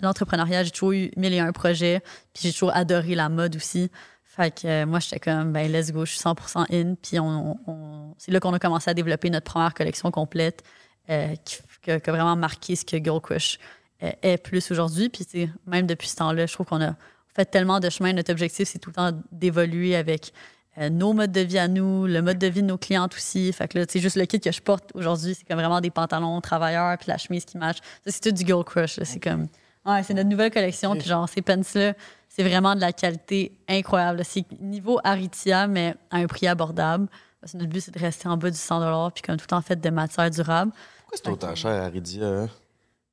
l'entrepreneuriat. 0.00 0.64
J'ai 0.64 0.70
toujours 0.70 0.92
eu 0.92 1.10
mille 1.16 1.32
et 1.34 1.40
un 1.40 1.52
projets. 1.52 2.00
Puis 2.34 2.44
j'ai 2.44 2.52
toujours 2.52 2.74
adoré 2.74 3.14
la 3.14 3.28
mode 3.28 3.56
aussi. 3.56 3.90
Fait 4.24 4.50
que 4.50 4.66
euh, 4.66 4.86
moi, 4.86 5.00
j'étais 5.00 5.18
comme, 5.18 5.52
ben, 5.52 5.70
let's 5.70 5.92
go, 5.92 6.04
je 6.04 6.12
suis 6.12 6.20
100% 6.20 6.66
in. 6.72 6.94
Puis 6.94 7.18
on, 7.18 7.58
on- 7.66 8.14
c'est 8.18 8.32
là 8.32 8.40
qu'on 8.40 8.52
a 8.52 8.58
commencé 8.58 8.90
à 8.90 8.94
développer 8.94 9.30
notre 9.30 9.50
première 9.50 9.72
collection 9.74 10.10
complète 10.10 10.62
euh, 11.08 11.34
qui, 11.44 11.90
a 11.90 11.98
vraiment 11.98 12.36
marqué 12.36 12.76
ce 12.76 12.84
que 12.84 13.02
Girl 13.02 13.20
Crush 13.20 13.58
euh, 14.02 14.10
est 14.22 14.36
plus 14.38 14.70
aujourd'hui. 14.70 15.08
Puis 15.08 15.48
même 15.66 15.86
depuis 15.86 16.08
ce 16.08 16.16
temps-là, 16.16 16.46
je 16.46 16.52
trouve 16.52 16.66
qu'on 16.66 16.82
a 16.82 16.96
fait 17.34 17.44
tellement 17.46 17.80
de 17.80 17.88
chemin. 17.88 18.12
Notre 18.12 18.32
objectif, 18.32 18.68
c'est 18.68 18.78
tout 18.78 18.90
le 18.90 18.94
temps 18.94 19.12
d'évoluer 19.32 19.94
avec 19.96 20.32
euh, 20.78 20.90
nos 20.90 21.12
modes 21.12 21.32
de 21.32 21.40
vie 21.40 21.58
à 21.58 21.68
nous, 21.68 22.06
le 22.06 22.20
mode 22.22 22.38
de 22.38 22.46
vie 22.46 22.62
de 22.62 22.66
nos 22.66 22.78
clientes 22.78 23.14
aussi. 23.14 23.52
Fait 23.52 23.68
que 23.68 23.78
là, 23.78 23.84
c'est 23.88 24.00
juste 24.00 24.16
le 24.16 24.26
kit 24.26 24.40
que 24.40 24.52
je 24.52 24.60
porte 24.60 24.90
aujourd'hui, 24.94 25.34
c'est 25.34 25.46
comme 25.46 25.58
vraiment 25.58 25.80
des 25.80 25.90
pantalons 25.90 26.40
travailleurs, 26.40 26.96
puis 26.98 27.08
la 27.08 27.18
chemise 27.18 27.44
qui 27.44 27.56
match. 27.58 27.78
Ça, 28.04 28.12
c'est 28.12 28.20
tout 28.20 28.32
du 28.32 28.44
Girl 28.44 28.64
Crush. 28.64 29.00
C'est 29.02 29.20
comme. 29.20 29.48
Ouais, 29.84 30.02
c'est 30.02 30.14
notre 30.14 30.28
nouvelle 30.28 30.50
collection. 30.50 30.92
Puis 30.92 31.08
genre, 31.08 31.28
ces 31.28 31.42
pants-là, 31.42 31.94
c'est 32.28 32.42
vraiment 32.42 32.74
de 32.74 32.80
la 32.80 32.92
qualité 32.92 33.52
incroyable. 33.68 34.22
C'est 34.24 34.44
niveau 34.60 34.98
Aritzia, 35.04 35.66
mais 35.66 35.94
à 36.10 36.16
un 36.16 36.26
prix 36.26 36.48
abordable. 36.48 37.06
Parce 37.40 37.52
que 37.52 37.58
notre 37.58 37.70
but, 37.70 37.80
c'est 37.80 37.94
de 37.94 38.00
rester 38.00 38.28
en 38.28 38.36
bas 38.36 38.50
du 38.50 38.56
100 38.56 39.10
puis 39.12 39.22
comme 39.22 39.36
tout 39.36 39.52
en 39.54 39.62
fait 39.62 39.80
de 39.80 39.90
matière 39.90 40.28
durable. 40.30 40.72
Pourquoi 40.98 41.18
c'est 41.22 41.28
autant 41.30 41.54
cher, 41.54 41.84
Aridia? 41.84 42.26
Hein? 42.26 42.48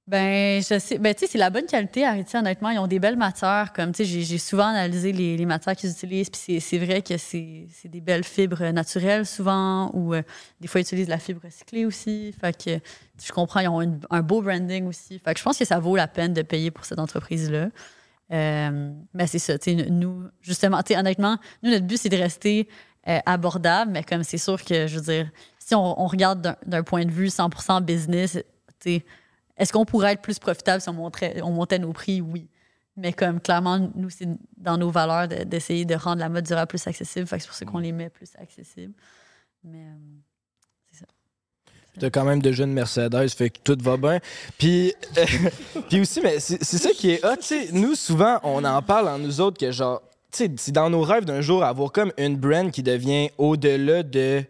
Ben, 0.06 0.62
je 0.62 0.80
sais. 0.80 0.98
Ben, 0.98 1.14
tu 1.16 1.22
sais, 1.22 1.28
c'est 1.32 1.38
la 1.38 1.50
bonne 1.50 1.66
qualité, 1.66 2.04
Ariti, 2.06 2.36
honnêtement. 2.36 2.70
Ils 2.72 2.80
ont 2.80 2.88
des 2.88 3.00
belles 3.00 3.16
matières. 3.16 3.72
Comme, 3.74 3.94
tu 3.94 4.04
sais, 4.06 4.24
j'ai- 4.24 4.38
souvent 4.38 4.66
analysé 4.68 5.14
les, 5.14 5.38
les 5.38 5.46
matières 5.46 5.78
qu'ils 5.78 5.92
utilisent. 5.92 6.30
Puis 6.30 6.60
c'est- 6.60 6.78
vrai 6.78 7.02
que 7.02 7.18
c'est 7.18 7.68
des 7.86 8.02
belles 8.02 8.26
fibres 8.26 8.66
naturelles, 8.72 9.26
souvent. 9.26 9.92
Ou 9.94 10.14
euh, 10.14 10.22
des 10.60 10.68
fois, 10.68 10.82
ils 10.82 10.84
utilisent 10.84 11.08
la 11.08 11.20
fibre 11.20 11.42
recyclée 11.46 11.86
aussi. 11.86 12.34
Fait 12.40 12.52
que 12.66 12.80
je 13.24 13.32
comprends, 13.32 13.62
ils 13.62 13.70
ont 13.70 14.00
un 14.10 14.22
beau 14.22 14.42
branding 14.42 14.88
aussi. 14.88 15.20
Fait 15.20 15.34
que 15.34 15.40
je 15.40 15.44
pense 15.46 15.58
que 15.58 15.66
ça 15.66 15.80
vaut 15.80 15.96
la 15.96 16.08
peine 16.10 16.34
de 16.34 16.42
payer 16.42 16.70
pour 16.70 16.84
cette 16.84 17.00
entreprise-là. 17.00 17.70
Euh, 18.34 18.92
mais 19.14 19.28
c'est 19.28 19.40
ça, 19.40 19.58
tu 19.60 19.78
sais, 19.78 19.90
nous, 19.90 20.24
justement, 20.42 20.82
tu 20.82 20.94
sais, 20.94 21.00
honnêtement, 21.00 21.38
nous, 21.62 21.70
notre 21.72 21.86
but, 21.86 21.98
c'est 21.98 22.10
de 22.10 22.18
rester 22.18 22.68
euh, 23.08 23.20
abordable, 23.26 23.92
mais 23.92 24.04
comme 24.04 24.24
c'est 24.24 24.38
sûr 24.38 24.64
que, 24.64 24.88
je 24.88 24.96
veux 24.98 25.02
dire, 25.14 25.30
si 25.60 25.76
on, 25.76 26.08
regarde 26.08 26.56
d'un 26.66 26.84
point 26.84 27.06
de 27.06 27.12
vue 27.12 27.28
100% 27.28 27.82
business, 27.82 28.34
tu 28.80 28.96
sais, 28.98 29.06
est-ce 29.58 29.72
qu'on 29.72 29.86
pourrait 29.86 30.14
être 30.14 30.22
plus 30.22 30.40
profitable 30.40 30.82
si 30.82 30.90
on, 30.90 30.94
montrait, 30.94 31.42
on 31.42 31.52
montait 31.52 31.80
nos 31.80 31.94
prix? 31.94 32.22
Oui. 32.22 32.48
Mais 32.96 33.14
comme 33.14 33.40
clairement, 33.40 33.80
nous, 33.96 34.10
c'est 34.10 34.28
dans 34.58 34.78
nos 34.78 34.92
valeurs 34.92 35.28
de- 35.28 35.44
d'essayer 35.44 35.86
de, 35.86 35.96
rendre 35.96 36.20
la 36.20 36.30
mode 36.30 36.46
durable 36.46 36.68
plus 36.70 36.86
accessible. 36.88 37.26
Fait 37.28 37.38
que 37.38 37.44
c'est 37.44 37.48
pour 37.48 37.58
ça 37.58 37.66
qu'on 37.66 37.80
les 37.80 37.92
met 37.92 38.10
plus 38.10 38.30
accessibles. 38.38 38.94
Mais 39.64 39.82
euh, 39.82 41.04
T'as 42.00 42.10
quand 42.10 42.24
même 42.24 42.42
déjà 42.42 42.64
une 42.64 42.74
Mercedes, 42.74 43.30
fait 43.30 43.52
que 43.52 43.60
tout 43.64 43.78
va 43.80 43.98
bien. 43.98 44.20
Puis, 44.58 44.96
euh, 45.18 45.26
puis 45.90 46.02
aussi, 46.02 46.22
mais 46.22 46.40
c'est 46.40 46.64
c'est 46.64 46.80
ça 46.80 46.90
qui 46.92 47.12
est 47.12 47.24
hot, 47.24 47.36
tu 47.36 47.44
sais. 47.44 47.68
Nous, 47.72 47.94
souvent, 47.94 48.40
on 48.44 48.64
en 48.66 48.82
parle 48.82 49.08
en 49.08 49.20
nous 49.20 49.42
autres 49.42 49.60
que 49.60 49.72
genre, 49.72 50.02
tu 50.32 50.46
sais, 50.46 50.52
c'est 50.58 50.72
dans 50.72 50.90
nos 50.90 51.02
rêves 51.02 51.26
d'un 51.26 51.42
jour 51.42 51.64
avoir 51.64 51.92
comme 51.92 52.12
une 52.18 52.36
brand 52.36 52.72
qui 52.72 52.82
devient 52.82 53.30
au-delà 53.38 54.02
de 54.02 54.44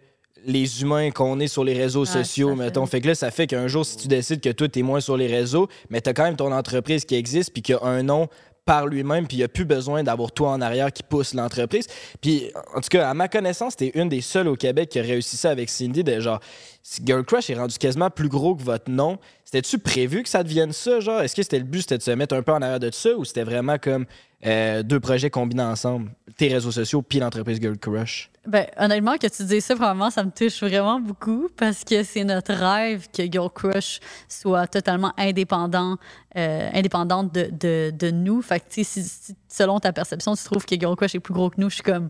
les 0.46 0.82
humains 0.82 1.12
qu'on 1.12 1.40
est 1.40 1.48
sur 1.48 1.64
les 1.64 1.74
réseaux 1.74 2.02
Ouais, 2.02 2.06
sociaux, 2.06 2.50
fait. 2.50 2.56
mettons. 2.56 2.86
Fait 2.86 3.02
que 3.02 3.08
là, 3.08 3.16
ça 3.16 3.32
fait 3.32 3.48
qu'un 3.48 3.68
jour, 3.68 3.86
si 3.86 3.98
tu 3.98 4.08
décides 4.08 4.42
que 4.42 4.50
toi, 4.50 4.68
t'es 4.68 4.82
moins 4.82 5.00
sur 5.00 5.18
les 5.18 5.28
réseaux, 5.28 5.68
mais 5.90 6.02
t'as 6.02 6.14
quand 6.14 6.24
même 6.24 6.36
ton 6.36 6.52
entreprise 6.52 7.06
qui 7.06 7.16
existe, 7.16 7.54
puis 7.54 7.62
qui 7.62 7.74
a 7.74 7.82
un 7.84 8.04
nom 8.04 8.28
par 8.66 8.88
lui-même, 8.88 9.28
puis 9.28 9.36
il 9.36 9.40
n'y 9.42 9.44
a 9.44 9.50
plus 9.50 9.66
besoin 9.66 10.04
d'avoir 10.04 10.32
toi 10.32 10.52
en 10.52 10.62
arrière 10.62 10.92
qui 10.94 11.04
pousse 11.04 11.34
l'entreprise. 11.34 11.86
Puis, 12.22 12.50
en 12.74 12.80
tout 12.80 12.88
cas, 12.92 13.10
à 13.10 13.14
ma 13.14 13.28
connaissance, 13.28 13.76
t'es 13.76 13.92
une 13.94 14.08
des 14.08 14.22
seules 14.22 14.48
au 14.48 14.56
Québec 14.56 14.88
qui 14.88 15.00
a 15.00 15.02
réussi 15.02 15.36
ça 15.36 15.50
avec 15.50 15.70
Cindy, 15.70 16.02
de 16.02 16.18
genre, 16.22 16.40
si 16.82 17.02
Girl 17.06 17.26
Crush 17.26 17.50
est 17.50 17.56
rendu 17.56 17.78
quasiment 17.78 18.10
plus 18.10 18.30
gros 18.30 18.56
que 18.56 18.64
votre 18.64 18.90
nom, 18.90 19.18
c'était-tu 19.44 19.80
prévu 19.80 20.24
que 20.24 20.30
ça 20.30 20.44
devienne 20.44 20.72
ça, 20.72 21.02
genre? 21.02 21.22
Est-ce 21.22 21.36
que 21.36 21.44
c'était 21.44 21.60
le 21.60 21.66
but, 21.66 21.82
c'était 21.82 21.98
de 21.98 22.04
se 22.04 22.12
mettre 22.12 22.36
un 22.36 22.42
peu 22.42 22.54
en 22.54 22.62
arrière 22.62 22.80
de 22.80 22.90
ça, 22.92 23.10
ou 23.18 23.26
c'était 23.26 23.44
vraiment 23.44 23.78
comme 23.78 24.06
euh, 24.46 24.84
deux 24.84 25.00
projets 25.00 25.30
combinés 25.30 25.64
ensemble, 25.64 26.12
tes 26.38 26.48
réseaux 26.50 26.72
sociaux 26.72 27.02
puis 27.02 27.20
l'entreprise 27.20 27.60
Girl 27.62 27.78
Crush? 27.78 28.30
Ben, 28.46 28.66
honnêtement, 28.78 29.16
que 29.18 29.28
tu 29.28 29.44
dis 29.46 29.62
ça, 29.62 29.76
probablement, 29.76 30.10
ça 30.10 30.24
me 30.24 30.32
touche 30.32 30.62
vraiment 30.62 31.00
beaucoup 31.00 31.48
parce 31.56 31.86
que 31.86 32.04
c'est 32.04 32.26
notre 32.26 32.54
rêve 32.54 33.08
que 33.16 33.24
Girl 33.32 33.50
Crush 33.50 34.00
soit 34.28 34.68
totalement 34.68 35.14
indépendant, 35.18 35.98
euh, 36.36 36.70
indépendante 36.74 37.34
de, 37.34 37.92
de, 37.92 38.12
nous. 38.12 38.42
Fait 38.42 38.60
que, 38.60 38.66
si, 38.70 38.84
si, 38.84 39.34
selon 39.48 39.80
ta 39.80 39.94
perception, 39.94 40.36
tu 40.36 40.44
trouves 40.44 40.66
que 40.66 40.76
Girl 40.78 40.96
Crush 40.98 41.16
est 41.16 41.22
plus 41.22 41.34
gros 41.34 41.50
que 41.50 41.62
nous, 41.62 41.70
je 41.70 41.76
suis 41.76 41.84
comme, 41.84 42.10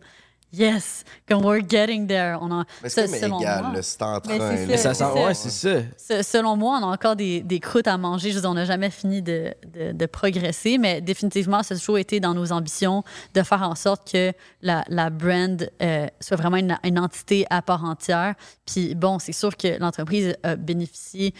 yes, 0.53 1.03
comme 1.27 1.43
we're 1.43 1.67
getting 1.67 2.07
there. 2.07 2.37
On 2.39 2.51
a, 2.51 2.63
Mais 2.81 2.89
c'est 2.89 3.07
selon 3.07 3.39
égal, 3.39 3.63
moi. 3.71 3.81
c'est 3.81 4.01
en 4.01 4.13
Mais 4.27 4.37
train. 4.37 4.55
Mais 4.67 4.77
ça 4.77 4.93
ça. 4.93 5.13
ouais, 5.13 5.33
c'est 5.33 5.49
ça. 5.49 5.79
Se- 5.97 6.23
Selon 6.23 6.55
moi, 6.55 6.79
on 6.81 6.83
a 6.87 6.93
encore 6.93 7.15
des, 7.15 7.41
des 7.41 7.59
croûtes 7.59 7.87
à 7.87 7.97
manger. 7.97 8.29
Je 8.29 8.35
veux 8.35 8.41
dire, 8.41 8.49
on 8.49 8.53
n'a 8.55 8.65
jamais 8.65 8.89
fini 8.89 9.21
de, 9.21 9.53
de- 9.73 9.91
de 9.91 10.05
progresser, 10.05 10.77
mais 10.77 11.01
définitivement, 11.01 11.63
ça 11.63 11.73
a 11.73 11.77
toujours 11.77 11.97
été 11.97 12.19
dans 12.19 12.33
nos 12.33 12.51
ambitions 12.51 13.03
de 13.33 13.41
faire 13.43 13.63
en 13.63 13.75
sorte 13.75 14.09
que 14.11 14.31
la, 14.61 14.83
la 14.87 15.09
brand 15.09 15.69
euh, 15.81 16.07
soit 16.19 16.37
vraiment 16.37 16.57
une, 16.57 16.77
une 16.83 16.99
entité 16.99 17.45
à 17.49 17.61
part 17.61 17.83
entière. 17.83 18.35
Puis 18.65 18.95
bon, 18.95 19.19
c'est 19.19 19.33
sûr 19.33 19.57
que 19.57 19.79
l'entreprise 19.79 20.35
a 20.43 20.55
bénéficié 20.55 21.33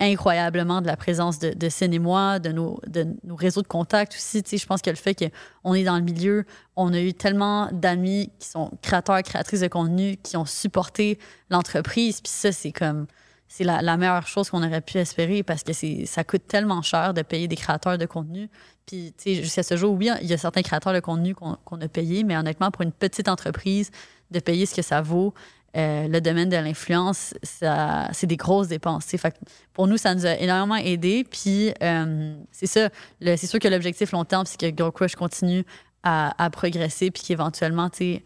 incroyablement 0.00 0.80
de 0.80 0.86
la 0.86 0.96
présence 0.96 1.38
de, 1.38 1.52
de 1.52 1.68
Cine 1.68 1.92
et 1.92 1.98
moi, 1.98 2.38
de 2.38 2.50
nos, 2.50 2.80
de 2.86 3.06
nos 3.24 3.36
réseaux 3.36 3.62
de 3.62 3.66
contacts 3.66 4.14
aussi. 4.14 4.42
Je 4.50 4.66
pense 4.66 4.80
que 4.80 4.90
le 4.90 4.96
fait 4.96 5.14
qu'on 5.14 5.74
est 5.74 5.84
dans 5.84 5.96
le 5.96 6.02
milieu, 6.02 6.44
on 6.76 6.92
a 6.92 7.00
eu 7.00 7.12
tellement 7.12 7.68
d'amis 7.72 8.30
qui 8.38 8.48
sont 8.48 8.70
créateurs, 8.82 9.22
créatrices 9.22 9.60
de 9.60 9.68
contenu, 9.68 10.16
qui 10.16 10.36
ont 10.36 10.46
supporté 10.46 11.18
l'entreprise. 11.50 12.20
Puis 12.20 12.32
ça, 12.32 12.52
c'est 12.52 12.72
comme 12.72 13.06
c'est 13.46 13.64
la, 13.64 13.82
la 13.82 13.96
meilleure 13.96 14.26
chose 14.26 14.50
qu'on 14.50 14.62
aurait 14.64 14.80
pu 14.80 14.98
espérer 14.98 15.42
parce 15.42 15.62
que 15.62 15.72
c'est 15.72 16.06
ça 16.06 16.24
coûte 16.24 16.46
tellement 16.48 16.82
cher 16.82 17.14
de 17.14 17.22
payer 17.22 17.46
des 17.46 17.56
créateurs 17.56 17.98
de 17.98 18.06
contenu. 18.06 18.48
Puis, 18.86 19.14
tu 19.16 19.34
sais, 19.34 19.42
jusqu'à 19.42 19.62
ce 19.62 19.76
jour, 19.76 19.94
oui, 19.94 20.10
il 20.20 20.26
y 20.26 20.32
a 20.32 20.38
certains 20.38 20.62
créateurs 20.62 20.92
de 20.92 21.00
contenu 21.00 21.34
qu'on 21.34 21.56
qu'on 21.64 21.80
a 21.80 21.88
payés, 21.88 22.24
mais 22.24 22.36
honnêtement, 22.36 22.70
pour 22.70 22.82
une 22.82 22.92
petite 22.92 23.28
entreprise, 23.28 23.90
de 24.30 24.40
payer 24.40 24.66
ce 24.66 24.74
que 24.74 24.82
ça 24.82 25.00
vaut, 25.00 25.34
euh, 25.76 26.06
le 26.06 26.20
domaine 26.20 26.48
de 26.48 26.56
l'influence, 26.56 27.34
c'est 27.42 28.26
des 28.26 28.36
grosses 28.36 28.68
dépenses. 28.68 29.06
Fait 29.06 29.34
pour 29.72 29.88
nous, 29.88 29.96
ça 29.96 30.14
nous 30.14 30.24
a 30.24 30.34
énormément 30.36 30.76
aidé. 30.76 31.24
Puis, 31.28 31.72
euh, 31.82 32.36
c'est 32.52 32.66
ça. 32.66 32.90
C'est 33.20 33.46
sûr 33.46 33.58
que 33.58 33.66
l'objectif 33.66 34.12
long 34.12 34.24
terme, 34.24 34.46
c'est 34.46 34.58
que 34.58 34.76
Girl 34.76 34.92
Crush 34.92 35.16
continue 35.16 35.64
à, 36.04 36.50
progresser, 36.52 37.10
puis 37.10 37.22
qu'éventuellement, 37.22 37.88
tu 37.88 37.96
sais, 37.96 38.24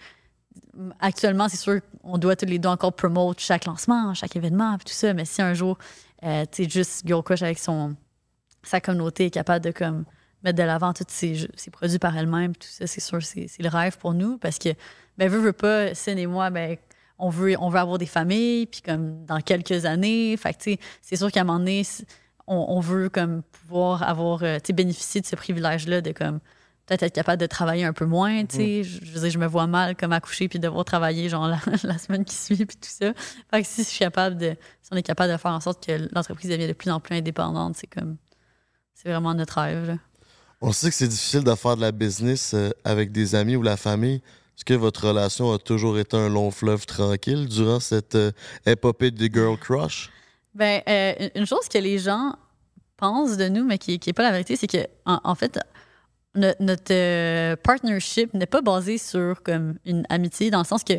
actuellement, 0.99 1.49
c'est 1.49 1.57
sûr 1.57 1.81
qu'on 2.03 2.19
doit 2.19 2.35
tous 2.35 2.47
les 2.47 2.59
deux 2.59 2.69
encore 2.69 2.93
promote 2.93 3.39
chaque 3.39 3.67
lancement, 3.67 4.15
chaque 4.15 4.35
événement, 4.35 4.77
puis 4.79 4.87
tout 4.87 4.99
ça. 4.99 5.15
Mais 5.15 5.25
si 5.25 5.41
un 5.43 5.55
jour, 5.55 5.79
euh, 6.25 6.45
tu 6.51 6.65
sais, 6.65 6.69
juste 6.69 7.07
Girl 7.07 7.23
Crush 7.23 7.43
avec 7.43 7.59
son, 7.59 7.95
sa 8.65 8.81
communauté 8.81 9.27
est 9.27 9.31
capable 9.31 9.65
de 9.65 9.71
comme, 9.71 10.05
mettre 10.43 10.59
de 10.59 10.65
l'avant 10.65 10.93
tous 10.93 11.05
ses, 11.09 11.49
ses 11.55 11.71
produits 11.71 12.01
par 12.01 12.17
elle-même, 12.17 12.55
tout 12.55 12.69
ça, 12.69 12.87
c'est 12.89 13.01
sûr, 13.01 13.23
c'est 13.23 13.49
le 13.61 13.69
rêve 13.69 13.97
pour 13.97 14.13
nous 14.13 14.39
parce 14.39 14.59
que, 14.59 14.71
ben, 15.17 15.29
veut, 15.29 15.39
veut 15.39 15.53
pas, 15.53 15.95
Cine 15.95 16.19
et 16.19 16.27
moi, 16.27 16.51
ben, 16.51 16.77
on 17.19 17.31
veut, 17.31 17.57
on 17.59 17.69
veut 17.69 17.79
avoir 17.79 17.99
des 17.99 18.07
familles, 18.07 18.67
puis 18.67 18.81
comme 18.81 19.25
dans 19.27 19.41
quelques 19.41 19.85
années. 19.85 20.37
Fait 20.37 20.53
que, 20.55 20.59
tu 20.59 20.73
sais, 20.73 20.79
c'est 21.03 21.17
sûr 21.17 21.31
qu'à 21.33 21.41
un 21.41 21.45
moment 21.45 21.59
donné, 21.59 21.83
on, 22.47 22.67
on 22.69 22.81
veut 22.81 23.09
comme 23.09 23.43
pouvoir 23.43 24.03
avoir, 24.03 24.43
euh, 24.43 24.57
tu 24.57 24.69
sais, 24.69 24.73
bénéficier 24.73 25.21
de 25.21 25.27
ce 25.27 25.37
privilège-là 25.37 26.01
de 26.01 26.13
comme 26.13 26.41
peut-être 26.87 27.03
être 27.03 27.15
capable 27.15 27.41
de 27.41 27.47
travailler 27.47 27.85
un 27.85 27.93
peu 27.93 28.07
moins, 28.07 28.47
tu 28.47 28.57
sais. 28.57 28.85
Je, 28.85 29.05
je 29.05 29.13
veux 29.13 29.21
dire, 29.21 29.31
je 29.31 29.39
me 29.39 29.47
vois 29.47 29.67
mal 29.67 29.95
comme 29.97 30.13
accoucher 30.13 30.49
puis 30.49 30.59
devoir 30.59 30.85
travailler 30.85 31.29
genre 31.29 31.49
la, 31.49 31.61
la 31.83 31.99
semaine 31.99 32.25
qui 32.25 32.35
suit 32.35 32.65
puis 32.65 32.77
tout 32.77 32.89
ça. 32.89 33.13
Fait 33.51 33.63
que 33.63 33.69
si 33.69 33.83
je 33.83 33.89
suis 33.89 33.99
capable 33.99 34.37
de, 34.39 34.57
si 34.83 34.89
on 34.93 34.97
est 34.97 35.03
capable 35.03 35.33
de 35.33 35.37
faire 35.37 35.53
en 35.53 35.61
sorte 35.61 35.85
que 35.85 36.09
l'entreprise 36.13 36.51
devienne 36.51 36.69
de 36.69 36.75
plus 36.75 36.91
en 36.91 37.01
plus 37.01 37.17
indépendante, 37.17 37.77
c'est 37.77 37.87
comme, 37.87 38.17
c'est 38.95 39.09
vraiment 39.11 39.35
notre 39.35 39.61
rêve, 39.61 39.87
là. 39.87 39.97
On 40.61 40.73
sait 40.73 40.89
que 40.89 40.97
c'est 40.97 41.07
difficile 41.07 41.45
de 41.45 41.55
faire 41.55 41.77
de 41.77 41.83
la 41.83 41.93
business 41.93 42.53
euh, 42.53 42.71
avec 42.83 43.13
des 43.13 43.37
amis 43.37 43.55
ou 43.55 43.63
la 43.63 43.77
famille. 43.77 44.23
Est-ce 44.59 44.65
que 44.65 44.75
votre 44.75 45.07
relation 45.07 45.53
a 45.53 45.59
toujours 45.59 46.01
été 46.01 46.17
un 46.17 46.29
long 46.29 46.51
fleuve 46.51 46.85
tranquille 46.85 47.47
durant 47.47 47.79
cette 47.79 48.17
euh, 48.17 48.33
épopée 48.67 49.13
de 49.13 49.33
Girl 49.33 49.57
Crush? 49.57 50.11
Ben, 50.53 50.83
euh, 50.89 51.29
une- 51.37 51.47
chose 51.47 51.69
que 51.73 51.79
les 51.79 52.01
gens 52.01 52.35
pensent 52.97 53.37
de 53.37 53.49
nous, 53.49 53.65
mais 53.65 53.79
qui 53.79 54.01
n'est 54.05 54.13
pas 54.13 54.25
la 54.25 54.33
vérité, 54.33 54.57
c'est 54.57 54.67
que 54.67 54.85
en, 55.07 55.35
fait, 55.37 55.61
no- 56.35 56.49
notre 56.59 56.93
euh, 56.93 57.55
partnership 57.55 58.35
n'est 58.35 58.47
pas 58.47 58.61
basé 58.61 58.99
sur 58.99 59.45
comme 59.45 59.79
une 59.85 60.05
amitié, 60.09 60.51
dans 60.51 60.59
le 60.59 60.65
sens 60.65 60.83
que 60.83 60.95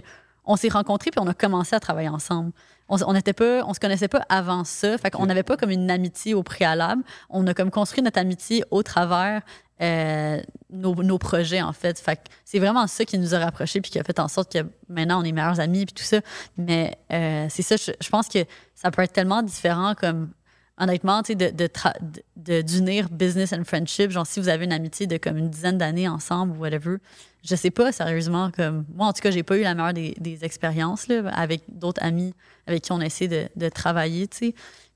on 0.49 0.55
s'est 0.55 0.69
rencontrés 0.69 1.11
puis 1.11 1.21
on 1.23 1.27
a 1.27 1.33
commencé 1.33 1.75
à 1.75 1.79
travailler 1.79 2.09
ensemble. 2.09 2.51
On, 2.89 2.97
on 3.03 3.13
n'était 3.13 3.33
pas, 3.33 3.63
on 3.65 3.73
se 3.75 3.79
connaissait 3.79 4.07
pas 4.07 4.25
avant 4.29 4.63
ça, 4.63 4.97
fait 4.97 5.11
qu'on 5.11 5.27
n'avait 5.27 5.43
pas 5.43 5.55
comme 5.57 5.69
une 5.69 5.91
amitié 5.91 6.33
au 6.33 6.41
préalable. 6.41 7.03
On 7.29 7.45
a 7.45 7.53
comme 7.53 7.69
construit 7.69 8.01
notre 8.01 8.17
amitié 8.17 8.63
au 8.71 8.81
travers 8.81 9.43
euh, 9.81 10.41
nos, 10.71 10.95
nos 10.95 11.19
projets 11.19 11.61
en 11.61 11.71
fait. 11.71 11.99
Fait 11.99 12.15
que 12.15 12.21
c'est 12.45 12.57
vraiment 12.57 12.87
ça 12.87 13.05
qui 13.05 13.19
nous 13.19 13.35
a 13.35 13.39
rapprochés 13.39 13.79
puis 13.79 13.91
qui 13.91 13.99
a 13.99 14.03
fait 14.03 14.19
en 14.19 14.27
sorte 14.27 14.51
que 14.51 14.65
maintenant 14.89 15.21
on 15.21 15.23
est 15.23 15.31
meilleurs 15.31 15.59
amis 15.59 15.85
puis 15.85 15.93
tout 15.93 16.03
ça. 16.03 16.19
Mais 16.57 16.97
euh, 17.13 17.45
c'est 17.49 17.61
ça, 17.61 17.75
je, 17.77 17.91
je 18.01 18.09
pense 18.09 18.27
que 18.27 18.39
ça 18.73 18.89
peut 18.89 19.03
être 19.03 19.13
tellement 19.13 19.43
différent 19.43 19.93
comme 19.93 20.31
honnêtement, 20.79 21.21
tu 21.21 21.33
sais, 21.33 21.51
de, 21.51 22.61
d'unir 22.61 23.09
business 23.09 23.53
and 23.53 23.63
friendship. 23.65 24.11
Genre, 24.11 24.25
si 24.25 24.39
vous 24.39 24.49
avez 24.49 24.65
une 24.65 24.73
amitié 24.73 25.07
de 25.07 25.17
comme 25.17 25.37
une 25.37 25.49
dizaine 25.49 25.77
d'années 25.77 26.07
ensemble 26.07 26.57
ou 26.57 26.61
whatever, 26.61 26.97
je 27.43 27.55
sais 27.55 27.71
pas, 27.71 27.91
sérieusement, 27.91 28.51
comme 28.51 28.85
moi, 28.93 29.07
en 29.07 29.13
tout 29.13 29.21
cas, 29.21 29.31
j'ai 29.31 29.43
pas 29.43 29.57
eu 29.57 29.61
la 29.61 29.75
meilleure 29.75 29.93
des, 29.93 30.15
des 30.19 30.43
expériences 30.43 31.07
là, 31.07 31.29
avec 31.33 31.63
d'autres 31.67 32.03
amis 32.03 32.33
avec 32.69 32.83
qui 32.83 32.91
on 32.91 32.99
a 32.99 33.05
essayé 33.05 33.27
de, 33.27 33.49
de 33.55 33.69
travailler, 33.69 34.27
tu 34.27 34.37
sais. 34.37 34.55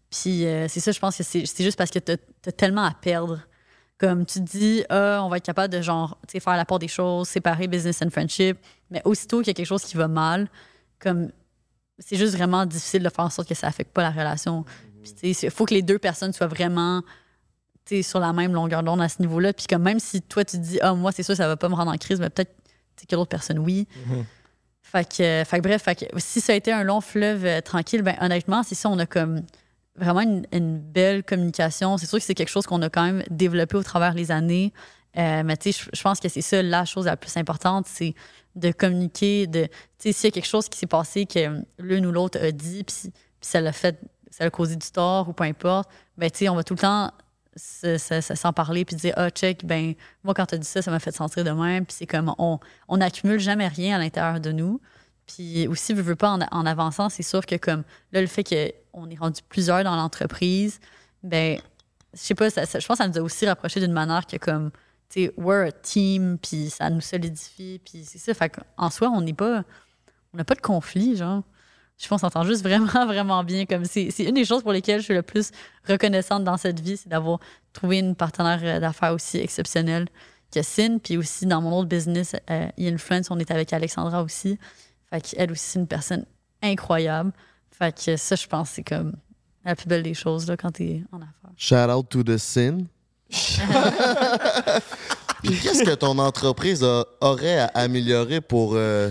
Puis 0.09 0.45
euh, 0.45 0.67
c'est 0.67 0.79
ça, 0.79 0.91
je 0.91 0.99
pense 0.99 1.17
que 1.17 1.23
c'est, 1.23 1.45
juste 1.63 1.77
parce 1.77 1.89
que 1.89 1.99
t'as, 1.99 2.17
t'as 2.41 2.51
tellement 2.51 2.83
à 2.83 2.91
perdre. 2.91 3.39
Comme 3.97 4.25
tu 4.25 4.39
te 4.39 4.57
dis, 4.57 4.83
ah, 4.89 5.21
on 5.23 5.29
va 5.29 5.37
être 5.37 5.45
capable 5.45 5.73
de 5.73 5.81
genre, 5.81 6.17
tu 6.27 6.33
sais, 6.33 6.39
faire 6.39 6.55
la 6.55 6.65
part 6.65 6.79
des 6.79 6.87
choses, 6.87 7.27
séparer 7.27 7.67
business 7.67 8.01
and 8.01 8.09
friendship. 8.11 8.57
Mais 8.91 9.01
aussitôt 9.05 9.39
qu'il 9.39 9.47
y 9.47 9.51
a 9.51 9.53
quelque 9.53 9.65
chose 9.65 9.83
qui 9.83 9.97
va 9.97 10.07
mal, 10.07 10.49
comme 10.99 11.31
c'est 11.99 12.15
juste 12.15 12.35
vraiment 12.35 12.65
difficile 12.65 13.01
de 13.01 13.09
faire 13.09 13.25
en 13.25 13.29
sorte 13.29 13.47
que 13.47 13.55
ça 13.55 13.67
affecte 13.67 13.91
pas 13.91 14.03
la 14.03 14.11
relation. 14.11 14.65
Il 15.23 15.51
faut 15.51 15.65
que 15.65 15.73
les 15.73 15.81
deux 15.81 15.99
personnes 15.99 16.33
soient 16.33 16.47
vraiment 16.47 17.01
sur 18.01 18.19
la 18.19 18.33
même 18.33 18.53
longueur 18.53 18.81
d'onde 18.81 19.01
à 19.01 19.09
ce 19.09 19.21
niveau-là. 19.21 19.53
Puis, 19.53 19.65
comme 19.69 19.83
même 19.83 19.99
si 19.99 20.21
toi, 20.21 20.43
tu 20.45 20.57
te 20.57 20.61
dis, 20.63 20.79
ah, 20.81 20.93
moi, 20.93 21.11
c'est 21.11 21.21
sûr, 21.23 21.35
ça 21.35 21.47
va 21.47 21.57
pas 21.57 21.69
me 21.69 21.75
rendre 21.75 21.91
en 21.91 21.97
crise, 21.97 22.19
mais 22.19 22.29
peut-être 22.29 22.55
que 23.07 23.15
l'autre 23.15 23.29
personne, 23.29 23.59
oui. 23.59 23.87
Fait 24.81 25.07
que, 25.07 25.21
euh, 25.23 25.45
fait 25.45 25.57
que 25.57 25.63
bref, 25.63 25.83
fait 25.83 25.95
que 25.95 26.05
si 26.17 26.39
ça 26.41 26.53
a 26.53 26.55
été 26.55 26.71
un 26.71 26.83
long 26.83 27.01
fleuve 27.01 27.45
euh, 27.45 27.61
tranquille, 27.61 28.01
ben 28.01 28.15
honnêtement, 28.21 28.63
c'est 28.63 28.75
ça, 28.75 28.89
on 28.89 28.97
a 28.99 29.05
comme 29.05 29.41
vraiment 29.95 30.21
une, 30.21 30.45
une 30.51 30.79
belle 30.79 31.23
communication. 31.23 31.97
C'est 31.97 32.05
sûr 32.05 32.19
que 32.19 32.23
c'est 32.23 32.35
quelque 32.35 32.49
chose 32.49 32.65
qu'on 32.65 32.81
a 32.81 32.89
quand 32.89 33.03
même 33.03 33.23
développé 33.29 33.75
au 33.75 33.83
travers 33.83 34.13
les 34.13 34.31
années. 34.31 34.71
Euh, 35.17 35.43
mais 35.43 35.57
tu 35.57 35.71
sais, 35.71 35.85
je- 35.93 36.01
pense 36.01 36.19
que 36.19 36.29
c'est 36.29 36.41
ça 36.41 36.61
la 36.63 36.85
chose 36.85 37.05
la 37.05 37.17
plus 37.17 37.35
importante, 37.37 37.85
c'est 37.87 38.13
de 38.55 38.71
communiquer, 38.71 39.45
de, 39.47 39.65
tu 39.65 39.71
sais, 39.99 40.11
s'il 40.13 40.25
y 40.25 40.27
a 40.27 40.31
quelque 40.31 40.47
chose 40.49 40.69
qui 40.69 40.77
s'est 40.79 40.87
passé 40.87 41.25
que 41.25 41.59
l'une 41.79 42.05
ou 42.05 42.11
l'autre 42.11 42.39
a 42.39 42.51
dit, 42.51 42.83
puis 42.83 43.11
ça 43.41 43.61
l'a 43.61 43.71
fait 43.73 43.99
ça 44.33 44.45
a 44.45 44.49
causé 44.49 44.75
du 44.75 44.89
tort 44.91 45.29
ou 45.29 45.33
peu 45.33 45.43
importe, 45.43 45.89
ben, 46.17 46.29
tu 46.31 46.39
sais, 46.39 46.49
on 46.49 46.55
va 46.55 46.63
tout 46.63 46.73
le 46.73 46.79
temps 46.79 47.11
se- 47.55 47.97
se- 47.97 48.21
se- 48.21 48.35
s'en 48.35 48.51
parler 48.53 48.83
puis 48.85 48.95
dire, 48.95 49.13
ah, 49.17 49.29
check, 49.29 49.63
ben, 49.65 49.93
moi, 50.23 50.33
quand 50.33 50.45
tu 50.47 50.55
as 50.55 50.57
dit 50.57 50.67
ça, 50.67 50.81
ça 50.81 50.89
m'a 50.91 50.99
fait 50.99 51.11
sentir 51.15 51.43
de 51.43 51.51
même. 51.51 51.85
Puis 51.85 51.95
c'est 51.99 52.07
comme, 52.07 52.33
on, 52.39 52.59
on 52.87 52.97
n'accumule 52.97 53.39
jamais 53.39 53.67
rien 53.67 53.95
à 53.95 53.99
l'intérieur 53.99 54.39
de 54.39 54.51
nous. 54.51 54.79
Puis 55.27 55.67
aussi, 55.67 55.93
veux, 55.93 56.01
veux 56.01 56.15
pas, 56.15 56.31
en, 56.31 56.39
en 56.51 56.65
avançant, 56.65 57.09
c'est 57.09 57.23
sûr 57.23 57.45
que 57.45 57.55
comme, 57.55 57.83
là, 58.11 58.21
le 58.21 58.27
fait 58.27 58.43
qu'on 58.43 59.09
est 59.09 59.15
rendu 59.19 59.41
plusieurs 59.47 59.83
dans 59.83 59.95
l'entreprise, 59.95 60.79
ben, 61.21 61.59
je 62.13 62.19
sais 62.19 62.35
pas, 62.35 62.49
ça- 62.49 62.65
je 62.65 62.85
pense 62.85 62.97
que 62.97 63.03
ça 63.03 63.07
nous 63.07 63.17
a 63.17 63.21
aussi 63.21 63.45
rapproché 63.47 63.79
d'une 63.79 63.93
manière 63.93 64.25
que 64.25 64.37
comme, 64.37 64.71
tu 65.09 65.25
sais, 65.25 65.33
we're 65.37 65.67
a 65.67 65.71
team, 65.71 66.37
puis 66.39 66.69
ça 66.71 66.89
nous 66.89 67.01
solidifie, 67.01 67.79
puis 67.85 68.03
c'est 68.03 68.17
ça. 68.17 68.33
Fait 68.33 68.49
qu'en 68.49 68.89
soi, 68.89 69.09
on 69.09 69.21
n'est 69.21 69.33
pas, 69.33 69.63
on 70.33 70.37
n'a 70.37 70.43
pas 70.43 70.55
de 70.55 70.61
conflit, 70.61 71.15
genre. 71.15 71.43
Je 72.03 72.09
pense 72.09 72.21
qu'on 72.21 72.27
s'entend 72.27 72.43
juste 72.43 72.63
vraiment, 72.63 73.05
vraiment 73.07 73.43
bien. 73.45 73.65
Comme 73.65 73.85
c'est, 73.85 74.09
c'est 74.11 74.23
une 74.25 74.35
des 74.35 74.43
choses 74.45 74.61
pour 74.61 74.73
lesquelles 74.73 74.99
je 74.99 75.05
suis 75.05 75.13
le 75.13 75.21
plus 75.21 75.51
reconnaissante 75.87 76.43
dans 76.43 76.57
cette 76.57 76.79
vie, 76.81 76.97
c'est 76.97 77.07
d'avoir 77.07 77.39
trouvé 77.71 77.99
une 77.99 78.13
partenaire 78.15 78.59
euh, 78.61 78.79
d'affaires 78.81 79.13
aussi 79.13 79.37
exceptionnelle 79.37 80.07
que 80.53 80.61
Sin. 80.61 80.97
Puis 81.01 81.15
aussi, 81.17 81.45
dans 81.45 81.61
mon 81.61 81.77
autre 81.79 81.87
business, 81.87 82.35
euh, 82.49 82.67
Influence, 82.77 83.31
on 83.31 83.39
est 83.39 83.49
avec 83.51 83.71
Alexandra 83.71 84.21
aussi. 84.21 84.59
Fait 85.09 85.21
qu'elle 85.21 85.51
aussi, 85.51 85.63
c'est 85.65 85.79
une 85.79 85.87
personne 85.87 86.25
incroyable. 86.61 87.31
Fait 87.71 87.95
que 87.97 88.17
ça, 88.17 88.35
je 88.35 88.47
pense, 88.47 88.69
c'est 88.71 88.83
comme 88.83 89.13
la 89.65 89.75
plus 89.75 89.87
belle 89.87 90.03
des 90.03 90.13
choses 90.13 90.45
là, 90.47 90.57
quand 90.57 90.71
t'es 90.71 91.03
en 91.13 91.17
affaires. 91.17 91.51
Shout 91.55 91.89
out 91.89 92.09
to 92.09 92.21
the 92.23 92.37
sin. 92.37 92.79
Puis 95.43 95.57
qu'est-ce 95.59 95.83
que 95.83 95.95
ton 95.95 96.17
entreprise 96.19 96.83
a- 96.83 97.05
aurait 97.21 97.59
à 97.59 97.65
améliorer 97.75 98.41
pour 98.41 98.73
euh, 98.75 99.09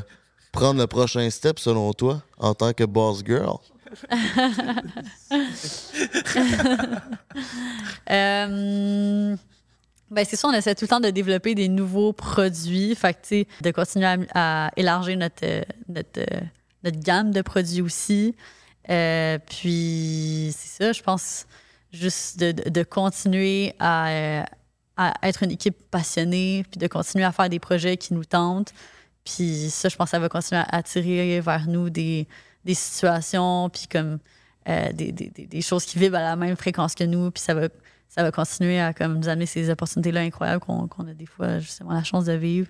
prendre 0.53 0.79
le 0.81 0.87
prochain 0.87 1.29
step 1.31 1.59
selon 1.59 1.93
toi 1.93 2.23
en 2.39 2.55
tant 2.55 2.73
que 2.73 2.85
boss 2.85 3.23
girl? 3.25 3.59
Euh, 8.11 9.37
ben 10.11 10.27
c'est 10.29 10.37
ça, 10.37 10.49
on 10.49 10.53
essaie 10.53 10.75
tout 10.75 10.85
le 10.85 10.89
temps 10.89 11.01
de 11.01 11.09
développer 11.09 11.55
des 11.55 11.69
nouveaux 11.69 12.13
produits. 12.13 12.95
Fait 12.95 13.15
que, 13.15 13.45
de 13.63 13.71
continuer 13.71 14.27
à, 14.35 14.71
élargir 14.77 15.17
notre, 15.17 15.47
gamme 16.85 17.31
de 17.31 17.41
produits 17.41 17.81
aussi. 17.81 18.35
Euh, 18.91 19.39
puis, 19.39 20.55
c'est 20.55 20.85
ça, 20.85 20.93
je 20.93 21.03
pense, 21.03 21.47
juste 21.93 22.39
de, 22.39 22.83
continuer 22.83 23.75
à 23.79 24.45
être 25.23 25.43
une 25.43 25.53
équipe 25.53 25.79
passionnée, 25.91 26.65
puis 26.71 26.79
de 26.79 26.87
continuer 26.89 27.25
à 27.25 27.33
faire 27.33 27.49
des 27.49 27.61
projets 27.61 27.97
qui 27.97 28.13
nous 28.13 28.25
tentent. 28.25 28.75
Puis 29.25 29.71
ça, 29.71 29.89
je 29.89 29.97
pense 29.97 30.07
que 30.07 30.11
ça 30.13 30.19
va 30.19 30.29
continuer 30.29 30.61
à 30.61 30.77
attirer 30.77 31.41
vers 31.41 31.67
nous 31.69 31.91
des, 31.91 32.27
des 32.65 32.75
situations, 32.75 33.71
puis 33.71 33.87
comme 33.91 34.19
euh, 34.69 34.93
des, 34.93 35.13
des- 35.13 35.31
des- 35.47 35.63
choses 35.63 35.85
qui 35.85 35.99
vibrent 35.99 36.17
à 36.17 36.23
la 36.23 36.37
même 36.37 36.57
fréquence 36.57 36.95
que 36.95 37.05
nous, 37.05 37.31
puis 37.31 37.43
ça 37.43 37.55
va, 37.55 37.69
ça 38.09 38.23
va 38.23 38.31
continuer 38.33 38.81
à 38.81 38.93
comme, 38.93 39.19
nous 39.19 39.29
amener 39.29 39.47
ces 39.47 39.71
opportunités-là 39.71 40.21
incroyables 40.21 40.61
qu'on 40.65 40.87
qu'on 40.89 41.07
a 41.09 41.15
des 41.15 41.27
fois 41.27 41.59
justement 41.61 41.93
la 41.93 42.05
chance 42.05 42.25
de 42.27 42.33
vivre. 42.33 42.69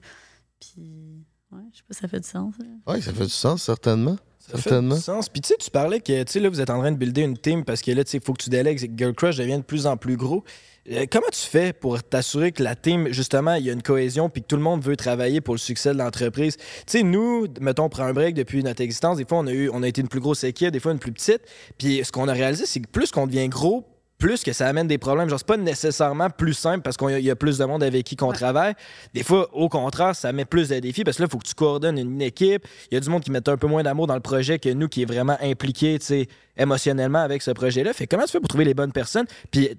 Puis, 0.60 1.24
ouais, 1.52 1.60
je 1.72 1.78
sais 1.78 1.82
pas 1.88 1.94
si 1.94 2.00
ça 2.00 2.08
fait 2.08 2.20
du 2.20 2.28
sens. 2.28 2.54
Oui, 2.86 3.02
ça 3.02 3.12
fait 3.12 3.24
du 3.24 3.30
sens, 3.30 3.62
certainement. 3.62 4.16
Ça 4.38 4.48
fait 4.58 4.62
du 4.96 5.00
sens. 5.02 5.28
Puis 5.28 5.40
tu 5.40 5.48
sais, 5.48 5.56
tu 5.58 5.70
parlais 5.70 6.00
que 6.00 6.22
tu 6.24 6.32
sais 6.32 6.40
là, 6.40 6.48
vous 6.48 6.60
êtes 6.60 6.70
en 6.70 6.78
train 6.80 6.92
de 6.92 6.96
builder 6.96 7.22
une 7.22 7.38
team 7.38 7.64
parce 7.64 7.80
que 7.80 7.90
là, 7.92 8.04
tu 8.04 8.10
sais, 8.10 8.18
il 8.18 8.24
faut 8.24 8.32
que 8.32 8.42
tu 8.42 8.50
délègues 8.50 8.82
et 8.82 8.88
que 8.88 8.96
Girl 8.96 9.14
Crush 9.14 9.36
devient 9.36 9.58
de 9.58 9.62
plus 9.62 9.86
en 9.86 9.96
plus 9.96 10.16
gros. 10.16 10.44
Euh, 10.90 11.06
comment 11.10 11.28
tu 11.32 11.40
fais 11.40 11.72
pour 11.72 12.02
t'assurer 12.02 12.50
que 12.50 12.62
la 12.62 12.74
team, 12.74 13.12
justement, 13.12 13.54
il 13.54 13.64
y 13.64 13.70
a 13.70 13.72
une 13.72 13.82
cohésion 13.82 14.28
puis 14.28 14.42
que 14.42 14.48
tout 14.48 14.56
le 14.56 14.62
monde 14.62 14.82
veut 14.82 14.96
travailler 14.96 15.40
pour 15.40 15.54
le 15.54 15.58
succès 15.58 15.92
de 15.92 15.98
l'entreprise? 15.98 16.56
Tu 16.56 16.64
sais, 16.86 17.02
nous, 17.04 17.46
mettons, 17.60 17.84
on 17.84 17.88
prend 17.88 18.02
un 18.02 18.12
break 18.12 18.34
depuis 18.34 18.64
notre 18.64 18.80
existence. 18.82 19.18
Des 19.18 19.24
fois, 19.24 19.38
on 19.38 19.46
a, 19.46 19.52
eu, 19.52 19.70
on 19.72 19.84
a 19.84 19.88
été 19.88 20.00
une 20.00 20.08
plus 20.08 20.20
grosse 20.20 20.42
équipe, 20.42 20.70
des 20.70 20.80
fois 20.80 20.90
une 20.90 20.98
plus 20.98 21.12
petite. 21.12 21.42
Puis 21.78 22.04
ce 22.04 22.10
qu'on 22.10 22.26
a 22.26 22.32
réalisé, 22.32 22.66
c'est 22.66 22.80
que 22.80 22.88
plus 22.88 23.12
qu'on 23.12 23.28
devient 23.28 23.48
gros, 23.48 23.84
plus 24.22 24.42
que 24.44 24.52
ça 24.52 24.68
amène 24.68 24.86
des 24.86 24.98
problèmes. 24.98 25.28
Genre, 25.28 25.38
c'est 25.38 25.46
pas 25.46 25.56
nécessairement 25.56 26.30
plus 26.30 26.54
simple 26.54 26.80
parce 26.82 26.96
qu'il 26.96 27.10
y, 27.10 27.14
a- 27.14 27.18
il 27.18 27.24
y 27.24 27.30
a 27.30 27.36
plus 27.36 27.58
de 27.58 27.64
monde 27.64 27.82
avec 27.82 28.04
qui 28.06 28.14
qu'on 28.16 28.32
travaille. 28.32 28.74
Des 29.14 29.22
fois, 29.24 29.48
au 29.52 29.68
contraire, 29.68 30.14
ça 30.14 30.32
met 30.32 30.44
plus 30.44 30.68
de 30.68 30.78
défis 30.78 31.02
parce 31.04 31.16
que 31.16 31.22
là, 31.22 31.26
il 31.28 31.32
faut 31.32 31.38
que 31.38 31.46
tu 31.48 31.54
coordonnes 31.54 31.98
une 31.98 32.22
équipe. 32.22 32.64
Il 32.90 32.94
y 32.94 32.96
a 32.96 33.00
du 33.00 33.10
monde 33.10 33.22
qui 33.24 33.30
met 33.32 33.46
un 33.48 33.56
peu 33.56 33.66
moins 33.66 33.82
d'amour 33.82 34.06
dans 34.06 34.14
le 34.14 34.20
projet 34.20 34.58
que 34.58 34.68
nous, 34.68 34.88
qui 34.88 35.02
est 35.02 35.06
vraiment 35.06 35.36
impliqué, 35.42 35.98
tu 35.98 36.06
sais, 36.06 36.28
émotionnellement 36.56 37.18
avec 37.18 37.42
ce 37.42 37.50
projet-là. 37.50 37.92
Fait 37.92 38.06
que 38.06 38.14
comment 38.14 38.24
tu 38.26 38.32
fais 38.32 38.40
pour 38.40 38.48
trouver 38.48 38.64
les 38.64 38.74
bonnes 38.74 38.92
personnes 38.92 39.26
puis 39.50 39.70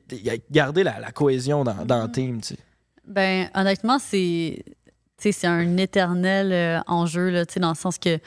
garder 0.52 0.84
la, 0.84 1.00
la 1.00 1.12
cohésion 1.12 1.64
dans, 1.64 1.86
dans 1.86 2.04
le 2.04 2.12
team, 2.12 2.42
tu 2.42 2.50
sais? 2.50 2.58
Ben, 3.08 3.50
honnêtement, 3.56 3.98
c'est 4.00 4.64
un 5.44 5.78
éternel 5.78 6.52
euh, 6.52 6.80
enjeu, 6.88 7.30
là, 7.30 7.46
tu 7.46 7.54
sais, 7.54 7.60
dans 7.60 7.70
le 7.70 7.76
sens 7.76 7.98
que, 7.98 8.20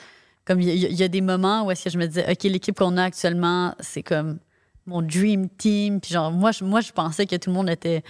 comme 0.46 0.60
il 0.60 0.68
y, 0.68 0.84
a- 0.86 0.88
il 0.88 0.94
y 0.96 1.02
a 1.02 1.08
des 1.08 1.20
moments 1.20 1.64
où 1.66 1.70
est-ce 1.70 1.84
que 1.84 1.90
je 1.90 1.98
me 1.98 2.06
disais, 2.06 2.24
OK, 2.30 2.42
l'équipe 2.44 2.76
qu'on 2.78 2.96
a 2.96 3.04
actuellement, 3.04 3.74
c'est 3.80 4.02
comme 4.02 4.38
mon 4.86 5.02
dream 5.02 5.48
team. 5.48 6.00
Puis 6.00 6.12
genre, 6.12 6.30
moi, 6.32 6.52
je, 6.52 6.64
moi, 6.64 6.80
je 6.80 6.92
pensais 6.92 7.26
que 7.26 7.36
tout 7.36 7.50
le 7.50 7.54
monde 7.54 7.68
était, 7.70 8.02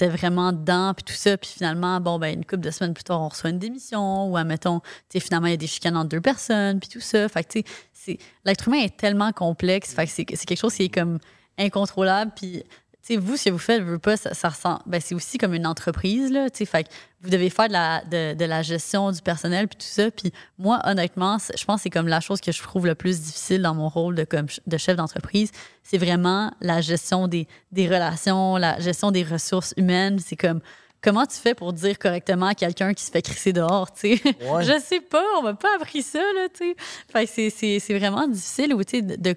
vraiment 0.00 0.52
dedans, 0.52 0.94
puis 0.94 1.04
tout 1.04 1.12
ça. 1.12 1.36
Puis 1.36 1.50
finalement, 1.50 2.00
bon, 2.00 2.18
ben, 2.18 2.34
une 2.34 2.44
couple 2.44 2.60
de 2.60 2.70
semaines 2.70 2.94
plus 2.94 3.04
tard, 3.04 3.20
on 3.20 3.28
reçoit 3.28 3.50
une 3.50 3.58
démission, 3.58 4.30
ou 4.30 4.36
admettons, 4.36 4.80
tu 4.80 4.88
sais, 5.10 5.20
finalement, 5.20 5.48
il 5.48 5.52
y 5.52 5.54
a 5.54 5.58
des 5.58 5.66
chicanes 5.66 5.96
entre 5.96 6.08
deux 6.10 6.20
personnes, 6.20 6.80
puis 6.80 6.88
tout 6.88 7.00
ça. 7.00 7.28
Fait 7.28 7.44
que, 7.44 7.58
tu 7.60 7.64
sais, 7.92 8.18
l'être 8.44 8.68
humain 8.68 8.78
est 8.78 8.96
tellement 8.96 9.32
complexe, 9.32 9.94
fait 9.94 10.06
que 10.06 10.12
c'est 10.12 10.26
c'est 10.34 10.46
quelque 10.46 10.60
chose 10.60 10.74
qui 10.74 10.84
est 10.84 10.94
comme 10.94 11.18
incontrôlable, 11.58 12.32
puis 12.34 12.62
vous, 13.16 13.36
que 13.36 13.50
vous 13.50 13.58
faites, 13.58 13.82
veux 13.82 13.98
pas, 13.98 14.16
ça, 14.16 14.34
ça 14.34 14.48
ressent. 14.48 14.80
Ben, 14.86 15.00
c'est 15.00 15.14
aussi 15.14 15.38
comme 15.38 15.54
une 15.54 15.66
entreprise, 15.66 16.30
là. 16.30 16.50
tu 16.50 16.58
sais, 16.58 16.64
Fait 16.64 16.84
que 16.84 16.88
vous 17.22 17.30
devez 17.30 17.50
faire 17.50 17.68
de 17.68 17.72
la, 17.72 18.02
de, 18.04 18.34
de 18.34 18.44
la 18.44 18.62
gestion 18.62 19.10
du 19.12 19.20
personnel, 19.22 19.68
puis 19.68 19.76
tout 19.78 19.86
ça. 19.92 20.10
Puis 20.10 20.32
moi, 20.58 20.80
honnêtement, 20.84 21.38
je 21.38 21.64
pense 21.64 21.76
que 21.76 21.82
c'est 21.84 21.90
comme 21.90 22.08
la 22.08 22.20
chose 22.20 22.40
que 22.40 22.52
je 22.52 22.62
trouve 22.62 22.86
le 22.86 22.94
plus 22.94 23.20
difficile 23.20 23.62
dans 23.62 23.74
mon 23.74 23.88
rôle 23.88 24.14
de, 24.14 24.24
comme, 24.24 24.46
de 24.66 24.76
chef 24.78 24.96
d'entreprise. 24.96 25.50
C'est 25.82 25.98
vraiment 25.98 26.52
la 26.60 26.80
gestion 26.80 27.28
des, 27.28 27.46
des 27.72 27.88
relations, 27.88 28.56
la 28.56 28.78
gestion 28.80 29.10
des 29.10 29.22
ressources 29.22 29.74
humaines. 29.76 30.18
C'est 30.18 30.36
comme. 30.36 30.60
Comment 31.02 31.24
tu 31.24 31.36
fais 31.36 31.54
pour 31.54 31.72
dire 31.72 31.98
correctement 31.98 32.48
à 32.48 32.54
quelqu'un 32.54 32.92
qui 32.92 33.02
se 33.02 33.10
fait 33.10 33.22
crisser 33.22 33.54
dehors, 33.54 33.90
tu 33.90 34.18
sais? 34.18 34.22
Ouais. 34.50 34.62
Je 34.64 34.78
sais 34.84 35.00
pas, 35.00 35.24
on 35.38 35.42
m'a 35.42 35.54
pas 35.54 35.74
appris 35.76 36.02
ça, 36.02 36.18
là, 36.18 36.46
tu 36.52 36.74
sais. 37.24 37.48
C'est- 37.48 37.94
vraiment 37.98 38.28
difficile, 38.28 38.74
ou, 38.74 38.84
tu 38.84 38.98
sais, 38.98 39.02
de, 39.02 39.34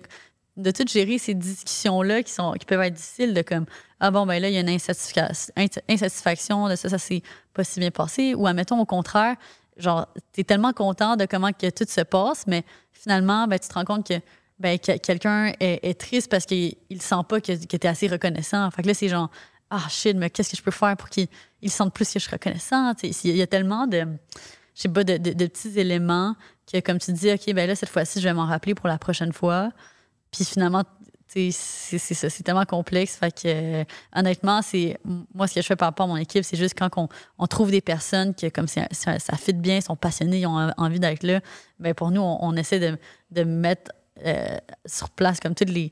de, 0.58 0.72
tout 0.72 0.86
gérer 0.88 1.18
ces 1.18 1.34
discussions-là 1.34 2.24
qui, 2.24 2.32
sont, 2.32 2.54
qui 2.54 2.66
peuvent 2.66 2.82
être 2.82 2.94
difficiles, 2.94 3.34
de 3.34 3.42
comme, 3.42 3.66
ah 4.00 4.12
bon, 4.12 4.26
ben 4.26 4.42
là, 4.42 4.50
il 4.50 4.54
y 4.54 4.58
a 4.58 4.62
une 4.62 4.70
insatisfac- 4.70 5.50
ins- 5.56 5.82
insatisfaction 5.90 6.68
de 6.68 6.76
ça, 6.76 6.90
ça 6.90 6.98
s'est 6.98 7.22
pas 7.54 7.64
si 7.64 7.80
bien 7.80 7.92
passé, 7.92 8.36
ou 8.36 8.46
admettons, 8.48 8.80
au 8.80 8.86
contraire, 8.86 9.36
genre, 9.78 10.08
t'es 10.32 10.44
tellement 10.44 10.74
content 10.74 11.16
de 11.16 11.26
comment 11.26 11.52
que 11.52 11.70
tout 11.70 11.86
se 11.90 12.02
passe, 12.02 12.46
mais 12.48 12.64
finalement, 12.92 13.48
ben, 13.48 13.58
tu 13.60 13.68
te 13.68 13.74
rends 13.74 13.86
compte 13.86 14.08
que 14.08 14.16
ben, 14.60 14.78
que- 14.80 14.98
quelqu'un 14.98 15.52
est, 15.60 16.00
triste 16.00 16.30
parce 16.30 16.46
qu'il 16.46 16.76
il 16.90 17.02
sent 17.02 17.16
pas 17.28 17.42
que, 17.42 17.54
que 17.66 17.76
tu 17.76 17.88
es 17.88 17.88
assez 17.88 18.08
reconnaissant. 18.08 18.70
Fait 18.72 18.84
que 18.84 18.88
là, 18.88 18.94
c'est 18.94 19.10
genre, 19.10 19.30
ah 19.70 19.82
shit, 19.90 20.16
mais 20.16 20.30
qu'est-ce 20.30 20.52
que 20.52 20.58
je 20.58 20.62
peux 20.62 20.72
faire 20.72 20.96
pour 20.96 21.10
qu'il 21.10 21.28
il 21.62 21.72
sente 21.72 21.94
plus 21.94 22.06
que 22.08 22.20
je 22.20 22.26
suis 22.26 22.32
reconnaissant? 22.32 22.94
Tu 22.94 23.08
Il 23.24 23.36
y 23.36 23.42
a 23.42 23.48
tellement 23.48 23.88
de, 23.88 24.06
je 24.76 24.82
sais 24.84 24.90
pas, 24.90 25.04
de, 25.04 25.18
de- 25.18 25.34
de 25.34 25.46
petits 25.48 25.78
éléments 25.80 26.36
que, 26.72 26.80
comme 26.80 27.00
tu 27.00 27.12
dis, 27.12 27.32
OK, 27.32 27.54
ben 27.54 27.68
là, 27.68 27.76
cette 27.76 27.90
fois-ci, 27.90 28.22
je 28.22 28.28
vais 28.28 28.34
m'en 28.34 28.46
rappeler 28.46 28.76
pour 28.76 28.88
la 28.88 28.98
prochaine 29.00 29.34
fois. 29.34 29.72
Puis 30.34 30.46
finalement, 30.46 30.84
c'est 31.28 31.52
ça, 31.52 32.30
c'est 32.30 32.44
tellement 32.44 32.66
complexe. 32.66 33.16
Fait 33.16 33.32
que, 33.32 33.42
euh, 33.46 33.84
honnêtement, 34.16 34.62
c'est 34.62 34.98
moi, 35.34 35.48
ce 35.48 35.56
que 35.56 35.62
je 35.62 35.66
fais 35.66 35.76
par 35.76 35.88
rapport 35.88 36.06
à 36.06 36.10
mon 36.10 36.18
équipe, 36.18 36.44
c'est 36.44 36.58
juste 36.58 36.76
quand 36.78 36.90
on, 36.98 37.08
on 37.40 37.48
trouve 37.48 37.72
des 37.72 37.82
personnes 37.82 38.36
qui, 38.36 38.52
comme 38.52 38.68
ça, 38.68 38.88
ça, 38.92 39.18
fit 39.38 39.54
bien, 39.54 39.82
sont 39.82 39.96
passionnées, 39.96 40.42
ils 40.42 40.48
ont 40.48 40.58
en- 40.58 40.74
envie 40.78 41.00
d'être 41.00 41.24
là, 41.24 41.40
ben 41.80 41.94
pour 41.94 42.12
nous, 42.12 42.22
on, 42.22 42.56
essaie 42.56 42.80
de, 42.80 42.98
de 43.32 43.44
mettre 43.44 43.92
euh, 44.26 44.58
sur 44.86 45.10
place 45.10 45.40
comme 45.40 45.56
toutes 45.56 45.70
les. 45.70 45.92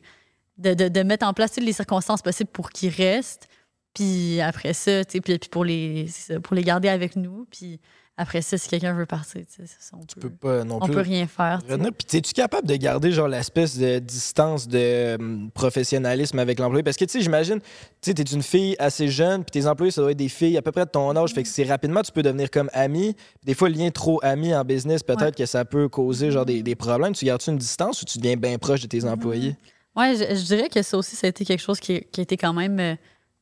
De, 0.57 0.75
de, 0.75 0.89
de 0.89 1.01
mettre 1.01 1.25
en 1.25 1.33
place 1.33 1.53
toutes 1.53 1.63
les 1.63 1.73
circonstances 1.73 2.21
possibles 2.21 2.51
pour 2.51 2.69
qu'ils 2.69 2.93
restent. 2.93 3.47
Puis 3.95 4.39
après 4.41 4.73
ça, 4.73 5.03
puis, 5.05 5.21
puis 5.21 5.39
pour, 5.49 5.65
les, 5.65 6.07
pour 6.43 6.55
les 6.55 6.63
garder 6.63 6.87
avec 6.87 7.15
nous. 7.15 7.47
Puis 7.49 7.79
après 8.21 8.41
ça, 8.41 8.57
si 8.57 8.69
quelqu'un 8.69 8.93
veut 8.93 9.05
partir, 9.05 9.41
tu 9.41 9.65
sais, 9.65 9.73
on 9.93 10.05
Tu 10.05 10.15
peut, 10.19 10.29
pas 10.29 10.63
non 10.63 10.77
on 10.81 10.85
plus. 10.85 10.93
peut 10.93 11.01
rien 11.01 11.25
faire. 11.27 11.59
Puis, 11.67 12.17
es-tu 12.17 12.33
capable 12.33 12.67
de 12.67 12.75
garder 12.75 13.11
genre 13.11 13.27
l'espèce 13.27 13.77
de 13.77 13.99
distance 13.99 14.67
de 14.67 15.15
hum, 15.19 15.49
professionnalisme 15.53 16.37
avec 16.39 16.59
l'employé? 16.59 16.83
Parce 16.83 16.97
que, 16.97 17.05
tu 17.05 17.11
sais, 17.13 17.21
j'imagine, 17.21 17.59
tu 17.59 17.65
sais, 18.01 18.13
t'es 18.13 18.23
une 18.23 18.43
fille 18.43 18.75
assez 18.79 19.07
jeune, 19.07 19.43
puis 19.43 19.51
tes 19.59 19.67
employés, 19.67 19.91
ça 19.91 20.01
doit 20.01 20.11
être 20.11 20.17
des 20.17 20.29
filles 20.29 20.57
à 20.57 20.61
peu 20.61 20.71
près 20.71 20.85
de 20.85 20.89
ton 20.91 21.15
âge. 21.15 21.33
Fait 21.33 21.43
que 21.43 21.49
c'est 21.49 21.63
rapidement, 21.63 22.01
tu 22.01 22.11
peux 22.11 22.21
devenir 22.23 22.51
comme 22.51 22.69
ami. 22.73 23.13
Puis 23.13 23.45
des 23.45 23.53
fois, 23.53 23.69
le 23.69 23.75
lien 23.75 23.89
trop 23.91 24.19
ami 24.23 24.53
en 24.53 24.63
business, 24.63 25.03
peut-être 25.03 25.21
Ouais. 25.21 25.31
que 25.31 25.45
ça 25.45 25.65
peut 25.65 25.89
causer 25.89 26.31
genre 26.31 26.45
des, 26.45 26.61
des 26.63 26.75
problèmes. 26.75 27.13
Tu 27.13 27.25
gardes-tu 27.25 27.49
une 27.49 27.57
distance 27.57 28.01
ou 28.01 28.05
tu 28.05 28.17
deviens 28.19 28.37
bien 28.37 28.57
proche 28.57 28.81
de 28.81 28.87
tes 28.87 29.03
employés? 29.05 29.55
Ouais, 29.95 30.15
je, 30.15 30.35
je 30.35 30.45
dirais 30.45 30.69
que 30.69 30.81
ça 30.81 30.97
aussi, 30.97 31.15
ça 31.15 31.27
a 31.27 31.29
été 31.29 31.43
quelque 31.43 31.59
chose 31.59 31.79
qui, 31.79 32.01
qui 32.11 32.21
a 32.21 32.23
été 32.23 32.37
quand 32.37 32.53
même 32.53 32.79
euh, 32.79 32.95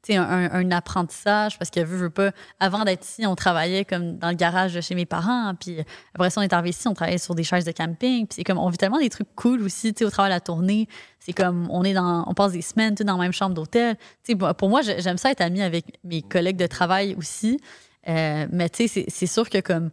un, 0.10 0.22
un- 0.52 0.72
apprentissage 0.72 1.58
parce 1.60 1.70
que, 1.70 1.80
veux, 1.82 1.98
veux 1.98 2.10
pas, 2.10 2.32
avant 2.60 2.84
d'être 2.86 3.06
ici, 3.06 3.26
on 3.28 3.36
travaillait 3.36 3.86
comme 3.86 4.18
dans 4.18 4.30
le 4.30 4.36
garage 4.36 4.74
de 4.74 4.82
chez 4.82 4.96
mes 4.96 5.06
parents. 5.06 5.54
Puis 5.60 5.78
après 6.14 6.30
ça, 6.30 6.40
on 6.42 6.44
est 6.44 6.54
arrivé 6.54 6.70
ici, 6.70 6.88
on 6.88 6.94
travaillait 6.94 7.18
sur 7.18 7.36
des 7.36 7.44
chaises 7.44 7.66
de 7.66 7.72
camping. 7.72 8.26
Puis 8.28 8.36
c'est 8.38 8.44
comme, 8.44 8.58
on 8.58 8.70
vit 8.70 8.78
tellement 8.78 9.00
des 9.00 9.10
trucs 9.10 9.28
cool 9.36 9.62
aussi, 9.62 9.94
tu 9.94 10.00
sais, 10.00 10.06
au 10.06 10.10
travers 10.10 10.30
de 10.30 10.36
la 10.36 10.40
tournée. 10.40 10.88
C'est 11.20 11.34
comme, 11.34 11.68
on 11.70 11.84
est 11.84 11.94
dans, 11.94 12.24
on 12.28 12.34
passe 12.34 12.54
des 12.54 12.62
semaines, 12.62 12.96
sais, 12.98 13.04
dans 13.04 13.18
la 13.18 13.24
même 13.24 13.34
chambre 13.34 13.54
d'hôtel. 13.54 13.98
Tu 14.24 14.34
sais, 14.34 14.54
pour 14.58 14.70
moi, 14.70 14.82
j'ai- 14.82 15.02
j'aime 15.02 15.18
ça 15.18 15.32
être 15.32 15.42
amie 15.42 15.62
avec 15.62 16.00
mes 16.04 16.22
collègues 16.22 16.58
de 16.58 16.68
travail 16.68 17.16
aussi. 17.18 17.60
Euh, 18.08 18.48
mais 18.52 18.70
tu 18.70 18.88
sais, 18.88 18.88
c'est- 18.88 19.10
sûr 19.28 19.50
que 19.50 19.60
comme, 19.60 19.90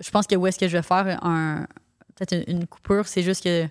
je 0.00 0.10
pense 0.10 0.26
que 0.26 0.34
où 0.34 0.46
est-ce 0.46 0.58
que 0.58 0.66
je 0.68 0.76
vais 0.76 0.82
faire 0.82 1.24
un, 1.24 1.66
peut-être 2.16 2.32
une, 2.48 2.56
une 2.58 2.66
coupure, 2.66 3.06
c'est 3.06 3.22
juste 3.22 3.44
que 3.44 3.68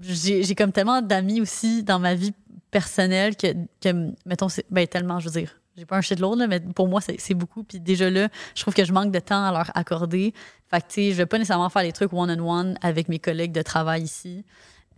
j'ai 0.00 0.54
comme 0.54 0.72
tellement 0.72 1.02
d'amis 1.02 1.40
aussi 1.40 1.82
dans 1.82 1.98
ma 1.98 2.14
vie 2.14 2.32
personnelle 2.76 3.36
que, 3.36 3.54
que 3.80 4.12
mettons, 4.26 4.48
ben 4.70 4.86
tellement, 4.86 5.18
je 5.18 5.30
veux 5.30 5.40
dire, 5.40 5.58
j'ai 5.78 5.86
pas 5.86 5.96
un 5.96 6.02
shitload, 6.02 6.38
là, 6.38 6.46
mais 6.46 6.60
pour 6.60 6.88
moi, 6.88 7.00
c'est 7.00 7.34
beaucoup. 7.34 7.64
Puis 7.64 7.80
déjà 7.80 8.10
là, 8.10 8.28
je 8.54 8.60
trouve 8.60 8.74
que 8.74 8.84
je 8.84 8.92
manque 8.92 9.12
de 9.12 9.18
temps 9.18 9.44
à 9.46 9.50
leur 9.50 9.74
accorder. 9.74 10.34
Fait 10.70 10.82
que, 10.82 10.86
tu 10.88 10.94
sais, 10.94 11.10
je 11.12 11.16
vais 11.16 11.24
pas 11.24 11.38
nécessairement 11.38 11.70
faire 11.70 11.84
les 11.84 11.92
trucs 11.92 12.12
one-on-one 12.12 12.76
avec 12.82 13.08
mes 13.08 13.18
collègues 13.18 13.52
de 13.52 13.62
travail 13.62 14.02
ici. 14.02 14.44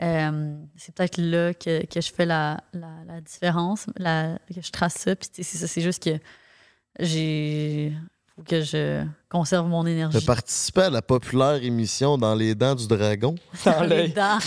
Euh, 0.02 0.56
c'est 0.76 0.92
peut-être 0.92 1.18
là 1.18 1.54
que, 1.54 1.86
que 1.86 2.00
je 2.00 2.12
fais 2.12 2.26
la, 2.26 2.60
la, 2.72 3.20
différence, 3.20 3.86
la, 3.96 4.38
que 4.52 4.60
je 4.60 4.72
trace 4.72 4.94
ça. 4.94 5.14
Puis 5.14 5.28
c'est 5.32 5.44
ça, 5.44 5.68
c'est 5.68 5.82
juste 5.82 6.02
que 6.02 6.18
j'ai. 6.98 7.92
Faut 8.38 8.44
que 8.44 8.60
je 8.62 9.04
conserve 9.28 9.66
mon 9.66 9.82
Tu 9.84 9.90
énergie? 9.90 10.16
as 10.16 10.20
participé 10.20 10.82
à 10.82 10.90
la 10.90 11.02
populaire 11.02 11.62
émission 11.62 12.16
Dans 12.16 12.34
les 12.34 12.54
dents 12.54 12.74
du 12.74 12.86
dragon. 12.86 13.34
Dans 13.64 13.82
Les 13.82 14.08
dents. 14.08 14.38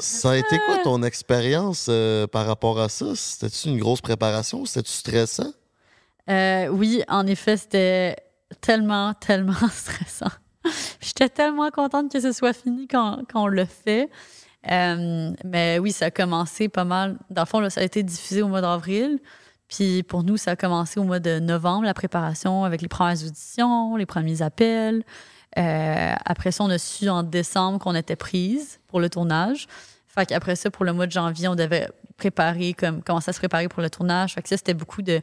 Ça 0.00 0.30
a 0.32 0.36
été 0.36 0.58
quoi 0.66 0.78
ton 0.82 1.02
expérience 1.02 1.86
euh, 1.88 2.26
par 2.26 2.46
rapport 2.46 2.80
à 2.80 2.88
ça? 2.88 3.06
C'était-tu 3.14 3.68
une 3.68 3.78
grosse 3.78 4.00
préparation? 4.00 4.64
C'était-tu 4.64 4.92
stressant? 4.92 5.52
Euh, 6.28 6.66
oui, 6.68 7.02
en 7.08 7.26
effet, 7.26 7.56
c'était 7.56 8.16
tellement, 8.60 9.14
tellement 9.14 9.54
stressant. 9.72 10.32
J'étais 11.00 11.28
tellement 11.28 11.70
contente 11.70 12.10
que 12.10 12.20
ce 12.20 12.32
soit 12.32 12.52
fini 12.52 12.88
quand, 12.88 13.20
quand 13.32 13.44
on 13.44 13.46
le 13.46 13.64
fait. 13.64 14.10
Euh, 14.68 15.30
mais 15.44 15.78
oui, 15.78 15.92
ça 15.92 16.06
a 16.06 16.10
commencé 16.10 16.68
pas 16.68 16.82
mal. 16.84 17.16
Dans 17.30 17.42
le 17.42 17.46
fond, 17.46 17.60
là, 17.60 17.70
ça 17.70 17.80
a 17.82 17.84
été 17.84 18.02
diffusé 18.02 18.42
au 18.42 18.48
mois 18.48 18.60
d'avril. 18.60 19.20
Puis 19.68 20.02
pour 20.02 20.22
nous, 20.22 20.36
ça 20.36 20.52
a 20.52 20.56
commencé 20.56 21.00
au 21.00 21.04
mois 21.04 21.18
de 21.18 21.38
novembre, 21.38 21.84
la 21.84 21.94
préparation 21.94 22.64
avec 22.64 22.82
les 22.82 22.88
premières 22.88 23.22
auditions, 23.24 23.96
les 23.96 24.06
premiers 24.06 24.42
appels. 24.42 25.02
Euh, 25.58 26.14
après 26.24 26.52
ça, 26.52 26.64
on 26.64 26.70
a 26.70 26.78
su 26.78 27.08
en 27.08 27.22
décembre 27.22 27.78
qu'on 27.78 27.94
était 27.94 28.16
prise 28.16 28.78
pour 28.86 29.00
le 29.00 29.08
tournage. 29.08 29.66
Fait 30.06 30.26
qu'après 30.26 30.56
ça, 30.56 30.70
pour 30.70 30.84
le 30.84 30.92
mois 30.92 31.06
de 31.06 31.12
janvier, 31.12 31.48
on 31.48 31.54
devait 31.54 31.88
préparer, 32.16 32.74
comme, 32.74 33.02
commencer 33.02 33.30
à 33.30 33.32
se 33.32 33.38
préparer 33.38 33.68
pour 33.68 33.82
le 33.82 33.90
tournage. 33.90 34.34
Fait 34.34 34.42
que 34.42 34.48
ça, 34.48 34.56
c'était 34.56 34.74
beaucoup 34.74 35.02
de. 35.02 35.20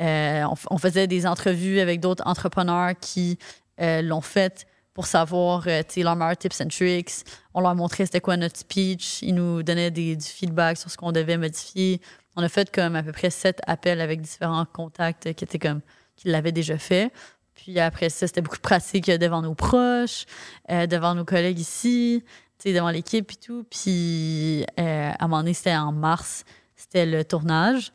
euh, 0.00 0.44
on, 0.70 0.78
faisait 0.78 1.06
des 1.06 1.26
entrevues 1.26 1.80
avec 1.80 2.00
d'autres 2.00 2.22
entrepreneurs 2.26 2.92
qui 3.00 3.38
euh, 3.80 4.02
l'ont 4.02 4.20
fait 4.20 4.66
pour 4.94 5.06
savoir 5.06 5.64
leurs 5.66 6.16
meilleurs 6.16 6.36
tips 6.36 6.60
and 6.60 6.68
tricks. 6.68 7.24
On 7.54 7.60
leur 7.60 7.74
montrait 7.76 8.04
c'était 8.04 8.20
quoi 8.20 8.36
notre 8.36 8.58
speech. 8.58 9.22
Ils 9.22 9.34
nous 9.34 9.62
donnaient 9.62 9.92
des, 9.92 10.16
du 10.16 10.26
feedback 10.26 10.76
sur 10.76 10.90
ce 10.90 10.96
qu'on 10.96 11.12
devait 11.12 11.36
modifier. 11.36 12.00
On 12.38 12.42
a 12.42 12.48
fait 12.48 12.70
comme 12.70 12.94
à 12.94 13.02
peu 13.02 13.10
près 13.10 13.30
sept 13.30 13.60
appels 13.66 14.00
avec 14.00 14.20
différents 14.20 14.64
contacts 14.64 15.34
qui 15.34 15.42
étaient 15.42 15.58
comme 15.58 15.80
qui 16.14 16.28
l'avaient 16.28 16.52
déjà 16.52 16.78
fait. 16.78 17.12
Puis 17.56 17.80
après 17.80 18.10
ça, 18.10 18.28
c'était 18.28 18.42
beaucoup 18.42 18.58
de 18.58 18.62
pratique 18.62 19.10
devant 19.10 19.42
nos 19.42 19.56
proches, 19.56 20.24
euh, 20.70 20.86
devant 20.86 21.16
nos 21.16 21.24
collègues 21.24 21.58
ici, 21.58 22.22
devant 22.64 22.90
l'équipe 22.90 23.28
et 23.32 23.34
tout. 23.34 23.64
Puis 23.68 24.64
euh, 24.78 25.10
à 25.10 25.24
un 25.24 25.26
moment 25.26 25.38
donné, 25.38 25.52
c'était 25.52 25.74
en 25.74 25.90
mars, 25.90 26.44
c'était 26.76 27.06
le 27.06 27.24
tournage. 27.24 27.92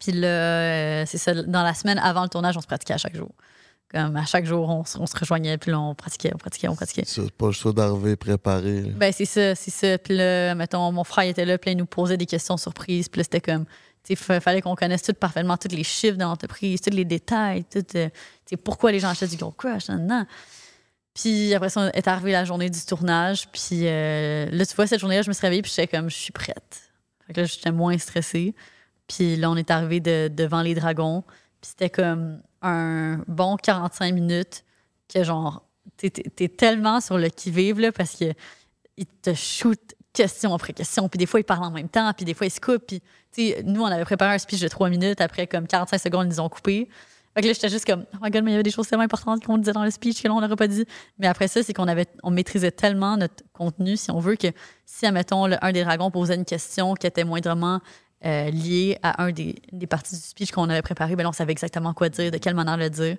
Puis 0.00 0.10
là, 0.10 0.26
euh, 0.26 1.04
c'est 1.06 1.18
ça, 1.18 1.32
dans 1.32 1.62
la 1.62 1.74
semaine 1.74 1.98
avant 1.98 2.24
le 2.24 2.28
tournage, 2.28 2.56
on 2.56 2.60
se 2.60 2.66
pratiquait 2.66 2.94
à 2.94 2.98
chaque 2.98 3.14
jour. 3.14 3.30
Comme 3.94 4.16
à 4.16 4.24
chaque 4.26 4.44
jour, 4.44 4.68
on, 4.68 4.84
se- 4.84 4.98
on 4.98 5.06
se 5.06 5.16
rejoignait, 5.16 5.56
puis 5.56 5.70
là, 5.70 5.78
on 5.78 5.94
pratiquait, 5.94 6.32
on 6.34 6.36
pratiquait, 6.38 6.66
on 6.66 6.74
pratiquait. 6.74 7.04
C'est 7.06 7.30
pas 7.30 7.46
le 7.46 7.52
choix 7.52 7.72
d'arriver 7.72 8.16
préparé. 8.16 8.80
là. 8.82 8.88
Ben, 8.96 9.12
c'est 9.12 9.24
ça, 9.24 9.54
c'est 9.54 9.70
ça. 9.70 9.98
Puis 9.98 10.16
là, 10.16 10.54
mettons, 10.56 10.90
mon 10.90 11.04
frère 11.04 11.28
était 11.28 11.44
là, 11.44 11.56
puis 11.58 11.68
là, 11.70 11.72
il 11.74 11.78
nous 11.78 11.86
posait 11.86 12.16
des 12.16 12.26
questions 12.26 12.56
surprises. 12.56 13.08
Puis 13.08 13.20
là, 13.20 13.22
c'était 13.24 13.40
comme, 13.40 13.64
tu 13.66 13.70
sais, 14.08 14.16
fa- 14.16 14.40
fallait 14.40 14.62
qu'on 14.62 14.74
connaisse 14.74 15.02
tout 15.02 15.12
parfaitement, 15.14 15.56
tous 15.56 15.68
les 15.68 15.84
chiffres 15.84 16.16
de 16.16 16.22
l'entreprise, 16.24 16.80
tous 16.80 16.90
les 16.90 17.04
détails, 17.04 17.62
tout, 17.64 17.78
euh, 17.94 18.08
tu 18.08 18.10
sais, 18.46 18.56
pourquoi 18.56 18.90
les 18.90 18.98
gens 18.98 19.10
achètent 19.10 19.30
du 19.30 19.36
gros 19.36 19.52
crush, 19.52 19.88
nan, 19.88 20.04
nan. 20.06 20.26
Puis 21.14 21.54
après 21.54 21.68
ça, 21.68 21.90
est 21.94 22.08
arrivée 22.08 22.32
la 22.32 22.44
journée 22.44 22.70
du 22.70 22.80
tournage. 22.84 23.48
Puis 23.52 23.86
euh, 23.86 24.46
là, 24.50 24.66
tu 24.66 24.74
vois, 24.74 24.86
cette 24.88 24.98
journée-là, 25.00 25.22
je 25.22 25.28
me 25.28 25.32
suis 25.34 25.42
réveillée, 25.42 25.62
puis 25.62 25.72
j'étais 25.74 25.86
comme, 25.96 26.10
je 26.10 26.16
suis 26.16 26.32
prête. 26.32 26.82
Fait 27.26 27.32
que 27.32 27.40
là, 27.42 27.46
j'étais 27.46 27.70
moins 27.70 27.96
stressée. 27.98 28.54
Puis 29.06 29.36
là, 29.36 29.50
on 29.50 29.56
est 29.56 29.70
arrivé 29.70 30.00
de- 30.00 30.28
devant 30.28 30.62
les 30.62 30.74
dragons. 30.74 31.22
Puis 31.60 31.70
c'était 31.70 31.90
comme 31.90 32.42
un 32.64 33.18
bon 33.28 33.56
45 33.56 34.12
minutes 34.14 34.64
que 35.12 35.22
genre, 35.22 35.62
t'es- 35.96 36.10
tellement 36.48 37.00
sur 37.00 37.18
le 37.18 37.28
qui-vive, 37.28 37.92
parce 37.92 38.16
que 38.16 38.32
il 38.96 39.06
te 39.06 39.34
shoot 39.34 39.78
question 40.12 40.54
après 40.54 40.72
question. 40.72 41.08
Puis 41.08 41.18
des 41.18 41.26
fois, 41.26 41.40
ils 41.40 41.44
parlent 41.44 41.64
en 41.64 41.70
même 41.70 41.88
temps, 41.88 42.12
puis 42.14 42.24
des 42.24 42.34
fois, 42.34 42.46
ils 42.46 42.50
se 42.50 42.60
coupent. 42.60 42.86
Puis, 42.86 43.02
tu 43.32 43.52
nous, 43.64 43.82
on 43.82 43.86
avait 43.86 44.04
préparé 44.04 44.34
un 44.34 44.38
speech 44.38 44.60
de 44.60 44.68
trois 44.68 44.88
minutes. 44.88 45.20
Après, 45.20 45.46
comme 45.48 45.66
45 45.66 45.98
secondes, 45.98 46.26
ils 46.26 46.30
nous 46.30 46.40
ont 46.40 46.48
coupé. 46.48 46.88
Fait 47.34 47.40
que 47.42 47.48
là, 47.48 47.52
j'étais 47.52 47.68
juste 47.68 47.84
comme, 47.84 48.06
oh 48.14 48.18
my 48.22 48.30
god, 48.30 48.44
mais 48.44 48.52
il 48.52 48.54
y 48.54 48.54
avait 48.54 48.62
des 48.62 48.70
choses 48.70 48.86
tellement 48.86 49.02
importantes 49.02 49.44
qu'on 49.44 49.58
disait 49.58 49.72
dans 49.72 49.82
le 49.82 49.90
speech 49.90 50.22
que 50.22 50.28
là, 50.28 50.34
on 50.34 50.40
n'aurait 50.40 50.54
pas 50.54 50.68
dit. 50.68 50.84
Mais 51.18 51.26
après 51.26 51.48
ça, 51.48 51.64
c'est 51.64 51.72
qu'on 51.72 51.88
avait, 51.88 52.06
on 52.22 52.30
maîtrisait 52.30 52.70
tellement 52.70 53.16
notre 53.16 53.42
contenu, 53.52 53.96
si 53.96 54.12
on 54.12 54.20
veut, 54.20 54.36
que 54.36 54.46
si, 54.86 55.04
admettons, 55.04 55.48
le- 55.48 55.56
un 55.64 55.72
des 55.72 55.82
dragons 55.82 56.12
posait 56.12 56.36
une 56.36 56.44
question 56.44 56.94
qui 56.94 57.08
était 57.08 57.24
moindrement 57.24 57.80
euh, 58.24 58.50
liée 58.50 58.98
à 59.02 59.22
un 59.22 59.32
des, 59.32 59.56
des 59.72 59.86
parties 59.86 60.14
du 60.14 60.22
speech 60.22 60.50
qu'on 60.52 60.68
avait 60.70 60.82
préparé, 60.82 61.16
ben 61.16 61.22
là, 61.22 61.28
on 61.28 61.32
savait 61.32 61.52
exactement 61.52 61.94
quoi 61.94 62.08
dire, 62.08 62.30
de 62.30 62.38
quelle 62.38 62.54
manière 62.54 62.76
le 62.76 62.90
dire. 62.90 63.16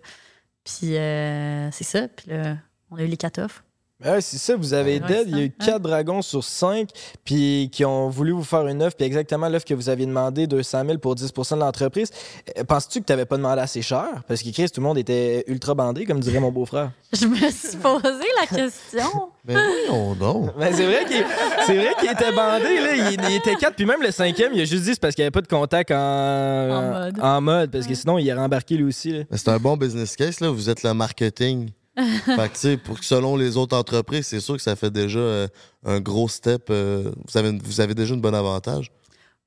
Puis 0.64 0.98
euh, 0.98 1.70
c'est 1.72 1.84
ça. 1.84 2.08
Puis 2.08 2.32
là, 2.32 2.58
on 2.92 2.98
a 2.98 3.04
eu 3.04 3.08
les. 3.08 3.18
Ben 3.18 3.65
ouais, 4.04 4.22
c'est 4.22 4.38
ça, 4.38 4.56
vous 4.56 4.74
avez 4.74 5.00
Ouais, 5.00 5.08
dead. 5.08 5.28
Il 5.30 5.38
y 5.38 5.42
a 5.42 5.44
eu 5.46 5.54
ça, 5.60 5.74
4 5.74 5.82
dragons 5.82 6.22
sur 6.22 6.44
5 6.44 6.90
puis 7.24 7.70
qui 7.72 7.86
ont 7.86 8.10
voulu 8.10 8.32
vous 8.32 8.44
faire 8.44 8.66
une 8.68 8.82
offre, 8.84 8.96
puis 8.98 9.06
exactement 9.06 9.48
l'offre 9.48 9.66
que 9.66 9.74
vous 9.74 9.90
aviez 9.90 10.06
demandé, 10.06 10.48
200 10.48 10.84
000 10.86 10.98
pour 11.00 11.16
10% 11.16 11.56
de 11.56 11.60
l'entreprise. 11.60 12.10
Euh, 12.58 12.64
Penses-tu 12.64 13.02
que 13.02 13.06
tu 13.06 13.12
n'avais 13.14 13.26
pas 13.26 13.38
demandé 13.38 13.62
assez 13.62 13.82
cher? 13.82 14.08
Parce 14.28 14.42
que 14.44 14.50
Chris, 14.52 14.70
tout 14.70 14.82
le 14.82 14.88
monde 14.88 14.98
était 14.98 15.44
ultra 15.48 15.74
bandé, 15.76 16.06
comme 16.06 16.20
dirait 16.20 16.40
mon 16.40 16.52
beau-frère. 16.52 16.92
Je 17.14 17.26
me 17.28 17.36
suis 17.36 17.78
posé 17.78 18.26
la 18.42 18.48
question. 18.48 19.10
Ben 19.46 19.60
voyons 19.88 20.16
donc. 20.16 20.58
Ben, 20.58 20.74
c'est 20.74 20.88
vrai 20.88 21.06
qu'il 21.06 22.10
était 22.10 22.32
bandé, 22.32 22.82
là. 22.82 22.96
Il, 22.96 23.22
il 23.30 23.36
était 23.36 23.54
4, 23.56 23.76
puis 23.76 23.86
même 23.86 24.02
le 24.02 24.10
cinquième, 24.10 24.54
il 24.56 24.62
a 24.62 24.66
juste 24.66 24.86
dit 24.86 24.94
c'est 24.96 25.00
parce 25.00 25.14
qu'il 25.14 25.22
n'y 25.22 25.26
avait 25.28 25.32
pas 25.32 25.42
de 25.44 25.48
contact 25.48 25.92
en, 25.92 25.96
En 25.96 26.82
mode. 26.92 27.20
en 27.22 27.42
mode, 27.42 27.70
parce 27.72 27.86
que 27.86 27.94
sinon, 27.94 28.18
il 28.18 28.32
aurait 28.32 28.42
embarqué 28.42 28.76
lui 28.76 28.86
aussi. 28.86 29.14
Mais 29.30 29.38
C'est 29.38 29.50
un 29.50 29.60
bon 29.60 29.78
business 29.78 30.16
case, 30.16 30.40
là. 30.40 30.50
Vous 30.50 30.68
êtes 30.68 30.82
le 30.82 30.96
marketing. 30.96 31.70
fait 32.26 32.52
que, 32.52 32.76
pour 32.76 33.00
que 33.00 33.06
selon 33.06 33.36
les 33.36 33.58
autres 33.58 33.76
entreprises, 33.78 34.28
c'est 34.28 34.40
sûr 34.40 34.56
que 34.56 34.62
ça 34.62 34.76
fait 34.76 34.92
déjà 34.92 35.20
euh, 35.20 35.48
un 35.86 36.00
gros 36.00 36.28
step. 36.28 36.68
euh, 36.70 37.12
vous, 37.28 37.38
avez, 37.38 37.52
vous 37.58 37.82
avez 37.82 37.94
déjà 37.96 38.14
un 38.14 38.18
bon 38.18 38.34
avantage. 38.34 38.92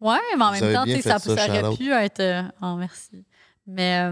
Ouais, 0.00 0.16
mais 0.36 0.44
en 0.44 0.52
Vous 0.52 0.60
même 0.60 0.72
temps, 0.74 0.84
ça, 0.86 0.92
fait 0.94 1.02
ça, 1.02 1.18
ça 1.18 1.48
aurait 1.62 1.76
pu 1.76 1.92
être. 1.92 2.20
euh, 2.20 2.42
Oh, 2.62 2.74
merci. 2.76 3.24
Mais 3.66 4.10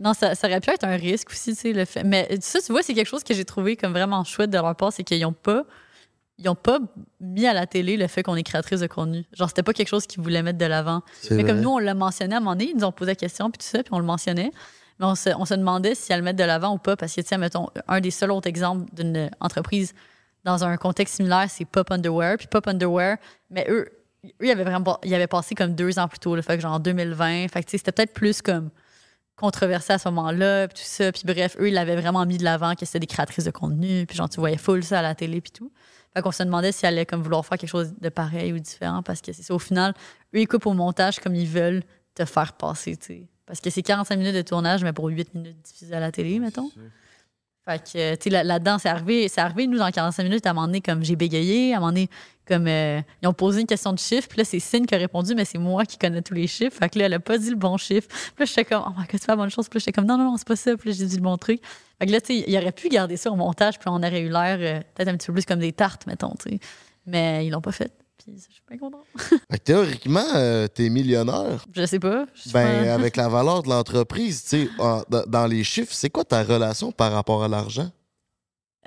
non, 0.00 0.14
ça, 0.14 0.34
ça 0.34 0.48
aurait 0.48 0.60
pu 0.60 0.70
être 0.70 0.82
un 0.84 0.96
risque 0.96 1.30
aussi, 1.30 1.54
tu 1.54 1.60
sais, 1.60 1.72
le 1.72 1.84
fait. 1.84 2.02
Mais 2.02 2.26
ça, 2.40 2.58
tu 2.60 2.72
vois, 2.72 2.82
c'est 2.82 2.92
quelque 2.94 3.06
chose 3.06 3.22
que 3.22 3.34
j'ai 3.34 3.44
trouvé 3.44 3.76
comme 3.76 3.92
vraiment 3.92 4.24
chouette 4.24 4.50
de 4.50 4.56
leur 4.58 4.74
part, 4.74 4.92
c'est 4.92 5.04
qu'ils 5.04 5.20
n'ont 5.22 5.32
pas. 5.32 5.64
Ils 6.38 6.48
ont 6.50 6.54
pas 6.56 6.80
mis 7.20 7.46
à 7.46 7.54
la 7.54 7.66
télé 7.66 7.96
le 7.96 8.08
fait 8.08 8.22
qu'on 8.22 8.34
est 8.34 8.42
créatrice 8.42 8.80
de 8.80 8.86
contenu. 8.88 9.24
Genre, 9.32 9.48
c'était 9.48 9.62
pas 9.62 9.72
quelque 9.72 9.88
chose 9.88 10.06
qu'ils 10.06 10.22
voulaient 10.22 10.42
mettre 10.42 10.58
de 10.58 10.66
l'avant. 10.66 11.02
Mais 11.30 11.36
vrai. 11.42 11.44
comme 11.46 11.60
nous, 11.60 11.70
on 11.70 11.78
l'a 11.78 11.94
mentionné 11.94 12.34
à 12.34 12.38
un 12.38 12.40
moment 12.40 12.56
donné, 12.56 12.72
ils 12.72 12.76
nous 12.76 12.84
ont 12.84 12.92
posé 12.92 13.12
la 13.12 13.14
question, 13.14 13.50
puis 13.50 13.58
tout 13.58 13.64
ça, 13.66 13.82
puis 13.82 13.92
on 13.92 13.98
le 14.00 14.04
mentionnait. 14.04 14.50
Mais 14.98 15.06
on 15.06 15.14
se, 15.14 15.30
on 15.30 15.44
demandait 15.44 15.94
si 15.94 16.12
elle 16.12 16.20
le 16.20 16.24
mettre 16.24 16.38
de 16.38 16.44
l'avant 16.44 16.74
ou 16.74 16.78
pas, 16.78 16.96
parce 16.96 17.14
que, 17.14 17.22
sais, 17.22 17.38
mettons, 17.38 17.68
un 17.86 18.00
des 18.00 18.10
seuls 18.10 18.30
autres 18.30 18.48
exemples 18.48 18.86
d'une 18.94 19.30
entreprise 19.40 19.94
dans 20.44 20.64
un 20.64 20.76
contexte 20.76 21.16
similaire, 21.16 21.46
c'est 21.48 21.64
Pop 21.64 21.90
Underwear. 21.90 22.36
Puis 22.38 22.46
Pop 22.46 22.66
Underwear, 22.68 23.18
mais 23.50 23.66
eux, 23.68 23.88
eux 24.24 24.30
ils, 24.40 24.50
avaient 24.50 24.64
vraiment, 24.64 24.98
ils 25.04 25.14
avaient 25.14 25.26
passé 25.26 25.54
comme 25.54 25.74
deux 25.74 25.98
ans 25.98 26.08
plus 26.08 26.20
tôt, 26.20 26.36
le 26.36 26.42
fait 26.42 26.56
que 26.56 26.62
genre 26.62 26.74
en 26.74 26.78
2020. 26.78 27.48
Fait 27.48 27.62
que, 27.62 27.70
c'était 27.70 27.92
peut-être 27.92 28.14
plus 28.14 28.40
comme 28.40 28.70
controversé 29.34 29.92
à 29.92 29.98
ce 29.98 30.08
moment-là, 30.08 30.68
puis 30.68 30.78
tout 30.82 30.88
ça. 30.88 31.12
Puis 31.12 31.22
bref, 31.24 31.56
eux, 31.60 31.68
ils 31.68 31.74
l'avaient 31.74 31.96
vraiment 31.96 32.24
mis 32.24 32.38
de 32.38 32.44
l'avant, 32.44 32.74
que 32.74 32.86
c'était 32.86 33.00
des 33.00 33.06
créatrices 33.06 33.44
de 33.44 33.50
contenu, 33.50 34.06
puis 34.06 34.16
genre, 34.16 34.28
tu 34.28 34.40
voyais 34.40 34.56
full 34.56 34.82
ça 34.82 35.00
à 35.00 35.02
la 35.02 35.14
télé, 35.14 35.40
puis 35.40 35.52
tout. 35.52 35.70
Fait 36.14 36.22
qu'on 36.22 36.32
se 36.32 36.42
demandait 36.42 36.72
si 36.72 36.86
elle 36.86 36.94
allait 36.94 37.06
comme 37.06 37.22
vouloir 37.22 37.44
faire 37.44 37.58
quelque 37.58 37.68
chose 37.68 37.92
de 38.00 38.08
pareil 38.08 38.52
ou 38.54 38.58
différent, 38.58 39.02
parce 39.02 39.20
que 39.20 39.32
c'est 39.32 39.42
ça, 39.42 39.52
au 39.52 39.58
final, 39.58 39.92
eux, 40.34 40.40
ils 40.40 40.48
coupent 40.48 40.66
au 40.66 40.72
montage 40.72 41.20
comme 41.20 41.34
ils 41.34 41.48
veulent 41.48 41.82
te 42.14 42.24
faire 42.24 42.54
passer, 42.54 42.96
tu 42.96 43.06
sais. 43.06 43.28
Parce 43.46 43.60
que 43.60 43.70
c'est 43.70 43.82
45 43.82 44.16
minutes 44.16 44.34
de 44.34 44.42
tournage, 44.42 44.82
mais 44.82 44.92
pour 44.92 45.06
8 45.06 45.34
minutes 45.34 45.56
diffusées 45.64 45.94
à 45.94 46.00
la 46.00 46.10
télé, 46.12 46.38
mettons. 46.40 46.70
Fait 47.64 47.78
que, 47.82 48.14
tu 48.14 48.22
sais, 48.24 48.30
là- 48.30 48.44
là-dedans, 48.44 48.78
c'est 48.78 48.88
arrivé, 48.88 49.28
c'est 49.28 49.40
arrivé, 49.40 49.66
nous, 49.66 49.78
dans 49.78 49.90
45 49.90 50.22
minutes, 50.22 50.46
à 50.46 50.50
un 50.50 50.52
moment 50.52 50.66
donné, 50.68 50.80
comme 50.80 51.02
j'ai 51.04 51.16
bégayé, 51.16 51.72
à 51.74 51.78
un 51.78 51.80
moment 51.80 51.90
donné, 51.92 52.08
comme 52.46 52.68
euh, 52.68 53.00
ils 53.22 53.26
ont 53.26 53.32
posé 53.32 53.60
une 53.60 53.66
question 53.66 53.92
de 53.92 53.98
chiffre, 53.98 54.28
puis 54.28 54.38
là, 54.38 54.44
c'est 54.44 54.60
Cine 54.60 54.86
qui 54.86 54.94
a 54.94 54.98
répondu, 54.98 55.34
mais 55.34 55.44
c'est 55.44 55.58
moi 55.58 55.84
qui 55.84 55.98
connais 55.98 56.22
tous 56.22 56.34
les 56.34 56.46
chiffres. 56.46 56.76
Fait 56.78 56.88
que 56.88 56.96
là, 56.98 57.06
elle 57.06 57.14
a 57.14 57.18
pas 57.18 57.38
dit 57.38 57.50
le 57.50 57.56
bon 57.56 57.76
chiffre. 57.76 58.06
Puis 58.08 58.34
là, 58.38 58.44
j'étais 58.44 58.64
comme, 58.64 58.84
oh 58.86 58.90
my 58.96 59.04
god, 59.06 59.08
c'est 59.14 59.26
pas 59.26 59.32
la 59.32 59.36
bonne 59.36 59.50
chose. 59.50 59.68
Puis 59.68 59.78
là, 59.78 59.80
j'étais 59.80 59.92
comme, 59.92 60.06
non, 60.06 60.16
non, 60.16 60.24
non, 60.30 60.36
c'est 60.36 60.46
pas 60.46 60.54
ça. 60.54 60.76
Puis 60.76 60.90
là, 60.90 60.96
j'ai 60.96 61.06
dit 61.06 61.16
le 61.16 61.22
bon 61.22 61.36
truc. 61.38 61.60
Fait 61.98 62.06
que 62.06 62.12
là, 62.12 62.20
tu 62.20 62.38
sais, 62.38 62.44
il 62.46 62.56
aurait 62.56 62.70
pu 62.70 62.88
garder 62.88 63.16
ça 63.16 63.32
au 63.32 63.36
montage, 63.36 63.80
puis 63.80 63.88
on 63.88 63.96
aurait 63.96 64.20
eu 64.20 64.28
l'air 64.28 64.58
euh, 64.60 64.80
peut-être 64.94 65.08
un 65.08 65.16
petit 65.16 65.26
peu 65.26 65.32
plus 65.32 65.44
comme 65.44 65.58
des 65.58 65.72
tartes, 65.72 66.06
mettons, 66.06 66.34
tu 66.40 66.50
sais. 66.50 66.60
Mais 67.04 67.44
ils 67.46 67.50
l'ont 67.50 67.60
pas 67.60 67.72
fait. 67.72 67.90
Puis 68.26 68.34
je 68.36 68.52
suis. 68.52 68.62
Fait 69.50 69.58
que 69.58 69.64
théoriquement, 69.64 70.24
euh, 70.34 70.66
t'es 70.66 70.88
millionnaire. 70.88 71.64
Je 71.72 71.86
sais 71.86 72.00
pas. 72.00 72.26
Je 72.34 72.50
Ben, 72.52 72.84
pas- 72.86 72.94
avec 72.94 73.16
la 73.16 73.28
valeur 73.28 73.62
de 73.62 73.68
l'entreprise, 73.68 74.42
tu 74.42 74.48
sais, 74.66 74.68
dans- 75.28 75.46
les 75.46 75.62
chiffres, 75.62 75.92
c'est 75.94 76.10
quoi 76.10 76.24
ta 76.24 76.42
relation 76.42 76.90
par 76.90 77.12
rapport 77.12 77.44
à 77.44 77.48
l'argent? 77.48 77.88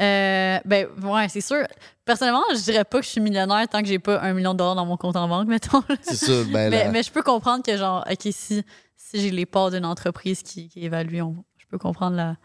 Euh, 0.01 0.59
ben, 0.65 0.87
ouais, 1.03 1.27
c'est 1.29 1.41
sûr. 1.41 1.63
Personnellement, 2.05 2.43
je 2.53 2.59
dirais 2.61 2.85
pas 2.85 2.99
que 2.99 3.05
je 3.05 3.11
suis 3.11 3.21
millionnaire 3.21 3.67
tant 3.67 3.81
que 3.81 3.87
j'ai 3.87 3.99
pas 3.99 4.21
un 4.21 4.33
million 4.33 4.53
de 4.53 4.57
dollars 4.59 4.75
dans 4.75 4.85
mon 4.85 4.95
compte 4.97 5.15
en 5.17 5.27
banque, 5.27 5.47
mettons. 5.49 5.83
C'est 6.01 6.15
ça, 6.15 6.43
ben 6.51 6.69
mais, 6.69 6.85
la- 6.85 6.91
mais 6.91 7.03
je 7.03 7.11
peux 7.11 7.21
comprendre 7.23 7.63
que, 7.63 7.75
genre, 7.77 8.05
OK, 8.09 8.27
si, 8.31 8.63
si 8.95 9.19
j'ai 9.21 9.31
les 9.31 9.45
parts 9.45 9.71
d'une 9.71 9.85
entreprise 9.85 10.41
qui, 10.43 10.69
qui 10.69 10.85
évalue, 10.85 11.21
on- 11.21 11.43
je 11.57 11.65
peux 11.69 11.77
comprendre 11.77 12.15
la, 12.15 12.35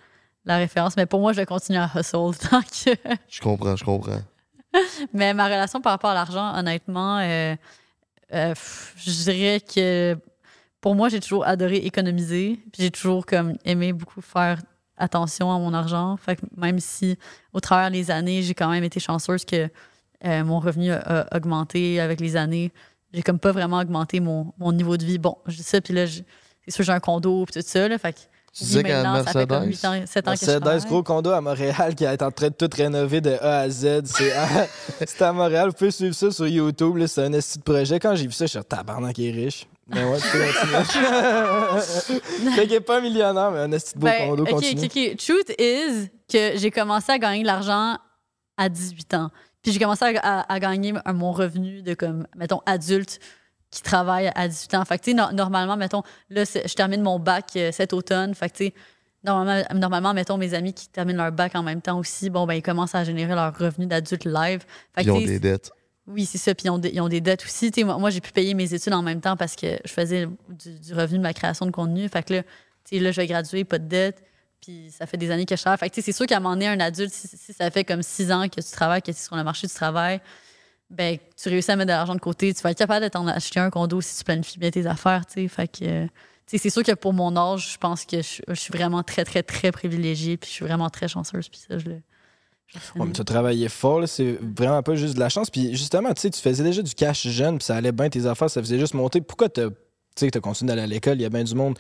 la 0.45 0.57
référence. 0.57 0.97
Mais 0.97 1.07
pour 1.07 1.21
moi, 1.21 1.33
je 1.33 1.37
vais 1.39 1.47
continuer 1.47 1.79
à 1.79 1.89
hustle 1.95 2.37
tant 2.51 2.61
que. 2.63 2.91
Je 3.29 3.41
comprends, 3.41 3.77
je 3.77 3.85
comprends. 3.85 4.21
Mais 5.13 5.35
ma 5.35 5.47
relation 5.47 5.81
par 5.81 5.93
rapport 5.93 6.11
à 6.11 6.15
l'argent, 6.15 6.57
honnêtement, 6.57 7.19
euh, 7.19 7.55
euh, 8.33 8.55
je 8.97 9.11
dirais 9.11 9.61
que 9.61 10.17
pour 10.81 10.95
moi, 10.95 11.09
j'ai 11.09 11.21
toujours 11.21 11.47
adoré 11.47 11.77
économiser. 11.77 12.61
J'ai 12.77 12.91
toujours 12.91 13.25
comme 13.25 13.57
aimé 13.65 13.93
beaucoup 13.93 14.21
faire 14.21 14.61
attention 14.97 15.51
à 15.53 15.59
mon 15.59 15.73
argent. 15.73 16.17
Fait 16.17 16.37
que 16.37 16.43
même 16.57 16.79
si 16.79 17.17
au 17.53 17.61
travers 17.61 17.91
des 17.91 18.11
années, 18.11 18.43
j'ai 18.43 18.55
quand 18.55 18.71
même 18.71 18.85
été 18.85 19.01
chanceuse 19.01 19.45
que 19.45 19.69
euh, 20.25 20.45
mon 20.45 20.61
revenu 20.61 20.93
a, 20.93 21.27
augmenté 21.35 22.01
avec 22.01 22.21
les 22.21 22.37
années, 22.37 22.73
j'ai 23.13 23.23
comme 23.23 23.39
pas 23.39 23.53
vraiment 23.53 23.79
augmenté 23.79 24.21
mon, 24.21 24.53
mon 24.59 24.73
niveau 24.73 24.97
de 24.97 25.05
vie. 25.05 25.19
Bon, 25.19 25.37
je 25.47 25.57
dis 25.57 25.63
ça, 25.63 25.81
puis 25.81 25.95
là, 25.95 26.07
c'est 26.07 26.71
sûr, 26.71 26.85
j'ai 26.85 26.93
un 26.93 27.01
condo, 27.01 27.45
puis 27.45 27.61
tout 27.61 27.67
ça. 27.67 27.89
Là, 27.89 27.99
fait 27.99 28.13
que, 28.13 28.19
Tu 28.57 28.63
disais 28.65 28.83
qu'à 28.85 29.03
ça 29.03 29.33
fait 29.33 29.47
Mercedes? 29.51 29.67
8 29.67 29.85
ans, 29.85 30.03
7 30.07 30.29
ans 30.29 30.33
que 30.33 30.39
je 30.39 30.45
C'est 30.45 30.61
travaille. 30.61 30.81
ce 30.81 30.87
gros 30.87 31.03
condo 31.03 31.31
à 31.31 31.41
Montréal 31.41 31.95
qui 31.97 32.05
est 32.05 32.23
en 32.23 32.31
train 32.31 32.49
de 32.49 32.55
tout 32.55 32.71
rénover 32.73 33.21
de 33.21 33.33
A 33.41 33.61
à 33.61 33.69
Z. 33.69 34.03
C'est 35.07 35.23
à, 35.23 35.33
Montréal. 35.33 35.69
Vous 35.71 35.75
pouvez 35.75 35.91
suivre 35.91 36.15
ça 36.15 36.31
sur 36.31 36.47
YouTube. 36.47 36.97
là, 36.97 37.09
C'est 37.09 37.23
un 37.25 37.33
esti 37.33 37.59
de 37.59 37.65
projet. 37.65 37.99
Quand 37.99 38.15
j'ai 38.15 38.27
vu 38.27 38.33
ça, 38.33 38.47
je 38.47 38.51
suis 38.51 38.61
dit, 38.61 38.65
tabarnak, 38.67 39.19
il 39.19 39.27
est 39.27 39.45
riche. 39.45 39.67
Mais 39.89 40.05
ouais, 40.05 40.19
tu 40.19 40.29
peux 40.29 40.45
continuer. 40.79 42.67
Fait 42.69 42.81
pas 42.81 43.01
millionnaire, 43.01 43.51
mais 43.51 43.59
un 43.61 43.73
esti 43.73 43.95
de 43.95 43.99
beau 44.01 44.07
Ben, 44.07 44.29
condo 44.31 44.43
ok, 44.45 44.51
continue. 44.51 44.85
ok, 44.87 44.99
ok. 45.13 45.17
Truth 45.17 45.61
is 45.61 46.09
que 46.33 46.57
j'ai 46.57 46.71
commencé 46.71 47.13
à 47.13 47.19
gagner 47.19 47.43
de 47.43 47.47
l'argent 47.49 47.99
à 48.57 48.69
18 48.69 49.15
ans. 49.15 49.31
Puis 49.63 49.73
j'ai 49.73 49.79
commencé 49.81 50.05
à, 50.05 50.41
à- 50.41 50.53
à 50.53 50.61
gagner 50.61 50.95
un- 51.05 51.13
mon 51.13 51.33
revenu 51.33 51.83
de, 51.83 51.95
comme, 51.95 52.27
mettons, 52.37 52.61
adulte 52.67 53.19
qui 53.75 53.83
travaille 53.83 54.31
à 54.35 54.49
18 54.49 54.75
ans. 54.75 54.85
Fait 54.85 54.99
que, 54.99 55.05
tu 55.05 55.11
sais, 55.11 55.17
no- 55.17 55.33
normalement, 55.33 55.77
mettons, 55.77 56.03
là, 56.31 56.45
je 56.45 56.75
termine 56.75 57.03
mon 57.03 57.19
bac 57.19 57.47
euh, 57.57 57.73
cet 57.73 57.93
automne. 57.93 58.35
Fait 58.35 58.49
que, 58.51 58.65
normalement, 59.25 59.65
normalement, 59.75 60.15
mettons, 60.15 60.37
mes 60.37 60.55
amis 60.55 60.73
qui 60.73 60.89
terminent 60.89 61.23
leur 61.25 61.33
bac 61.33 61.55
en 61.55 61.63
même 61.63 61.81
temps 61.83 61.99
aussi, 61.99 62.31
bon, 62.31 62.47
ben, 62.47 62.55
ils 62.55 62.63
commencent 62.63 62.95
à 62.95 63.05
générer 63.05 63.35
leur 63.35 63.57
revenu 63.57 63.87
d'adulte 63.87 64.25
live. 64.25 64.63
Fait 64.95 65.03
que, 65.03 65.09
Ils 65.09 65.11
ont 65.13 65.19
des 65.21 65.39
dettes. 65.41 65.73
oui, 66.07 66.25
c'est 66.25 66.39
ça. 66.39 66.55
Puis 66.55 66.67
ils 66.67 66.71
ont 66.71 66.79
des, 66.79 66.91
ils 66.91 67.01
ont 67.01 67.09
des 67.09 67.21
dettes 67.21 67.45
aussi. 67.45 67.73
Moi, 67.85 67.99
moi, 67.99 68.11
j'ai 68.11 68.21
pu 68.21 68.31
payer 68.33 68.55
mes 68.55 68.73
études 68.73 68.93
en 68.93 69.03
même 69.03 69.21
temps 69.21 69.37
parce 69.37 69.57
que 69.57 69.79
je 69.85 69.93
faisais 69.93 70.27
du, 70.49 70.79
du 70.79 70.95
revenu 70.95 71.19
de 71.19 71.23
ma 71.23 71.33
création 71.33 71.67
de 71.67 71.71
contenu. 71.71 72.09
Fait 72.09 72.23
que 72.23 72.35
là, 72.35 72.43
là, 72.93 73.11
je 73.13 73.21
vais 73.21 73.27
graduer, 73.27 73.65
pas 73.65 73.79
de 73.79 73.89
dette. 73.89 74.23
Puis 74.63 74.91
ça 74.97 75.07
fait 75.07 75.17
des 75.19 75.31
années 75.31 75.45
que 75.47 75.57
je 75.57 75.61
travaille. 75.61 75.79
Fait 75.79 75.91
que 75.91 75.95
tu 75.95 76.01
sais, 76.01 76.07
c'est 76.13 76.17
sûr 76.17 76.27
qu'à 76.27 76.37
un 76.37 76.41
moment 76.41 76.55
donné, 76.55 76.69
un 76.69 76.81
adulte, 76.81 77.13
si, 77.13 77.29
si 77.29 77.53
ça 77.53 77.71
fait 77.71 77.85
comme 77.85 78.03
six 78.03 78.31
ans 78.33 78.49
que 78.49 78.61
tu 78.61 78.71
travailles, 78.71 79.03
que 79.03 79.07
tu 79.07 79.11
es 79.11 79.15
sur 79.15 79.37
le 79.37 79.45
marché 79.45 79.67
du 79.67 79.75
travail, 79.75 80.21
ben, 80.97 81.19
tu 81.37 81.49
réussis 81.49 81.71
à 81.71 81.77
mettre 81.77 81.89
de 81.89 81.93
l'argent 81.93 82.15
de 82.15 82.21
côté. 82.21 82.53
Tu 82.55 82.63
vas 82.63 82.71
être 82.71 82.79
capable 82.79 83.05
de 83.05 83.09
t'en 83.09 83.27
acheter 83.27 83.61
un 83.61 83.71
condo 83.71 84.01
si 84.01 84.19
tu 84.19 84.25
planifies 84.25 84.59
bien 84.59 84.71
tes 84.71 84.87
affaires. 84.87 85.27
Tu 85.27 85.43
sais. 85.43 85.49
Fait 85.49 85.69
que, 85.69 86.07
c'est 86.47 86.71
sûr 86.71 86.83
que 86.83 86.93
pour 86.93 87.13
mon 87.13 87.37
âge, 87.37 87.73
je 87.73 87.79
pense 87.79 88.05
que 88.05 88.19
je, 88.19 88.55
suis 88.55 88.73
vraiment 88.73 89.03
très, 89.03 89.25
très, 89.25 89.43
très 89.43 89.73
privilégiée. 89.73 90.37
Puis 90.37 90.49
je 90.49 90.55
suis 90.55 90.65
vraiment 90.65 90.91
très 90.91 91.09
chanceuse. 91.09 91.49
Puis 91.49 91.61
ça, 91.69 91.79
je 91.79 91.87
le. 91.87 92.01
mais 92.97 93.13
tu 93.13 93.21
as 93.21 93.25
travaillé 93.25 93.69
fort, 93.69 94.07
c'est 94.09 94.39
vraiment 94.41 94.83
pas 94.83 94.95
juste 94.95 95.15
de 95.15 95.21
la 95.21 95.29
chance. 95.29 95.51
Puis 95.51 95.77
justement, 95.77 96.13
tu 96.15 96.31
tu 96.31 96.41
faisais 96.41 96.65
déjà 96.65 96.83
du 96.83 96.95
cash 96.95 97.27
jeune, 97.29 97.59
puis 97.59 97.65
ça 97.65 97.77
allait 97.77 97.93
bien 97.93 98.09
tes 98.09 98.27
affaires, 98.27 98.51
ça 98.51 98.61
faisait 98.61 98.79
juste 98.79 98.95
monter. 98.95 99.21
Pourquoi 99.21 99.49
tu 99.49 99.63
sais, 100.17 100.37
as 100.37 100.41
continué 100.41 100.71
d'aller 100.71 100.83
à 100.83 100.87
l'école? 100.87 101.17
Il 101.19 101.23
y 101.23 101.27
a 101.27 101.31
bien 101.31 101.45
du 101.45 101.55
monde 101.55 101.79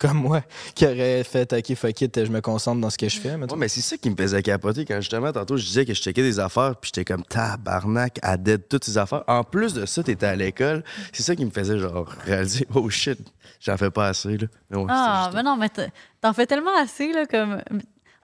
comme 0.00 0.16
moi 0.18 0.42
qui 0.74 0.84
aurait 0.86 1.22
fait 1.22 1.52
OK, 1.52 1.74
fuck 1.76 2.00
it, 2.00 2.24
je 2.24 2.30
me 2.32 2.40
concentre 2.40 2.80
dans 2.80 2.90
ce 2.90 2.98
que 2.98 3.08
je 3.08 3.20
fais. 3.20 3.34
Ouais, 3.34 3.46
mais 3.56 3.68
c'est 3.68 3.80
ça 3.82 3.96
qui 3.96 4.10
me 4.10 4.16
faisait 4.16 4.42
capoter 4.42 4.84
quand 4.84 4.96
justement, 5.00 5.30
tantôt, 5.32 5.56
je 5.56 5.64
disais 5.64 5.84
que 5.84 5.94
je 5.94 6.00
checkais 6.00 6.22
des 6.22 6.40
affaires, 6.40 6.74
puis 6.76 6.90
j'étais 6.92 7.04
comme 7.04 7.22
tabarnak, 7.24 8.18
à 8.22 8.36
dead 8.36 8.66
toutes 8.68 8.84
ces 8.84 8.98
affaires. 8.98 9.22
En 9.28 9.44
plus 9.44 9.74
de 9.74 9.86
ça, 9.86 10.02
t'étais 10.02 10.26
à 10.26 10.34
l'école. 10.34 10.82
C'est 11.12 11.22
ça 11.22 11.36
qui 11.36 11.44
me 11.44 11.50
faisait 11.50 11.78
genre 11.78 12.08
réaliser, 12.24 12.66
oh 12.74 12.88
shit, 12.90 13.18
j'en 13.60 13.76
fais 13.76 13.90
pas 13.90 14.08
assez, 14.08 14.38
là. 14.38 14.46
Mais 14.70 14.76
ouais, 14.78 14.86
Ah, 14.88 15.30
mais 15.34 15.42
non, 15.42 15.56
mais 15.56 15.68
t'en- 15.68 16.32
fais 16.32 16.46
tellement 16.46 16.76
assez, 16.80 17.12
là, 17.12 17.26
comme. 17.26 17.62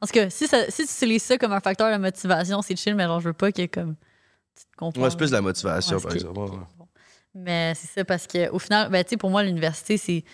Tout 0.02 0.12
cas, 0.12 0.30
si, 0.30 0.46
ça, 0.46 0.70
si 0.70 0.86
tu 0.86 0.92
utilises 0.92 1.22
ça 1.24 1.36
comme 1.38 1.52
un 1.52 1.60
facteur 1.60 1.90
de 1.90 1.96
motivation, 2.00 2.62
c'est 2.62 2.76
chill, 2.76 2.94
mais 2.94 3.04
genre, 3.04 3.20
je 3.20 3.28
veux 3.28 3.32
pas 3.34 3.50
que, 3.52 3.66
comme. 3.66 3.96
Tu 4.56 4.64
te 4.64 4.76
compares. 4.76 5.02
Ouais, 5.04 5.10
c'est 5.10 5.16
plus 5.16 5.30
de 5.30 5.34
la 5.34 5.42
motivation, 5.42 5.96
Ouais, 5.96 6.02
par 6.02 6.12
exemple. 6.12 6.50
Mais 7.34 7.74
c'est 7.74 7.88
ça, 7.88 8.04
parce 8.04 8.26
qu'au 8.26 8.58
final, 8.58 8.90
ben, 8.90 9.04
tu 9.04 9.10
sais, 9.10 9.16
pour 9.16 9.30
moi, 9.30 9.42
l'université, 9.42 9.98
c'est. 9.98 10.24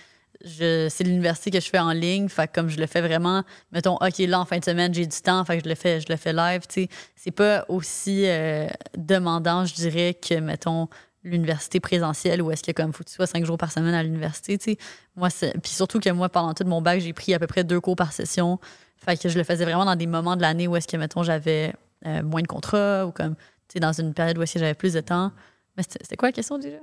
Je, 0.45 0.89
c'est 0.91 1.05
l'université 1.05 1.51
que 1.51 1.61
je 1.61 1.69
fais 1.69 1.79
en 1.79 1.93
ligne. 1.93 2.29
Fait 2.29 2.51
comme 2.53 2.69
je 2.69 2.79
le 2.79 2.87
fais 2.87 3.01
vraiment, 3.01 3.43
mettons, 3.71 3.97
OK, 3.97 4.19
là, 4.19 4.41
en 4.41 4.45
fin 4.45 4.59
de 4.59 4.65
semaine, 4.65 4.93
j'ai 4.93 5.07
du 5.07 5.21
temps, 5.21 5.45
fait 5.45 5.59
que 5.59 5.65
je 5.65 5.69
le 5.69 5.75
fais, 5.75 6.01
je 6.01 6.07
le 6.09 6.17
fais 6.17 6.33
live, 6.33 6.63
tu 6.69 6.83
sais. 6.83 6.89
C'est 7.17 7.31
pas 7.31 7.65
aussi 7.69 8.25
euh, 8.27 8.67
demandant, 8.97 9.65
je 9.65 9.75
dirais, 9.75 10.15
que, 10.15 10.35
mettons, 10.41 10.89
l'université 11.25 11.79
présentielle 11.81 12.43
où 12.43 12.51
est-ce 12.51 12.63
que, 12.63 12.73
comme, 12.73 12.93
faut 12.93 13.05
que 13.05 13.09
tu 13.09 13.15
sois 13.15 13.27
cinq 13.27 13.45
jours 13.45 13.59
par 13.59 13.71
semaine 13.71 13.95
à 13.95 14.03
l'université, 14.03 14.59
tu 14.59 14.73
sais. 14.73 14.79
Moi, 15.17 15.31
c'est. 15.31 15.53
Puis 15.61 15.73
surtout 15.73 16.01
que 16.01 16.11
moi, 16.11 16.29
pendant 16.29 16.55
tout 16.55 16.65
mon 16.65 16.83
bac, 16.83 17.01
j'ai 17.01 17.13
pris 17.13 17.35
à 17.35 17.39
peu 17.39 17.47
près 17.47 17.65
deux 17.65 17.81
cours 17.81 17.97
par 17.97 18.13
session. 18.13 18.59
Fait 18.97 19.21
que 19.21 19.29
je 19.29 19.39
le 19.39 19.45
faisais 19.45 19.65
vraiment 19.65 19.85
dans 19.85 19.97
des 19.97 20.07
moments 20.07 20.37
de 20.37 20.43
l'année 20.43 20.69
où 20.69 20.77
est-ce 20.77 20.89
que, 20.89 20.97
mettons, 20.97 21.23
j'avais 21.23 21.75
euh, 22.07 22.23
moins 22.23 22.43
de 22.43 22.47
contrats 22.47 23.07
ou 23.07 23.13
comme, 23.13 23.35
tu 23.35 23.75
sais, 23.75 23.81
dans 23.81 23.93
une 23.93 24.15
période 24.15 24.39
où 24.39 24.43
est-ce 24.43 24.55
que 24.55 24.61
j'avais 24.61 24.75
plus 24.75 24.93
de 24.93 25.01
temps. 25.01 25.33
Mais 25.77 25.83
c'était 25.85 26.17
quoi 26.17 26.29
la 26.29 26.33
question 26.33 26.59
déjà? 26.59 26.77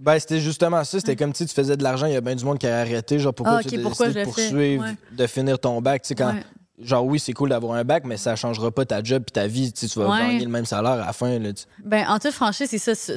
Ben, 0.00 0.18
c'était 0.18 0.40
justement 0.40 0.84
ça. 0.84 0.98
C'était 1.00 1.16
comme 1.16 1.34
si 1.34 1.46
tu 1.46 1.54
faisais 1.54 1.76
de 1.76 1.82
l'argent, 1.82 2.06
il 2.06 2.12
y 2.12 2.16
a 2.16 2.20
bien 2.20 2.34
du 2.34 2.44
monde 2.44 2.58
qui 2.58 2.66
a 2.66 2.78
arrêté. 2.80 3.18
Genre, 3.18 3.34
pourquoi 3.34 3.58
Ah, 3.58 3.62
tu 3.62 3.78
pourquoi 3.80 4.08
de 4.08 4.24
poursuivre, 4.24 4.84
Ouais. 4.84 4.94
de 5.12 5.26
finir 5.26 5.58
ton 5.58 5.80
bac? 5.82 6.02
Tu 6.02 6.08
sais, 6.08 6.14
quand, 6.14 6.32
Ouais. 6.34 6.42
genre, 6.78 7.04
oui, 7.04 7.18
c'est 7.18 7.32
cool 7.32 7.50
d'avoir 7.50 7.74
un 7.76 7.84
bac, 7.84 8.04
mais 8.04 8.16
ça 8.16 8.36
changera 8.36 8.70
pas 8.70 8.84
ta 8.84 9.02
job 9.02 9.22
puis 9.24 9.32
ta 9.32 9.46
vie. 9.46 9.72
Tu 9.72 9.80
sais, 9.80 9.88
tu 9.92 9.98
vas 9.98 10.08
Ouais. 10.10 10.18
gagner 10.20 10.44
le 10.44 10.50
même 10.50 10.64
salaire 10.66 10.92
à 10.92 11.06
la 11.06 11.12
fin. 11.12 11.38
Là, 11.38 11.52
tu- 11.52 11.64
Ben, 11.84 12.06
en 12.08 12.18
toute 12.18 12.32
franchise, 12.32 12.68
c'est 12.70 12.78
ça. 12.78 12.94
Sur, 12.94 13.16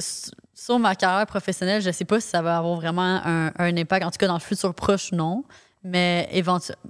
sur 0.54 0.78
ma 0.78 0.94
carrière 0.94 1.26
professionnelle, 1.26 1.82
je 1.82 1.90
sais 1.90 2.04
pas 2.04 2.20
si 2.20 2.28
ça 2.28 2.40
va 2.42 2.58
avoir 2.58 2.76
vraiment 2.76 3.20
un, 3.24 3.52
un 3.58 3.76
impact. 3.76 4.04
En 4.06 4.10
tout 4.10 4.18
cas, 4.18 4.26
dans 4.26 4.34
le 4.34 4.40
futur 4.40 4.74
proche, 4.74 5.12
non. 5.12 5.44
Mais 5.82 6.28
éventuellement, 6.32 6.80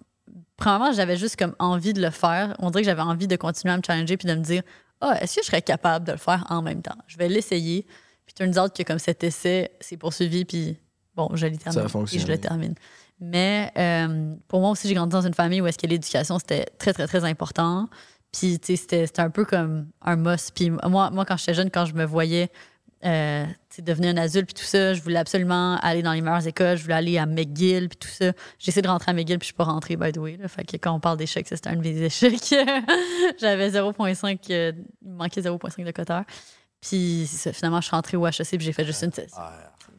premièrement, 0.56 0.92
j'avais 0.92 1.16
juste 1.16 1.36
comme 1.36 1.54
envie 1.58 1.92
de 1.92 2.00
le 2.02 2.10
faire. 2.10 2.54
On 2.60 2.70
dirait 2.70 2.82
que 2.82 2.88
j'avais 2.88 3.02
envie 3.02 3.26
de 3.26 3.36
continuer 3.36 3.72
à 3.74 3.76
me 3.76 3.82
challenger 3.84 4.16
puis 4.16 4.28
de 4.28 4.34
me 4.34 4.40
dire, 4.42 4.62
ah, 5.00 5.16
est-ce 5.20 5.36
que 5.36 5.42
je 5.42 5.46
serais 5.46 5.62
capable 5.62 6.06
de 6.06 6.12
le 6.12 6.18
faire 6.18 6.44
en 6.50 6.62
même 6.62 6.80
temps? 6.82 6.94
Je 7.08 7.16
vais 7.18 7.28
l'essayer. 7.28 7.86
Puis 8.34 8.50
turns 8.50 8.58
out 8.58 8.72
que 8.76 8.82
comme 8.82 8.98
cet 8.98 9.24
essai 9.24 9.70
s'est 9.80 9.96
poursuivi, 9.96 10.44
puis 10.44 10.76
bon, 11.14 11.30
je 11.34 11.46
l'ai 11.46 11.56
terminé. 11.56 11.82
a 11.82 11.88
Et 12.12 12.18
je 12.18 12.26
le 12.26 12.38
termine. 12.38 12.74
Mais 13.20 13.72
euh, 13.78 14.34
pour 14.48 14.60
moi 14.60 14.70
aussi, 14.70 14.88
j'ai 14.88 14.94
grandi 14.94 15.12
dans 15.12 15.26
une 15.26 15.34
famille 15.34 15.60
où 15.60 15.66
est-ce 15.66 15.78
que 15.78 15.86
l'éducation, 15.86 16.38
c'était 16.38 16.66
très, 16.78 16.92
très, 16.92 17.06
très 17.06 17.24
important. 17.24 17.88
Puis, 18.32 18.58
tu 18.58 18.66
sais, 18.66 18.76
c'était 18.76 19.06
c'était 19.06 19.22
un 19.22 19.30
peu 19.30 19.44
comme 19.44 19.86
un 20.02 20.16
must. 20.16 20.52
Puis 20.54 20.70
moi, 20.70 21.10
moi 21.10 21.24
quand 21.24 21.36
j'étais 21.36 21.54
jeune, 21.54 21.70
quand 21.70 21.84
je 21.86 21.94
me 21.94 22.04
voyais 22.04 22.50
euh, 23.04 23.44
devenir 23.78 24.10
un 24.10 24.16
adulte, 24.16 24.46
puis 24.46 24.54
tout 24.54 24.68
ça, 24.68 24.94
je 24.94 25.02
voulais 25.02 25.18
absolument 25.18 25.76
aller 25.76 26.02
dans 26.02 26.12
les 26.12 26.20
meilleures 26.20 26.46
écoles. 26.46 26.76
Je 26.76 26.82
voulais 26.82 26.94
aller 26.94 27.18
à 27.18 27.26
McGill, 27.26 27.88
puis 27.88 27.98
tout 27.98 28.08
ça. 28.08 28.32
J'ai 28.58 28.70
essayé 28.70 28.82
de 28.82 28.88
rentrer 28.88 29.12
à 29.12 29.14
McGill, 29.14 29.38
puis 29.38 29.46
je 29.46 29.52
suis 29.52 29.54
pas 29.54 29.64
rentrée, 29.64 29.96
by 29.96 30.10
the 30.10 30.18
way. 30.18 30.36
Là. 30.36 30.48
Fait 30.48 30.64
que 30.64 30.76
quand 30.76 30.92
on 30.92 31.00
parle 31.00 31.18
d'échecs, 31.18 31.46
ça, 31.46 31.54
c'était 31.54 31.68
un 31.68 31.76
de 31.76 31.82
mes 31.82 32.02
échecs. 32.02 32.54
J'avais 33.38 33.70
0,5, 33.70 34.38
euh, 34.50 34.72
il 35.02 35.10
me 35.10 35.16
manquait 35.16 35.40
0,5 35.40 35.84
de 35.84 35.90
coteur. 35.92 36.24
Puis 36.86 37.26
finalement, 37.52 37.80
je 37.80 37.86
suis 37.86 37.96
rentrée 37.96 38.16
au 38.16 38.26
HEC, 38.26 38.46
puis 38.50 38.60
j'ai 38.60 38.72
fait 38.72 38.84
juste 38.84 39.02
une 39.02 39.12
session. 39.12 39.38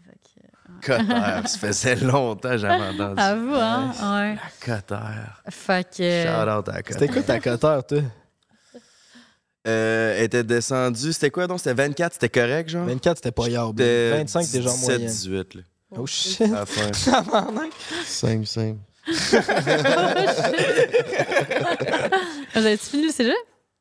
Fait 0.06 0.14
que- 0.14 0.86
Cotter, 0.86 1.48
ça 1.48 1.58
faisait 1.58 1.96
longtemps 1.96 2.50
que 2.50 2.58
j'avais 2.58 2.84
entendu. 2.90 3.20
À 3.22 3.36
vous, 3.36 3.56
hein? 3.56 3.92
Ouais. 4.02 4.38
Cotter. 4.64 4.96
Fait 5.50 5.88
que. 5.90 6.24
Shout 6.24 6.50
out 6.60 6.70
à 6.70 6.76
C'était 6.78 7.08
Cotter. 7.08 7.10
quoi 7.14 7.24
ta 7.24 7.40
coteur, 7.40 7.86
toi? 7.88 8.02
Euh, 9.68 10.14
elle 10.18 10.26
était 10.26 10.44
descendue, 10.44 11.12
c'était 11.12 11.32
quoi 11.32 11.48
donc? 11.48 11.58
C'était 11.58 11.74
24, 11.74 12.14
c'était 12.14 12.30
correct, 12.30 12.70
genre? 12.70 12.86
24, 12.86 13.18
c'était 13.18 13.32
pas 13.32 13.48
yard. 13.50 13.72
C'était 13.76 14.12
25, 14.12 14.48
t'es 14.52 14.62
genre 14.62 14.74
17, 14.74 14.90
moyenne. 14.90 15.08
18, 15.12 15.54
là, 15.56 15.62
Oh 15.98 16.06
shit. 16.06 16.42
à 16.42 16.48
la 16.48 16.66
fin. 16.68 16.92
Simple, 18.06 18.46
simple. 18.46 18.78
Vous 22.54 22.60
avez-tu 22.66 22.86
fini 22.86 23.06
le 23.08 23.12
cégep? 23.12 23.34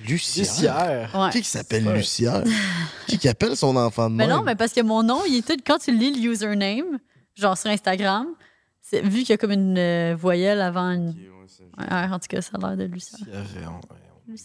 Lucière? 0.08 0.46
Lucière. 0.46 1.12
Ouais. 1.14 1.32
Qui 1.32 1.42
qui 1.42 1.50
s'appelle. 1.50 1.84
Lucière? 1.94 2.46
qui 3.08 3.18
qui 3.18 3.28
appelle 3.28 3.58
son 3.58 3.76
enfant 3.76 4.10
de 4.10 4.16
Mais 4.16 4.26
même? 4.26 4.38
non, 4.38 4.44
mais 4.44 4.56
parce 4.56 4.72
que 4.72 4.80
mon 4.80 5.04
nom, 5.04 5.24
il 5.28 5.40
est 5.40 5.46
tout. 5.46 5.58
Quand 5.68 5.80
tu 5.80 5.92
lis 5.92 6.14
le 6.14 6.22
username, 6.32 6.98
genre 7.36 7.58
sur 7.58 7.70
Instagram, 7.70 8.28
vu 8.94 9.20
qu'il 9.20 9.30
y 9.30 9.34
a 9.34 9.38
comme 9.38 9.52
une 9.52 9.78
euh, 9.78 10.16
voyelle 10.18 10.62
avant 10.62 10.92
une. 10.92 11.16
Ouais, 11.78 11.86
en 11.90 12.20
tout 12.20 12.28
cas, 12.30 12.42
ça 12.42 12.52
a 12.62 12.76
l'air 12.76 12.78
de. 12.78 12.84
Lucière. 12.94 13.28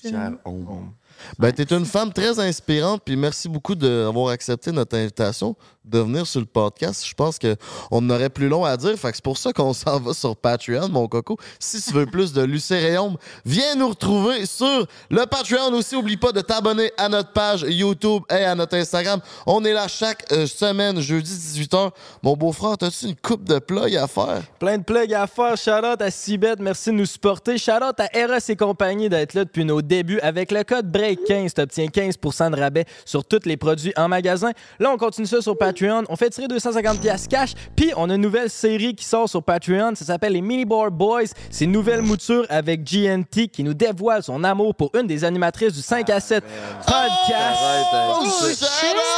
Cher 0.02 0.32
ombre. 0.44 0.92
Ben, 1.38 1.52
t'es 1.52 1.64
une 1.74 1.84
femme 1.84 2.12
très 2.12 2.38
inspirante, 2.40 3.02
puis 3.04 3.16
merci 3.16 3.48
beaucoup 3.48 3.74
d'avoir 3.74 4.28
accepté 4.28 4.72
notre 4.72 4.96
invitation 4.96 5.56
de 5.86 6.00
venir 6.00 6.26
sur 6.26 6.40
le 6.40 6.46
podcast. 6.46 7.06
Je 7.06 7.14
pense 7.14 7.38
qu'on 7.38 8.10
aurait 8.10 8.30
plus 8.30 8.48
long 8.48 8.64
à 8.64 8.76
dire, 8.76 8.96
fait 8.98 9.10
que 9.10 9.16
c'est 9.16 9.24
pour 9.24 9.38
ça 9.38 9.52
qu'on 9.52 9.72
s'en 9.72 10.00
va 10.00 10.12
sur 10.12 10.36
Patreon, 10.36 10.88
mon 10.88 11.06
coco. 11.08 11.36
Si 11.58 11.80
tu 11.80 11.92
veux 11.92 12.06
plus 12.06 12.32
de 12.32 12.42
Lucéréum, 12.42 13.16
viens 13.44 13.74
nous 13.76 13.88
retrouver 13.88 14.46
sur 14.46 14.86
le 15.10 15.26
Patreon. 15.26 15.72
Aussi, 15.74 15.96
oublie 15.96 16.16
pas 16.16 16.32
de 16.32 16.40
t'abonner 16.40 16.90
à 16.96 17.08
notre 17.08 17.32
page 17.32 17.64
YouTube 17.68 18.22
et 18.30 18.44
à 18.44 18.54
notre 18.54 18.76
Instagram. 18.76 19.20
On 19.46 19.64
est 19.64 19.72
là 19.72 19.86
chaque 19.88 20.24
euh, 20.32 20.46
semaine, 20.46 21.00
jeudi 21.00 21.30
18h. 21.30 21.90
Mon 22.22 22.36
beau-frère, 22.36 22.76
t'as-tu 22.78 23.06
une 23.06 23.16
coupe 23.16 23.44
de 23.44 23.58
plugs 23.58 23.96
à 23.96 24.06
faire? 24.06 24.42
Plein 24.58 24.78
de 24.78 24.84
plugs 24.84 25.14
à 25.14 25.26
faire. 25.26 25.56
Shout-out 25.56 26.00
à 26.00 26.10
Cibet, 26.10 26.56
merci 26.58 26.90
de 26.90 26.96
nous 26.96 27.06
supporter. 27.06 27.58
Shout-out 27.58 27.98
à 27.98 28.08
Eros 28.16 28.38
et 28.48 28.56
compagnie 28.56 29.08
d'être 29.08 29.34
là 29.34 29.44
depuis 29.44 29.64
nos 29.64 29.82
débuts. 29.82 30.20
Avec 30.20 30.50
le 30.50 30.64
code 30.64 30.90
BREAK15, 30.90 31.54
tu 31.54 31.60
obtiens 31.60 31.86
15% 31.86 32.50
de 32.50 32.60
rabais 32.60 32.84
sur 33.04 33.24
tous 33.24 33.44
les 33.44 33.56
produits 33.56 33.92
en 33.96 34.08
magasin. 34.08 34.50
Là, 34.78 34.90
on 34.90 34.96
continue 34.96 35.26
ça 35.26 35.40
sur 35.40 35.56
Patreon. 35.56 35.75
On 36.08 36.16
fait 36.16 36.30
tirer 36.30 36.48
250 36.48 37.00
pièces 37.00 37.26
cash. 37.28 37.52
Puis, 37.76 37.92
on 37.96 38.08
a 38.10 38.14
une 38.14 38.20
nouvelle 38.22 38.50
série 38.50 38.94
qui 38.94 39.04
sort 39.04 39.28
sur 39.28 39.42
Patreon. 39.42 39.94
Ça 39.94 40.04
s'appelle 40.04 40.32
les 40.32 40.40
Mini 40.40 40.64
Bar 40.64 40.90
Boys. 40.90 41.24
C'est 41.50 41.64
une 41.64 41.72
nouvelle 41.72 42.02
mouture 42.02 42.46
avec 42.48 42.82
GNT 42.84 43.48
qui 43.52 43.62
nous 43.62 43.74
dévoile 43.74 44.22
son 44.22 44.42
amour 44.44 44.74
pour 44.74 44.90
une 44.94 45.06
des 45.06 45.24
animatrices 45.24 45.72
du 45.74 45.82
5 45.82 46.08
à 46.10 46.20
7 46.20 46.44
podcast. 46.44 46.94
Arrête 47.30 47.86
avec 47.92 48.16
Oh, 48.18 48.26
C'est 48.54 48.66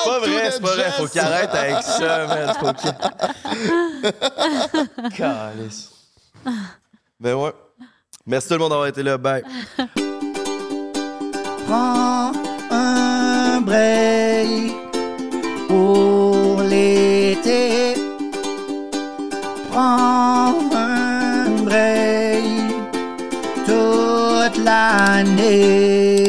pas 0.04 0.18
vrai, 0.20 0.50
c'est 0.50 0.60
pas 0.62 0.74
vrai. 0.74 0.90
Faut 0.96 1.06
qu'il 1.06 1.20
arrête 1.20 1.54
avec 1.54 1.82
ça, 1.82 2.26
man. 2.26 2.54
Faut 2.58 2.72
qu'il. 2.72 2.92
Calice. 5.16 5.90
Ben 7.20 7.34
ouais. 7.34 7.52
Merci 8.26 8.48
tout 8.48 8.54
le 8.54 8.60
monde 8.60 8.70
d'avoir 8.70 8.88
été 8.88 9.02
là. 9.02 9.16
Bye. 9.18 9.42
Prends 11.66 12.32
un 12.70 13.60
break 13.60 14.72
pour 15.68 16.17
Un 19.80 20.58
toute 23.66 24.64
l'année. 24.64 26.27